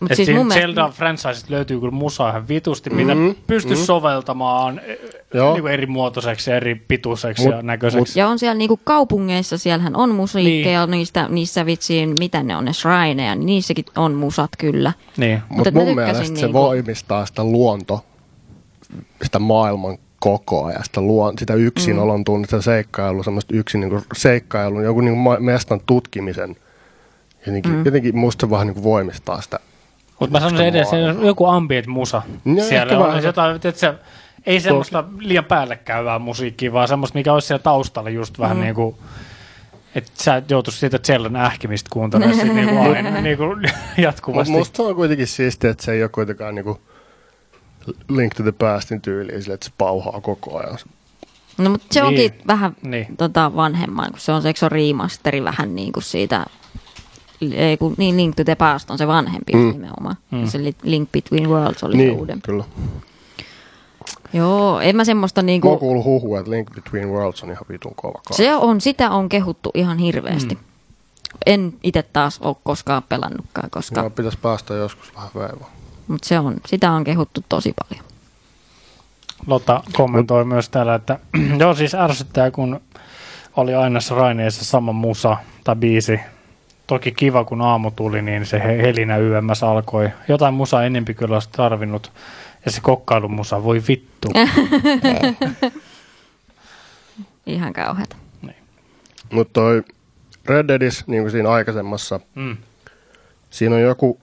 Mut 0.00 0.10
Et 0.10 0.16
siis 0.16 0.26
siinä 0.26 0.38
mun 0.38 0.46
mielestä, 0.46 0.66
Zelda 0.66 0.88
franchisesta 0.88 1.50
löytyy 1.50 1.80
kyllä 1.80 1.92
musaa 1.92 2.30
ihan 2.30 2.48
vitusti, 2.48 2.90
mitä 2.90 3.12
pystyisi 3.46 3.84
soveltamaan 3.86 4.80
eh, 4.84 4.98
Joo. 5.34 5.52
niinku 5.52 5.66
eri 5.66 5.86
muotoiseksi, 5.86 6.52
eri 6.52 6.74
pituiseksi 6.74 7.42
Mut- 7.42 7.54
ja 7.54 7.62
näköiseksi. 7.62 8.18
ja 8.18 8.28
on 8.28 8.38
siellä 8.38 8.54
niinku 8.54 8.80
kaupungeissa, 8.84 9.58
siellähän 9.58 9.96
on 9.96 10.14
musiikkeja, 10.14 10.86
niin. 10.86 10.90
niistä, 10.90 11.26
niissä 11.28 11.66
vitsiin, 11.66 12.14
mitä 12.20 12.42
ne 12.42 12.56
on 12.56 12.64
ne 12.64 12.72
shrineja, 12.72 13.34
niin 13.34 13.46
niissäkin 13.46 13.84
on 13.96 14.14
musat 14.14 14.50
kyllä. 14.58 14.92
Niin. 15.16 15.42
Mutta 15.48 15.70
mä 15.70 15.80
mun 15.80 15.94
mielestä 15.94 16.24
se 16.24 16.32
niinku- 16.32 16.52
voimistaa 16.52 17.26
sitä 17.26 17.44
luonto, 17.44 18.04
sitä 19.22 19.38
maailman 19.38 19.98
kokoa 20.20 20.72
ja 20.72 20.84
sitä, 20.84 21.00
luon, 21.00 21.38
sitä 21.38 21.54
yksinolon 21.54 22.24
tunnetta, 22.24 22.62
seikkailua, 22.62 23.22
semmoista 23.22 23.54
yksin 23.56 23.80
niin 23.80 24.02
seikkailun, 24.16 24.84
joku 24.84 25.00
niin 25.00 25.18
mestan 25.38 25.80
tutkimisen. 25.86 26.56
Jotenkin, 27.46 27.72
mm. 27.72 27.84
jotenkin 27.84 28.16
musta 28.16 28.46
se 28.46 28.50
vähän 28.50 28.66
niin 28.66 28.82
voimistaa 28.82 29.40
sitä. 29.40 29.60
Mutta 30.20 30.32
mä 30.32 30.40
sanoisin 30.40 30.66
edes, 30.66 30.88
joku 31.22 31.46
ambient 31.46 31.86
musa 31.86 32.22
No, 32.44 32.64
siellä. 32.64 32.98
On 32.98 33.08
vähän. 33.08 33.24
jotain, 33.24 33.56
että 33.56 33.72
se, 33.72 33.94
ei 34.46 34.60
semmoista 34.60 35.04
liian 35.18 35.44
päälle 35.44 35.76
käyvää 35.76 36.18
musiikkia, 36.18 36.72
vaan 36.72 36.88
semmoista, 36.88 37.18
mikä 37.18 37.32
olisi 37.32 37.46
siellä 37.46 37.62
taustalla 37.62 38.10
just 38.10 38.38
vähän 38.38 38.60
niin 38.60 38.74
kuin, 38.74 38.96
että 39.94 40.10
sä 40.14 40.36
et 40.36 40.50
joutuisi 40.50 40.78
siitä 40.78 40.98
Zellan 40.98 41.36
ähkimistä 41.36 41.90
kuuntelemaan 41.92 42.54
niinku 42.54 42.80
aina 42.94 43.20
niinku 43.20 43.44
Mutta 43.46 43.70
jatkuvasti. 43.98 44.52
musta 44.52 44.76
se 44.76 44.82
on 44.82 44.94
kuitenkin 44.94 45.26
siistiä, 45.26 45.70
että 45.70 45.84
se 45.84 45.92
ei 45.92 46.02
ole 46.02 46.08
kuitenkaan 46.08 46.54
niin 46.54 46.76
Link 48.08 48.34
to 48.34 48.42
the 48.42 48.52
Pastin 48.52 49.00
tyyliin 49.00 49.42
sille, 49.42 49.54
että 49.54 49.66
se 49.66 49.72
pauhaa 49.78 50.20
koko 50.20 50.58
ajan. 50.58 50.78
No 51.58 51.70
mutta 51.70 51.86
se 51.90 52.00
Niin. 52.00 52.08
onkin 52.08 52.32
vähän 52.46 52.76
Niin. 52.82 53.16
tota, 53.16 53.56
vanhemman, 53.56 54.10
kun 54.10 54.20
se 54.20 54.32
on 54.32 54.42
se, 54.42 54.52
se 54.56 54.64
on 54.64 54.72
remasteri 54.72 55.44
vähän 55.44 55.74
niin 55.74 55.92
kuin 55.92 56.02
siitä, 56.04 56.46
ei, 57.52 57.76
kun, 57.76 57.94
niin 57.98 58.16
Link 58.16 58.36
to 58.36 58.44
the 58.44 58.54
Past 58.54 58.90
on 58.90 58.98
se 58.98 59.06
vanhempi 59.06 59.52
mm. 59.52 59.58
nimenomaan. 59.72 60.16
Mm. 60.30 60.46
Se 60.46 60.58
li- 60.64 60.76
Link 60.82 61.12
Between 61.12 61.48
Worlds 61.48 61.84
oli 61.84 61.92
se 61.92 61.98
Niin, 61.98 62.18
uudempi. 62.18 62.42
kyllä. 62.46 62.64
Joo, 64.32 64.80
en 64.80 64.96
mä 64.96 65.04
semmoista 65.04 65.40
Mä 65.40 65.42
oon 65.42 65.46
niinku, 65.46 65.76
kuullut 65.78 66.04
huhua, 66.04 66.38
että 66.38 66.50
Link 66.50 66.70
Between 66.74 67.08
Worlds 67.08 67.42
on 67.42 67.50
ihan 67.50 67.64
vitun 67.68 67.92
kova 67.94 68.20
kaa. 68.28 68.36
se 68.36 68.54
on, 68.56 68.80
sitä 68.80 69.10
on 69.10 69.28
kehuttu 69.28 69.70
ihan 69.74 69.98
hirveästi. 69.98 70.54
Mm. 70.54 70.60
En 71.46 71.72
itse 71.82 72.02
taas 72.02 72.38
ole 72.40 72.56
koskaan 72.64 73.02
pelannutkaan, 73.02 73.70
koska, 73.70 74.00
Joo, 74.00 74.10
pitäisi 74.10 74.38
päästä 74.42 74.74
joskus 74.74 75.14
vähän 75.14 75.28
veivaan. 75.34 75.70
Mutta 76.08 76.28
se 76.28 76.38
on, 76.38 76.56
sitä 76.66 76.90
on 76.92 77.04
kehuttu 77.04 77.44
tosi 77.48 77.74
paljon. 77.88 78.06
Lotta 79.46 79.82
kommentoi 79.92 80.44
myös 80.44 80.68
täällä, 80.68 80.94
että 80.94 81.18
joo 81.60 81.74
siis 81.74 81.94
ärsyttää, 81.94 82.50
kun 82.50 82.80
oli 83.56 83.74
aina 83.74 84.00
Raineessa 84.10 84.64
sama 84.64 84.92
musa 84.92 85.36
tai 85.64 85.76
biisi. 85.76 86.20
Toki 86.86 87.12
kiva, 87.12 87.44
kun 87.44 87.60
aamu 87.62 87.90
tuli, 87.90 88.22
niin 88.22 88.46
se 88.46 88.58
he- 88.58 88.82
helinä 88.82 89.16
YMS 89.16 89.62
alkoi. 89.62 90.10
Jotain 90.28 90.54
musaa 90.54 90.84
enempi 90.84 91.14
kyllä 91.14 91.34
olisi 91.36 91.48
tarvinnut. 91.52 92.12
Ja 92.64 92.70
se 92.70 92.80
kokkailumusa, 92.80 93.64
voi 93.64 93.82
vittu. 93.88 94.28
Ihan 97.46 97.72
kauheata. 97.72 98.16
Mutta 99.32 99.52
toi 99.52 99.82
Red 100.46 100.68
Deadissä, 100.68 101.04
niin 101.06 101.22
kuin 101.22 101.30
siinä 101.30 101.50
aikaisemmassa, 101.50 102.20
Mm. 102.34 102.56
siinä 103.50 103.74
on 103.74 103.80
joku 103.82 104.20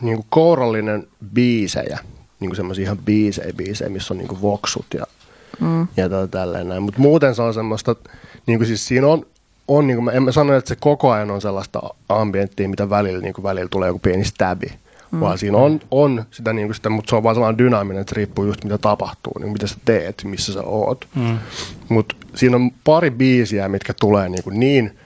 niin 0.00 0.16
kuin 0.16 0.26
kourallinen 0.28 1.06
biisejä, 1.34 1.98
niin 2.40 2.48
kuin 2.50 2.56
semmoisia 2.56 2.82
ihan 2.82 2.98
biisejä, 2.98 3.52
biisejä, 3.56 3.90
missä 3.90 4.14
on 4.14 4.18
niin 4.18 4.28
kuin 4.28 4.42
voksut 4.42 4.86
ja, 4.94 5.04
mm. 5.60 5.88
ja 5.96 6.08
tällä 6.08 6.28
tälleen 6.28 6.68
näin. 6.68 6.82
Mutta 6.82 7.00
muuten 7.00 7.34
se 7.34 7.42
on 7.42 7.54
semmoista, 7.54 7.96
niin 8.46 8.58
kuin 8.58 8.66
siis 8.66 8.86
siinä 8.86 9.06
on, 9.06 9.26
on 9.68 9.86
niin 9.86 9.96
kuin, 9.96 10.04
mä, 10.04 10.12
en 10.12 10.22
mä 10.22 10.32
sano, 10.32 10.54
että 10.54 10.68
se 10.68 10.76
koko 10.80 11.10
ajan 11.10 11.30
on 11.30 11.40
sellaista 11.40 11.82
ambienttia, 12.08 12.68
mitä 12.68 12.90
välillä, 12.90 13.20
niin 13.20 13.34
kuin 13.34 13.42
välillä 13.42 13.68
tulee 13.68 13.88
joku 13.88 13.98
pieni 13.98 14.24
stäbi. 14.24 14.66
Mm. 15.10 15.20
Vaan 15.20 15.38
siinä 15.38 15.58
on, 15.58 15.80
on 15.90 16.24
sitä, 16.30 16.52
niin 16.52 16.68
kuin 16.68 16.74
sitä, 16.74 16.90
mutta 16.90 17.10
se 17.10 17.16
on 17.16 17.22
vaan 17.22 17.36
sellainen 17.36 17.58
dynaaminen, 17.58 18.00
että 18.00 18.10
se 18.10 18.16
riippuu 18.16 18.44
just 18.44 18.64
mitä 18.64 18.78
tapahtuu, 18.78 19.32
niin 19.38 19.52
mitä 19.52 19.66
sä 19.66 19.76
teet, 19.84 20.24
missä 20.24 20.52
sä 20.52 20.62
oot. 20.62 21.08
Mm. 21.14 21.38
Mutta 21.88 22.16
siinä 22.34 22.56
on 22.56 22.70
pari 22.84 23.10
biisiä, 23.10 23.68
mitkä 23.68 23.94
tulee 24.00 24.28
niin, 24.28 24.44
kuin 24.44 24.60
niin 24.60 24.98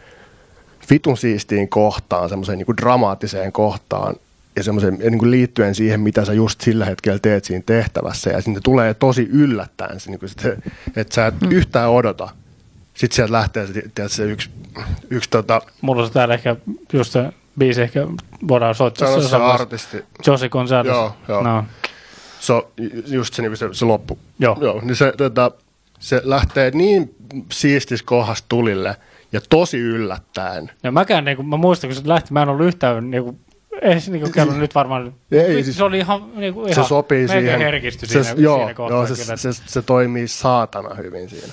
vitun 0.90 1.16
siistiin 1.16 1.68
kohtaan, 1.68 2.28
semmoiseen 2.28 2.58
niin 2.58 2.76
dramaattiseen 2.76 3.52
kohtaan 3.52 4.14
ja 4.58 4.62
semmoiseen 4.62 4.98
niin 4.98 5.18
kuin 5.18 5.30
liittyen 5.30 5.74
siihen, 5.74 6.00
mitä 6.00 6.24
sä 6.24 6.32
just 6.32 6.60
sillä 6.60 6.84
hetkellä 6.84 7.18
teet 7.18 7.44
siinä 7.44 7.62
tehtävässä. 7.66 8.30
Ja 8.30 8.40
sinne 8.40 8.60
tulee 8.64 8.94
tosi 8.94 9.28
yllättäen, 9.32 10.00
se, 10.00 10.10
niin 10.10 10.18
kuin 10.18 10.28
se, 10.28 10.56
että 10.96 11.14
sä 11.14 11.26
et 11.26 11.40
mm. 11.40 11.50
yhtään 11.50 11.90
odota. 11.90 12.28
Sitten 12.94 13.16
sieltä 13.16 13.32
lähtee 13.32 13.66
se, 13.66 13.72
tiedät, 13.72 14.12
se 14.12 14.24
yksi, 14.24 14.50
yksi 15.10 15.30
tota, 15.30 15.62
Mulla 15.80 16.02
on 16.02 16.10
täällä 16.10 16.34
ehkä 16.34 16.56
just 16.92 17.12
se 17.12 17.24
biisi, 17.58 17.82
ehkä 17.82 18.06
voidaan 18.48 18.74
soittaa. 18.74 19.08
sano 19.08 19.22
se 19.22 19.28
samassa- 19.28 19.62
artisti, 19.62 20.04
Josie 20.26 20.48
Gonzalez. 20.48 20.86
Joo, 20.86 21.16
joo. 21.28 21.42
No. 21.42 21.64
se 22.40 22.52
on 22.52 22.62
just 23.06 23.34
se, 23.34 23.42
niin 23.42 23.56
se, 23.56 23.68
se 23.72 23.84
loppu. 23.84 24.18
Joo. 24.38 24.56
Joo 24.60 24.80
niin 24.84 24.96
se, 24.96 25.12
tota, 25.16 25.50
se 25.98 26.20
lähtee 26.24 26.70
niin 26.70 27.14
siistis 27.52 28.02
kohdasta 28.02 28.46
tulille 28.48 28.96
ja 29.32 29.40
tosi 29.48 29.78
yllättäen. 29.78 30.70
Ja 30.82 30.92
mäkään, 30.92 31.24
niin 31.24 31.36
kuin, 31.36 31.48
mä 31.48 31.56
muistan, 31.56 31.90
kun 31.90 31.96
se 31.96 32.08
lähti, 32.08 32.32
mä 32.32 32.42
en 32.42 32.48
ollut 32.48 32.66
yhtään, 32.66 33.10
niin 33.10 33.24
kuin, 33.24 33.38
ei 33.82 34.00
se 34.00 34.10
niin 34.10 34.22
kuin 34.22 34.32
käynyt 34.32 34.56
nyt 34.58 34.74
varmaan, 34.74 35.14
Ei, 35.32 35.64
siis- 35.64 35.76
se 35.76 35.84
oli 35.84 35.98
ihan, 35.98 36.30
niin 36.36 36.54
kuin, 36.54 36.68
ihan 36.70 36.84
se 36.84 36.88
sopii 36.88 37.28
siihen. 37.28 37.60
herkistyi 37.60 38.08
se, 38.08 38.24
siinä, 38.24 38.40
joo, 38.40 38.56
siinä 38.58 38.74
kohtaa. 38.74 38.96
joo, 38.98 39.06
kyllä, 39.06 39.36
se, 39.36 39.52
se, 39.52 39.62
se, 39.66 39.82
toimii 39.82 40.28
saatana 40.28 40.94
hyvin 40.94 41.30
siinä. 41.30 41.52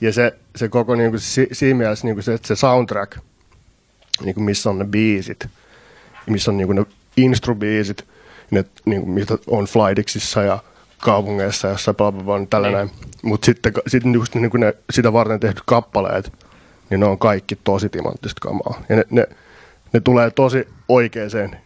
Ja 0.00 0.12
se, 0.12 0.32
se 0.56 0.68
koko 0.68 0.94
niin 0.94 1.10
kuin, 1.10 1.20
si, 1.20 1.48
siinä 1.52 1.78
mielessä 1.78 2.06
niin 2.06 2.14
kuin 2.14 2.22
se, 2.24 2.38
se 2.44 2.56
soundtrack, 2.56 3.18
niin 4.24 4.34
kuin 4.34 4.44
missä 4.44 4.70
on 4.70 4.78
ne 4.78 4.84
biisit, 4.84 5.46
missä 6.26 6.50
on 6.50 6.56
niin 6.56 6.66
kuin 6.66 6.76
ne 6.76 6.84
instrubiisit, 7.16 8.04
ne, 8.50 8.64
niin 8.84 9.00
kuin, 9.02 9.10
mitä 9.10 9.38
on 9.46 9.64
flightixissa 9.64 10.42
ja 10.42 10.58
kaupungeissa, 11.00 11.68
jossa 11.68 11.94
bla 11.94 12.12
bla 12.12 12.22
bla, 12.24 12.38
niin 12.38 12.48
tällä 12.48 12.68
Niin. 12.68 12.76
näin. 12.76 12.90
Mutta 13.22 13.44
sitten, 13.46 13.72
sitten 13.86 14.14
just 14.14 14.34
niin 14.34 14.50
kuin 14.50 14.60
ne 14.60 14.74
sitä 14.90 15.12
varten 15.12 15.40
tehdyt 15.40 15.62
kappaleet, 15.66 16.32
niin 16.90 17.00
ne 17.00 17.06
on 17.06 17.18
kaikki 17.18 17.58
tosi 17.64 17.88
timanttista 17.88 18.40
kamaa. 18.40 18.82
Ja 18.88 18.96
ne, 18.96 19.04
ne, 19.10 19.26
ne 19.92 20.00
tulee 20.00 20.30
tosi 20.30 20.68
oikeaan 20.88 21.56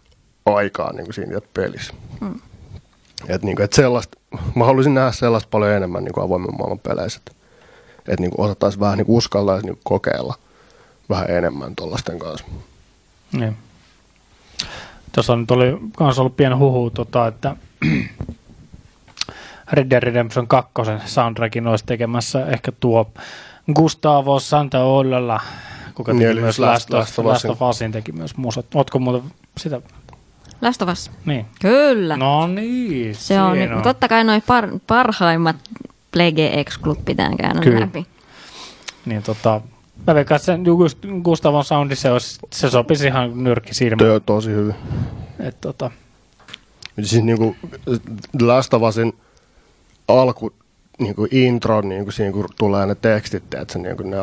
aikaan 0.47 0.97
niin 0.97 1.05
kuin 1.05 1.15
siinä 1.15 1.41
pelissä. 1.55 1.95
Et 3.29 3.43
niinku, 3.43 3.63
et 3.63 3.73
sellaista, 3.73 4.19
mä 4.55 4.65
haluaisin 4.65 4.95
nähdä 4.95 5.13
sellaista 5.13 5.49
paljon 5.51 5.73
enemmän 5.73 6.05
niinku 6.05 6.21
avoimen 6.21 6.57
maailman 6.59 6.79
peleissä. 6.79 7.21
Että 7.27 7.33
et 8.09 8.21
niinku 8.21 8.43
osattaisiin 8.43 8.81
vähän 8.81 8.99
niinku 8.99 9.17
uskaltaa 9.17 9.61
niinku 9.61 9.81
kokeilla 9.85 10.35
vähän 11.09 11.31
enemmän 11.31 11.77
tuollaisten 11.77 12.19
kanssa. 12.19 12.47
Niin. 13.33 13.57
Tuossa 15.13 15.37
nyt 15.37 15.51
oli 15.51 15.79
myös 16.01 16.19
ollut 16.19 16.37
pieni 16.37 16.55
huhu, 16.55 16.91
tota, 16.91 17.27
että 17.27 17.57
Red 19.73 19.91
Dead 19.91 20.03
Redemption 20.03 20.49
2 20.49 20.73
soundtrackin 21.07 21.67
olisi 21.67 21.87
tekemässä 21.87 22.47
ehkä 22.47 22.73
tuo 22.73 23.11
Gustavo 23.75 24.41
Santaolalla, 24.41 25.41
kuka 25.95 26.13
teki 26.13 26.25
Niin, 26.25 26.41
myös 26.41 26.59
Last- 26.59 26.63
Last, 26.63 27.19
of, 27.19 27.25
Last 27.27 27.45
of 27.45 27.63
Usin. 27.63 27.93
teki 27.93 28.13
myös 28.13 28.37
musat. 28.37 28.67
Ootko 28.75 28.99
muuten 28.99 29.31
sitä? 29.57 29.81
Last 30.63 30.83
of 30.83 30.89
Us. 30.89 31.11
Niin. 31.27 31.47
Kyllä. 31.61 32.17
No 32.17 32.47
niin, 32.47 33.15
se 33.15 33.41
on, 33.43 33.57
siinä 33.57 33.81
totta 33.83 34.09
kai 34.09 34.25
noin 34.25 34.43
par, 34.47 34.69
parhaimmat 34.87 35.57
Plege 36.13 36.65
X-klut 36.65 37.05
pitää 37.05 37.31
käydä 37.37 37.61
Kyllä. 37.61 37.81
läpi. 37.81 38.07
Niin 39.07 39.23
tota, 39.23 39.61
mä 40.07 40.15
veikkaan, 40.15 40.37
että 40.37 40.47
sen 40.47 40.65
just 40.67 40.99
Gustavon 41.23 41.65
soundi, 41.65 41.97
se, 41.97 42.11
olisi, 42.11 42.39
se 42.53 42.71
sopisi 42.71 43.07
ihan 43.07 43.45
nyrkki 43.45 43.75
silmään. 43.75 43.99
Työ 43.99 44.21
tosi 44.21 44.51
hyvin. 44.51 44.75
Et 45.39 45.61
tota, 45.61 45.91
Siis 47.03 47.23
niinku 47.25 47.57
Last 48.41 48.75
of 48.75 48.83
Usin 48.83 49.13
alku, 50.09 50.53
niinku 50.99 51.27
intro, 51.31 51.81
niinku 51.81 52.11
siinä 52.11 52.33
kun 52.33 52.49
tulee 52.59 52.87
ne 52.87 52.95
tekstit, 52.95 53.55
että 53.55 53.79
niinku 53.79 54.03
ne 54.03 54.17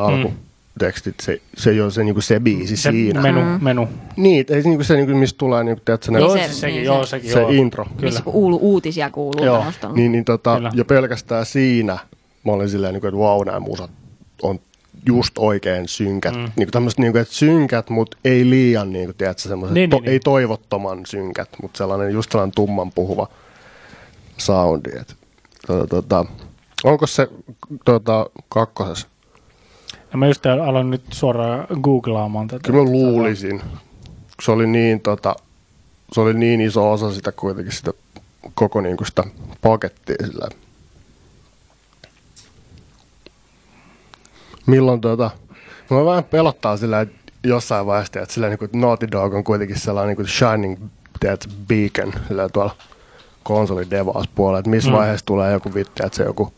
alkutekstit, 0.78 1.16
se, 1.20 1.42
se 1.58 1.70
ei 1.70 1.82
ole 1.82 1.92
se, 1.92 2.04
niinku 2.04 2.22
se 2.22 2.40
biisi 2.40 2.78
se 2.78 2.92
siinä. 2.92 3.22
menu, 3.22 3.42
menu. 3.62 3.88
Niin, 4.18 4.46
ei 4.50 4.62
se, 4.64 4.70
niinku 4.70 4.84
se, 4.84 4.96
niinku, 4.96 5.16
mistä 5.18 5.38
tulee 5.38 5.64
niinku, 5.64 5.82
tiedätkö, 5.86 6.12
ne, 6.12 6.20
Joo, 6.20 6.38
se- 6.38 6.48
se, 6.48 6.54
sekin, 6.54 6.76
niin 6.76 6.86
joo, 6.86 7.06
se- 7.06 7.10
sekin, 7.10 7.32
se 7.32 7.40
joo. 7.40 7.50
intro. 7.50 7.86
Kyllä. 7.86 8.02
Missä 8.02 8.22
kuuluu, 8.24 8.60
uutisia 8.62 9.10
kuuluu. 9.10 9.46
Joo. 9.46 9.64
Niin, 9.94 10.12
niin 10.12 10.26
tota, 10.26 10.56
Kyllä. 10.56 10.72
jo 10.74 10.86
pelkästään 10.86 11.46
siinä 11.46 11.98
mä 12.46 12.52
olin 12.52 12.70
silleen, 12.70 12.94
niin 12.94 13.02
kuin, 13.02 13.10
että 13.10 13.20
vau, 13.20 13.44
nämä 13.44 13.60
musat 13.60 13.92
on 14.42 14.60
just 15.06 15.38
oikein 15.38 15.88
synkät. 15.88 16.36
Mm. 16.36 16.52
Niin 16.56 16.72
tämmöiset 16.72 17.00
niin 17.00 17.12
kuin, 17.12 17.22
että 17.22 17.34
synkät, 17.34 17.90
mutta 17.90 18.18
ei 18.26 18.50
liian 18.50 18.94
niin 18.94 19.06
kuin, 19.06 19.16
tiedätkö, 19.16 19.42
semmoiset, 19.50 19.74
Niin, 19.74 19.90
to, 19.90 19.96
niin, 19.96 20.04
niin. 20.04 20.12
ei 20.12 20.20
toivottoman 20.20 21.06
synkät, 21.06 21.50
mutta 21.62 21.78
sellainen 21.78 22.14
just 22.14 22.32
sellainen 22.32 22.56
tumman 22.56 22.92
puhuva 22.92 23.28
soundi. 24.38 24.90
Et, 25.02 25.16
tota, 25.68 25.88
tota, 25.88 26.26
onko 26.84 27.08
se 27.08 27.28
tota, 27.86 28.26
kakkosessa? 28.50 29.08
Ja 30.12 30.18
mä 30.18 30.28
just 30.28 30.46
aloin 30.46 30.90
nyt 30.90 31.04
suoraan 31.12 31.68
googlaamaan 31.82 32.48
tätä. 32.48 32.64
Kyllä 32.64 32.84
mä 32.84 32.92
luulisin. 32.92 33.62
Se 34.42 34.52
oli 34.52 34.68
niin, 34.68 35.00
tota, 35.00 35.36
se 36.12 36.22
oli 36.22 36.34
niin 36.34 36.62
iso 36.62 36.92
osa 36.92 37.14
sitä 37.14 37.32
kuitenkin 37.32 37.74
sitä 37.74 37.94
koko 38.54 38.82
niin 38.82 38.98
kuin 38.98 39.08
sitä 39.08 39.24
pakettia 39.62 40.28
sillä. 40.28 40.48
Milloin 44.66 45.02
tota, 45.02 45.32
mä 45.90 46.06
vähän 46.06 46.24
pelottaa 46.24 46.78
sillä, 46.78 47.02
että 47.02 47.16
jossain 47.44 47.86
vaiheessa, 47.86 48.20
että 48.22 48.34
sillä 48.34 48.50
niin 48.50 48.60
kuin 48.60 48.72
Naughty 48.74 49.08
Dog 49.12 49.34
on 49.34 49.44
kuitenkin 49.44 49.80
sellainen 49.80 50.08
niin 50.08 50.16
kuin 50.16 50.28
shining 50.28 50.78
tiedät, 51.20 51.50
beacon 51.68 52.14
sillä 52.28 52.50
tuolla 52.50 52.76
konsolidevauspuolella, 53.44 54.60
että 54.60 54.70
missä 54.70 54.90
Mm. 54.90 54.94
mm. 54.94 54.98
vaiheessa 54.98 55.26
tulee 55.26 55.52
joku 55.52 55.74
vittu, 55.74 56.06
että 56.06 56.18
se 56.18 56.24
joku 56.24 56.54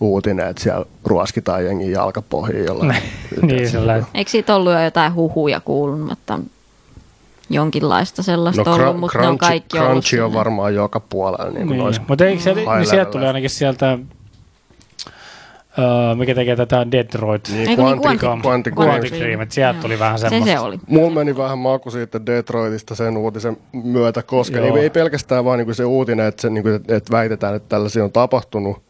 uutinen, 0.00 0.48
että 0.48 0.62
siellä 0.62 0.86
ruoskitaan 1.04 1.64
jengin 1.64 1.90
jalkapohjiin 1.92 2.64
jollain. 2.64 3.02
niin. 3.42 3.68
Eikö 4.14 4.30
siitä 4.30 4.56
ollut 4.56 4.72
jo 4.72 4.84
jotain 4.84 5.14
huhuja 5.14 5.60
kuulunut, 5.60 6.12
että 6.12 6.34
on 6.34 6.44
jonkinlaista 7.50 8.22
sellaista 8.22 8.62
No 8.66 8.74
ollut, 8.74 8.96
cr- 8.96 8.98
mutta 8.98 9.18
ne 9.18 9.28
on 9.28 9.38
crunchy, 9.38 9.48
kaikki 9.50 9.78
ollut 9.78 9.90
crunchy 9.90 10.20
on 10.20 10.32
varmaan 10.34 10.74
joka 10.74 11.00
puolella. 11.00 11.50
Niin 11.50 11.66
kuin 11.66 11.78
Niin. 11.78 12.00
Mutta 12.08 12.24
eikö 12.26 12.42
se, 12.42 12.54
niin 12.54 12.86
sieltä 12.86 13.10
tuli 13.10 13.26
ainakin 13.26 13.50
sieltä, 13.50 13.98
öö, 15.78 16.14
mikä 16.14 16.34
tekee 16.34 16.56
tätä 16.56 16.90
Detroit. 16.90 17.48
Niin, 17.48 17.68
Eikö 17.68 17.82
niin, 17.82 18.00
Quantic, 18.00 18.04
Quantic- 18.04 18.24
Quantic, 18.24 18.44
Quantic 18.44 18.74
Quantic. 18.78 19.02
Quantic 19.02 19.18
Dream, 19.20 19.40
että 19.40 19.54
sieltä 19.54 19.80
tuli 19.80 19.98
vähän 19.98 20.18
Se 20.18 20.28
semmoista. 20.28 20.58
se 20.58 20.60
oli. 20.60 20.78
Mulla 20.86 21.10
meni 21.10 21.36
vähän 21.36 21.58
maku 21.58 21.90
siitä 21.90 22.26
Detroitista 22.26 22.94
sen 22.94 23.16
uutisen 23.16 23.56
myötä, 23.72 24.22
koska 24.22 24.56
Joo. 24.58 24.66
niin 24.66 24.82
ei 24.82 24.90
pelkästään 24.90 25.44
vaan 25.44 25.58
niin 25.58 25.74
se 25.74 25.84
uutinen, 25.84 26.26
että, 26.26 26.42
se, 26.42 26.50
niin 26.50 26.62
kuin, 26.62 26.74
että 26.74 27.10
väitetään, 27.12 27.54
että 27.54 27.68
tällaisia 27.68 28.04
on 28.04 28.12
tapahtunut, 28.12 28.82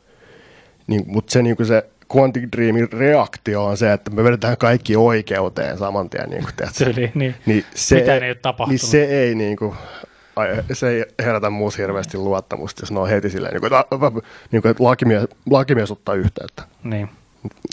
niin, 0.87 1.05
mutta 1.07 1.33
se, 1.33 1.43
niin 1.43 1.57
se 1.67 1.91
Quantic 2.17 2.45
Dreamin 2.57 2.93
reaktio 2.93 3.65
on 3.65 3.77
se, 3.77 3.93
että 3.93 4.11
me 4.11 4.25
vedetään 4.25 4.57
kaikki 4.57 4.97
oikeuteen 4.97 5.79
saman 5.79 6.11
tien. 6.11 6.31
Niin 6.31 6.43
kuin? 6.43 6.69
Tyyli, 6.79 7.13
niin. 7.15 7.35
niin 7.47 7.65
se, 7.75 7.95
Mitään 7.95 8.23
ei 8.23 8.31
ole 8.31 8.35
tapahtunut. 8.43 8.81
Niin 8.83 8.91
se 8.91 9.05
ei, 9.05 9.35
niin 9.35 9.57
kuin, 9.57 9.75
ai, 10.37 10.49
se 10.73 10.89
ei 10.89 11.05
herätä 11.19 11.51
muussa 11.51 11.83
hirveästi 11.83 12.17
luottamusta, 12.19 12.83
jos 12.83 12.93
ne 12.93 13.01
on 13.01 13.09
heti 13.09 13.31
silleen, 13.31 13.53
niin 13.55 13.61
kuin, 13.61 13.73
että, 13.75 14.21
niin 14.53 14.63
kuin, 14.63 14.71
että 14.71 14.85
lakimies, 14.85 15.29
lakimies 15.51 15.91
ottaa 15.91 16.15
yhteyttä. 16.15 16.63
niin. 16.85 17.09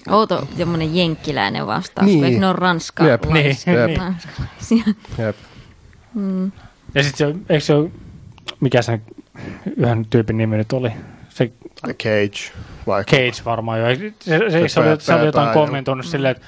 Outo 0.09 0.47
semmoinen 0.57 0.95
jenkkiläinen 0.95 1.67
vastaus, 1.67 2.05
Niin. 2.07 2.23
eikö 2.23 2.39
ne 2.39 2.47
ole 2.47 2.55
ranskalaisia? 2.55 3.11
Jep. 3.11 3.33
Niin, 3.33 3.57
Jep. 3.79 4.01
niin. 4.69 4.83
Jep. 5.17 5.35
Ja 6.95 7.03
sitten 7.03 7.33
se, 7.33 7.35
eikö 7.49 7.65
se 7.65 7.73
ole, 7.73 7.91
mikä 8.59 8.81
sen 8.81 9.01
yhden 9.77 10.05
tyypin 10.09 10.37
nimi 10.37 10.57
nyt 10.57 10.73
oli? 10.73 10.91
Se 11.87 11.93
Tai 11.93 11.93
Cage. 11.93 12.51
Vai 12.87 13.03
Cage 13.03 13.45
varmaan 13.45 13.79
jo. 13.79 13.85
Se, 13.95 14.13
se, 14.19 14.49
se, 14.49 14.67
Se 14.69 14.79
oli, 14.79 14.95
se 14.99 15.13
oli 15.13 15.25
jotain 15.25 15.49
kommentoinut 15.53 16.05
silleen, 16.05 16.31
että 16.35 16.47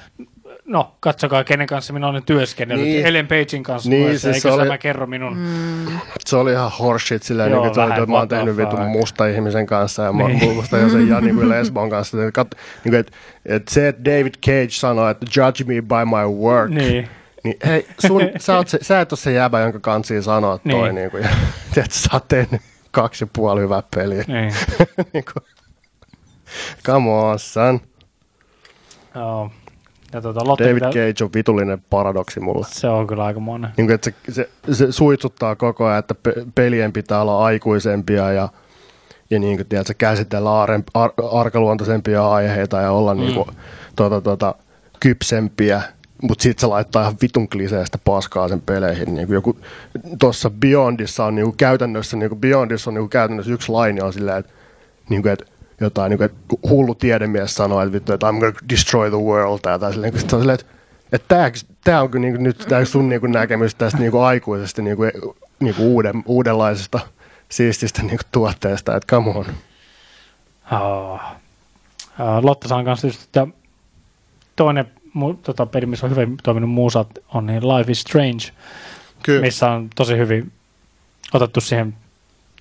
no, 0.64 0.94
katsokaa 1.00 1.44
kenen 1.44 1.66
kanssa 1.66 1.92
minä 1.92 2.08
olen 2.08 2.22
työskennellyt. 2.22 2.84
Niin. 2.86 2.96
Niin. 2.96 3.06
Ellen 3.06 3.26
Pagein 3.26 3.62
kanssa 3.62 3.90
Niin, 3.90 4.00
niin, 4.00 4.10
siis 4.10 4.22
siis 4.22 4.42
se 4.42 4.48
eikö 4.48 4.54
oli- 4.54 4.64
tämä 4.66 4.78
kerro 4.78 5.06
minun? 5.06 5.36
Mm. 5.38 5.98
se 6.26 6.36
oli 6.36 6.52
ihan 6.52 6.70
horseshit 6.78 7.22
silleen, 7.22 7.50
Joo, 7.50 7.60
niin, 7.60 7.68
että, 7.68 7.84
että 7.94 8.06
mä 8.06 8.18
oon 8.18 8.28
tehnyt 8.28 8.56
vitun 8.56 8.80
musta 8.86 9.26
ihmisen 9.26 9.66
kanssa 9.66 10.02
ja 10.02 10.12
mä 10.12 10.22
Niin. 10.28 10.38
niin. 10.38 10.54
musta 10.54 10.76
ja 11.10 11.20
niin 11.20 11.34
kuin 11.34 11.48
lesbon 11.48 11.90
kanssa. 11.90 12.18
Että, 12.18 12.32
kat, 12.32 12.50
niin 12.84 12.90
kuin, 12.92 13.00
että, 13.00 13.12
että 13.46 13.74
se, 13.74 13.88
että 13.88 14.04
David 14.04 14.34
Cage 14.46 14.70
sanoi, 14.70 15.10
että 15.10 15.26
judge 15.36 15.64
me 15.64 15.74
by 15.82 16.04
my 16.04 16.46
work, 16.46 16.70
Niin. 16.70 17.08
niin 17.44 17.56
hei, 17.66 17.86
sun, 18.06 18.22
sä, 18.38 18.56
oot 18.56 18.68
se, 18.68 18.78
sä 18.82 19.00
et 19.00 19.12
ole 19.12 19.18
se 19.18 19.32
jäbä, 19.32 19.60
jonka 19.60 19.80
kansiin 19.80 20.22
sanoa 20.22 20.58
toi. 20.58 20.72
Niin. 20.82 20.94
Niin 20.94 21.10
kuin, 21.10 21.22
ja, 21.22 21.28
tiedät, 21.74 21.92
sä 21.92 22.08
oot 22.12 22.28
tehnyt 22.28 22.60
kaksi 22.96 23.24
ja 23.24 23.28
puoli 23.32 23.60
hyvää 23.60 23.82
peliä. 23.94 24.24
Niin. 24.26 24.54
niin 25.12 25.24
kuin, 25.32 25.44
come 26.86 27.10
on, 27.10 27.38
son. 27.38 27.80
Joo. 29.14 29.50
Ja 30.12 30.20
tuota, 30.22 30.40
Lotte, 30.44 30.64
David 30.64 30.74
mitä, 30.74 30.86
Cage 30.86 31.24
on 31.24 31.30
vitullinen 31.34 31.82
paradoksi 31.90 32.40
mulle. 32.40 32.66
se 32.70 32.88
on 32.88 33.06
kyllä 33.06 33.24
aika 33.24 33.40
monen. 33.40 33.70
niin 33.76 33.86
kuin, 33.86 33.94
että 33.94 34.10
se, 34.28 34.32
se, 34.32 34.74
se 34.74 34.92
suitsuttaa 34.92 35.56
koko 35.56 35.86
ajan, 35.86 35.98
että 35.98 36.14
pe- 36.14 36.46
pelien 36.54 36.92
pitää 36.92 37.20
olla 37.20 37.44
aikuisempia 37.44 38.32
ja, 38.32 38.48
ja 39.30 39.38
niin 39.38 39.56
kuin, 39.56 39.66
tiedätkö, 39.66 39.94
käsitellä 39.98 40.50
arem- 40.66 40.90
ar- 40.94 41.12
arkaluontoisempia 41.32 42.30
aiheita 42.30 42.80
ja 42.80 42.92
olla 42.92 43.14
mm. 43.14 43.20
niin 43.20 43.34
kuin, 43.34 43.46
tota, 43.96 44.20
tota, 44.20 44.54
kypsempiä, 45.00 45.82
mutta 46.22 46.42
sitten 46.42 46.60
se 46.60 46.66
laittaa 46.66 47.02
ihan 47.02 47.16
vitun 47.22 47.48
kliseistä 47.48 47.98
paskaa 48.04 48.48
sen 48.48 48.60
peleihin. 48.60 49.14
Niin 49.14 49.28
joku, 49.28 49.58
tuossa 50.18 50.50
Beyondissa 50.50 51.24
on 51.24 51.34
niin 51.34 51.56
käytännössä, 51.56 52.16
niin 52.16 52.36
Beyondissa 52.36 52.90
on 52.90 52.94
niin 52.94 53.08
käytännössä 53.08 53.52
yksi 53.52 53.72
laini 53.72 54.00
on 54.00 54.12
silleen, 54.12 54.38
että, 54.38 54.52
niin 55.08 55.22
kuin, 55.22 55.32
että 55.32 55.44
jotain, 55.80 56.10
niin 56.10 56.18
kuin, 56.18 56.24
että 56.24 56.38
hullu 56.68 56.94
tiedemies 56.94 57.54
sanoo, 57.54 57.82
että, 57.82 57.92
vittu, 57.92 58.12
että 58.12 58.26
I'm 58.26 58.40
gonna 58.40 58.58
destroy 58.70 59.10
the 59.10 59.18
world 59.18 59.58
tai 59.62 59.72
jotain 59.72 59.92
silleen, 59.92 60.12
kun 60.12 60.22
on 60.32 60.40
silleen, 60.40 60.58
että 61.12 61.50
tämä, 61.84 62.02
onko 62.02 62.18
niinku 62.18 62.42
nyt 62.42 62.58
tää 62.68 62.84
sun 62.84 63.08
niinku 63.08 63.26
näkemys 63.26 63.74
tästä 63.74 63.98
niinku 63.98 64.18
aikuisesta 64.18 64.82
niinku, 64.82 65.02
niinku 65.60 65.82
uuden, 65.82 66.22
uudenlaisesta 66.26 67.00
siististä 67.48 68.02
niinku 68.02 68.24
tuotteesta, 68.32 68.96
että 68.96 69.16
come 69.16 69.30
on. 69.30 69.46
Oh. 70.72 71.20
Lotta 72.42 72.68
sanoi 72.68 72.84
kanssa 72.84 73.06
just, 73.06 73.22
että 73.22 73.46
toinen 74.56 74.86
mu, 75.16 75.34
tota, 75.34 75.66
peli, 75.66 75.86
missä 75.86 76.06
on 76.06 76.10
hyvin 76.10 76.36
toiminut 76.42 76.70
muusat, 76.70 77.08
on 77.34 77.46
niin 77.46 77.68
Life 77.68 77.92
is 77.92 78.00
Strange, 78.00 78.44
Kyllä. 79.22 79.40
missä 79.40 79.70
on 79.70 79.90
tosi 79.94 80.16
hyvin 80.16 80.52
otettu 81.32 81.60
siihen 81.60 81.94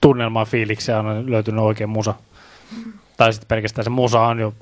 tunnelmaan 0.02 0.48
fiilikseen 0.48 0.95
ja 0.95 0.99
on 0.99 1.32
löytynyt 1.32 1.64
oikein 1.64 1.90
musa. 1.90 2.14
Tai 3.18 3.34
sitten 3.34 3.48
pelkästään 3.48 3.84
se 3.84 3.90
musa 3.90 4.22
on 4.22 4.40
jo, 4.40 4.53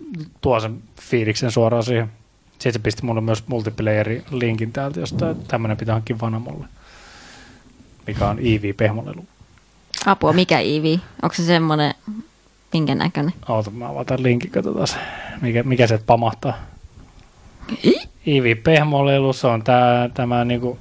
tuo 0.41 0.59
sen 0.59 0.81
fiiliksen 1.01 1.51
suoraan 1.51 1.83
siihen. 1.83 2.11
Sitten 2.51 2.73
se 2.73 2.79
pisti 2.79 3.05
mulle 3.05 3.21
myös 3.21 3.47
multiplayeri 3.47 4.23
linkin 4.31 4.71
täältä 4.71 4.99
jostain, 4.99 5.31
että 5.31 5.43
tämmöinen 5.47 5.77
pitää 5.77 5.95
hankkia 5.95 6.15
Vanamolle, 6.21 6.65
mikä 8.07 8.27
on 8.27 8.39
EV 8.39 8.73
pehmolelu. 8.77 9.25
Apua, 10.05 10.33
mikä 10.33 10.59
Iivi? 10.59 11.01
Onko 11.21 11.35
se 11.35 11.45
semmoinen, 11.45 11.93
minkä 12.73 12.95
näköinen? 12.95 13.33
Oota, 13.47 13.71
mä 13.71 13.89
avataan 13.89 14.23
linkin, 14.23 14.51
katsotaan 14.51 14.87
se, 14.87 14.97
mikä, 15.41 15.63
mikä 15.63 15.87
se 15.87 15.97
pamahtaa. 15.97 16.72
Iivi 18.27 18.55
Pehmolelu, 18.55 19.33
se 19.33 19.47
on 19.47 19.63
tää, 19.63 20.09
tämä 20.09 20.45
niinku, 20.45 20.77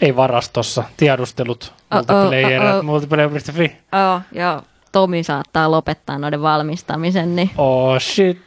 ei 0.00 0.16
varastossa, 0.16 0.84
tiedustelut, 0.96 1.72
Oh, 1.90 1.98
oh, 1.98 2.04
multiplayer, 2.06 2.62
oh, 2.62 2.76
oh. 2.76 2.82
multiplayer.fi. 2.84 3.76
Joo, 3.92 4.20
joo. 4.32 4.62
Tomi 4.92 5.22
saattaa 5.22 5.70
lopettaa 5.70 6.18
noiden 6.18 6.42
valmistamisen, 6.42 7.36
niin 7.36 7.50
Oh 7.58 8.00
shit, 8.00 8.38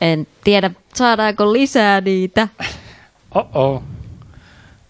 en 0.00 0.26
tiedä, 0.44 0.70
saadaanko 0.94 1.52
lisää 1.52 2.00
niitä. 2.00 2.48
oh 3.34 3.46
oh. 3.54 3.82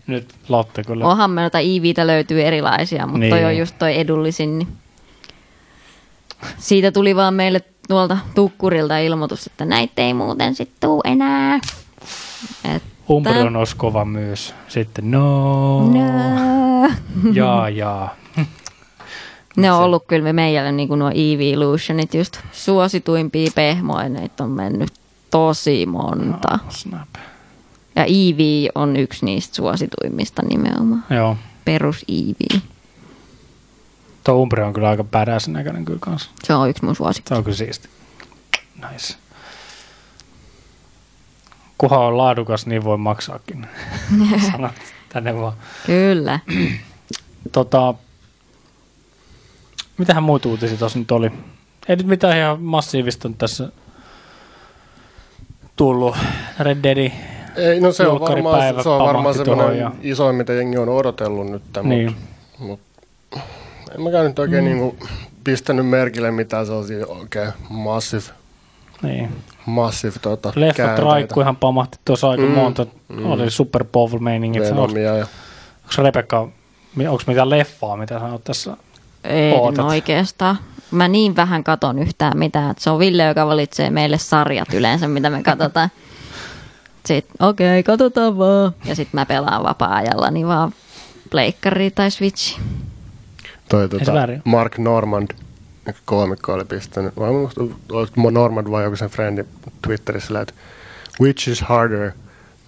Nyt 0.07 0.35
Lotte 0.49 0.85
kyllä. 0.85 1.07
Onhan 1.07 1.31
me 1.31 1.41
noita 1.41 1.59
Iiviitä 1.59 2.07
löytyy 2.07 2.43
erilaisia, 2.43 3.07
mutta 3.07 3.19
niin. 3.19 3.31
toi 3.31 3.39
Niin. 3.39 3.47
on 3.49 3.57
just 3.57 3.75
toi 3.79 3.99
edullisin. 3.99 4.59
Niin. 4.59 4.69
Siitä 6.59 6.93
tuli 6.93 7.17
vaan 7.17 7.35
meille 7.35 7.61
tuolta 7.89 8.19
tukkurilta 8.35 8.99
ilmoitus, 8.99 9.47
että 9.47 9.65
näitä 9.65 10.03
ei 10.03 10.15
muuten 10.15 10.55
sit 10.55 10.71
tuu 10.81 11.01
enää. 11.05 11.61
Että 12.65 12.89
Umbreon 13.11 13.57
olisi 13.57 13.77
kova 13.77 14.05
myös. 14.05 14.55
Sitten 14.69 15.11
no, 15.11 15.81
no. 15.91 16.91
jaa 17.33 17.69
jaa. 17.69 18.15
Ne 19.57 19.73
on 19.73 19.81
ollut 19.81 20.05
kyllä 20.07 20.33
meillä 20.33 20.73
niin 20.73 20.89
kuin 20.89 20.99
nuo 20.99 21.11
EV 21.11 21.41
Illusionit 21.41 22.15
just 22.15 22.39
suosituimpia 22.53 23.51
pehmoja, 23.55 24.11
on 24.41 24.51
mennyt 24.51 24.93
tosi 25.31 25.87
monta. 25.87 26.49
Oh, 26.53 26.73
snap. 26.73 27.09
Ja 27.97 28.05
EV 28.05 28.71
on 28.75 28.97
yksi 28.97 29.25
niistä 29.25 29.57
suosituimmista 29.57 30.43
nimenomaan. 30.43 31.05
Joo, 31.11 31.37
Perus 31.65 32.05
EV. 32.09 32.61
Tuo 34.29 34.37
Umbre 34.43 34.65
on 34.65 34.73
kyllä 34.73 34.89
aika 34.89 35.05
badass 35.05 35.49
näköinen 35.49 35.85
kyllä 35.85 35.99
kanssa. 35.99 36.31
Se 36.45 36.55
on 36.55 36.71
yksi 36.71 36.85
mun 36.85 36.97
suosikki. 36.97 37.29
Se 37.29 37.35
on 37.35 37.45
kyllä 37.45 37.57
siisti. 37.57 37.89
Nice. 38.91 39.15
Kuha 41.79 41.99
on 41.99 42.19
laadukas, 42.19 42.67
niin 42.67 42.85
voi 42.85 42.99
maksaakin. 42.99 43.67
Sanat 44.53 44.73
tänne 45.09 45.37
vaan. 45.41 45.53
Kyllä. 45.87 46.41
Tota, 47.53 47.95
mitähän 49.99 50.23
muita 50.23 50.49
uutisia 50.49 50.77
tuossa 50.79 50.99
nyt 50.99 51.11
oli? 51.11 51.33
Ei 51.89 51.97
nyt 51.97 52.07
mitään 52.07 52.39
ihan 52.39 52.63
massiivista 52.63 53.29
nyt 53.29 53.39
tässä 53.39 53.73
tullut. 55.77 56.17
Red 56.59 56.79
Dead. 56.83 56.97
Ei, 57.57 57.81
no 57.81 57.93
se 57.93 58.07
on 58.07 58.21
varmaan, 58.21 58.83
se 58.83 58.89
on 58.89 59.07
varmaan 59.07 59.35
semmoinen 59.35 59.79
ja- 59.79 59.93
isoin, 60.03 60.37
mitä 60.37 60.53
jengi 60.53 60.77
on 60.79 60.89
odotellut 60.89 61.47
nyt. 61.47 61.63
Mutta, 61.65 61.83
Niin. 61.83 62.17
mut, 62.59 62.81
en 63.99 64.05
mäkään 64.05 64.27
nyt 64.27 64.39
oikein 64.39 64.65
mm. 64.65 64.71
niinku 64.71 64.97
pistänyt 65.45 65.87
merkille 65.87 66.31
mitään 66.31 66.67
sellaisia 66.67 67.07
oikein 67.07 67.53
massive 67.71 68.23
Niin. 69.03 69.29
Massive 69.67 70.19
tota, 70.23 70.53
Leffat 70.55 70.77
käänteitä. 70.77 71.03
raikkuihan 71.11 71.57
pamahti 71.57 71.99
tuossa 72.05 72.31
aika 72.31 72.43
Mm, 72.43 72.51
monta. 72.51 72.87
Oli 73.25 73.51
Super 73.51 73.85
Bowl-meiningit. 73.85 74.63
Onko 74.63 74.75
Venomia 74.83 75.17
ja 75.17 75.27
Rebekka, 75.99 76.41
onko 77.09 77.23
mitään 77.27 77.51
leffaa, 77.51 77.97
mitä 77.97 78.19
sä 78.19 78.25
oot 78.25 78.45
tässä? 78.45 78.77
Ei 79.25 79.53
Ootat. 79.53 79.85
oikeastaan. 79.87 80.59
Mä 80.91 81.09
niin 81.09 81.37
vähän 81.37 81.65
katon 81.65 81.99
yhtään 81.99 82.39
mitään, 82.39 82.71
että 82.71 82.83
se 82.83 82.91
on 82.91 82.99
Ville, 82.99 83.23
joka 83.25 83.47
valitsee 83.47 83.91
meille 83.91 84.19
sarjat 84.19 84.75
yleensä, 84.75 85.09
mitä 85.09 85.31
me 85.31 85.43
katsotaan. 85.43 85.91
Sitten 87.07 87.47
okei, 87.47 87.81
okay, 87.81 87.83
katsotaan 87.83 88.39
vaan. 88.39 88.73
Ja 88.85 88.95
sitten 88.95 89.21
mä 89.21 89.27
pelaan 89.27 89.63
vapaa-ajalla, 89.65 90.31
niin 90.31 90.47
vaan 90.47 90.73
pleikkari 91.31 91.91
tai 91.91 92.11
switchi. 92.11 92.57
Toi 93.69 93.89
tota, 93.89 94.13
väärin. 94.13 94.43
Mark 94.45 94.79
Normand, 94.79 95.29
koomikko 96.05 96.53
oli 96.53 96.65
pistänyt, 96.65 97.17
vai 97.17 97.31
olisiko 97.93 98.31
Normand 98.31 98.71
vai 98.71 98.85
joku 98.85 98.97
sen 98.97 99.11
frendi 99.11 99.45
Twitterissä, 99.83 100.27
sillä, 100.27 100.41
että 100.41 100.55
which 101.21 101.49
is 101.49 101.61
harder 101.61 102.13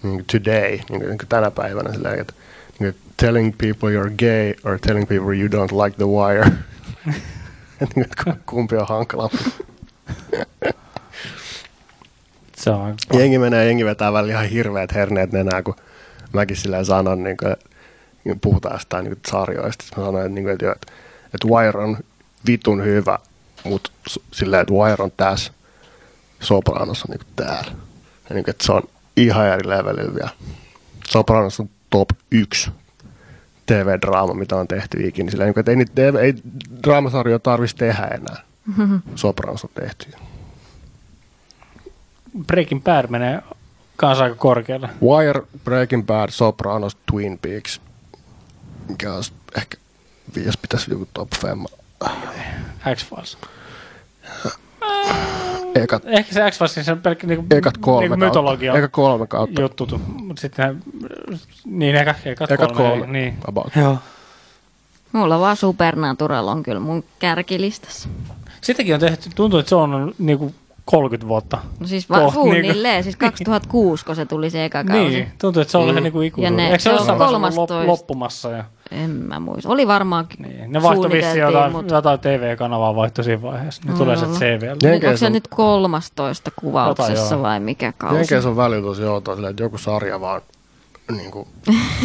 niin 0.03 0.25
today, 0.31 0.69
niin 0.71 0.83
kuin, 0.87 1.09
niin 1.09 1.17
tänä 1.29 1.51
päivänä, 1.51 1.93
sillä, 1.93 2.13
että 2.13 2.33
niin 2.79 2.95
telling 3.17 3.57
people 3.57 3.89
you're 3.89 4.11
gay 4.17 4.71
or 4.71 4.79
telling 4.79 5.07
people 5.07 5.37
you 5.37 5.47
don't 5.47 5.83
like 5.83 5.97
the 5.97 6.07
wire. 6.07 6.51
Niin 7.95 8.07
kumpi 8.45 8.75
on 8.75 8.87
hankalampi. 8.87 9.37
Se 12.55 12.69
on 12.69 12.95
Jengi 13.13 13.39
menee, 13.39 13.65
jengi 13.65 13.85
vetää 13.85 14.13
välillä 14.13 14.33
ihan 14.33 14.45
hirveät 14.45 14.93
herneet 14.93 15.31
nenää, 15.31 15.63
kun 15.63 15.75
mäkin 16.33 16.57
silleen 16.57 16.85
sanon, 16.85 17.23
niin 17.23 17.37
kuin, 17.37 17.55
puhutaan 18.41 18.75
jostain 18.75 19.05
niin 19.05 19.19
sarjoista. 19.27 19.83
Sitten 19.83 19.99
mä 19.99 20.05
sanoin, 20.05 20.25
että, 20.25 20.35
niin 20.35 20.43
kuin, 20.43 20.53
että, 20.53 20.71
että, 20.71 20.91
että 21.25 21.47
Wire 21.47 21.79
on 21.79 21.97
vitun 22.47 22.83
hyvä, 22.83 23.19
mutta 23.63 23.91
silleen, 24.31 24.61
että 24.61 24.73
Wire 24.73 25.03
on 25.03 25.11
tässä, 25.17 25.51
Sopranos 26.39 27.03
on 27.03 27.09
niin 27.09 27.25
kuin 27.25 27.33
täällä. 27.35 27.71
Ja 28.29 28.35
niin 28.35 28.43
kuin, 28.43 28.49
että 28.49 28.65
se 28.65 28.71
on 28.71 28.83
ihan 29.17 29.47
eri 29.47 29.69
levelillä 29.69 30.15
vielä. 30.15 30.29
Sopranos 31.07 31.59
on 31.59 31.69
top 31.89 32.09
1 32.31 32.71
TV-draama, 33.65 34.33
mitä 34.33 34.55
on 34.55 34.67
tehty 34.67 35.07
ikinä. 35.07 35.31
Silleen, 35.31 35.47
niin 35.47 35.53
kuin, 35.53 35.61
että 35.61 35.71
ei, 35.71 35.75
niitä 35.75 35.91
TV, 35.95 36.15
ei 36.15 36.33
draamasarjoja 36.83 37.39
tarvitsisi 37.39 37.77
tehdä 37.77 38.07
enää. 38.07 38.43
Sopranos 39.15 39.63
on 39.63 39.69
tehty. 39.73 40.11
Breaking 42.47 42.83
Bad 42.83 43.05
menee 43.09 43.41
kanssa 43.95 44.23
aika 44.23 44.35
korkealle. 44.35 44.89
Wire, 45.01 45.41
Breaking 45.63 46.05
Bad, 46.05 46.29
Sopranos, 46.29 46.97
Twin 47.11 47.39
Peaks. 47.41 47.81
Mikä 48.89 49.13
olisi 49.13 49.33
ehkä, 49.57 49.77
jos 50.45 50.57
pitäisi 50.57 50.91
joku 50.91 51.07
top 51.13 51.29
femma. 51.41 51.67
X-Files. 52.95 53.37
Ekat, 55.75 56.03
Ehkä 56.05 56.33
se 56.33 56.51
X-Files 56.51 56.85
se 56.85 56.91
on 56.91 57.01
pelkkä 57.01 57.27
niinku, 57.27 57.45
ekat 57.57 57.77
kolme 57.77 58.01
niinku 58.01 58.25
mytologia. 58.25 58.73
Eka 58.73 58.87
kolme 58.87 59.27
kautta. 59.27 59.61
juttu. 59.61 60.01
Mutta 60.07 60.41
sitten 60.41 60.83
niin 61.65 61.95
eka, 61.95 62.15
ekat, 62.25 62.51
Ekat 62.51 62.71
kolme. 62.71 62.89
kolme. 62.89 63.07
Niin. 63.07 63.37
About. 63.47 63.75
Joo. 63.75 63.97
Mulla 65.11 65.39
vaan 65.39 65.57
Supernatural 65.57 66.47
on 66.47 66.63
kyllä 66.63 66.79
mun 66.79 67.03
kärkilistassa. 67.19 68.09
Sittenkin 68.61 68.93
on 68.93 68.99
tehty, 69.01 69.29
tuntuu, 69.35 69.59
että 69.59 69.69
se 69.69 69.75
on 69.75 70.15
niinku 70.19 70.55
30 70.91 71.27
vuotta. 71.27 71.57
No 71.79 71.87
siis 71.87 72.09
va- 72.09 72.19
Koht, 72.19 72.33
suunnilleen, 72.33 73.03
siis 73.03 73.15
2006, 73.25 74.05
kun 74.05 74.15
se 74.15 74.25
tuli 74.25 74.49
se 74.49 74.65
eka 74.65 74.83
kausi. 74.83 75.01
Niin, 75.03 75.31
tuntuu, 75.41 75.61
että 75.61 75.71
se 75.71 75.77
on 75.77 75.83
mm. 75.85 75.89
ihan 75.91 76.03
niinku 76.03 76.21
Ja 76.21 76.27
ikuisuus. 76.27 76.57
ne- 76.57 76.65
Eikö 76.65 76.79
se, 76.79 76.83
se 76.83 76.89
on 76.89 76.95
jossain 76.95 77.19
vaiheessa 77.19 77.37
ollut 77.37 77.51
lop- 77.51 77.67
13. 77.67 77.87
loppumassa? 77.91 78.49
Ja, 78.51 78.63
En 78.91 79.09
mä 79.09 79.39
muista. 79.39 79.69
Oli 79.69 79.87
varmaan 79.87 80.27
niin. 80.37 80.71
Ne 80.71 80.81
vaihtoi 80.83 81.09
vissiin 81.11 81.37
jotain, 81.41 81.71
mut- 81.71 81.91
jotain 81.91 82.19
TV-kanavaa 82.19 82.95
vaihtoi 82.95 83.25
siinä 83.25 83.41
vaiheessa. 83.41 83.81
Ne 83.85 83.91
Voi 83.91 83.97
tulee 83.99 84.15
se 84.17 84.25
olla. 84.25 84.37
CVL. 84.39 84.93
Onko 84.93 85.17
se 85.17 85.25
on- 85.25 85.31
nyt 85.31 85.47
13 85.47 86.51
kuvauksessa 86.59 87.41
vai 87.41 87.59
mikä 87.59 87.93
kausi? 87.97 88.15
Jenkeissä 88.15 88.49
on 88.49 88.57
välillä 88.57 88.81
tosi 88.83 89.03
outoa 89.03 89.35
silleen, 89.35 89.51
että 89.51 89.63
joku 89.63 89.77
sarja 89.77 90.21
vaan 90.21 90.41
niin 91.17 91.31
kuin, 91.31 91.47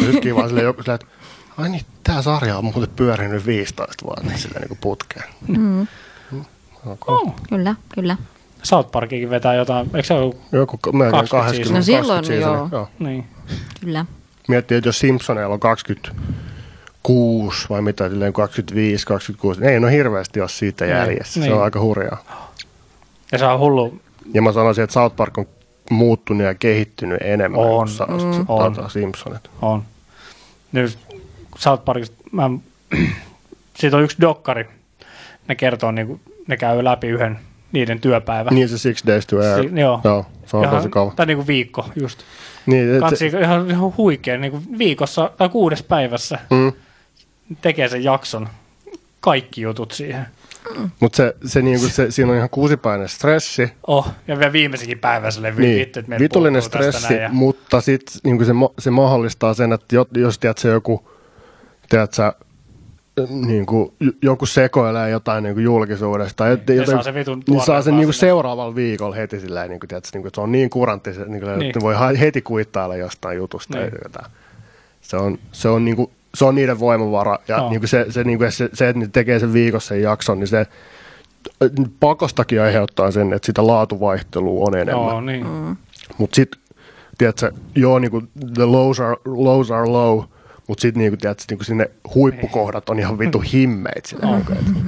yhtäkkiä 0.05 0.35
vaan 0.35 0.47
silleen, 0.47 0.65
joku 0.65 0.81
silleen, 0.83 0.99
että 1.01 1.07
ai 1.57 1.69
niin, 1.69 1.85
tää 2.03 2.21
sarja 2.21 2.57
on 2.57 2.63
muuten 2.63 2.87
pyörinyt 2.95 3.45
15 3.45 4.05
vuotta 4.05 4.37
silleen 4.37 4.61
niin 4.61 4.67
kuin 4.67 4.79
putkeen. 4.81 5.25
Mm, 5.47 5.87
Okay. 6.85 7.15
Oh. 7.15 7.33
kyllä, 7.49 7.75
kyllä. 7.95 8.17
South 8.67 8.91
Parkikin 8.91 9.29
vetää 9.29 9.53
jotain, 9.55 9.85
eikö 9.93 10.03
se 10.07 10.13
ole? 10.13 10.35
Joku 10.51 10.79
melkein 10.93 11.27
20 11.27 11.37
20, 11.37 11.61
seasonia. 11.61 11.77
No 11.77 11.83
silloin 11.83 12.23
20 12.23 12.27
seasonia, 12.27 12.57
joo. 12.57 12.69
joo. 12.71 12.87
Niin. 12.99 13.25
Kyllä. 13.81 14.05
Miettii, 14.47 14.77
että 14.77 14.87
jos 14.87 14.99
Simpsoneilla 14.99 15.53
on 15.53 15.59
26 15.59 17.69
vai 17.69 17.81
mitä, 17.81 18.09
silleen 18.09 18.33
25, 18.33 19.05
26, 19.07 19.65
ei 19.65 19.79
no 19.79 19.87
hirveästi 19.87 20.41
ole 20.41 20.49
siitä 20.49 20.85
Niin, 20.85 20.97
jäljessä. 20.97 21.33
Se 21.33 21.39
niin. 21.39 21.53
on 21.53 21.63
aika 21.63 21.79
hurjaa. 21.79 22.23
Ja 23.31 23.37
se 23.37 23.45
on 23.45 23.59
hullu. 23.59 23.99
Ja 24.33 24.41
mä 24.41 24.51
sanoisin, 24.51 24.83
että 24.83 24.93
South 24.93 25.15
Park 25.15 25.37
on 25.37 25.45
muuttunut 25.91 26.43
ja 26.47 26.55
kehittynyt 26.55 27.17
enemmän 27.21 27.61
On, 27.61 27.67
kuin 27.67 27.87
mm. 27.89 27.93
Sa- 27.95 28.07
On. 28.47 28.73
tota 28.75 28.89
Simpsonit. 28.89 29.49
On. 29.61 29.83
Nyt 30.71 30.97
South 31.57 31.85
Parkista, 31.85 32.15
mä, 32.31 32.49
siitä 33.79 33.97
on 33.97 34.03
yksi 34.03 34.17
dokkari. 34.21 34.65
Ne 35.47 35.55
kertoo, 35.55 35.91
niinku, 35.91 36.19
ne 36.47 36.57
käy 36.57 36.83
läpi 36.83 37.07
yhden 37.07 37.39
niiden 37.71 37.99
työpäivän. 37.99 38.55
Niin 38.55 38.69
se 38.69 38.77
Six 38.77 39.03
Days 39.07 39.27
to 39.27 39.37
Air. 39.39 39.61
Si- 39.69 39.79
joo. 39.79 40.01
joo. 40.03 40.25
se 40.45 40.57
on 40.57 40.63
Ihan- 40.63 40.75
tosi 40.77 40.89
kova. 40.89 41.13
Tai 41.15 41.25
niinku 41.25 41.47
viikko 41.47 41.85
just. 42.01 42.19
Niin, 42.65 42.93
et, 42.93 42.99
Kansi 42.99 43.27
ihan, 43.27 43.69
ihan 43.71 43.97
huikea, 43.97 44.37
niinku 44.37 44.61
viikossa 44.77 45.31
tai 45.37 45.49
kuudes 45.49 45.83
päivässä 45.83 46.39
mm, 46.49 46.71
tekee 47.61 47.87
sen 47.87 48.03
jakson. 48.03 48.49
Kaikki 49.19 49.61
jutut 49.61 49.91
siihen. 49.91 50.25
Mutta 50.99 51.15
se, 51.17 51.35
se, 51.45 51.61
niinku, 51.61 51.87
se, 51.87 52.11
siinä 52.11 52.31
on 52.31 52.37
ihan 52.37 52.49
kuusipäinen 52.49 53.09
stressi, 53.09 53.71
Oh, 53.87 54.07
ja 54.27 54.39
vielä 54.39 54.53
viimeisenkin 54.53 54.99
päivä 54.99 55.31
silleen, 55.31 55.55
niin, 55.55 55.79
vittu, 55.79 55.99
että 55.99 56.19
vitullinen 56.19 56.61
stressi, 56.61 57.09
näin 57.09 57.21
ja- 57.21 57.29
mutta 57.29 57.81
sitten 57.81 58.15
niinku 58.23 58.45
se, 58.45 58.51
se 58.79 58.91
mahdollistaa 58.91 59.53
sen, 59.53 59.73
että 59.73 59.95
jo- 59.95 60.07
jos 60.17 60.39
tiedät, 60.39 60.57
se 60.57 60.69
joku, 60.69 61.09
tiedät, 61.89 62.13
sä, 62.13 62.33
niinku, 63.29 63.93
j- 63.99 64.09
joku 64.21 64.45
sekoilee 64.45 65.09
jotain 65.09 65.43
niinku 65.43 65.59
julkisuudesta, 65.59 66.35
tai 66.37 66.49
Niin, 66.55 66.63
ne 66.67 66.75
jotain, 66.75 66.97
saa 66.97 67.03
sen 67.03 67.13
vitun 67.13 67.43
niin 67.47 67.61
saa 67.61 67.81
sen 67.81 67.91
vaan 67.93 67.99
niinku 67.99 68.13
sinne. 68.13 68.29
seuraavalla 68.29 68.75
viikolla 68.75 69.15
heti 69.15 69.39
sillä 69.39 69.67
niinku, 69.67 69.87
tiedät, 69.87 70.09
niinku, 70.13 70.27
että 70.27 70.35
se 70.37 70.41
on 70.41 70.51
niin 70.51 70.69
kurantti, 70.69 71.13
se, 71.13 71.25
niinku, 71.25 71.45
Niin. 71.47 71.61
että 71.61 71.79
ne 71.79 71.83
voi 71.83 72.19
heti 72.19 72.41
kuittailla 72.41 72.95
jostain 72.95 73.37
jutusta. 73.37 73.77
Niin. 73.77 73.91
Tai 73.91 73.99
jotain. 74.03 74.31
Se 75.01 75.17
on, 75.17 75.37
se 75.51 75.69
on 75.69 75.85
niinku, 75.85 76.11
se 76.35 76.45
on 76.45 76.55
niiden 76.55 76.79
voimavara, 76.79 77.39
ja 77.47 77.57
Joo. 77.57 77.69
niinku 77.69 77.87
se, 77.87 78.05
se, 78.09 78.23
niinku, 78.23 78.45
se, 78.49 78.69
se, 78.73 78.89
että 78.89 78.99
ne 78.99 79.09
tekee 79.13 79.39
sen 79.39 79.53
viikossa 79.53 79.87
sen 79.87 80.01
jakson, 80.01 80.39
niin 80.39 80.47
se 80.47 80.65
pakostakin 81.99 82.61
aiheuttaa 82.61 83.11
sen, 83.11 83.33
että 83.33 83.45
sitä 83.45 83.67
laatuvaihtelua 83.67 84.65
on 84.67 84.75
enemmän. 84.77 85.07
Joo, 85.07 85.21
niin. 85.21 85.47
Mm. 85.47 85.75
Mutta 86.17 86.35
sitten, 86.35 86.61
tiedätkö, 87.17 87.51
joo, 87.75 87.99
niinku, 87.99 88.21
the 88.53 88.65
lows 88.65 88.99
are, 88.99 89.15
lows 89.25 89.71
are 89.71 89.85
low, 89.89 90.23
mutta 90.67 90.81
sitten 90.81 90.99
niinku, 90.99 91.17
niinku 91.49 91.63
sinne 91.63 91.91
huippukohdat 92.15 92.89
on 92.89 92.99
ihan 92.99 93.19
vitu 93.19 93.39
himmeit. 93.53 94.05
Sillä, 94.05 94.25
niinku, 94.25 94.53
et, 94.53 94.83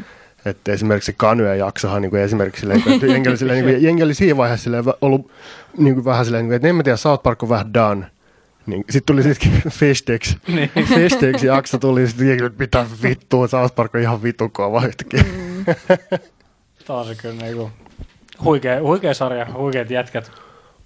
että 0.45 0.71
esimerkiksi 0.71 1.11
se 1.11 1.15
Kanyön 1.17 1.59
jaksohan 1.59 2.01
niinku, 2.01 2.15
esimerkiksi 2.15 2.59
silleen, 2.59 2.83
että 2.93 3.05
jengi 3.05 3.29
oli, 3.29 3.37
silleen, 3.37 3.65
niinku, 3.65 3.83
jengi 3.85 4.03
oli 4.03 4.13
siinä 4.13 4.37
vaiheessa 4.37 4.63
silleen, 4.63 4.83
ollut 5.01 5.31
niinku, 5.77 6.05
vähän 6.05 6.25
silleen, 6.25 6.43
niinku, 6.43 6.55
että 6.55 6.67
en 6.67 6.75
mä 6.75 6.83
tiedä, 6.83 6.97
South 6.97 7.23
Park 7.23 7.43
on 7.43 7.49
vähän 7.49 7.73
done. 7.73 8.05
Niin, 8.65 8.85
sitten 8.89 9.15
tuli 9.15 9.23
sitten 9.23 9.51
Fish 9.79 10.01
Sticks. 10.01 10.37
Niin. 10.47 10.71
Fish 10.75 11.15
Sticks 11.15 11.43
jakso 11.43 11.77
tuli, 11.77 12.07
sitten 12.07 12.27
jengi, 12.27 12.43
että 12.43 12.59
mitä 12.59 12.85
vittua, 13.03 13.47
South 13.47 13.75
Park 13.75 13.95
on 13.95 14.01
ihan 14.01 14.23
vitu 14.23 14.49
kova 14.49 14.85
yhtäkkiä. 14.85 15.23
Taas 16.87 17.07
on 17.07 17.15
kyllä 17.21 17.35
niinku 17.35 17.71
huikea, 18.43 18.81
huikea 18.81 19.13
sarja, 19.13 19.47
huikeat 19.53 19.89
jätkät. 19.89 20.31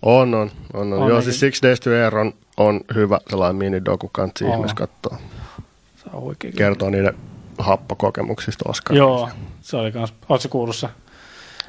On, 0.04 0.34
on, 0.34 0.52
on, 0.74 0.94
on. 0.94 0.94
On 0.94 1.00
Joo, 1.00 1.08
nekin. 1.08 1.24
siis 1.24 1.40
Six 1.40 1.62
Days 1.64 1.80
to 1.80 1.90
Air 1.90 2.18
on, 2.18 2.34
on 2.58 2.82
hyvä 2.96 3.20
sellainen 3.30 3.56
minidoku, 3.56 4.10
kansi 4.12 4.46
ihmeessä 4.46 4.76
katsoa. 4.76 5.18
Se 5.96 6.10
on 6.14 6.36
kyllä. 6.40 6.56
Kertoo 6.58 6.90
niiden 6.90 7.14
happokokemuksista 7.58 8.70
Oscar. 8.70 8.96
Joo, 8.96 9.30
se 9.62 9.78
oli 9.78 9.92
kans, 9.92 10.14
ootko 10.30 10.48
kuullut 10.50 10.76
se? 10.76 10.90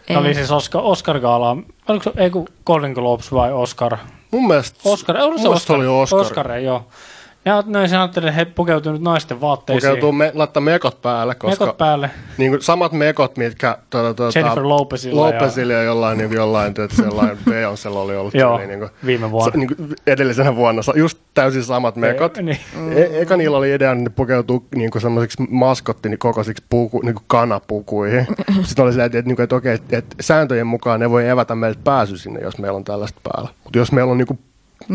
Ei. 0.09 0.17
Oli 0.17 0.35
siis 0.35 0.51
Oscar, 0.51 0.83
Oscar 0.85 1.21
Gala, 1.21 1.57
oliko 1.89 2.03
se, 2.03 2.13
ei 2.17 2.31
kun 2.31 2.47
Golden 2.67 2.93
Globes 2.93 3.33
vai 3.33 3.53
Oscar? 3.53 3.97
Mun 4.31 4.47
mielestä, 4.47 4.81
Oscar, 4.85 5.17
oli 5.17 5.23
se 5.23 5.29
mun 5.29 5.41
mielestä 5.43 5.73
Oscar? 5.73 5.77
oli 5.77 5.87
Oscar. 5.87 6.21
Oscar, 6.21 6.51
joo. 6.51 6.87
Ja 7.45 7.63
se 7.87 7.97
ajattelin, 7.97 8.29
että 8.29 8.39
he 8.39 8.45
pukeutuivat 8.45 9.01
naisten 9.01 9.41
vaatteisiin. 9.41 9.91
Pukeutuu 9.91 10.13
me, 10.13 10.33
laittaa 10.35 10.61
mekot 10.61 11.03
päälle, 11.03 11.35
koska 11.35 11.65
Mekot 11.65 11.79
päälle. 11.79 12.11
niin 12.39 12.51
kuin 12.51 12.63
samat 12.63 12.93
mekot, 12.93 13.37
mitkä 13.37 13.79
tuota, 13.91 14.15
tuota, 14.15 14.39
Jennifer 14.39 14.69
Lopezilla 14.69 15.27
Lopezilla 15.27 15.73
ja 15.73 15.83
jollain, 15.83 16.19
niin 16.19 16.33
jollain, 16.33 16.69
että 16.69 16.97
sellainen 17.03 17.39
Beyoncélla 17.51 17.99
oli 17.99 18.17
ollut 18.17 18.35
Joo, 18.35 18.59
niin 18.59 18.79
kuin, 18.79 18.91
viime 19.07 19.31
vuonna. 19.31 19.53
Se, 19.53 19.59
niin 19.59 19.77
kuin 19.77 19.95
edellisenä 20.07 20.57
vuonna, 20.57 20.83
sa- 20.83 20.93
just 20.97 21.19
täysin 21.35 21.65
samat 21.65 21.97
mekot. 21.97 22.37
Niin. 22.37 22.59
E- 22.97 23.21
eka 23.21 23.37
niillä 23.37 23.57
oli 23.57 23.75
idea, 23.75 23.93
että 23.93 24.05
ne 24.05 24.11
pukeutuu 24.11 24.67
niin 24.75 24.91
kuin 24.91 25.03
semmoisiksi 25.03 25.43
maskottini 25.51 26.17
kokoisiksi 26.17 26.65
puku, 26.71 27.01
niin 27.01 27.15
kuin 27.15 27.25
kanapukuihin. 27.27 28.27
Sitten 28.63 28.85
oli 28.85 28.93
silleen, 28.93 29.07
että, 29.07 29.19
että, 29.19 29.43
että 29.43 29.57
okei, 29.57 29.75
että, 29.75 29.99
että 29.99 30.17
sääntöjen 30.21 30.67
mukaan 30.67 31.01
ne 31.01 31.11
voi 31.11 31.29
evätä 31.29 31.55
meiltä 31.55 31.81
pääsy 31.85 32.19
sinne, 32.19 32.41
jos 32.41 32.59
meillä 32.59 32.77
on 32.77 32.85
tällaista 32.85 33.21
päällä. 33.33 33.49
Mutta 33.65 33.79
jos 33.79 33.93
meillä 33.93 34.11
on 34.11 34.19
niin 34.19 34.27
kuin 34.27 34.39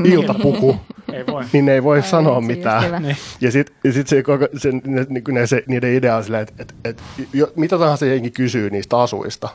iltapuku, 0.04 0.76
Ei 1.14 1.26
voi. 1.28 1.44
niin 1.54 1.66
ne 1.66 1.74
ei 1.74 1.84
voi 1.84 1.98
Ai, 1.98 2.04
sanoa 2.04 2.42
se 2.42 2.48
mitään. 2.48 3.04
Niin. 3.04 3.18
Ja 3.42 3.52
sitten 3.52 3.94
sit 3.94 4.08
se, 4.08 4.24
koko, 4.24 4.48
se, 4.58 4.72
ne, 4.72 5.06
niin 5.10 5.24
ne, 5.32 5.48
se, 5.48 5.64
niiden 5.68 5.94
idea 5.94 6.16
on 6.16 6.24
silleen, 6.24 6.44
että, 6.44 6.54
että, 6.60 6.74
että 6.84 7.04
jo, 7.34 7.52
mitä 7.56 7.78
tahansa 7.78 8.06
jengi 8.06 8.32
kysyy 8.32 8.70
niistä 8.70 9.00
asuista, 9.00 9.50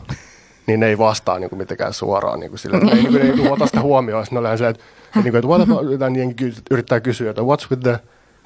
niin 0.67 0.81
ne 0.81 0.87
ei 0.87 0.99
vastaa 0.99 1.39
niin 1.39 1.51
kuin 1.51 1.59
mitenkään 1.59 1.93
suoraan. 1.93 2.41
Niin 2.41 2.51
kuin 2.51 2.59
sille, 2.59 2.81
ne 2.81 2.93
ei, 2.93 2.95
niin 2.95 3.13
kuin, 3.13 3.37
ne 3.37 3.45
ei 3.45 3.49
ota 3.49 3.67
sitä 3.67 3.81
huomioon. 3.81 4.25
Sitten 4.27 4.43
ne 4.43 4.49
on 4.49 4.59
silleen, 4.59 4.71
että, 4.71 4.85
että, 5.07 5.21
niin 5.21 5.33
kuin, 5.33 5.37
että 5.37 5.49
what 5.49 5.63
about, 5.63 6.17
jengi 6.17 6.55
yrittää 6.71 7.01
kysyä, 7.01 7.31
että 7.31 7.43
what's 7.43 7.71
with 7.71 7.83
the 7.83 7.99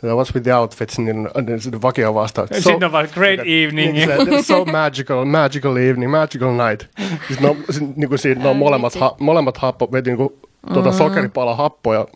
What's 0.07 0.35
with 0.35 0.43
the 0.43 0.55
outfits, 0.55 0.99
niin, 0.99 1.29
niin 1.47 1.61
sitten 1.61 1.83
vakio 1.83 2.15
vastaa. 2.15 2.45
että 2.45 2.61
Sitten 2.61 2.85
on 2.85 2.93
vaan 2.93 3.09
great 3.15 3.41
evening. 3.41 3.93
Niin, 3.93 4.09
se, 4.09 4.43
so 4.43 4.65
magical, 4.65 5.25
magical 5.25 5.77
evening, 5.77 6.11
magical 6.11 6.69
night. 6.69 6.89
Siis 7.27 7.41
ne 7.41 7.49
on, 7.49 7.57
siis, 7.71 7.85
niin 7.97 8.09
kuin 8.09 8.19
siinä, 8.19 8.43
ne 8.43 8.49
on 8.49 8.57
molemmat, 8.57 8.95
ha, 8.95 9.17
molemmat 9.21 9.57
happo, 9.57 9.89
veti 9.93 10.11
niin 10.11 10.17
kuin, 10.17 10.29
tuota 10.73 10.93
sokeripala 10.93 11.55
happoja. 11.55 12.07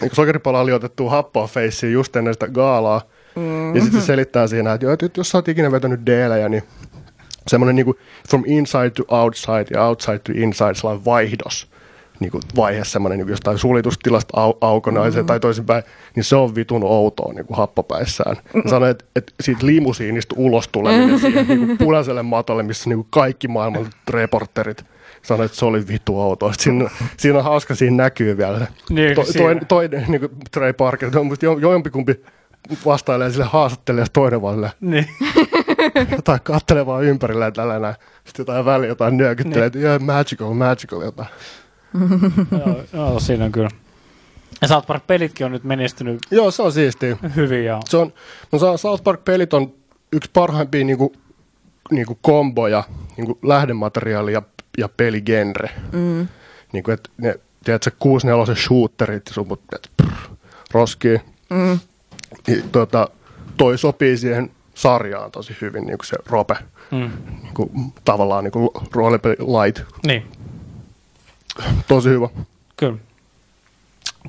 Niin 0.00 0.10
kuin 0.10 0.14
sokeripala 0.14 0.60
oli 0.60 0.72
otettu 0.72 1.08
happoa 1.08 1.46
feissiin 1.46 1.92
just 1.92 2.16
ennen 2.16 2.34
sitä 2.34 2.48
gaalaa. 2.48 3.02
Ja 3.74 3.80
sitten 3.80 4.00
se 4.00 4.06
selittää 4.06 4.46
siinä, 4.46 4.72
että, 4.72 4.86
joo, 4.86 4.92
että 4.92 5.10
jos 5.16 5.30
sä 5.30 5.38
oot 5.38 5.48
ikinä 5.48 5.72
vetänyt 5.72 6.06
deelejä, 6.06 6.48
niin 6.48 6.62
semmoinen 7.48 7.76
niin 7.76 7.86
kuin 7.86 7.98
from 8.28 8.42
inside 8.46 8.90
to 8.90 9.04
outside 9.08 9.66
ja 9.70 9.84
outside 9.84 10.18
to 10.18 10.32
inside 10.34 10.74
sellainen 10.74 11.04
vaihdos 11.04 11.74
niin 12.20 12.30
kuin 12.30 12.42
vaihe 12.56 12.84
semmoinen 12.84 13.18
niin 13.18 13.28
jostain 13.28 13.58
suljetustilasta 13.58 14.40
au, 14.40 14.54
aukonaiseen 14.60 15.14
mm-hmm. 15.14 15.26
tai 15.26 15.40
toisinpäin, 15.40 15.84
niin 16.16 16.24
se 16.24 16.36
on 16.36 16.54
vitun 16.54 16.84
outoa 16.84 17.32
niin 17.32 17.46
kuin 17.46 17.56
happopäissään. 17.56 18.36
Mm-hmm. 18.36 18.70
Sanoin, 18.70 18.90
että, 18.90 19.04
että 19.16 19.32
siitä 19.40 19.66
limusiinista 19.66 20.34
ulos 20.38 20.68
tuleminen 20.68 21.20
siihen 21.20 21.48
niin 21.48 21.66
kuin 21.66 21.78
punaiselle 21.78 22.22
matolle, 22.22 22.62
missä 22.62 22.90
niin 22.90 22.96
kuin 22.96 23.08
kaikki 23.10 23.48
maailman 23.48 23.86
reporterit 24.10 24.84
sanoi, 25.24 25.46
että 25.46 25.58
se 25.58 25.64
oli 25.64 25.88
vitu 25.88 26.20
outoa. 26.20 26.52
Siinä, 26.58 26.90
siinä 27.16 27.38
on 27.38 27.44
hauska, 27.44 27.74
siinä 27.74 27.96
näkyy 27.96 28.36
vielä. 28.36 28.66
Niin, 28.90 29.14
to, 29.14 29.22
toinen, 29.38 29.66
toinen 29.66 30.04
niin 30.08 30.20
kuin 30.20 30.32
Trey 30.50 30.72
Parker, 30.72 31.10
to, 31.10 31.20
jo, 31.42 31.58
jompikumpi 31.58 32.24
vastailee 32.86 33.30
sille 33.30 33.44
haastattelee 33.44 34.02
ja 34.02 34.06
toinen 34.12 34.42
vaan 34.42 34.54
sille, 34.54 34.72
Niin. 34.80 35.08
jotain 36.16 36.40
kattelee 36.42 36.86
vaan 36.86 37.04
ympärillä 37.04 37.50
tällä 37.50 37.78
näin. 37.78 37.94
Sitten 38.24 38.42
jotain 38.42 38.64
väliä 38.64 38.88
jotain 38.88 39.16
nyökyttelee, 39.16 39.66
että 39.66 39.78
yeah, 39.78 40.00
magical, 40.00 40.54
magical 40.54 41.02
jotain. 41.02 41.28
joo, 42.66 42.84
joo, 42.92 43.20
siinä 43.20 43.44
on 43.44 43.52
kyllä. 43.52 43.70
Ja 44.62 44.68
South 44.68 44.86
Park-pelitkin 44.86 45.46
on 45.46 45.52
nyt 45.52 45.64
menestynyt 45.64 46.18
Joo, 46.30 46.50
se 46.50 46.62
on 46.62 46.72
siistiä. 46.72 47.16
hyvin. 47.36 47.64
Ja... 47.64 47.80
Se 47.88 47.96
on, 47.96 48.12
no 48.52 48.76
South 48.76 49.04
Park-pelit 49.04 49.54
on 49.54 49.72
yksi 50.12 50.30
parhaimpia 50.32 50.84
niinku, 50.84 51.12
niinku 51.90 52.18
komboja, 52.22 52.84
niinku 53.16 53.38
lähdemateriaali 53.42 54.32
ja, 54.78 54.88
peligenre. 54.88 55.70
Mm. 55.92 56.28
Niinku, 56.72 56.90
et 56.90 57.10
ne, 57.16 57.34
tiedätkö, 57.64 57.90
6 57.98 58.26
shooterit 58.54 59.22
ja 59.26 59.32
sun 59.34 59.48
mut, 59.48 59.60
et, 59.74 59.90
prr, 59.96 60.12
roskii. 60.72 61.20
Mm. 61.50 61.78
Niin, 62.46 62.70
tota, 62.72 63.08
toi 63.56 63.78
sopii 63.78 64.16
siihen 64.16 64.50
sarjaan 64.74 65.30
tosi 65.30 65.56
hyvin, 65.60 65.86
niinku 65.86 66.04
se 66.04 66.16
rope. 66.26 66.54
Mm. 66.90 67.10
Niinku, 67.42 67.70
tavallaan 68.04 68.44
niinku 68.44 68.72
roolipeli 68.92 69.36
light. 69.38 69.82
Niin, 70.06 70.26
Tosi 71.88 72.08
hyvä. 72.08 72.28
kyllä. 72.76 72.98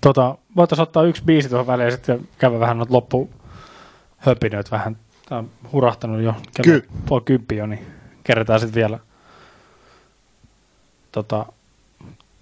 Tota, 0.01 0.37
voitaisiin 0.55 0.83
ottaa 0.83 1.03
yksi 1.03 1.23
biisi 1.23 1.49
tuohon 1.49 1.67
väliin 1.67 1.85
ja 1.85 1.91
sitten 1.91 2.27
käydä 2.37 2.59
vähän 2.59 2.77
noita 2.77 2.93
loppuhöpinöitä 2.93 4.71
vähän. 4.71 4.97
Tämä 5.29 5.39
on 5.39 5.49
hurahtanut 5.71 6.21
jo 6.21 6.35
kello 6.55 6.79
Ky- 6.81 6.87
puoli 7.05 7.21
kymppi 7.25 7.55
jo, 7.57 7.65
niin 7.65 7.85
kerätään 8.23 8.59
sitten 8.59 8.75
vielä 8.81 8.99
tota, 11.15 11.45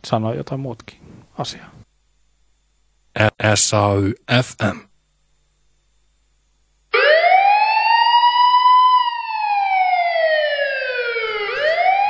sanoa 0.07 0.33
jotain 0.33 0.61
muutkin 0.61 0.99
asiaa. 1.37 1.69
SAY 3.55 4.13
FM. 4.43 4.77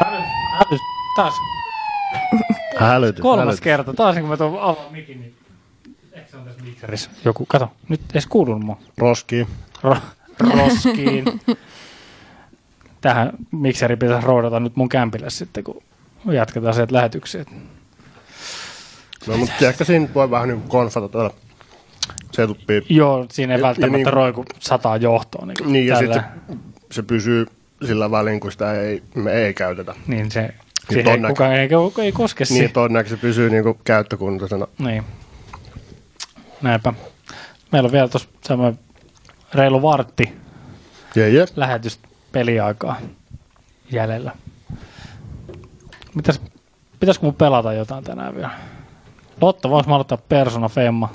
Äly, 0.05 0.79
taas 1.15 1.33
Hälytys. 2.79 3.21
kolmas 3.21 3.43
hälytys. 3.45 3.61
kerta. 3.61 3.93
Taas 3.93 4.17
kun 4.19 4.29
mä 4.29 4.37
tuon 4.37 4.59
avaan 4.61 4.91
mikin, 4.91 5.19
niin 5.21 5.33
eikö 6.13 6.29
se 6.31 6.37
on 6.37 6.43
tässä 6.45 6.63
mikserissä? 6.63 7.09
Joku, 7.25 7.45
kato, 7.45 7.71
nyt 7.89 8.01
ei 8.01 8.07
edes 8.11 8.27
kuulunut 8.27 8.63
mua. 8.63 8.77
Roskii. 8.97 9.47
Ro- 9.83 9.97
roskiin. 10.57 11.25
Tähän 13.01 13.31
mikseri 13.51 13.95
pitäisi 13.95 14.27
roudata 14.27 14.59
nyt 14.59 14.75
mun 14.75 14.89
kämpille 14.89 15.29
sitten, 15.29 15.63
kun 15.63 15.83
jatketaan 16.31 16.73
sieltä 16.73 16.93
lähetyksiä. 16.95 17.45
No, 19.27 19.37
mutta 19.37 19.67
ehkä 19.67 19.83
siinä 19.83 20.07
voi 20.15 20.31
vähän 20.31 20.47
niin 20.49 20.61
konfata 20.61 21.07
tuolla 21.09 21.33
setuppia. 22.31 22.81
Joo, 22.89 23.25
siinä 23.31 23.53
ei 23.53 23.57
Ja- 23.59 23.61
ja 23.61 23.67
välttämättä 23.67 23.97
niin- 23.97 24.13
roiku 24.13 24.45
sataa 24.59 24.97
johtoon. 24.97 25.47
Niin, 25.47 25.71
Niin, 25.73 25.87
ja 25.87 25.97
sitten 25.97 26.21
se, 26.49 26.55
se 26.91 27.03
pysyy 27.03 27.45
sillä 27.85 28.11
välin, 28.11 28.39
kun 28.39 28.51
sitä 28.51 28.73
ei, 28.81 29.03
me 29.15 29.33
ei 29.33 29.53
käytetä. 29.53 29.95
Niin 30.07 30.31
se, 30.31 30.53
siihen 30.89 31.07
ei 31.25 31.29
kukaan 31.29 31.53
ei, 31.53 31.69
ei 32.01 32.11
koske 32.11 32.43
Niin, 32.49 32.71
todennäköisesti 32.71 33.21
se 33.21 33.27
pysyy 33.27 33.49
niinku 33.49 33.77
käyttökuntoisena. 33.83 34.67
Niin. 34.79 35.03
Näinpä. 36.61 36.93
Meillä 37.71 37.87
on 37.87 37.91
vielä 37.93 38.07
tuossa 38.07 38.29
semmoinen 38.47 38.79
reilu 39.53 39.81
vartti 39.81 40.33
Jee, 41.15 41.29
jee. 41.29 41.45
lähetys 41.55 41.99
peliaikaa 42.31 43.01
jäljellä. 43.91 44.31
Mitäs, 46.15 46.41
pitäisikö 46.99 47.25
mun 47.25 47.35
pelata 47.35 47.73
jotain 47.73 48.03
tänään 48.03 48.35
vielä? 48.35 48.51
Lotta, 49.41 49.69
vois 49.69 49.87
mä 49.87 49.95
aloittaa 49.95 50.17
Persona 50.17 50.69
Femma? 50.69 51.09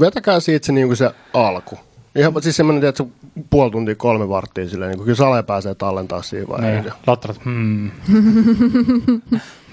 Vetäkää 0.00 0.40
siitä 0.40 0.66
se, 0.66 0.72
niinku 0.72 0.96
se 0.96 1.10
alku. 1.34 1.78
Ihan 2.16 2.42
siis 2.42 2.56
semmoinen, 2.56 2.88
että 2.88 3.04
se 3.04 3.10
puoli 3.50 3.70
tuntia, 3.70 3.94
kolme 3.94 4.28
varttia 4.28 4.68
silleen, 4.68 4.90
niin 4.90 5.04
kyllä 5.04 5.16
Sale 5.16 5.42
pääsee 5.42 5.74
tallentaa 5.74 6.22
siinä 6.22 6.48
vaiheessa. 6.48 6.90
Niin. 6.90 7.02
Lotta, 7.06 7.34
hmm. 7.44 7.90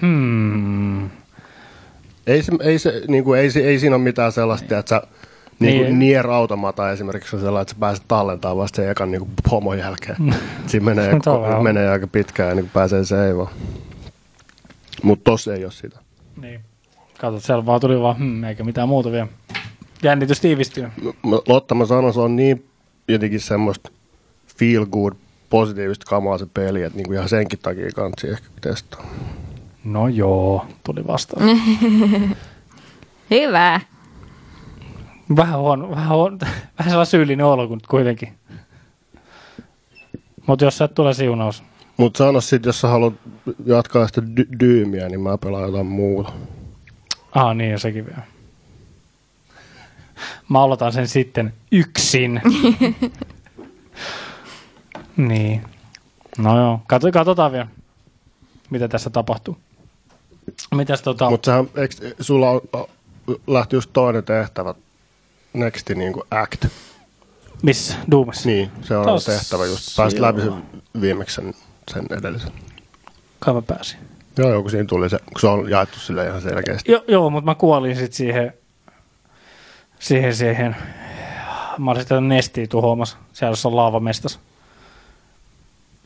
hmm. 0.00 1.10
Ei, 2.26 2.42
se, 2.42 2.52
ei, 2.60 2.78
se, 2.78 3.02
niinku, 3.08 3.34
ei, 3.34 3.50
se, 3.50 3.60
ei 3.60 3.78
siinä 3.78 3.96
ole 3.96 4.04
mitään 4.04 4.32
sellaista, 4.32 4.78
että 4.78 4.88
sä 4.90 5.02
niin 5.58 5.72
Niin. 5.74 5.84
kuin 5.86 5.98
Nier 5.98 6.30
Automata 6.30 6.90
esimerkiksi 6.92 7.36
on 7.36 7.42
sellainen, 7.42 7.62
että 7.62 7.74
sä 7.74 7.80
pääset 7.80 8.04
tallentamaan 8.08 8.56
vasta 8.56 8.76
sen 8.76 8.90
ekan 8.90 9.10
niin 9.10 9.26
pomon 9.50 9.78
jälkeen. 9.78 10.34
Siinä 10.66 10.84
menee, 10.84 11.12
on 11.26 11.42
vähän- 11.42 11.62
menee 11.62 11.88
aika 11.90 12.06
pitkään 12.06 12.48
ja 12.48 12.54
niin 12.54 12.70
pääsee 12.72 13.04
seivaan. 13.04 13.48
Mutta 15.02 15.30
tossa 15.30 15.54
ei 15.54 15.64
ole 15.64 15.72
sitä. 15.72 15.98
Niin. 16.42 16.60
Kato, 17.18 17.40
siellä 17.40 17.66
vaan 17.66 17.80
tuli 17.80 18.00
vaan, 18.00 18.16
hmm, 18.16 18.44
eikä 18.44 18.64
mitään 18.64 18.88
muuta 18.88 19.10
vielä. 19.12 19.26
Jännitys 20.02 20.40
tiivistyy. 20.40 20.88
Mä- 21.04 21.36
Lotta, 21.48 21.74
mä 21.74 21.86
sanon, 21.86 22.14
se 22.14 22.20
on 22.20 22.36
niin 22.36 22.66
jotenkin 23.08 23.40
semmoista 23.40 23.90
feel 24.58 24.86
good, 24.86 25.12
positiivista 25.50 26.06
kamaa 26.08 26.38
se 26.38 26.46
peli, 26.54 26.82
että 26.82 26.96
niinku 26.96 27.12
ihan 27.12 27.28
senkin 27.28 27.58
takia 27.62 27.90
kansi 27.94 28.28
ehkä 28.28 28.46
testaa. 28.60 29.04
No 29.84 30.08
joo, 30.08 30.66
tuli 30.84 31.06
vastaan. 31.06 31.46
Hyvä. 33.30 33.80
Vähän 35.36 35.58
huono, 35.58 35.90
vähän, 35.90 36.08
huono, 36.08 36.38
vähän 36.78 36.90
sellainen 36.90 37.06
syyllinen 37.06 37.46
olo 37.46 37.68
kun 37.68 37.80
kuitenkin. 37.88 38.34
Mutta 40.46 40.64
jos 40.64 40.78
sieltä 40.78 40.94
tulee 40.94 41.14
siunaus. 41.14 41.62
Mutta 41.96 42.18
sano 42.18 42.40
sitten, 42.40 42.68
jos 42.68 42.80
sä 42.80 42.88
haluat 42.88 43.14
jatkaa 43.66 44.06
sitä 44.06 44.20
dy- 44.20 44.58
dyymiä, 44.60 45.08
niin 45.08 45.20
mä 45.20 45.38
pelaan 45.38 45.62
jotain 45.62 45.86
muuta. 45.86 46.32
Ah 47.34 47.56
niin, 47.56 47.70
ja 47.70 47.78
sekin 47.78 48.06
vielä. 48.06 48.22
Mä 50.48 50.62
aloitan 50.62 50.92
sen 50.92 51.08
sitten 51.08 51.52
yksin. 51.72 52.40
niin. 55.16 55.62
No 56.38 56.58
joo, 56.58 56.80
Kato, 56.86 57.12
katsotaan 57.12 57.52
vielä, 57.52 57.66
mitä 58.70 58.88
tässä 58.88 59.10
tapahtuu. 59.10 59.56
Mitäs 60.74 61.02
tota... 61.02 61.30
Mutta 61.30 61.64
eikö, 61.76 61.94
sulla 62.20 62.50
on, 62.50 62.60
lähti 63.46 63.76
just 63.76 63.90
toinen 63.92 64.24
tehtävä, 64.24 64.74
nexti 65.54 65.94
niin 65.94 66.12
kuin 66.12 66.24
act. 66.30 66.64
Missä? 67.62 67.96
Doomissa? 68.10 68.48
Niin, 68.48 68.70
se 68.82 68.96
on 68.96 69.06
Tos- 69.06 69.26
tehtävä 69.26 69.66
just. 69.66 69.96
Pääsit 69.96 70.18
läpi 70.20 70.40
joo. 70.40 70.54
sen 70.54 70.82
viimeksi 71.00 71.34
sen, 71.34 71.54
sen 71.92 72.06
edellisen. 72.18 72.52
Kai 73.38 73.54
mä 73.54 73.62
pääsin. 73.62 73.98
Joo, 74.38 74.50
joo, 74.50 74.62
kun 74.62 74.70
siinä 74.70 74.84
tuli 74.84 75.10
se, 75.10 75.18
kun 75.18 75.40
se 75.40 75.46
on 75.46 75.70
jaettu 75.70 75.98
sille 75.98 76.26
ihan 76.26 76.42
selkeästi. 76.42 76.92
Jo, 76.92 77.04
joo, 77.08 77.30
mutta 77.30 77.50
mä 77.50 77.54
kuolin 77.54 77.96
sitten 77.96 78.16
siihen, 78.16 78.52
siihen, 79.98 80.34
siihen. 80.36 80.76
Mä 81.78 81.90
olin 81.90 82.00
sitten 82.02 82.28
nestiin 82.28 82.68
tuhoamassa, 82.68 83.16
siellä 83.32 83.52
jossa 83.52 83.68
on 83.68 83.76
laavamestas. 83.76 84.38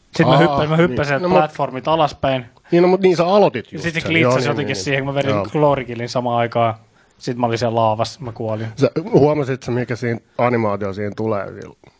Sitten 0.06 0.26
mä 0.26 0.32
Aa, 0.32 0.38
hyppäsin, 0.38 0.70
mä 0.70 0.76
hyppäsin 0.76 1.12
niin. 1.12 1.22
niin. 1.22 1.22
No, 1.22 1.28
mut- 1.28 1.38
platformit 1.38 1.88
alaspäin. 1.88 2.46
Niin, 2.70 2.82
no, 2.82 2.88
mutta 2.88 3.02
niin 3.06 3.16
sä 3.16 3.26
aloitit 3.26 3.64
Ja 3.72 3.76
just 3.76 3.82
sitten 3.82 4.02
se 4.02 4.08
klitsasi 4.08 4.44
Joo, 4.46 4.52
jotenkin 4.52 4.74
niin, 4.74 4.84
siihen, 4.84 5.04
kun 5.04 5.14
mä 5.14 5.18
vedin 5.18 5.30
Joo. 5.30 5.44
kloorikillin 5.52 6.08
samaan 6.08 6.38
aikaan. 6.38 6.74
Sitten 7.18 7.40
mä 7.40 7.46
olin 7.46 7.58
siellä 7.58 7.80
laavassa, 7.80 8.20
mä 8.20 8.32
kuolin. 8.32 8.66
Sä 8.76 8.90
huomasit 9.12 9.62
sä, 9.62 9.72
mikä 9.72 9.96
siinä 9.96 10.20
animaatio 10.38 10.92
siinä 10.92 11.12
tulee, 11.16 11.46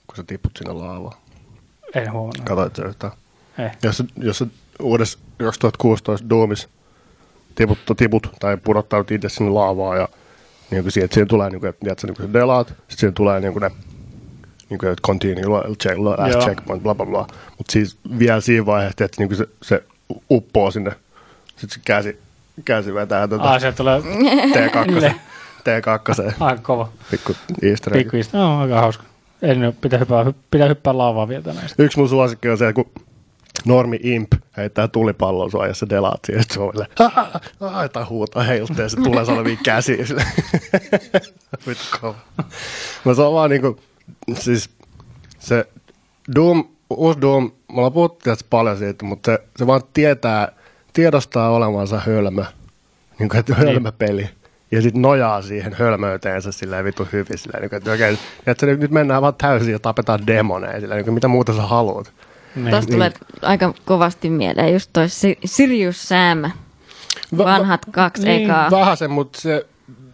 kun 0.06 0.16
sä 0.16 0.24
tiput 0.26 0.52
sinne 0.58 0.72
laavaan? 0.72 1.18
En 1.94 2.12
huomannut. 2.12 2.44
Katoit 2.44 2.76
sä 2.76 2.84
yhtään? 2.84 3.12
Ei. 3.58 3.70
Jos, 3.82 4.02
jos 4.16 4.38
sä 4.38 4.46
uudessa 4.82 5.18
2016 5.38 6.28
Doomissa 6.28 6.68
tiput, 7.54 7.78
tiput 7.96 8.28
tai 8.40 8.56
pudottaudut 8.56 9.10
itse 9.10 9.28
sinne 9.28 9.50
laavaan 9.50 9.98
ja 9.98 10.08
niin 10.70 10.82
kuin 10.82 10.92
siitä, 10.92 11.14
siihen 11.14 11.28
tulee, 11.28 11.50
niin 11.50 11.60
kuin, 11.60 11.68
että 11.68 11.86
niin 12.06 12.16
kuin 12.16 12.26
sä 12.26 12.32
delaat, 12.32 12.68
sitten 12.68 12.84
siihen 12.98 13.14
tulee 13.14 13.40
niin 13.40 13.52
kuin 13.52 13.60
ne, 13.62 13.70
niin 14.70 14.78
kuin, 14.78 14.92
että 14.92 15.02
continue, 15.02 15.62
check, 15.82 15.98
last 15.98 16.32
Joo. 16.32 16.42
checkpoint, 16.42 16.82
bla 16.82 16.94
bla 16.94 17.06
bla. 17.06 17.26
Mutta 17.58 17.72
siis 17.72 17.98
vielä 18.18 18.40
siinä 18.40 18.66
vaiheessa, 18.66 19.04
että 19.04 19.16
niin 19.18 19.28
kuin 19.28 19.38
se, 19.38 19.48
se 19.62 19.84
uppoo 20.30 20.70
sinne, 20.70 20.90
sitten 21.46 21.70
se 21.70 21.80
käsi, 21.84 22.18
käsi 22.64 22.94
vetää 22.94 23.28
tuota 23.28 23.44
Ah, 23.52 23.60
sieltä 23.60 23.76
tulee 23.76 24.01
T2, 24.01 25.12
T2, 25.59 26.32
aika 26.40 26.62
kova. 26.62 26.89
pikku 27.10 27.35
easter 27.62 27.97
egg. 27.97 28.02
Pikku 28.02 28.16
istä. 28.16 28.39
No, 28.39 28.60
aika 28.60 28.80
hauska. 28.80 29.05
En 29.43 29.64
ole, 29.64 29.74
pitää 29.80 29.98
hyppää, 29.98 30.24
hy- 30.24 30.35
pitää 30.51 30.68
hyppää 30.68 30.98
laavaa 30.98 31.28
vielä 31.28 31.52
näistä. 31.55 31.82
Yksi 31.82 31.98
mun 31.98 32.09
suosikki 32.09 32.48
on 32.48 32.59
se, 32.59 32.72
kun 32.72 32.90
Normi 33.64 34.01
Imp 34.02 34.32
heittää 34.56 34.89
tulipallon 34.89 35.51
sua 35.51 35.66
ja 35.66 35.74
sä 35.74 35.89
delaat 35.89 36.20
siihen, 36.26 36.44
silleen, 36.51 36.89
tai 37.93 38.05
huutaa 38.05 38.43
heiltä 38.43 38.82
ja 38.82 38.89
se 38.89 38.97
tulee 38.97 39.56
käsiä 39.62 40.06
sille. 40.06 40.24
Vittu 41.66 41.85
kova. 42.01 42.14
No 43.05 43.14
se 43.14 43.22
on 43.22 43.32
vaan 43.32 43.51
niinku, 43.51 43.80
siis 44.35 44.70
se 45.39 45.68
Doom, 46.35 46.64
uusi 46.90 47.20
Doom, 47.20 47.44
me 47.68 47.74
ollaan 47.76 47.93
puhuttu 47.93 48.30
paljon 48.51 48.78
siitä, 48.78 49.05
mutta 49.05 49.30
se, 49.32 49.39
se 49.56 49.66
vaan 49.66 49.80
tietää, 49.94 50.52
tiedostaa 50.98 51.50
olevansa 51.50 52.00
hölmö, 52.06 52.44
niin 53.18 53.28
kuin, 53.28 53.38
että 53.38 53.54
hölmö 53.54 53.92
peli. 53.92 54.30
Ja 54.70 54.82
sitten 54.82 55.02
nojaa 55.02 55.42
siihen 55.42 55.72
hölmöyteensä 55.72 56.52
silleen 56.52 56.84
vitu 56.84 57.08
hyvin. 57.12 57.38
Silleen, 57.38 57.60
niin 57.60 57.70
kuin, 57.70 57.76
että, 57.76 57.90
oikein, 57.90 58.18
että 58.46 58.66
se, 58.66 58.76
nyt 58.76 58.90
mennään 58.90 59.22
vaan 59.22 59.34
täysin 59.34 59.72
ja 59.72 59.78
tapetaan 59.78 60.26
demoneja. 60.26 60.80
Silleen, 60.80 60.96
niin 60.96 61.04
kuin, 61.04 61.14
mitä 61.14 61.28
muuta 61.28 61.56
sä 61.56 61.62
haluat. 61.62 62.12
Niin. 62.56 62.70
Tuosta 62.70 62.92
tulee 62.92 63.12
aika 63.42 63.74
kovasti 63.84 64.30
mieleen 64.30 64.72
just 64.72 64.90
toi 64.92 65.08
Si- 65.08 65.38
Sirius 65.44 66.08
Sam. 66.08 66.42
Va- 67.38 67.44
Vanhat 67.44 67.80
kaksi 67.90 68.24
niin, 68.24 68.44
ekaa. 68.44 68.70
Vähäsen, 68.70 69.10
mutta 69.10 69.40
se, 69.40 69.66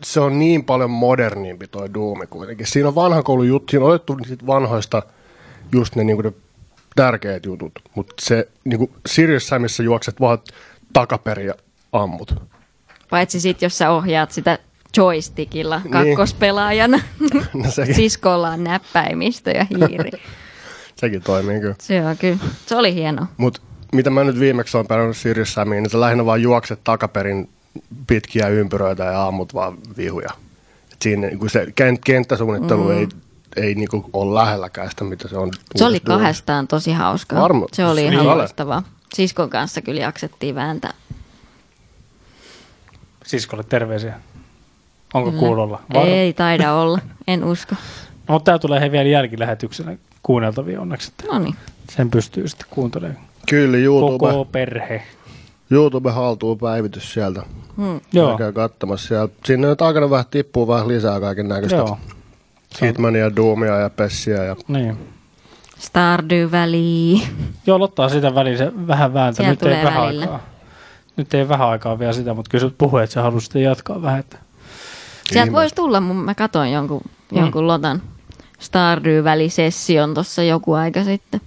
se 0.02 0.20
on 0.20 0.38
niin 0.38 0.64
paljon 0.64 0.90
modernimpi 0.90 1.66
toi 1.66 1.94
Doomi 1.94 2.26
kuitenkin. 2.26 2.66
Siinä 2.66 2.88
on 2.88 2.94
vanhan 2.94 3.24
koulun 3.24 3.48
juttu, 3.48 3.70
siinä 3.70 3.86
on 3.86 3.92
otettu 3.92 4.16
vanhoista 4.46 5.02
just 5.72 5.96
ne, 5.96 6.04
niin 6.04 6.18
ne 6.18 6.32
tärkeät 6.96 7.46
jutut. 7.46 7.72
Mutta 7.94 8.14
se 8.20 8.48
niin 8.64 8.78
kuin 8.78 8.90
Sirius 9.06 9.48
Samissa 9.48 9.82
juokset 9.82 10.20
vaan 10.20 10.38
takaperin 10.94 11.46
ja 11.46 11.54
ammut. 11.92 12.34
Paitsi 13.10 13.40
sit, 13.40 13.62
jos 13.62 13.78
sä 13.78 13.90
ohjaat 13.90 14.32
sitä 14.32 14.58
joystickilla 14.96 15.78
Niin. 15.84 15.90
kakkospelaajana. 15.90 17.00
No, 17.54 17.70
sekin, 17.70 17.94
Siskolla 17.94 18.50
on 18.50 18.64
näppäimistö 18.64 19.50
ja 19.50 19.66
hiiri. 19.70 20.10
sekin 21.00 21.22
toimii 21.22 21.60
kyllä. 21.60 21.74
Se 21.80 22.06
on 22.06 22.16
kyllä. 22.18 22.36
Se 22.66 22.76
oli 22.76 22.94
hieno. 22.94 23.26
Mutta 23.36 23.60
mitä 23.92 24.10
mä 24.10 24.24
nyt 24.24 24.40
viimeksi 24.40 24.76
olen 24.76 24.86
pelannut 24.86 25.16
Sirius 25.16 25.54
Samiin, 25.54 25.82
niin 25.82 25.90
sä 25.90 26.00
lähinnä 26.00 26.26
vaan 26.26 26.42
juokset 26.42 26.80
takaperin 26.84 27.48
pitkiä 28.06 28.48
ympyröitä 28.48 29.04
ja 29.04 29.26
ammut 29.26 29.54
vaan 29.54 29.78
vihuja. 29.96 30.30
Et 30.92 31.02
siinä 31.02 31.26
niin 31.26 31.50
se 31.50 31.64
kent- 31.64 31.98
kenttäsuunnittelu 32.04 32.84
mm. 32.84 32.90
ei, 32.98 33.08
ei 33.56 33.74
niinku 33.74 34.10
ole 34.12 34.34
lähelläkään 34.34 34.90
sitä, 34.90 35.04
mitä 35.04 35.28
se 35.28 35.36
on. 35.38 35.50
Se 35.76 35.84
oli 35.84 36.00
kahdestaan 36.00 36.68
tosi 36.68 36.92
hauskaa. 36.92 37.40
Varma- 37.48 37.66
Se 37.72 37.86
oli 37.86 38.02
ihan 38.02 38.26
Niin. 38.26 38.38
loistavaa. 38.38 38.82
Siskon 39.14 39.50
kanssa 39.50 39.80
kyllä 39.82 40.00
jaksettiin 40.00 40.54
vääntää. 40.54 40.94
Siskolle 43.26 43.64
terveisiä. 43.64 44.20
Onko 45.14 45.32
kuulolla? 45.32 45.82
Varo. 45.94 46.06
Ei 46.06 46.32
taida 46.32 46.72
olla, 46.72 46.98
en 47.26 47.44
usko. 47.44 47.74
No, 48.28 48.32
mutta 48.34 48.44
tämä 48.44 48.58
tulee 48.58 48.80
he 48.80 48.92
vielä 48.92 49.08
jälkilähetyksenä 49.08 49.96
kuunneltavia 50.22 50.80
onneksi. 50.80 51.12
No 51.32 51.38
niin. 51.38 51.54
sen 51.96 52.10
pystyy 52.10 52.48
sitten 52.48 52.66
kuuntelemaan 52.70 53.24
Kyllä, 53.48 53.76
YouTube, 53.76 54.18
koko 54.18 54.44
perhe. 54.44 55.02
YouTube 55.70 56.10
haltuu 56.10 56.56
päivitys 56.56 57.12
sieltä. 57.12 57.42
Hmm. 57.76 58.00
Joo, 58.12 58.38
Käy 58.38 58.52
katsomassa 58.52 59.08
siellä. 59.08 59.28
Sinne 59.44 59.66
nyt 59.68 59.82
aikana 59.82 60.10
vähän 60.10 60.24
tippuu 60.30 60.68
vähän 60.68 60.88
lisää 60.88 61.20
kaiken 61.20 61.48
näköistä. 61.48 61.76
joo. 61.76 61.98
Hitmania, 62.82 63.36
Doomia 63.36 63.76
ja 63.76 63.90
Pessiä. 63.90 64.44
Ja... 64.44 64.56
Niin. 64.68 65.13
Stardew 65.78 66.50
Valley. 66.52 67.20
Joo, 67.66 67.82
ottaa 67.82 68.08
sitä 68.08 68.34
väliin 68.34 68.58
se 68.58 68.72
vähän 68.86 69.14
vääntää. 69.14 69.44
Siellä 69.44 69.50
Nyt 69.50 69.62
ei 69.62 69.84
vähän 69.84 70.02
välillä. 70.02 70.24
aikaa. 70.24 70.40
Nyt 71.16 71.34
ei 71.34 71.48
vähän 71.48 71.68
aikaa 71.68 71.98
vielä 71.98 72.12
sitä, 72.12 72.34
mutta 72.34 72.50
kyllä 72.50 72.68
sä 72.68 72.74
puhui, 72.78 73.02
että 73.04 73.14
sä 73.14 73.22
haluaisit 73.22 73.54
jatkaa 73.54 74.02
vähän. 74.02 74.20
Että... 74.20 74.38
Sieltä 75.24 75.46
Ihme. 75.46 75.56
voisi 75.56 75.74
tulla, 75.74 76.00
mun, 76.00 76.16
mä 76.16 76.34
katoin 76.34 76.72
jonkun, 76.72 77.00
jonkun 77.32 77.66
lotan 77.66 78.02
Stardew 78.58 79.24
Valley-session 79.24 80.14
tuossa 80.14 80.42
joku 80.42 80.72
aika 80.72 81.04
sitten. 81.04 81.40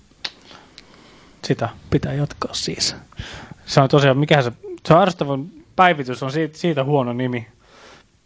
Sitä 1.45 1.69
pitää 1.89 2.13
jatkaa 2.13 2.53
siis. 2.53 2.95
Se 3.65 3.81
on 3.81 3.89
tosiaan, 3.89 4.17
mikä 4.17 4.41
se, 4.41 4.51
se 4.87 4.93
on 4.93 5.49
päivitys 5.75 6.23
on 6.23 6.31
siitä, 6.31 6.57
siitä 6.57 6.83
huono 6.83 7.13
nimi. 7.13 7.47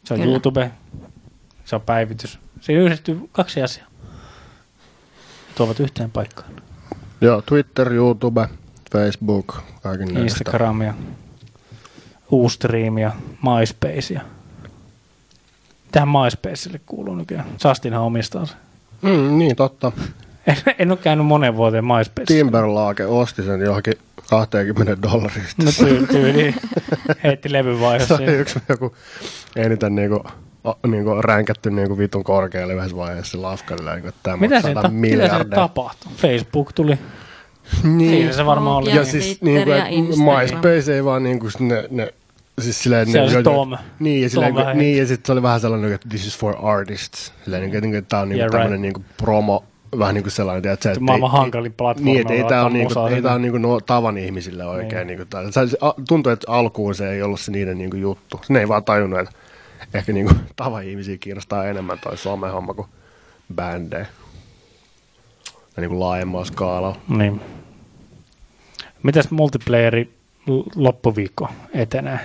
Se 0.05 0.15
on 0.15 0.21
Kyllä. 0.21 0.33
YouTube, 0.33 0.71
se 1.65 1.77
on 1.77 1.83
päivitys. 1.83 2.39
Siinä 2.61 2.83
yhdistyy 2.83 3.29
kaksi 3.33 3.63
asiaa. 3.63 3.87
Ne 5.49 5.55
Tuovat 5.55 5.81
yhteen 5.81 6.11
paikkaan. 6.11 6.51
Joo, 7.21 7.43
Twitter, 7.43 7.93
YouTube, 7.93 8.49
Facebook, 8.93 9.57
kaiken 9.83 10.07
näistä. 10.09 10.23
Instagramia, 10.23 10.95
Ustreamia, 12.31 13.13
MySpacea. 13.43 14.21
Tähän 15.93 16.09
MySpacelle 16.09 16.81
kuuluu 16.87 17.15
nykyään. 17.15 17.47
Justinhan 17.65 18.03
omistaa 18.03 18.47
sen. 18.47 18.57
Mm, 19.03 19.39
niin, 19.39 19.57
totta. 19.57 19.93
En, 20.47 20.57
en 20.79 20.91
ole 20.91 20.99
käynyt 20.99 21.27
monen 21.27 21.57
vuoteen 21.57 21.85
MySpacella. 21.85 22.27
Timberlake 22.27 23.07
osti 23.07 23.43
sen 23.43 23.61
johonkin 23.61 23.95
20 24.31 25.03
dollarista. 25.03 25.63
No 25.65 25.71
tyy, 25.79 26.07
tyyli. 26.07 26.55
Heitti 27.25 27.53
levyn 27.53 27.81
vaiheessa. 27.81 28.17
Se 28.17 28.23
oli 28.23 28.33
yksi 28.33 28.59
joku 28.69 28.95
eniten 29.57 29.95
niinku, 29.95 30.25
niinku 30.87 31.15
ränkätty 31.23 31.71
niinku 31.71 31.99
vitun 31.99 32.25
korkealle 32.25 32.75
yhdessä 32.75 32.97
vaiheessa 32.97 33.43
lafkarilla. 33.43 33.93
Niinku, 33.93 34.09
että 34.09 34.21
tämä 34.23 34.37
Mitä 34.37 34.61
se, 34.61 34.75
ta- 34.75 34.89
mitä 34.89 35.39
se 35.39 35.45
tapahtui? 35.45 36.13
Facebook 36.17 36.73
tuli. 36.73 36.99
Niin. 37.83 38.11
Siinä 38.11 38.33
se 38.33 38.47
varmaan 38.47 38.77
oli. 38.77 38.91
Ja 38.91 38.97
Ja 38.97 39.03
Twitter 39.03 39.23
siis 39.23 39.43
niinku, 39.43 39.71
ja. 39.71 39.85
MySpace 40.41 40.95
ei 40.95 41.05
vaan 41.05 41.23
niinku 41.23 41.49
ne, 41.59 41.89
ne 41.91 42.13
Siis 42.61 42.83
silleen, 42.83 43.13
Se 43.13 43.21
on 43.21 43.31
se 43.31 43.43
Tom. 43.43 43.77
Niin, 43.99 44.23
ja, 44.23 44.31
silleen, 44.31 44.55
niin, 44.75 44.99
ja 44.99 45.07
sitten 45.07 45.27
se 45.27 45.33
oli 45.33 45.43
vähän 45.43 45.61
sellainen, 45.61 45.93
että 45.93 46.09
this 46.09 46.27
is 46.27 46.39
for 46.39 46.55
artists. 46.63 47.33
Silleen, 47.45 47.63
niin, 47.63 47.77
että, 47.77 47.99
että 47.99 48.09
tämä 48.09 48.23
on 48.23 48.29
niin, 48.29 48.37
Yeah, 48.37 48.51
yeah, 48.55 48.63
tämmöinen 48.63 48.93
right. 48.93 48.97
niin 48.99 49.15
promo, 49.17 49.65
vähän 49.99 50.15
niin 50.15 50.25
kuin 50.25 50.33
sellainen, 50.33 50.73
että, 50.73 50.91
että 50.91 51.01
Maailman 51.01 51.31
hankalin 51.31 51.73
platformi 51.73 52.11
Niin, 52.11 52.21
että 52.21 52.35
ei 52.35 52.43
on 52.43 52.49
tämä 52.49 52.65
ole, 52.65 52.73
niin 52.73 52.89
kuin, 52.95 53.13
ei 53.13 53.23
tää 53.23 53.33
ole 53.33 53.41
niin 53.41 53.51
kuin, 53.51 53.63
no, 53.63 53.81
tavan 53.81 54.19
ihmisille 54.19 54.65
oikein. 54.65 55.07
Niin. 55.07 55.19
Niin 55.19 55.29
kuin, 55.29 56.07
tuntui, 56.09 56.33
että 56.33 56.53
alkuun 56.53 56.95
se 56.95 57.11
ei 57.11 57.23
ollut 57.23 57.41
se 57.41 57.53
niiden 57.53 57.79
niin 57.79 57.91
kuin, 57.91 58.03
juttu. 58.03 58.41
Ne 58.49 58.61
ei 58.61 58.69
vaan 58.69 58.85
tajunnut, 58.85 59.21
että 59.21 59.35
ehkä 59.95 60.13
niin 60.13 60.27
kuin, 60.27 60.41
tavan 60.57 60.85
ihmisiä 60.85 61.17
kiinnostaa 61.17 61.65
enemmän 61.65 61.99
toi 61.99 62.17
somehomma 62.17 62.75
kuin 62.75 62.89
bändejä. 63.55 64.07
Ja 65.77 65.81
niin 65.81 65.89
kuin 65.91 66.01
laajemmalla 66.01 66.45
skaalalla. 66.45 66.97
Niin. 67.09 67.41
Mitäs 69.03 69.31
multiplayeri 69.31 70.15
loppuviikko 70.75 71.49
etenee? 71.75 72.21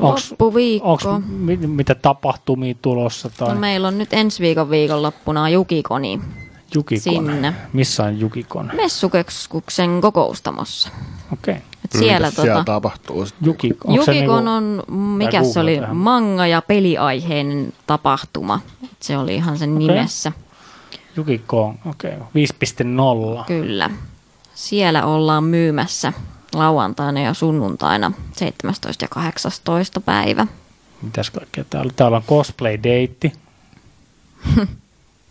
Onks, 0.00 0.30
Loppuviikko. 0.30 0.90
onks, 0.90 1.04
mit, 1.28 1.60
mitä 1.60 1.94
tapahtumia 1.94 2.74
tulossa? 2.82 3.30
Tai 3.38 3.54
No, 3.54 3.60
meillä 3.60 3.88
on 3.88 3.98
nyt 3.98 4.12
ensi 4.12 4.42
viikon 4.42 4.70
viikonloppuna 4.70 5.48
Jukikoni 5.48 6.20
Jukikon? 6.74 7.02
sinne. 7.02 7.54
Missä 7.72 8.04
on 8.04 8.20
Jukikon? 8.20 8.70
messukeskuksen 8.74 10.00
kokoustamossa. 10.00 10.88
Okei. 11.32 11.52
Okay. 11.52 11.64
Et 11.84 11.92
siellä, 11.92 12.26
Mitäs 12.26 12.42
siellä 12.42 12.54
tota, 12.58 12.64
tapahtuu 12.64 13.26
sit? 13.26 13.34
Jukikon, 13.42 13.90
onko 13.90 14.04
se 14.04 14.12
niinku- 14.12 14.32
on, 14.32 14.82
mikä 15.16 15.44
se 15.44 15.60
oli, 15.60 15.72
googlataan. 15.72 15.96
manga- 15.96 16.46
ja 16.46 16.62
peliaiheinen 16.62 17.72
tapahtuma. 17.86 18.60
Et 18.84 19.02
se 19.02 19.18
oli 19.18 19.34
ihan 19.34 19.58
sen 19.58 19.76
Okei. 19.76 19.86
nimessä, 19.86 20.32
Jukikon, 21.16 21.78
okei. 21.86 22.12
Okay. 22.16 22.26
5.0. 23.38 23.44
kyllä. 23.46 23.90
Siellä 24.54 25.06
ollaan 25.06 25.44
myymässä 25.44 26.12
lauantaina 26.54 27.20
ja 27.20 27.34
sunnuntaina 27.34 28.12
17. 28.36 29.04
ja 29.04 29.08
18. 29.08 30.00
päivä. 30.00 30.46
Mitäs 31.02 31.30
kaikkea 31.30 31.64
täällä? 31.70 31.92
Täällä 31.96 32.16
on 32.16 32.22
cosplay-deitti. 32.22 33.32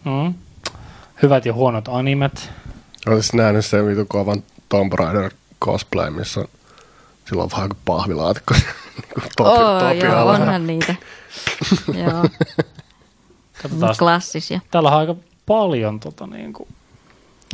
mm. 0.06 0.34
Hyvät 1.22 1.46
ja 1.46 1.54
huonot 1.54 1.88
animet. 1.88 2.50
Olisit 3.08 3.34
nähnyt 3.34 3.66
sen 3.66 3.88
vitu 3.88 4.06
kovan 4.06 4.44
Tomb 4.70 4.94
Raider 4.94 5.32
cosplay, 5.62 6.10
missä 6.10 6.40
on 6.40 6.48
silloin 7.30 7.52
vähän 7.52 7.70
kuin 7.70 7.80
pahvilaatikko. 7.86 8.54
niin 8.96 9.08
kuin 9.14 9.32
topi, 9.38 9.50
Oo, 9.50 9.80
topi 9.80 9.98
joo, 9.98 10.16
alla. 10.16 10.32
onhan 10.32 10.68
niitä. 10.68 10.96
joo. 12.06 12.26
Katsotaan. 13.62 13.96
Klassisia. 14.00 14.60
Täällä 14.72 14.90
on 14.90 14.98
aika 14.98 15.16
paljon 15.46 16.00
tota, 16.00 16.28
niin 16.28 16.54
kuin, 16.54 16.70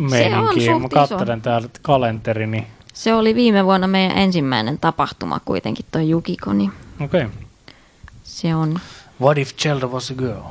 meininkiä. 0.02 0.80
Mä 0.80 0.90
katselen 0.90 1.42
täällä 1.42 1.70
kalenterini. 1.82 2.68
Se 2.94 3.14
oli 3.14 3.36
viime 3.36 3.66
vuonna 3.66 3.88
meidän 3.88 4.18
ensimmäinen 4.18 4.78
tapahtuma 4.80 5.40
kuitenkin, 5.46 5.86
toi 5.92 6.10
Jukiko, 6.10 6.54
niin 6.54 6.72
Okei. 7.02 7.26
Okay. 7.26 7.38
se 8.24 8.56
on, 8.56 8.80
What 9.22 9.38
if 9.38 9.56
Zelda 9.58 9.88
was 9.88 10.12
a 10.12 10.14
girl? 10.14 10.42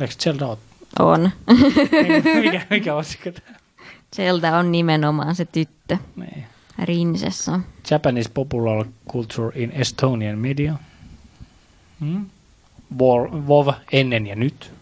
Eikö 0.00 0.14
Zelda 0.18 0.46
ole? 0.46 0.58
On. 0.98 1.30
mikä, 2.42 2.66
mikä 2.70 2.94
otsikko 3.00 3.30
tää? 3.30 3.56
Zelda 4.16 4.56
on 4.56 4.72
nimenomaan 4.72 5.34
se 5.34 5.44
tyttö, 5.44 5.96
Niin. 6.16 6.44
Rinsessa. 6.84 7.60
Japanese 7.90 8.30
popular 8.34 8.86
culture 9.12 9.52
in 9.62 9.70
Estonian 9.70 10.38
media. 10.38 10.74
Hmm? 12.00 12.26
WoW 12.98 13.68
ennen 13.92 14.26
ja 14.26 14.36
nyt. 14.36 14.72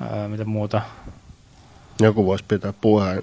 Ää, 0.00 0.28
mitä 0.28 0.44
muuta? 0.44 0.82
Joku 2.00 2.26
voisi 2.26 2.44
pitää 2.48 2.72
puheen 2.72 3.22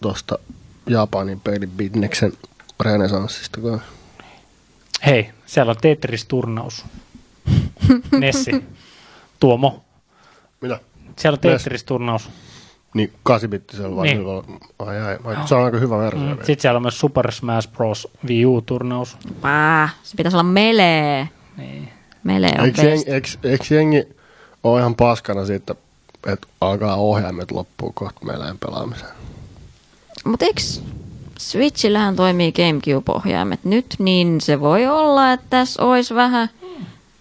tuosta 0.00 0.38
Japanin 0.86 1.40
pelibitneksen 1.40 2.32
renesanssista. 2.80 3.60
kun- 3.60 3.80
Hei, 5.06 5.30
siellä 5.46 5.70
on 5.70 5.76
Tetris-turnaus. 5.82 6.84
Nessi. 8.20 8.64
Tuomo. 9.40 9.84
Mitä? 10.62 10.80
Siellä 11.18 11.36
on. 11.36 11.40
Tetris-turnaus. 11.40 12.30
Niin 12.94 13.12
8-bittisellä 13.30 13.96
vai 13.96 14.06
Niin. 14.06 14.26
Ai, 14.78 15.00
ai, 15.00 15.18
ai, 15.24 15.36
se 15.48 15.54
on 15.54 15.64
aika 15.64 15.78
hyvä 15.78 15.98
versio. 15.98 16.26
Mm. 16.26 16.36
Sitten 16.36 16.60
siellä 16.60 16.76
on 16.76 16.82
myös 16.82 17.00
Super 17.00 17.32
Smash 17.32 17.72
Bros. 17.72 18.08
Wii 18.28 18.46
U-turnaus. 18.46 19.16
Pää, 19.40 19.88
se 20.02 20.16
pitäisi 20.16 20.36
olla 20.36 20.42
melee. 20.42 21.28
Niin. 21.56 21.88
Melee 22.24 22.54
on 22.58 22.64
Eikö, 22.64 22.82
best. 22.82 22.88
jengi, 22.88 23.10
eikö, 23.10 23.28
eikö 23.42 23.74
jengi 23.74 24.08
ole 24.64 24.80
ihan 24.80 24.94
paskana 24.94 25.44
siitä, 25.44 25.74
että 26.26 26.46
alkaa 26.60 26.96
ohjaimet 26.96 27.50
loppuu 27.50 27.92
kohta 27.94 28.24
meillä 28.24 28.54
pelaamiseen? 28.60 29.12
Mutta 30.24 30.44
eikö 30.44 30.62
Switchillähän 31.38 32.16
toimii 32.16 32.52
Gamecube-ohjaimet 32.52 33.64
nyt, 33.64 33.94
niin 33.98 34.40
se 34.40 34.60
voi 34.60 34.86
olla, 34.86 35.32
että 35.32 35.46
tässä 35.50 35.82
olisi 35.82 36.14
vähän, 36.14 36.48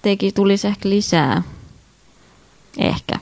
teki, 0.01 0.31
tulisi 0.31 0.68
ehkä 0.68 0.89
lisää. 0.89 1.43
Ehkä. 2.77 3.19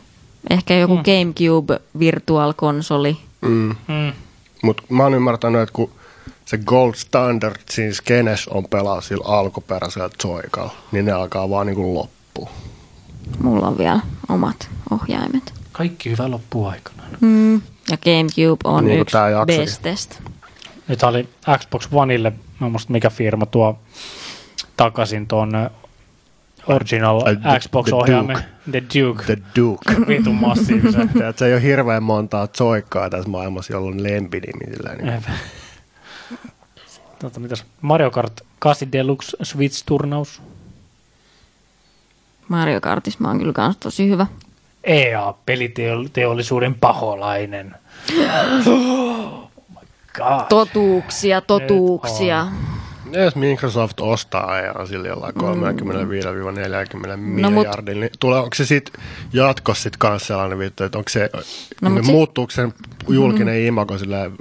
Ehkä 0.49 0.73
joku 0.75 0.95
Mm. 0.95 1.03
Gamecube 1.03 1.79
Virtual 1.99 2.53
Konsoli. 2.55 3.17
Mm. 3.41 3.75
Mm. 3.87 4.13
Mutta 4.63 4.83
mä 4.89 5.03
oon 5.03 5.13
ymmärtänyt, 5.13 5.61
että 5.61 5.73
kun 5.73 5.91
se 6.45 6.57
gold 6.57 6.93
standard 6.95 7.55
siinä 7.69 7.93
skenes 7.93 8.47
on 8.47 8.65
pelaa 8.69 9.01
sillä 9.01 9.25
alkuperäisellä 9.27 10.09
Joikalla, 10.23 10.73
niin 10.91 11.05
ne 11.05 11.11
alkaa 11.11 11.49
vaan 11.49 11.67
niinku 11.67 11.93
loppua. 11.93 12.49
Mulla 13.43 13.67
on 13.67 13.77
vielä 13.77 13.99
omat 14.29 14.69
ohjaimet. 14.91 15.53
Kaikki 15.71 16.09
hyvä 16.09 16.31
loppuu 16.31 16.65
aikanaan. 16.67 17.09
Mm. 17.21 17.53
Ja 17.91 17.97
Gamecube 17.97 18.59
on 18.63 18.85
Niin 18.85 18.99
yksi 18.99 19.17
bestest. 19.45 20.19
Nyt 20.87 21.03
oli 21.03 21.29
Xbox 21.59 21.87
Oneille, 21.91 22.33
mä 22.59 22.65
en 22.67 22.71
muista 22.71 22.91
mikä 22.91 23.09
firma 23.09 23.45
tuo 23.45 23.79
takaisin 24.77 25.27
tuon 25.27 25.69
original 26.67 27.21
Ai, 27.25 27.35
the- 27.35 27.59
Xbox-ohjaimen. 27.59 28.35
the 28.37 28.71
The 28.71 28.81
Duke. 28.99 29.23
The 29.25 29.37
Duke. 29.59 29.91
Vitun 30.07 30.35
massiivisen. 30.35 31.09
Se 31.35 31.45
ei 31.45 31.53
ole 31.53 31.61
hirveän 31.61 32.03
montaa 32.03 32.47
Joikkaa 32.59 33.09
tässä 33.09 33.29
maailmassa, 33.29 33.73
jolla 33.73 33.87
on 33.87 34.03
lempinimi. 34.03 34.75
Sillä 34.75 34.95
niin. 34.95 35.23
Tota, 37.19 37.39
mitäs? 37.39 37.65
Mario 37.81 38.11
Kart 38.11 38.41
8 38.59 38.91
Deluxe 38.91 39.37
Switch-turnaus. 39.43 40.41
Mario 42.47 42.81
Kartissa 42.81 43.19
mä 43.21 43.27
oon 43.27 43.39
kyllä 43.39 43.53
kans 43.53 43.77
tosi 43.77 44.09
hyvä. 44.09 44.27
EA, 44.83 45.33
peliteollisuuden 45.45 46.75
paholainen. 46.75 47.75
Oh 48.67 49.49
my 49.69 49.87
god. 50.17 50.45
Totuuksia, 50.49 51.41
totuuksia. 51.41 52.47
Jos 53.13 53.35
Microsoft 53.35 53.99
ostaa 53.99 54.51
ajan 54.51 54.87
sillä 54.87 55.07
jollain 55.07 55.35
35-40 55.35 55.41
No 55.41 55.49
mut- 57.49 57.53
miljardilla, 57.53 57.99
niin 57.99 58.11
tulee, 58.19 58.39
onko 58.39 58.55
se 58.55 58.65
sitten 58.65 59.01
jatkossa 59.33 59.83
sit 59.83 59.97
kans 59.97 60.27
sellainen 60.27 60.59
vittu, 60.59 60.83
että 60.83 60.97
onko 60.97 61.09
se, 61.09 61.29
No 61.81 61.89
mut 61.89 62.05
sit- 62.05 62.11
muuttuuko 62.13 62.51
sen 62.51 62.73
julkinen 63.09 63.53
mm-hmm. 63.53 63.67
imago 63.67 63.97
silleen, 63.97 64.31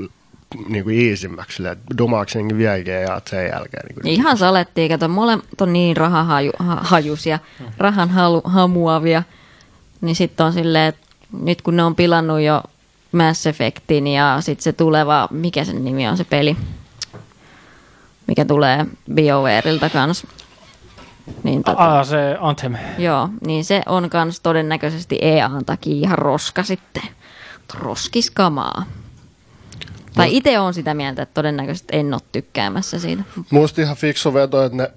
niin 0.69 0.85
kuin 0.85 0.99
iisimmäksi, 1.01 1.67
että 1.67 1.85
dumaako 1.99 2.31
jengi 2.35 2.57
vieläkin 2.57 2.93
ja 2.95 3.21
sen 3.31 3.47
jälkeen. 3.49 3.87
Niin 3.87 3.95
kuin, 3.95 4.07
Ihan 4.07 4.39
salettiin, 4.39 4.91
kato, 4.91 5.09
molemmat 5.09 5.61
on 5.61 5.73
niin 5.73 5.97
rahahajusia, 5.97 7.39
rahan 7.79 8.11
halu, 8.11 8.41
hamuavia. 8.45 9.23
Niin 10.01 10.17
sitten 10.17 10.47
on 10.47 10.53
silleen, 10.53 10.89
että 10.89 11.07
nyt 11.43 11.63
kun 11.63 11.77
ne 11.77 11.83
on 11.85 11.95
pilannut 11.95 12.41
jo 12.41 12.63
Mass 13.13 13.47
Effectin 13.47 14.07
ja 14.07 14.37
sitten 14.41 14.65
se 14.65 14.73
tuleva, 14.73 15.29
mikä 15.31 15.65
sen 15.65 15.85
nimi 15.85 16.09
on 16.09 16.17
se 16.17 16.25
peli, 16.25 16.57
mikä 18.29 18.45
tulee 18.45 18.87
BioWareilta 19.15 19.91
kanssa. 19.91 20.27
Niin, 21.43 21.65
tota, 21.65 21.99
Ah, 21.99 22.07
se 22.07 22.37
Anthem. 22.41 22.75
joo, 22.99 23.29
niin 23.47 23.65
se 23.65 23.83
on 23.87 24.11
kans 24.11 24.41
todennäköisesti 24.41 25.19
EAN 25.23 25.65
takia 25.65 25.95
ihan 25.95 26.19
roska 26.19 26.63
sitten. 26.63 27.03
Roskiskamaa. 27.75 28.85
Tai 30.15 30.37
itse 30.37 30.59
on 30.59 30.75
sitä 30.75 30.95
mieltä, 30.95 31.23
että 31.23 31.35
todennäköisesti 31.35 31.89
en 31.97 32.15
ole 32.15 32.21
tykkäämässä 32.33 32.99
siitä. 32.99 33.23
Musta 33.51 33.81
ihan 33.83 33.97
fiksu 33.97 34.35
veto, 34.35 34.63
että 34.65 34.79
ne 34.79 34.91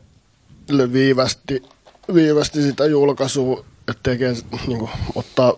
viivästi, 0.94 1.64
viivästi 2.14 2.62
sitä 2.62 2.86
julkaisua, 2.86 3.66
että 3.88 4.04
tekee, 4.04 4.34
niin 4.68 4.80
kuin, 4.80 4.92
ottaa 5.16 5.54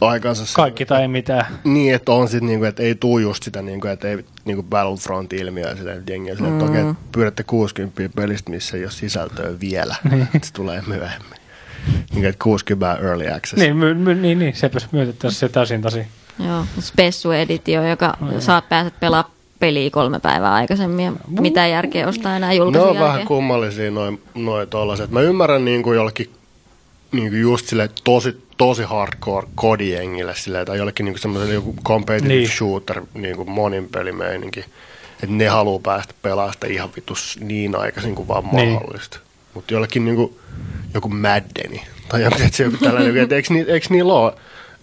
aikansa. 0.00 0.44
Kaikki 0.56 0.86
tai 0.86 1.02
ei 1.02 1.08
mitään. 1.08 1.46
Niin, 1.64 1.94
että 1.94 2.12
on 2.12 2.28
sitten, 2.28 2.46
niinku, 2.46 2.64
että 2.64 2.82
ei 2.82 2.94
tuu 2.94 3.18
just 3.18 3.42
sitä, 3.42 3.62
niinku, 3.62 3.86
että 3.86 4.08
ei 4.08 4.24
niinku 4.44 4.62
Battlefront-ilmiöä 4.62 5.76
sille 5.76 6.02
jengiä. 6.08 6.34
Sille, 6.34 6.48
että 6.48 6.64
okei, 6.64 6.80
että 6.80 6.94
pyydätte 7.12 7.42
60 7.42 8.02
pelistä, 8.16 8.50
missä 8.50 8.76
ei 8.76 8.84
ole 8.84 8.90
sisältöä 8.90 9.60
vielä. 9.60 9.96
että 10.34 10.46
se 10.46 10.52
tulee 10.52 10.82
myöhemmin. 10.86 11.38
Niin, 12.14 12.24
että 12.24 12.44
60 12.44 12.98
early 13.02 13.28
access. 13.28 13.62
Niin, 13.62 13.76
my, 13.76 13.94
my, 13.94 14.14
niin, 14.14 14.38
niin 14.38 14.56
sepä 14.56 14.78
myötettäisiin 14.92 15.40
se 15.40 15.48
täysin 15.48 15.82
tosi. 15.82 16.06
Joo, 16.46 16.64
Spessu 16.80 17.30
Editio, 17.30 17.88
joka 17.88 18.16
saat 18.38 18.68
pääset 18.68 19.00
pelaa 19.00 19.30
peliä 19.60 19.90
kolme 19.90 20.20
päivää 20.20 20.54
aikaisemmin. 20.54 21.04
Ja 21.04 21.12
mitä 21.40 21.66
järkeä 21.66 22.08
ostaa 22.08 22.36
enää 22.36 22.50
ne 22.50 22.54
julkaisun 22.54 22.88
on 22.88 22.94
vähän 22.94 23.08
jälkeen? 23.08 23.26
kummallisia 23.26 23.90
noin 23.90 24.22
noi 24.34 24.66
tollaset. 24.66 25.10
Mä 25.10 25.20
ymmärrän 25.20 25.64
niinku 25.64 25.92
jollekin 25.92 26.30
niinku 27.14 27.36
just 27.36 27.66
sille 27.66 27.90
tosi, 28.04 28.42
tosi 28.56 28.82
hardcore 28.82 29.46
kodijengille 29.54 30.34
sille, 30.34 30.64
tai 30.64 30.78
jollekin 30.78 31.04
niinku 31.04 31.18
semmoiselle 31.18 31.54
joku 31.54 31.74
competitive 31.84 32.28
Niin. 32.28 32.38
niin. 32.46 32.56
shooter 32.56 33.02
niinku 33.14 33.44
monin 33.44 33.88
pelimeininki. 33.88 34.60
Että 35.22 35.26
ne 35.36 35.48
haluaa 35.48 35.80
päästä 35.82 36.14
pelaamaan 36.22 36.54
ihan 36.70 36.90
vitus 36.96 37.38
niin 37.40 37.76
aikaisin 37.76 38.14
kuin 38.14 38.28
vaan 38.28 38.44
Niin. 38.52 38.68
mahdollista. 38.68 39.18
Mutta 39.54 39.74
jollekin 39.74 40.04
niinku 40.04 40.38
joku 40.94 41.08
Maddeni 41.08 41.82
tai 42.08 42.22
joku, 42.22 42.36
että 42.42 42.56
se 42.56 42.64
joku 42.64 42.76
tällainen, 42.76 43.16
että 43.16 43.34
eikö, 43.34 43.54
ni, 43.54 43.64
eikö 43.68 43.86
niillä 43.90 44.12
ole 44.12 44.32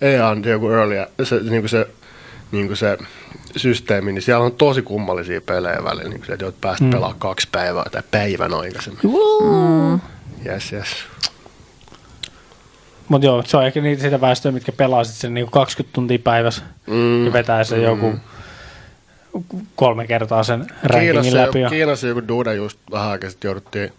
EA 0.02 0.28
on 0.28 0.44
joku 0.44 0.70
early, 0.70 0.96
se, 1.24 1.40
niinku 1.50 1.68
se, 1.68 1.88
niinku 2.52 2.76
se 2.76 2.98
systeemi, 3.58 4.12
niin 4.12 4.22
siellä 4.22 4.46
on 4.46 4.52
tosi 4.52 4.82
kummallisia 4.82 5.42
pelejä 5.42 5.84
välillä, 5.84 6.10
niin 6.10 6.26
se, 6.26 6.34
että 6.34 6.46
jout 6.46 6.62
päästä 6.62 6.84
mm. 6.84 6.90
pelaamaan 6.90 7.20
kaksi 7.20 7.48
päivää 7.52 7.86
tai 7.92 8.02
päivän 8.12 8.54
aikaisemmin. 8.54 9.02
Mm. 9.04 10.00
Yes, 10.46 10.74
yes. 10.74 10.88
Mutta 13.12 13.26
joo, 13.28 13.44
se 13.46 13.58
on 13.58 13.66
ehkä 13.66 13.82
niitä 13.82 14.02
sitä 14.02 14.22
väestöä, 14.22 14.52
mitkä 14.52 14.72
pelaa 14.72 15.04
sit 15.04 15.16
sen 15.16 15.34
niinku 15.34 15.52
20 15.52 15.94
tuntia 15.94 16.20
päivässä 16.24 16.62
Mm. 16.88 17.26
ja 17.26 17.34
vetää 17.34 17.64
sen 17.64 17.84
joku 17.84 18.14
kolme 19.76 20.08
kertaa 20.08 20.44
sen 20.44 20.68
rankingin 20.84 21.22
Kiinassa, 21.22 21.38
läpi. 21.38 21.48
joku, 21.48 21.58
Ja, 21.58 21.70
Kiinassa 21.70 22.08
joku 22.08 22.28
dude 22.28 22.56
just 22.56 22.80
vähän 22.92 23.10
aikaa 23.12 23.30
sitten 23.30 23.50
jouduttiin 23.50 23.94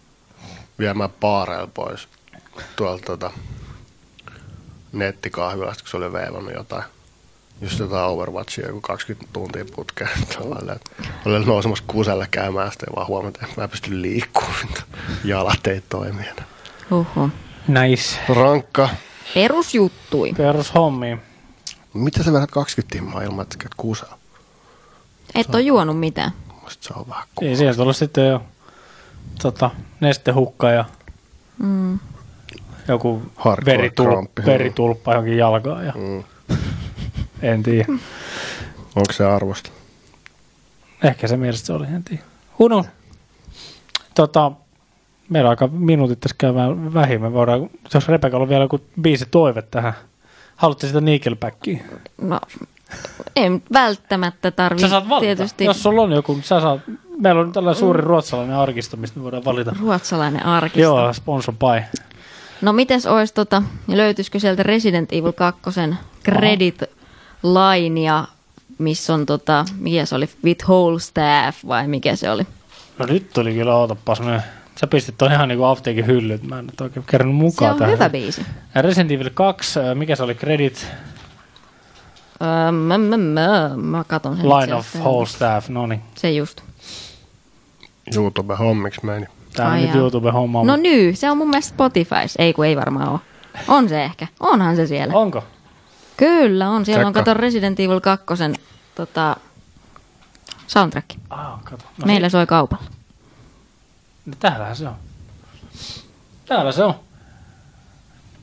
viemään 0.79 1.11
baareilla 1.21 1.69
pois 1.75 2.09
tuolta 2.77 3.05
tota, 3.07 3.31
nettikahvilasta, 4.93 5.83
kun 5.83 5.91
se 5.91 5.97
oli 5.97 6.13
veivannut 6.13 6.55
jotain. 6.55 6.85
Just 7.61 7.79
jotain 7.79 8.05
Overwatchia, 8.11 8.67
joku 8.67 8.81
20 8.81 9.33
tuntia 9.33 9.65
putkeen. 9.77 10.11
Tavallaan, 10.39 10.81
Oli 11.25 11.45
nousemassa 11.45 11.85
kuselle 11.87 12.29
käymään 12.31 12.73
sitä 12.73 12.87
ja 12.91 12.97
vaan 12.97 13.07
huomata, 13.07 13.39
että 13.43 13.55
mä 13.57 13.65
en 13.65 13.71
pysty 13.71 14.03
liikkumaan. 14.03 14.69
Jalat 15.25 15.67
ei 15.67 15.83
toimi 15.89 16.23
enää. 16.23 16.45
Huhhuh. 16.91 17.31
Nice. 17.69 18.19
Rankka. 18.29 18.89
Perusjuttui. 19.35 20.33
Perushommi. 20.37 21.19
Mitä 21.95 22.23
sä 22.23 22.33
vedät 22.33 22.51
20 22.51 22.93
timmaa 22.93 23.23
ilman, 23.23 23.43
että 23.43 23.57
käyt 23.59 23.75
kusella? 23.77 24.19
Et 25.35 25.55
ole 25.55 25.63
juonut 25.63 26.01
mitään. 26.01 26.31
Musta 26.63 26.89
se 26.89 26.95
on 26.97 27.09
vähän 27.09 27.23
Ei 27.23 27.29
kuuma. 27.35 27.57
siellä 27.57 27.75
tullut 27.75 27.97
sitten 27.97 28.29
jo 28.29 28.43
tota, 29.43 29.71
nestehukka 30.01 30.71
ja 30.71 30.85
Mm. 31.59 31.99
joku 32.89 33.23
Hardcore 33.37 33.73
veritul, 33.79 34.07
kramppi. 34.07 34.43
veritulppa 34.47 35.13
johonkin 35.13 35.37
jalkaan. 35.37 35.87
Ja, 35.87 35.93
Mm. 35.97 36.25
en 37.43 37.63
tiedä. 37.63 37.85
Onko 38.97 39.13
se 39.13 39.25
arvosta? 39.27 39.71
Ehkä 41.03 41.29
se 41.29 41.37
mielestä 41.37 41.67
se 41.67 41.73
oli, 41.73 41.87
en 41.87 42.05
tiedä. 42.05 42.23
Knows? 42.57 42.87
Tota, 44.15 44.53
Meillä 45.33 45.51
alkaa 45.51 45.69
minuutit 45.69 46.21
tässä 46.21 46.35
käymään 46.39 46.95
vähin. 46.95 47.21
Me 47.23 47.33
voidaan, 47.33 47.71
jos 47.95 48.09
Rebekalla 48.09 48.43
on 48.43 48.49
vielä 48.49 48.65
joku 48.65 48.81
biisi 49.01 49.27
toive 49.31 49.63
tähän. 49.63 49.93
Haluatte 50.57 50.87
sitä 50.87 51.01
Nickelbackia? 51.01 51.85
No, 52.21 52.41
ei 53.37 53.51
välttämättä 53.73 54.49
Sä 54.51 54.57
tarvitse 54.57 54.89
saat 54.89 55.09
valita. 55.09 55.25
tietysti 55.25 55.65
Jos 55.65 55.83
sulla 55.83 56.03
on 56.03 56.13
joku, 56.13 56.39
sä 56.43 56.61
saat. 56.61 56.81
Meillä 57.19 57.41
on 57.41 57.53
tällainen 57.53 57.81
suuri 57.81 58.01
ruotsalainen 58.01 58.57
arkisto, 58.57 58.97
mistä 58.97 59.19
me 59.19 59.25
voidaan 59.25 59.45
valita. 59.45 59.75
ruotsalainen 59.81 60.47
arkisto. 60.47 60.81
Joo, 60.81 61.13
sponsor 61.13 61.55
by. 61.55 61.99
No 62.63 62.73
mites 62.73 63.07
ois 63.07 63.33
tota, 63.33 63.63
löytyisikö 63.89 64.41
sieltä 64.41 64.63
Resident 64.63 65.13
Evil 65.13 65.33
2 65.33 65.61
credit 66.25 66.83
linea, 67.43 68.25
missä 68.79 69.15
on 69.15 69.27
tota, 69.27 69.65
mikä 69.79 70.07
se 70.07 70.15
oli, 70.15 70.29
with 70.45 70.65
whole 70.65 71.01
staff 71.01 71.67
vai 71.67 71.89
mikä 71.89 72.17
se 72.17 72.31
oli? 72.31 72.47
No 72.99 73.07
nyt 73.07 73.31
tuli 73.33 73.55
kyllä, 73.55 73.77
ootapas 73.77 74.21
me. 74.21 74.43
Sä 74.81 74.87
pistit 74.87 75.19
ton 75.19 75.33
ihan 75.33 75.49
niinku 75.49 75.65
apteekin 75.65 76.07
hyllyt. 76.07 76.43
Mä 76.43 76.59
en 76.59 76.67
nyt 76.67 76.81
oikein 76.81 77.07
kerran 77.11 77.31
Se 77.31 77.35
mukaan 77.35 77.73
on 77.73 77.79
tähän. 77.79 77.95
hyvä 77.95 78.11
biisi. 78.11 78.47
Resident 78.75 79.11
Evil 79.11 79.31
2, 79.35 79.81
äh, 79.81 79.95
mikä 79.95 80.17
se 80.17 80.23
oli, 80.23 80.35
Credit, 80.35 80.87
Öö, 82.43 82.73
mä, 82.73 82.99
mä, 82.99 83.17
mä, 83.17 83.71
mä 83.77 84.05
katon 84.05 84.37
sen 84.37 84.49
Line 84.49 84.75
of. 84.75 84.95
Whole 84.97 85.27
Staff, 85.27 85.69
no 85.69 85.87
niin. 85.87 86.03
Se 86.15 86.31
just. 86.31 86.61
YouTube-hommiksi 88.15 89.01
meni. 89.07 89.27
Tää 89.57 89.67
on 89.67 89.73
Ai 89.73 89.81
nyt 89.81 89.89
jaa. 89.95 89.99
YouTube-homma. 89.99 90.65
No 90.65 90.77
nyt, 90.77 91.19
se 91.19 91.31
on 91.31 91.39
mun 91.39 91.49
mielestä 91.51 91.69
Spotifys. 91.75 92.35
Ei 92.39 92.53
kun 92.53 92.67
ei 92.67 92.77
varmaan 92.77 93.09
ole. 93.09 93.21
On 93.69 93.89
se 93.89 94.05
ehkä. 94.05 94.27
Onhan 94.41 94.77
se 94.77 94.87
siellä. 94.87 95.15
Onko? 95.15 95.45
Kyllä 96.17 96.71
on. 96.71 96.85
Siellä 96.85 97.07
on, 97.07 97.13
Tsekka. 97.13 97.31
kato 97.31 97.41
Resident 97.41 97.81
Evil 97.81 98.01
2 98.01 98.27
tota, 98.95 99.37
soundtrack. 100.67 101.11
Ah, 101.31 101.65
kato. 101.65 101.85
No 101.99 102.07
Meillä 102.07 102.29
soi 102.29 102.47
kaupalla. 102.47 102.85
No, 104.27 104.33
täällähän 104.41 104.77
se 104.77 104.89
on. 104.89 104.95
Täällä 106.47 106.73
se 106.73 106.85
on. 106.85 106.95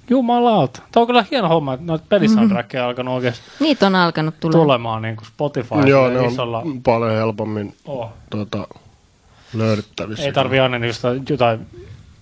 Jumalauta. 0.09 0.81
Tämä 0.91 1.01
on 1.01 1.07
kyllä 1.07 1.25
hieno 1.31 1.47
homma, 1.49 1.73
että 1.73 1.85
noita 1.85 2.05
pelisoundtrackeja 2.09 2.83
on 2.83 2.87
alkanut 2.89 3.13
oikeasti 3.13 3.41
Niitä 3.59 3.87
on 3.87 3.95
alkanut 3.95 4.39
tulla. 4.39 4.51
tulemaan 4.53 5.01
niin 5.01 5.15
kuin 5.15 5.27
Spotify 5.27 5.75
Joo, 5.87 6.09
ne 6.09 6.19
on 6.19 6.25
isolla... 6.25 6.63
paljon 6.83 7.11
helpommin 7.11 7.75
Oh. 7.85 8.09
tota, 8.29 8.67
löydettävissä. 9.53 10.23
Ei 10.25 10.33
tarvi 10.33 10.59
aina 10.59 10.85
just 10.85 11.03
jotain 11.29 11.67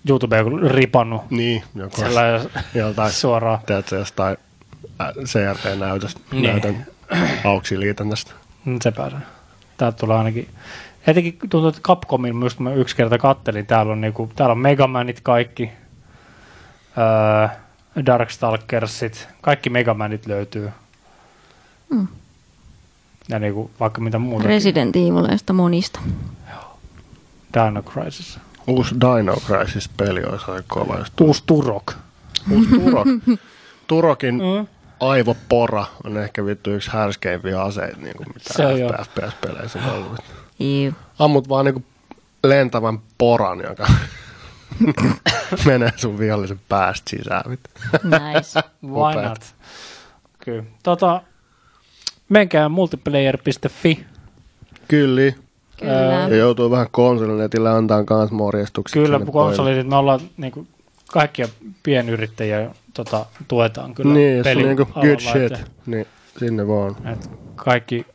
YouTubea 0.09 0.43
kun 0.43 0.61
ripannut 0.71 1.21
Niin, 1.31 1.63
joku 1.75 2.01
joltain, 2.73 3.11
suoraan. 3.11 3.59
teetkö, 3.65 3.95
jostain 3.95 4.38
äh, 5.01 5.07
CRT-näytöstä, 5.23 6.19
Niin. 6.31 6.43
näytön 6.43 6.85
auksiliitännästä. 7.45 8.31
Mm, 8.65 8.79
Se 8.81 8.91
pääsee. 8.91 9.19
Täältä 9.77 9.97
tulee 9.97 10.17
ainakin... 10.17 10.49
Etenkin 11.07 11.38
tuntuu, 11.49 11.67
että 11.67 11.81
Capcomin 11.81 12.35
myös 12.35 12.55
kun 12.55 12.63
mä 12.63 12.73
yksi 12.73 12.95
kerta 12.95 13.17
kattelin, 13.17 13.65
täällä 13.65 13.91
on, 13.91 14.01
niinku, 14.01 14.31
täällä 14.35 14.51
on 14.51 14.59
Megamanit 14.59 15.19
kaikki, 15.23 15.69
öö, 16.97 17.47
Darkstalkersit, 18.05 19.27
kaikki 19.41 19.69
Megamanit 19.69 20.25
löytyy. 20.27 20.69
Mm. 21.89 22.07
Ja 23.29 23.39
niinku, 23.39 23.71
vaikka 23.79 24.01
mitä 24.01 24.19
muuta. 24.19 24.47
Resident 24.47 24.95
Evileista 24.95 25.53
monista. 25.53 25.99
Dino 27.53 27.81
Crisis. 27.84 28.39
Uusi 28.67 28.95
Dino 28.95 29.35
Crisis-peli 29.45 30.23
olisi 30.23 30.45
aika 30.51 30.63
kova. 30.67 30.95
Jos 30.97 31.11
Uusi 31.21 31.43
Turok. 31.45 31.93
Uusi 32.51 32.69
Turok. 32.69 33.07
Turokin 33.88 34.35
Mm. 34.35 34.67
aivopora 34.99 35.85
on 36.03 36.17
ehkä 36.17 36.45
vittu 36.45 36.71
yksi 36.71 36.89
härskeimpiä 36.91 37.61
aseita, 37.61 37.97
niin 38.01 38.17
kuin 38.17 38.27
mitä. 38.34 39.03
FPS-peleissä 39.03 39.79
on 39.79 39.93
ollut. 39.95 40.19
Juu. 40.59 40.93
Ammut 41.19 41.49
vaan 41.49 41.65
niinku 41.65 41.84
lentävän 42.43 42.99
poran, 43.17 43.59
joka 43.59 43.88
menee 45.65 45.91
sun 45.95 46.19
vihollisen 46.19 46.59
päästä 46.69 47.09
sisään. 47.09 47.43
Nice. 48.03 48.59
Why 48.93 49.23
not? 49.23 49.39
Kyllä. 50.39 50.63
Tota, 50.84 51.21
menkää 52.29 52.69
multiplayer.fi. 52.69 54.05
Kyllä. 54.88 55.34
Kyllä. 55.79 56.27
Ja 56.29 56.35
joutuu 56.35 56.71
vähän 56.71 56.88
konsolinetille 56.91 57.69
antaa 57.69 58.03
kans 58.03 58.31
morjestukset. 58.31 58.93
Kyllä, 59.03 59.19
konsolit, 59.31 59.88
me 59.88 59.95
ollaan 59.95 60.19
niinku, 60.38 60.67
kaikkia 61.11 61.47
pienyrittäjiä 61.84 62.69
tota, 62.93 63.25
tuetaan 63.47 63.93
kyllä. 63.93 64.13
Niin, 64.13 64.38
jos 64.38 64.47
on 64.47 64.57
niinku 64.57 64.85
good 64.85 65.19
shit, 65.19 65.65
niin 65.85 66.07
sinne 66.39 66.67
vaan. 66.67 66.95
Et 67.11 67.29
kaikki 67.55 68.05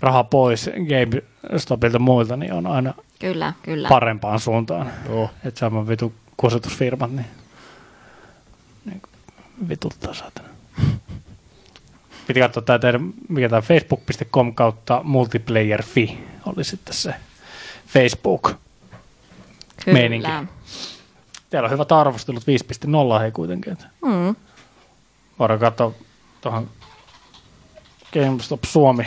raha 0.00 0.24
pois 0.24 0.70
GameStopilta 0.88 1.98
muilta, 1.98 2.36
niin 2.36 2.52
on 2.52 2.66
aina 2.66 2.94
Kyllä, 3.18 3.52
kyllä. 3.62 3.88
parempaan 3.88 4.40
suuntaan. 4.40 4.90
Oh. 5.08 5.30
Että 5.44 5.60
sama 5.60 5.88
vitu 5.88 6.14
kusetusfirmat, 6.36 7.12
niin, 7.12 7.26
niin 8.84 9.02
vituttaa 9.68 10.14
saatana. 10.14 10.48
Piti 12.26 12.40
katsoa 12.40 12.62
tää 12.62 12.78
teidän, 12.78 13.12
mikä 13.28 13.48
tämä 13.48 13.62
facebook.com 13.62 14.54
kautta 14.54 15.00
multiplayerfi 15.04 16.18
oli 16.46 16.64
sitten 16.64 16.94
se 16.94 17.14
Facebook. 17.86 18.42
kyllä. 19.84 19.98
meininki. 19.98 20.28
Teillä 21.50 21.66
on 21.66 21.72
hyvät 21.72 21.92
arvostelut 21.92 22.42
5.0 23.14 23.20
hei 23.20 23.32
kuitenkin. 23.32 23.78
Mm. 24.02 24.36
voidaan 25.38 25.60
katsoa 25.60 25.92
tuohon 26.40 26.68
GameStop 28.12 28.64
Suomi 28.64 29.06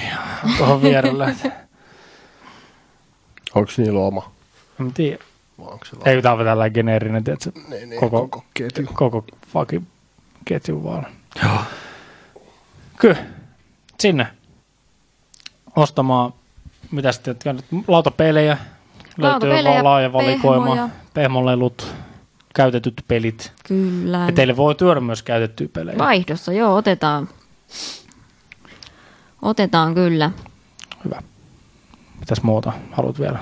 tuohon 0.57 0.81
vierelle. 0.81 1.35
Onko 3.55 3.71
niillä 3.77 3.99
oma? 3.99 4.31
En 4.81 4.93
tiedä. 4.93 5.23
Ei, 6.05 6.21
tämä 6.21 6.35
on 6.35 6.45
tällainen 6.45 6.73
geneerinen, 6.73 7.23
tiedätkö? 7.23 7.51
Niin, 7.69 7.89
niin, 7.89 7.99
koko- 7.99 8.27
koko 8.27 8.45
ketju. 8.53 8.87
koko 8.93 9.25
fucking 9.47 9.85
ketju 10.45 10.83
vaan. 10.83 11.05
Joo. 11.43 11.57
Kyllä. 12.97 13.17
Sinne. 13.99 14.27
Ostamaan, 15.75 16.33
mitä 16.91 17.11
sitten, 17.11 17.31
että 17.31 17.53
nyt 17.53 17.65
lautapelejä. 17.87 18.57
Löytyy 19.17 19.23
Lautapelejä, 19.49 19.63
vaan 19.73 19.83
laaja 19.83 20.13
valikoima. 20.13 20.89
Pehmolelut, 21.13 21.93
käytetyt 22.55 23.03
pelit. 23.07 23.51
Kyllä. 23.67 24.17
Ja 24.17 24.31
teille 24.31 24.57
voi 24.57 24.75
työrä 24.75 25.01
myös 25.01 25.23
käytettyjä 25.23 25.69
pelejä. 25.73 25.97
Vaihdossa, 25.97 26.53
joo, 26.53 26.75
otetaan. 26.75 27.29
Otetaan 29.41 29.93
kyllä. 29.95 30.31
Hyvä. 31.05 31.21
Mitäs 32.19 32.43
muuta 32.43 32.73
haluat 32.91 33.19
vielä? 33.19 33.39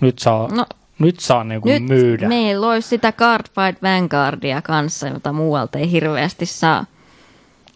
Nyt 0.00 0.18
saa, 0.18 0.48
no, 0.48 0.54
No, 0.56 0.66
nyt 0.98 1.20
saa 1.20 1.44
niinku 1.44 1.68
nyt 1.68 1.82
myydä. 1.84 2.28
meillä 2.28 2.66
olisi 2.66 2.88
sitä 2.88 3.12
Cardfight 3.12 3.82
Vanguardia 3.82 4.62
kanssa, 4.62 5.08
jota 5.08 5.32
muualta 5.32 5.78
ei 5.78 5.90
hirveästi 5.90 6.46
saa. 6.46 6.84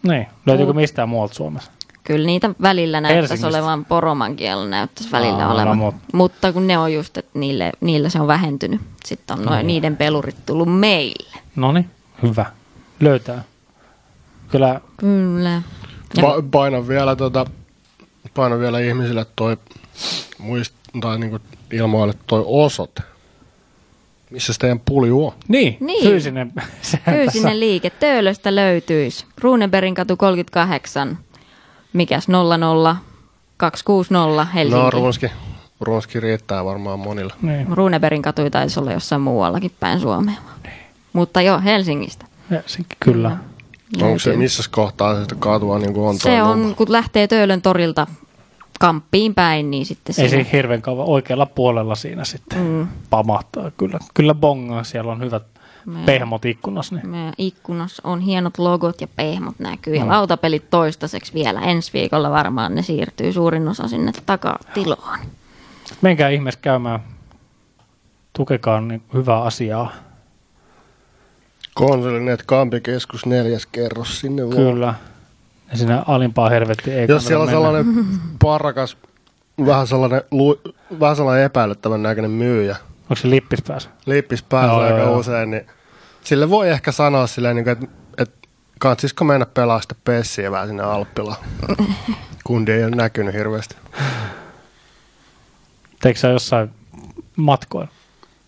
Niin. 0.02 0.26
Löytyykö 0.46 0.72
mistään 0.72 1.08
muualta 1.08 1.34
Suomessa? 1.34 1.70
Kyllä 2.04 2.26
niitä 2.26 2.50
välillä 2.62 3.00
näyttäisi 3.00 3.46
olevan, 3.46 3.84
poromankielä 3.84 4.66
näyttäisi 4.68 5.12
välillä 5.12 5.46
Aa, 5.46 5.48
no 5.48 5.54
olevan. 5.54 5.78
mut- 5.78 5.94
Mutta 6.12 6.52
kun 6.52 6.66
ne 6.66 6.78
on 6.78 6.92
just, 6.92 7.16
että 7.16 7.38
niille, 7.38 7.72
niillä 7.80 8.08
se 8.08 8.20
on 8.20 8.26
vähentynyt. 8.26 8.80
Sitten 9.04 9.38
on 9.38 9.44
noin 9.44 9.66
niiden 9.66 9.96
pelurit 9.96 10.46
tullut 10.46 10.78
meille. 10.78 11.38
No 11.56 11.72
niin, 11.72 11.90
hyvä. 12.22 12.46
Löytää. 13.00 13.44
Kyllä 14.48 14.80
Kyllä. 14.96 15.62
Pa- 16.16 16.42
paina 16.50 16.88
vielä 16.88 17.16
tota, 17.16 17.46
paina 18.34 18.58
vielä 18.58 18.80
ihmisille 18.80 19.26
toi 19.36 19.56
muist, 20.38 20.74
tai 21.00 21.18
niinku 21.18 21.38
ilmoille 21.72 22.14
toi 22.26 22.42
osoite. 22.46 23.02
Missä 24.30 24.52
se 24.52 24.58
teidän 24.58 24.80
pulju 24.80 25.26
on? 25.26 25.32
Niin, 25.48 25.76
Niin. 25.80 26.04
fyysinen. 26.04 26.52
Fyysinen 27.04 27.60
liike. 27.60 27.90
Töölöstä 27.90 28.54
löytyisi. 28.54 29.26
Runeberin 29.40 29.94
katu 29.94 30.16
38. 30.16 31.18
Mikäs 31.92 32.28
00 32.28 32.96
260 33.56 34.44
Helsinki. 34.44 34.82
No 34.84 34.90
runski, 34.90 35.30
runski 35.80 36.20
riittää 36.20 36.64
varmaan 36.64 36.98
monilla. 36.98 37.34
Niin, 37.42 37.66
Runeberin 37.72 38.22
katu 38.22 38.50
taisi 38.50 38.80
olla 38.80 38.92
jossain 38.92 39.20
muuallakin 39.22 39.72
päin 39.80 40.00
Suomea. 40.00 40.34
Mutta 41.12 41.42
joo, 41.42 41.60
Helsingistä. 41.64 42.26
Helsinki, 42.50 42.96
kyllä. 43.00 43.36
Onko 44.02 44.18
se 44.18 44.36
missä 44.36 44.62
kohtaa 44.70 45.14
se 45.14 45.22
sitä 45.22 45.34
katua 45.34 45.78
niin 45.78 45.96
on 45.98 46.18
Se 46.18 46.42
on, 46.42 46.58
numero? 46.58 46.74
kun 46.76 46.92
lähtee 46.92 47.26
Töölön 47.26 47.62
torilta 47.62 48.06
kamppiin 48.80 49.34
päin, 49.34 49.70
niin 49.70 49.86
sitten 49.86 50.14
Ei 50.18 50.28
siinä. 50.28 50.44
se 50.44 50.50
hirveän 50.52 50.82
kauan 50.82 51.06
oikealla 51.06 51.46
puolella 51.46 51.94
siinä 51.94 52.24
sitten 52.24 52.58
mm. 52.66 52.88
pamahtaa. 53.10 53.70
Kyllä, 53.70 53.98
kyllä 54.14 54.34
bongaa, 54.34 54.84
siellä 54.84 55.12
on 55.12 55.20
hyvät 55.20 55.42
Me- 55.86 56.02
pehmot 56.06 56.44
ikkunassa. 56.44 56.94
Niin. 56.94 57.08
Meidän 57.08 57.34
ikkunassa 57.38 58.02
on 58.04 58.20
hienot 58.20 58.58
logot 58.58 59.00
ja 59.00 59.08
pehmot 59.16 59.58
näkyy. 59.58 59.94
Ja 59.94 60.04
Mm. 60.04 60.10
lautapelit 60.10 60.70
toistaiseksi 60.70 61.34
vielä. 61.34 61.60
Ensi 61.60 61.92
viikolla 61.92 62.30
varmaan 62.30 62.74
ne 62.74 62.82
siirtyy 62.82 63.32
suurin 63.32 63.68
osa 63.68 63.88
sinne 63.88 64.12
takatiloon. 64.26 65.18
Menkää 66.02 66.28
ihmeessä 66.28 66.60
käymään. 66.60 67.00
Tukekaa 68.32 68.80
niin 68.80 69.02
hyvää 69.14 69.42
asiaa. 69.42 69.92
Konsolinet 71.78 72.42
Kampikeskus 72.46 73.26
neljäs 73.26 73.66
kerros 73.66 74.20
sinne 74.20 74.42
vaan. 74.42 74.56
Kyllä. 74.56 74.94
Ja 75.70 75.76
sinne 75.76 76.02
alimpaa 76.06 76.48
helvettiin 76.48 76.98
ei 76.98 77.06
Jos 77.08 77.26
siellä 77.26 77.42
on 77.42 77.48
mennä. 77.48 77.60
sellainen 77.62 78.06
parakas, 78.42 78.96
vähän 79.66 79.86
sellainen, 79.86 80.22
lu, 80.30 80.60
vähän 81.00 81.16
sellainen 81.16 81.44
epäilyttävän 81.44 82.02
näköinen 82.02 82.30
myyjä 82.30 82.76
Onko 83.02 83.16
se 83.16 83.30
lippis 83.30 83.62
päässä? 83.62 83.90
lippis 84.06 84.42
päässä 84.42 84.72
Joo, 84.72 84.80
aika 84.80 84.98
joo, 84.98 85.18
usein, 85.18 85.50
niin 85.50 85.66
sille 86.24 86.50
voi 86.50 86.70
ehkä 86.70 86.92
sanoa 86.92 87.26
silleen, 87.26 87.56
niin 87.56 87.68
että, 87.68 87.86
että 88.18 88.48
kannattaisiko 88.78 89.24
mennä 89.24 89.46
pelaa 89.46 89.80
sitä 89.80 89.94
pessiä 90.04 90.50
vähän 90.50 90.68
sinne 90.68 90.82
Alppilaan. 90.82 91.36
Kundi 92.44 92.72
ei 92.72 92.84
ole 92.84 92.96
näkynyt 92.96 93.34
hirveästi. 93.34 93.76
Teikö 96.00 96.20
sä 96.20 96.28
jossain 96.28 96.70
matkoilla? 97.36 97.90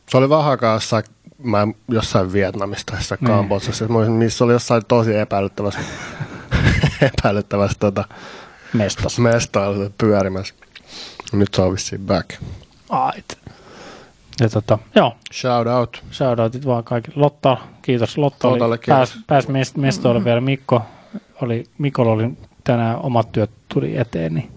Se 0.09 0.17
oli 0.17 0.28
vähän 0.28 0.50
aikaa 0.50 0.75
jossain, 0.75 1.05
mä 1.43 1.69
jossain 1.89 2.33
Vietnamissa 2.33 2.86
tai 2.86 2.99
Niin. 3.20 3.27
Kambodsassa, 3.27 3.85
missä 4.09 4.44
oli 4.44 4.52
jossain 4.52 4.83
tosi 4.89 5.17
epäilyttävässä, 5.17 5.81
epäilyttävässä 7.19 7.77
tota, 7.81 8.05
Mestas. 8.73 9.19
mestailussa 9.19 9.91
pyörimässä. 9.99 10.55
Nyt 11.33 11.49
se 11.55 11.62
on 11.62 11.73
vissiin 11.73 12.01
back. 12.07 12.31
Ait. 12.91 13.39
Ja 14.41 14.49
tota, 14.49 14.78
joo, 14.94 15.17
Shout 15.33 15.67
out. 15.67 16.05
shoutoutit 16.12 16.67
vaan 16.67 16.85
kaikille. 16.85 17.20
Lotta, 17.20 17.57
kiitos. 17.83 18.19
Lotta 18.19 18.49
oli, 18.49 18.59
kiitos. 18.78 18.86
pääs, 18.86 19.19
pääs 19.27 19.49
mest- 19.49 19.81
mestoille 19.81 20.25
vielä. 20.25 20.41
Mikko 20.41 20.83
oli, 21.43 21.65
Mikolla 21.78 22.12
oli 22.12 22.31
tänään 22.65 22.97
omat 23.02 23.33
työt 23.33 23.51
tuli 23.69 23.97
eteen, 23.97 24.35
niin 24.35 24.51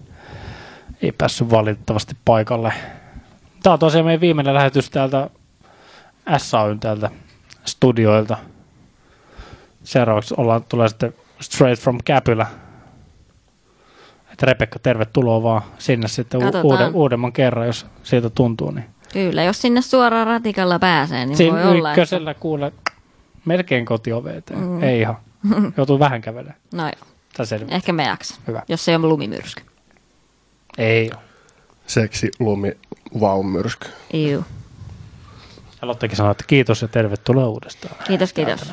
ei 1.02 1.12
päässyt 1.12 1.50
valitettavasti 1.50 2.16
paikalle. 2.24 2.72
Tämä 3.62 3.72
on 3.72 3.78
tosiaan 3.78 4.04
meidän 4.06 4.20
viimeinen 4.20 4.54
lähetys 4.54 4.90
täältä 4.90 5.30
SAYn 6.36 6.80
täältä 6.80 7.10
studioilta. 7.64 8.36
Seuraavaksi 9.84 10.34
ollaan, 10.36 10.64
tulee 10.68 10.88
sitten 10.88 11.14
Straight 11.40 11.82
from 11.82 11.98
Käpylä. 12.04 12.46
Että 14.32 14.46
Rebekka, 14.46 14.78
tervetuloa 14.78 15.42
vaan 15.42 15.62
sinne 15.78 16.08
sitten 16.08 16.40
Katsotaan. 16.40 16.64
uuden, 16.64 16.94
uudemman 16.94 17.32
kerran, 17.32 17.66
jos 17.66 17.86
siitä 18.02 18.30
tuntuu. 18.30 18.70
Niin. 18.70 18.86
Kyllä, 19.12 19.42
jos 19.42 19.62
sinne 19.62 19.82
suoraan 19.82 20.26
ratikalla 20.26 20.78
pääsee, 20.78 21.26
niin 21.26 21.36
Siinä 21.36 21.52
voi 21.52 21.64
olla. 21.64 21.90
Että... 21.90 22.00
ykkösellä 22.00 22.34
kuule 22.34 22.72
melkein 23.44 23.84
kotioven 23.84 24.36
eteen. 24.36 24.60
Mm. 24.60 24.82
Ei 24.82 25.00
ihan. 25.00 25.16
Joutuu 25.76 25.98
vähän 25.98 26.20
kävelemään. 26.20 26.58
No 26.72 26.82
joo, 26.82 27.68
ehkä 27.68 27.92
me 27.92 28.04
jaksa, 28.04 28.34
Hyvä. 28.46 28.62
jos 28.68 28.84
se 28.84 28.92
ei 28.92 28.96
ole 28.96 29.06
lumimyrsky. 29.06 29.62
Ei 30.78 31.10
ole. 31.14 31.20
Seksi 31.86 32.30
lumi 32.38 32.72
vaumyrsky. 33.20 33.88
Iu. 34.14 34.44
Ja 35.84 35.88
Lottekin 35.88 36.16
sanoi, 36.16 36.30
että 36.32 36.44
kiitos 36.46 36.82
ja 36.82 36.88
tervetuloa 36.88 37.46
uudestaan. 37.48 37.94
Kiitos, 38.06 38.32
kiitos. 38.32 38.72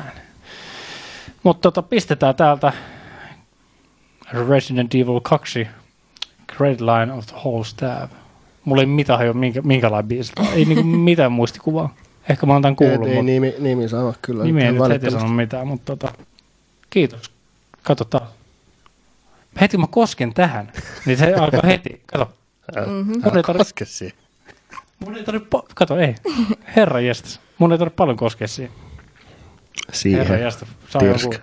Mutta 1.44 1.62
tota, 1.72 1.82
pistetään 1.82 2.36
täältä 2.36 2.74
Resident 4.50 4.96
Evil 4.96 5.20
2 5.24 5.68
Great 6.58 6.82
Line 6.82 7.14
of 7.14 7.26
the 7.28 7.36
Whole 7.38 7.66
Staff. 7.66 8.14
Mulla 8.66 8.82
ei 8.82 8.86
mitään 8.86 9.20
hajua, 9.20 9.34
minkä, 9.34 9.62
minkälainen 9.62 10.08
biisi. 10.08 10.32
Ei 10.54 10.66
niinku 10.66 10.84
mitään 11.10 11.32
muistikuvaa. 11.32 11.96
Ehkä 12.30 12.46
mä 12.46 12.54
oon 12.54 12.62
tämän 12.62 12.76
kuullut, 12.76 13.08
ei, 13.08 13.16
ei 13.16 13.24
nimi, 13.24 13.54
nimi 13.60 13.90
sano 13.90 14.14
kyllä. 14.22 14.44
nimi 14.44 14.64
ei 14.64 14.72
nyt 14.72 14.90
heti 14.90 15.12
sano 15.12 15.28
mitään. 15.28 15.68
Mutta 15.68 15.96
tota, 15.96 16.14
kiitos. 16.90 17.32
Kato 17.84 18.04
taas. 18.06 18.30
Heti 19.62 19.78
kun 19.78 19.82
mä 19.82 19.88
kosken 19.92 20.34
tähän, 20.34 20.72
niin 21.06 21.18
se 21.18 21.34
alkaa 21.34 21.62
heti. 21.66 22.02
Kato. 22.06 22.34
Älä- 22.76 22.88
Mun 22.88 23.38
ei 23.38 23.44
tarvi- 23.44 23.58
koske 23.58 23.86
siihen. 23.86 24.18
Mun 25.06 25.16
ei 25.18 25.24
tarvitse, 25.24 25.58
pa- 25.58 25.66
kato 25.76 25.98
ei. 26.00 26.16
Herra 26.76 27.00
jästäs. 27.00 27.40
Mun 27.58 27.72
ei 27.72 27.78
tarvitse 27.78 27.96
paljon 27.96 28.18
koskea 28.18 28.48
siihen. 28.48 28.74
Herra 28.76 29.94
Siihen. 29.96 30.42
jästä. 30.42 30.66
Saa 30.90 31.00
Tirsk. 31.00 31.24
joku... 31.24 31.36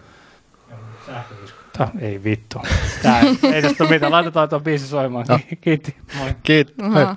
Tää, 1.78 1.90
ei 2.00 2.24
vittu. 2.24 2.62
Tää, 3.02 3.20
ei 3.52 3.62
tästä 3.62 3.84
ole 3.84 3.90
mitään. 3.90 4.12
Laitetaan 4.12 4.48
tuon 4.48 4.62
biisi 4.62 4.86
soimaan. 4.86 5.26
Ki- 5.48 5.56
Kiitti. 5.56 5.96
Moi. 6.18 6.34
Kiitos. 6.42 6.74
Aha. 6.86 7.16